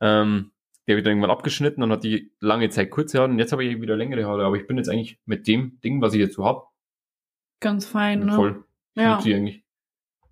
Ähm, 0.00 0.52
die 0.86 0.92
habe 0.92 0.98
ich 0.98 1.04
dann 1.04 1.12
irgendwann 1.12 1.30
abgeschnitten 1.30 1.82
und 1.82 1.92
hatte 1.92 2.08
die 2.08 2.32
lange 2.40 2.68
Zeit 2.70 2.90
kurze 2.90 3.18
Haare 3.18 3.30
und 3.30 3.38
jetzt 3.38 3.52
habe 3.52 3.64
ich 3.64 3.80
wieder 3.80 3.96
längere 3.96 4.24
Haare. 4.26 4.44
Aber 4.44 4.56
ich 4.56 4.66
bin 4.66 4.76
jetzt 4.76 4.88
eigentlich 4.88 5.20
mit 5.24 5.46
dem 5.46 5.80
Ding, 5.80 6.02
was 6.02 6.12
ich 6.14 6.20
jetzt 6.20 6.34
so 6.34 6.44
habe, 6.44 6.66
Ganz 7.60 7.86
fein, 7.86 8.24
ne? 8.26 8.32
voll 8.32 8.64
Ja. 8.96 9.20
ja. 9.24 9.36
eigentlich. 9.36 9.64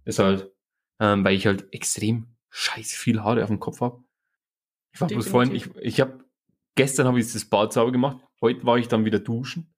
Ist 0.04 0.18
halt, 0.18 0.50
ähm, 0.98 1.24
weil 1.24 1.36
ich 1.36 1.46
halt 1.46 1.72
extrem 1.72 2.26
scheiß 2.50 2.92
viel 2.92 3.22
Haare 3.22 3.42
auf 3.42 3.48
dem 3.48 3.60
Kopf 3.60 3.80
habe. 3.80 4.02
Ich 4.92 5.00
war 5.00 5.08
bloß 5.08 5.28
vorhin, 5.28 5.54
ich, 5.54 5.74
ich 5.76 6.00
habe, 6.00 6.24
gestern 6.74 7.06
habe 7.06 7.20
ich 7.20 7.32
das 7.32 7.44
Bad 7.44 7.72
sauber 7.72 7.92
gemacht, 7.92 8.18
heute 8.40 8.64
war 8.66 8.76
ich 8.78 8.88
dann 8.88 9.04
wieder 9.04 9.18
duschen. 9.20 9.72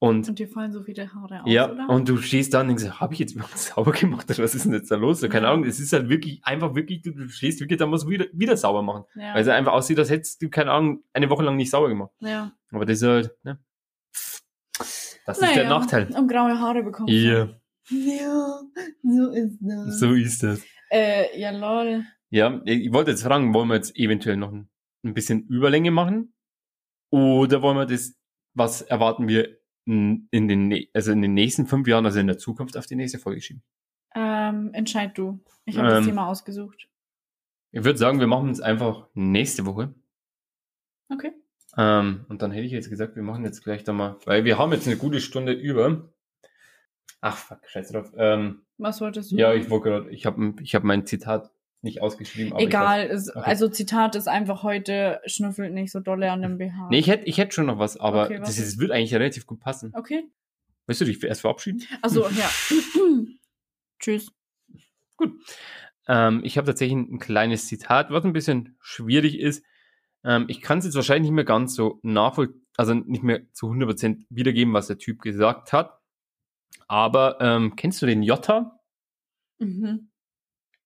Und, 0.00 0.28
Und 0.28 0.38
dir 0.38 0.46
fallen 0.46 0.70
so 0.72 0.80
viele 0.84 1.12
Haare 1.12 1.42
aus, 1.42 1.50
ja, 1.50 1.72
oder? 1.72 1.88
und 1.88 2.08
du 2.08 2.18
stehst 2.18 2.54
da 2.54 2.60
und 2.60 2.68
denkst, 2.68 2.88
habe 3.00 3.14
ich 3.14 3.18
jetzt 3.18 3.34
überhaupt 3.34 3.58
sauber 3.58 3.90
gemacht 3.90 4.30
oder 4.30 4.44
was 4.44 4.54
ist 4.54 4.64
denn 4.64 4.72
jetzt 4.72 4.90
da 4.92 4.96
los? 4.96 5.18
So, 5.18 5.28
keine 5.28 5.46
Ja. 5.46 5.52
Ahnung, 5.52 5.64
es 5.66 5.80
ist 5.80 5.92
halt 5.92 6.08
wirklich, 6.08 6.38
einfach 6.44 6.76
wirklich, 6.76 7.02
du, 7.02 7.10
du 7.10 7.28
stehst 7.28 7.58
wirklich, 7.60 7.78
da 7.80 7.86
musst 7.86 8.04
du 8.04 8.08
wieder, 8.10 8.26
wieder 8.32 8.56
sauber 8.56 8.82
machen. 8.82 9.04
ja. 9.16 9.34
Weil 9.34 9.42
es 9.42 9.48
einfach 9.48 9.72
aussieht, 9.72 9.98
als 9.98 10.08
hättest 10.10 10.40
du, 10.40 10.50
keine 10.50 10.70
Ahnung, 10.70 11.02
eine 11.12 11.28
Woche 11.30 11.42
lang 11.42 11.56
nicht 11.56 11.70
sauber 11.70 11.88
gemacht. 11.88 12.12
ja. 12.20 12.52
Aber 12.70 12.84
das 12.86 12.98
ist 13.02 13.08
halt, 13.08 13.34
ne? 13.42 13.58
Das 15.26 15.38
ist 15.38 15.40
der 15.40 15.48
Naja, 15.64 15.68
Nachteil. 15.68 16.08
Und 16.16 16.28
graue 16.28 16.58
Haare 16.60 16.82
bekommen. 16.84 17.08
Ja, 17.08 17.48
Ja, 17.88 18.60
so 19.02 19.30
ist 19.32 19.58
das. 19.60 19.98
so 19.98 20.12
ist 20.12 20.42
das. 20.42 20.62
Äh, 20.90 21.38
ja, 21.38 21.50
lol. 21.50 22.04
Ja, 22.30 22.60
ich 22.64 22.92
wollte 22.92 23.10
jetzt 23.10 23.22
fragen, 23.22 23.54
wollen 23.54 23.68
wir 23.68 23.76
jetzt 23.76 23.96
eventuell 23.96 24.36
noch 24.36 24.52
ein, 24.52 24.68
ein 25.04 25.14
bisschen 25.14 25.46
Überlänge 25.48 25.90
machen? 25.90 26.34
Oder 27.10 27.62
wollen 27.62 27.76
wir 27.76 27.86
das, 27.86 28.16
was 28.54 28.82
erwarten 28.82 29.28
wir 29.28 29.58
in, 29.86 30.28
in 30.30 30.48
den, 30.48 30.86
also 30.92 31.12
in 31.12 31.22
den 31.22 31.34
nächsten 31.34 31.66
fünf 31.66 31.88
Jahren, 31.88 32.04
also 32.04 32.18
in 32.18 32.26
der 32.26 32.38
Zukunft, 32.38 32.76
auf 32.76 32.86
die 32.86 32.96
nächste 32.96 33.18
Folge 33.18 33.40
schieben? 33.40 33.62
Ähm, 34.14 34.70
entscheid 34.74 35.16
du. 35.16 35.40
Ich 35.64 35.78
habe 35.78 35.88
das 35.88 36.00
Ähm. 36.00 36.06
Thema 36.06 36.28
ausgesucht. 36.28 36.88
Ich 37.70 37.84
würde 37.84 37.98
sagen, 37.98 38.20
wir 38.20 38.26
machen 38.26 38.50
es 38.50 38.60
einfach 38.60 39.08
nächste 39.14 39.66
Woche. 39.66 39.94
Okay. 41.10 41.32
Ähm, 41.76 42.24
und 42.28 42.42
dann 42.42 42.50
hätte 42.50 42.66
ich 42.66 42.72
jetzt 42.72 42.90
gesagt, 42.90 43.16
wir 43.16 43.22
machen 43.22 43.44
jetzt 43.44 43.62
gleich 43.62 43.84
da 43.84 43.92
mal, 43.92 44.18
weil 44.24 44.44
wir 44.44 44.58
haben 44.58 44.72
jetzt 44.72 44.86
eine 44.86 44.96
gute 44.96 45.20
Stunde 45.20 45.52
über. 45.52 46.10
Ach, 47.20 47.36
fuck, 47.36 47.60
scheiß 47.68 47.90
drauf. 47.92 48.12
Ähm, 48.16 48.62
Was 48.76 49.00
wolltest 49.00 49.32
du? 49.32 49.36
ja, 49.36 49.52
ich 49.54 49.68
wollte 49.70 49.88
gerade, 49.88 50.10
ich 50.10 50.24
habe 50.26 50.54
ich 50.62 50.74
hab 50.74 50.84
mein 50.84 51.06
Zitat 51.06 51.50
nicht 51.80 52.02
ausgeschrieben. 52.02 52.52
aber 52.52 52.62
Egal, 52.62 53.10
weiß- 53.10 53.30
Okay. 53.30 53.40
also 53.44 53.68
Zitat 53.68 54.14
ist 54.16 54.28
einfach 54.28 54.62
heute 54.62 55.20
schnüffelt 55.26 55.72
nicht 55.72 55.92
so 55.92 56.00
dolle 56.00 56.30
an 56.30 56.42
dem 56.42 56.58
BH. 56.58 56.88
Nee, 56.90 56.98
ich 56.98 57.08
hätte 57.08 57.26
ich 57.26 57.38
hätte 57.38 57.52
schon 57.54 57.66
noch 57.66 57.78
was, 57.78 57.96
aber 57.98 58.24
Okay, 58.24 58.40
was 58.40 58.56
das, 58.56 58.64
das 58.64 58.78
wird 58.78 58.90
eigentlich 58.90 59.14
relativ 59.14 59.46
gut 59.46 59.60
passen. 59.60 59.92
Okay. 59.94 60.24
Willst 60.86 61.00
du 61.00 61.04
dich 61.04 61.22
erst 61.22 61.42
verabschieden? 61.42 61.82
Also 62.02 62.26
ja. 62.28 62.50
Tschüss. 64.00 64.32
Gut. 65.16 65.32
Ähm, 66.06 66.40
ich 66.44 66.56
habe 66.56 66.66
tatsächlich 66.66 66.96
ein 66.96 67.18
kleines 67.18 67.66
Zitat, 67.66 68.10
was 68.10 68.24
ein 68.24 68.32
bisschen 68.32 68.76
schwierig 68.80 69.38
ist. 69.38 69.64
Ähm, 70.24 70.46
ich 70.48 70.60
kann 70.62 70.78
es 70.78 70.84
jetzt 70.84 70.94
wahrscheinlich 70.94 71.30
nicht 71.30 71.36
mehr 71.36 71.44
ganz 71.44 71.74
so 71.74 71.98
nachvollziehen, 72.02 72.64
also 72.76 72.94
nicht 72.94 73.22
mehr 73.22 73.42
zu 73.52 73.66
100% 73.66 74.24
wiedergeben, 74.30 74.72
was 74.72 74.86
der 74.86 74.98
Typ 74.98 75.20
gesagt 75.20 75.72
hat. 75.72 75.97
Aber 76.86 77.38
ähm, 77.40 77.76
kennst 77.76 78.00
du 78.02 78.06
den 78.06 78.22
Jota? 78.22 78.80
Mhm. 79.58 80.10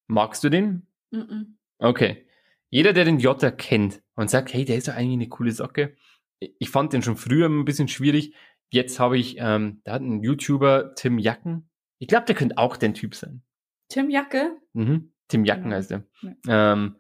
Magst 0.07 0.43
du 0.45 0.49
den? 0.49 0.87
Mhm. 1.11 1.59
Okay. 1.79 2.27
Jeder, 2.71 2.93
der 2.93 3.05
den 3.05 3.19
Jota 3.19 3.51
kennt 3.51 4.03
und 4.15 4.31
sagt, 4.31 4.53
hey, 4.53 4.65
der 4.65 4.77
ist 4.77 4.89
doch 4.89 4.95
eigentlich 4.95 5.13
eine 5.13 5.29
coole 5.29 5.53
Socke. 5.53 5.97
Ich 6.41 6.71
fand 6.71 6.93
den 6.93 7.03
schon 7.03 7.17
früher 7.17 7.49
ein 7.49 7.65
bisschen 7.65 7.89
schwierig. 7.89 8.35
Jetzt 8.71 8.99
habe 8.99 9.19
ich, 9.19 9.37
ähm, 9.39 9.83
da 9.85 9.93
hat 9.93 10.03
ein 10.03 10.23
YouTuber, 10.23 10.95
Tim 10.95 11.19
Jacken. 11.19 11.69
Ich 11.99 12.09
glaube, 12.09 12.25
der 12.27 12.35
könnte 12.35 12.57
auch 12.59 12.77
den 12.77 12.95
Typ 12.95 13.15
sein. 13.15 13.43
Tim 13.89 14.11
Jacke. 14.11 14.57
Mhm. 14.73 15.13
Tim 15.29 15.45
Jacken 15.45 15.71
Ja. 15.71 15.77
heißt 15.77 15.93
er. 15.93 16.05
Ja. 16.23 16.73
Ähm, 16.73 16.97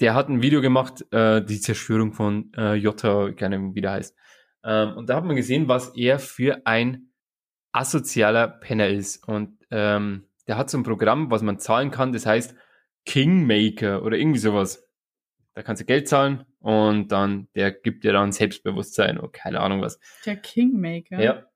der 0.00 0.14
hat 0.14 0.28
ein 0.28 0.42
Video 0.42 0.60
gemacht, 0.60 1.04
äh, 1.12 1.44
die 1.44 1.60
Zerstörung 1.60 2.12
von 2.12 2.52
äh, 2.56 2.74
Jota, 2.74 3.30
keine 3.32 3.56
Ahnung, 3.56 3.74
wie 3.74 3.80
der 3.82 3.92
heißt. 3.92 4.16
Ähm, 4.64 4.96
und 4.96 5.08
da 5.08 5.16
hat 5.16 5.24
man 5.24 5.36
gesehen, 5.36 5.68
was 5.68 5.94
er 5.94 6.18
für 6.18 6.66
ein 6.66 7.09
asozialer 7.72 8.48
Penner 8.48 8.88
ist. 8.88 9.26
Und 9.26 9.58
ähm, 9.70 10.26
der 10.46 10.56
hat 10.56 10.70
so 10.70 10.78
ein 10.78 10.82
Programm, 10.82 11.30
was 11.30 11.42
man 11.42 11.58
zahlen 11.58 11.90
kann, 11.90 12.12
das 12.12 12.26
heißt 12.26 12.54
Kingmaker 13.06 14.02
oder 14.02 14.16
irgendwie 14.16 14.38
sowas. 14.40 14.86
Da 15.54 15.62
kannst 15.62 15.82
du 15.82 15.86
Geld 15.86 16.08
zahlen 16.08 16.44
und 16.60 17.08
dann, 17.12 17.48
der 17.54 17.72
gibt 17.72 18.04
dir 18.04 18.12
dann 18.12 18.32
Selbstbewusstsein 18.32 19.18
oder 19.18 19.30
keine 19.30 19.60
Ahnung 19.60 19.80
was. 19.80 19.98
Der 20.24 20.36
Kingmaker. 20.36 21.20
Ja. 21.20 21.46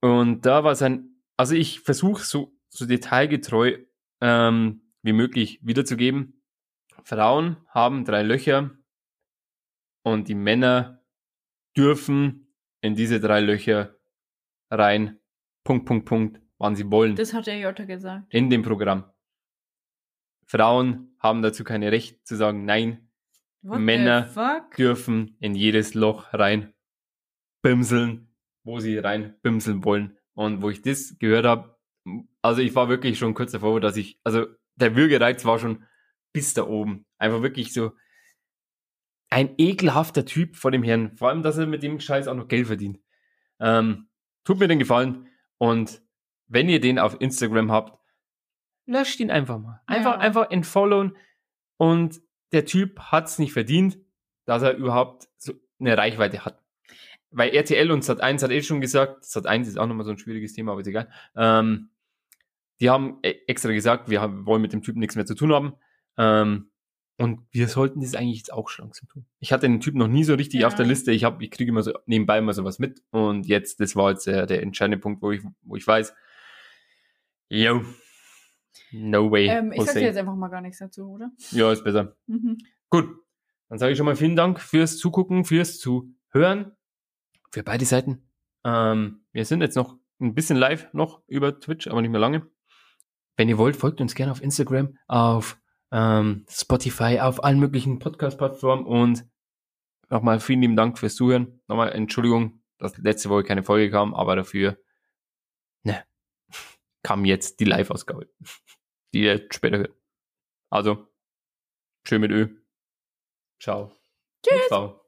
Und 0.00 0.46
da 0.46 0.64
war 0.64 0.74
sein, 0.74 1.22
also 1.36 1.54
ich 1.54 1.80
versuche 1.80 2.24
so, 2.24 2.52
so 2.68 2.86
detailgetreu 2.86 3.78
ähm, 4.20 4.82
wie 5.02 5.12
möglich 5.12 5.60
wiederzugeben. 5.62 6.42
Frauen 7.04 7.56
haben 7.68 8.04
drei 8.04 8.22
Löcher 8.22 8.70
und 10.02 10.28
die 10.28 10.34
Männer 10.34 11.02
dürfen 11.76 12.54
in 12.80 12.94
diese 12.94 13.20
drei 13.20 13.40
Löcher 13.40 13.96
rein, 14.70 15.19
Punkt, 15.64 15.86
Punkt, 15.86 16.06
Punkt, 16.06 16.40
wann 16.58 16.76
sie 16.76 16.90
wollen, 16.90 17.16
Das 17.16 17.32
hat 17.32 17.46
der 17.46 17.58
Jota 17.58 17.84
gesagt. 17.84 18.32
in 18.32 18.50
dem 18.50 18.62
Programm. 18.62 19.04
Frauen 20.46 21.14
haben 21.20 21.42
dazu 21.42 21.64
keine 21.64 21.92
Recht 21.92 22.26
zu 22.26 22.36
sagen, 22.36 22.64
nein, 22.64 23.08
What 23.62 23.78
Männer 23.80 24.68
dürfen 24.76 25.36
in 25.38 25.54
jedes 25.54 25.94
Loch 25.94 26.32
rein 26.32 26.72
bimseln, 27.62 28.34
wo 28.64 28.80
sie 28.80 28.98
rein 28.98 29.36
bimseln 29.42 29.84
wollen. 29.84 30.18
Und 30.34 30.62
wo 30.62 30.70
ich 30.70 30.80
das 30.82 31.18
gehört 31.18 31.44
habe, 31.44 31.76
also 32.40 32.62
ich 32.62 32.74
war 32.74 32.88
wirklich 32.88 33.18
schon 33.18 33.34
kurz 33.34 33.52
davor, 33.52 33.80
dass 33.80 33.96
ich, 33.96 34.18
also 34.24 34.46
der 34.76 34.96
Würgereiz 34.96 35.44
war 35.44 35.58
schon 35.58 35.84
bis 36.32 36.54
da 36.54 36.66
oben. 36.66 37.04
Einfach 37.18 37.42
wirklich 37.42 37.72
so 37.72 37.92
ein 39.28 39.54
ekelhafter 39.58 40.24
Typ 40.24 40.56
vor 40.56 40.70
dem 40.70 40.82
Herrn. 40.82 41.16
Vor 41.16 41.28
allem, 41.28 41.42
dass 41.42 41.58
er 41.58 41.66
mit 41.66 41.82
dem 41.82 42.00
Scheiß 42.00 42.26
auch 42.26 42.34
noch 42.34 42.48
Geld 42.48 42.66
verdient. 42.66 42.98
Ähm, 43.60 44.08
tut 44.44 44.58
mir 44.58 44.68
den 44.68 44.78
Gefallen. 44.78 45.28
Und 45.60 46.00
wenn 46.48 46.70
ihr 46.70 46.80
den 46.80 46.98
auf 46.98 47.20
Instagram 47.20 47.70
habt, 47.70 47.98
löscht 48.86 49.20
ihn 49.20 49.30
einfach 49.30 49.58
mal. 49.58 49.82
Einfach, 49.86 50.14
Ja. 50.14 50.18
einfach 50.18 50.50
entfollowen. 50.50 51.16
Und 51.76 52.20
der 52.52 52.64
Typ 52.64 52.98
hat's 52.98 53.38
nicht 53.38 53.52
verdient, 53.52 53.98
dass 54.46 54.62
er 54.62 54.74
überhaupt 54.76 55.28
so 55.36 55.52
eine 55.78 55.96
Reichweite 55.98 56.44
hat. 56.46 56.62
Weil 57.30 57.50
RTL 57.54 57.90
und 57.92 58.02
Sat1 58.02 58.42
hat 58.42 58.50
eh 58.50 58.62
schon 58.62 58.80
gesagt, 58.80 59.22
Sat1 59.24 59.62
ist 59.68 59.78
auch 59.78 59.86
nochmal 59.86 60.04
so 60.04 60.10
ein 60.10 60.18
schwieriges 60.18 60.54
Thema, 60.54 60.72
aber 60.72 60.80
ist 60.80 60.86
egal. 60.88 61.10
Ähm, 61.36 61.90
die 62.80 62.88
haben 62.88 63.18
e- 63.22 63.36
extra 63.46 63.70
gesagt, 63.72 64.08
wir 64.08 64.20
haben, 64.22 64.46
wollen 64.46 64.62
mit 64.62 64.72
dem 64.72 64.82
Typen 64.82 64.98
nichts 64.98 65.14
mehr 65.14 65.26
zu 65.26 65.34
tun 65.34 65.52
haben. 65.52 65.74
Ähm, 66.16 66.69
und 67.20 67.40
wir 67.52 67.68
sollten 67.68 68.00
das 68.00 68.14
eigentlich 68.14 68.38
jetzt 68.38 68.52
auch 68.52 68.68
schon 68.68 68.86
langsam 68.86 69.08
tun. 69.08 69.26
Ich 69.38 69.52
hatte 69.52 69.66
den 69.68 69.80
Typ 69.80 69.94
noch 69.94 70.08
nie 70.08 70.24
so 70.24 70.34
richtig 70.34 70.60
Ja. 70.60 70.66
auf 70.66 70.74
der 70.74 70.86
Liste. 70.86 71.12
Ich 71.12 71.24
habe, 71.24 71.42
ich 71.44 71.50
kriege 71.50 71.70
immer 71.70 71.82
so 71.82 71.92
nebenbei 72.06 72.38
immer 72.38 72.52
sowas 72.52 72.78
mit. 72.78 73.02
Und 73.10 73.46
jetzt, 73.46 73.80
das 73.80 73.94
war 73.96 74.10
jetzt 74.10 74.26
der, 74.26 74.46
der 74.46 74.62
entscheidende 74.62 74.98
Punkt, 74.98 75.22
wo 75.22 75.30
ich, 75.32 75.42
wo 75.62 75.76
ich 75.76 75.86
weiß, 75.86 76.14
yo, 77.48 77.82
no 78.92 79.30
way. 79.30 79.46
Ähm, 79.48 79.72
ich 79.72 79.78
sag 79.78 79.86
dir 79.86 79.90
Hussein. 79.90 80.02
jetzt 80.04 80.16
einfach 80.16 80.34
mal 80.36 80.48
gar 80.48 80.60
nichts 80.60 80.78
dazu, 80.78 81.10
oder? 81.10 81.30
Ja, 81.50 81.70
ist 81.72 81.84
besser. 81.84 82.16
Mhm. 82.26 82.58
Gut, 82.88 83.08
dann 83.68 83.78
sage 83.78 83.92
ich 83.92 83.98
schon 83.98 84.06
mal 84.06 84.16
vielen 84.16 84.36
Dank 84.36 84.60
fürs 84.60 84.98
Zugucken, 84.98 85.44
fürs 85.44 85.78
Zuhören, 85.78 86.72
für 87.50 87.62
beide 87.62 87.84
Seiten. 87.84 88.22
Ähm, 88.64 89.24
wir 89.32 89.44
sind 89.44 89.60
jetzt 89.62 89.76
noch 89.76 89.96
ein 90.20 90.34
bisschen 90.34 90.56
live 90.56 90.88
noch 90.92 91.22
über 91.28 91.58
Twitch, 91.60 91.86
aber 91.88 92.02
nicht 92.02 92.10
mehr 92.10 92.20
lange. 92.20 92.46
Wenn 93.36 93.48
ihr 93.48 93.58
wollt, 93.58 93.76
folgt 93.76 94.00
uns 94.00 94.14
gerne 94.14 94.32
auf 94.32 94.42
Instagram, 94.42 94.98
auf 95.06 95.59
ähm, 95.92 96.46
Spotify, 96.48 97.20
auf 97.20 97.42
allen 97.42 97.58
möglichen 97.58 97.98
Podcast-Plattformen 97.98 98.84
und 98.84 99.24
nochmal 100.08 100.40
vielen 100.40 100.62
lieben 100.62 100.76
Dank 100.76 100.98
fürs 100.98 101.14
Zuhören. 101.16 101.60
Nochmal 101.68 101.92
Entschuldigung, 101.92 102.62
dass 102.78 102.96
letzte 102.98 103.28
Woche 103.30 103.44
keine 103.44 103.62
Folge 103.62 103.90
kam, 103.90 104.14
aber 104.14 104.36
dafür 104.36 104.78
ne, 105.82 106.04
kam 107.02 107.24
jetzt 107.24 107.60
die 107.60 107.64
Live-Ausgabe, 107.64 108.28
die 109.12 109.22
ihr 109.24 109.46
später 109.50 109.78
hört. 109.78 109.94
Also, 110.70 111.08
schön 112.06 112.20
mit 112.20 112.30
Ö. 112.30 112.48
Ciao. 113.60 113.92
Tschüss. 114.42 114.68
Ciao. 114.68 114.99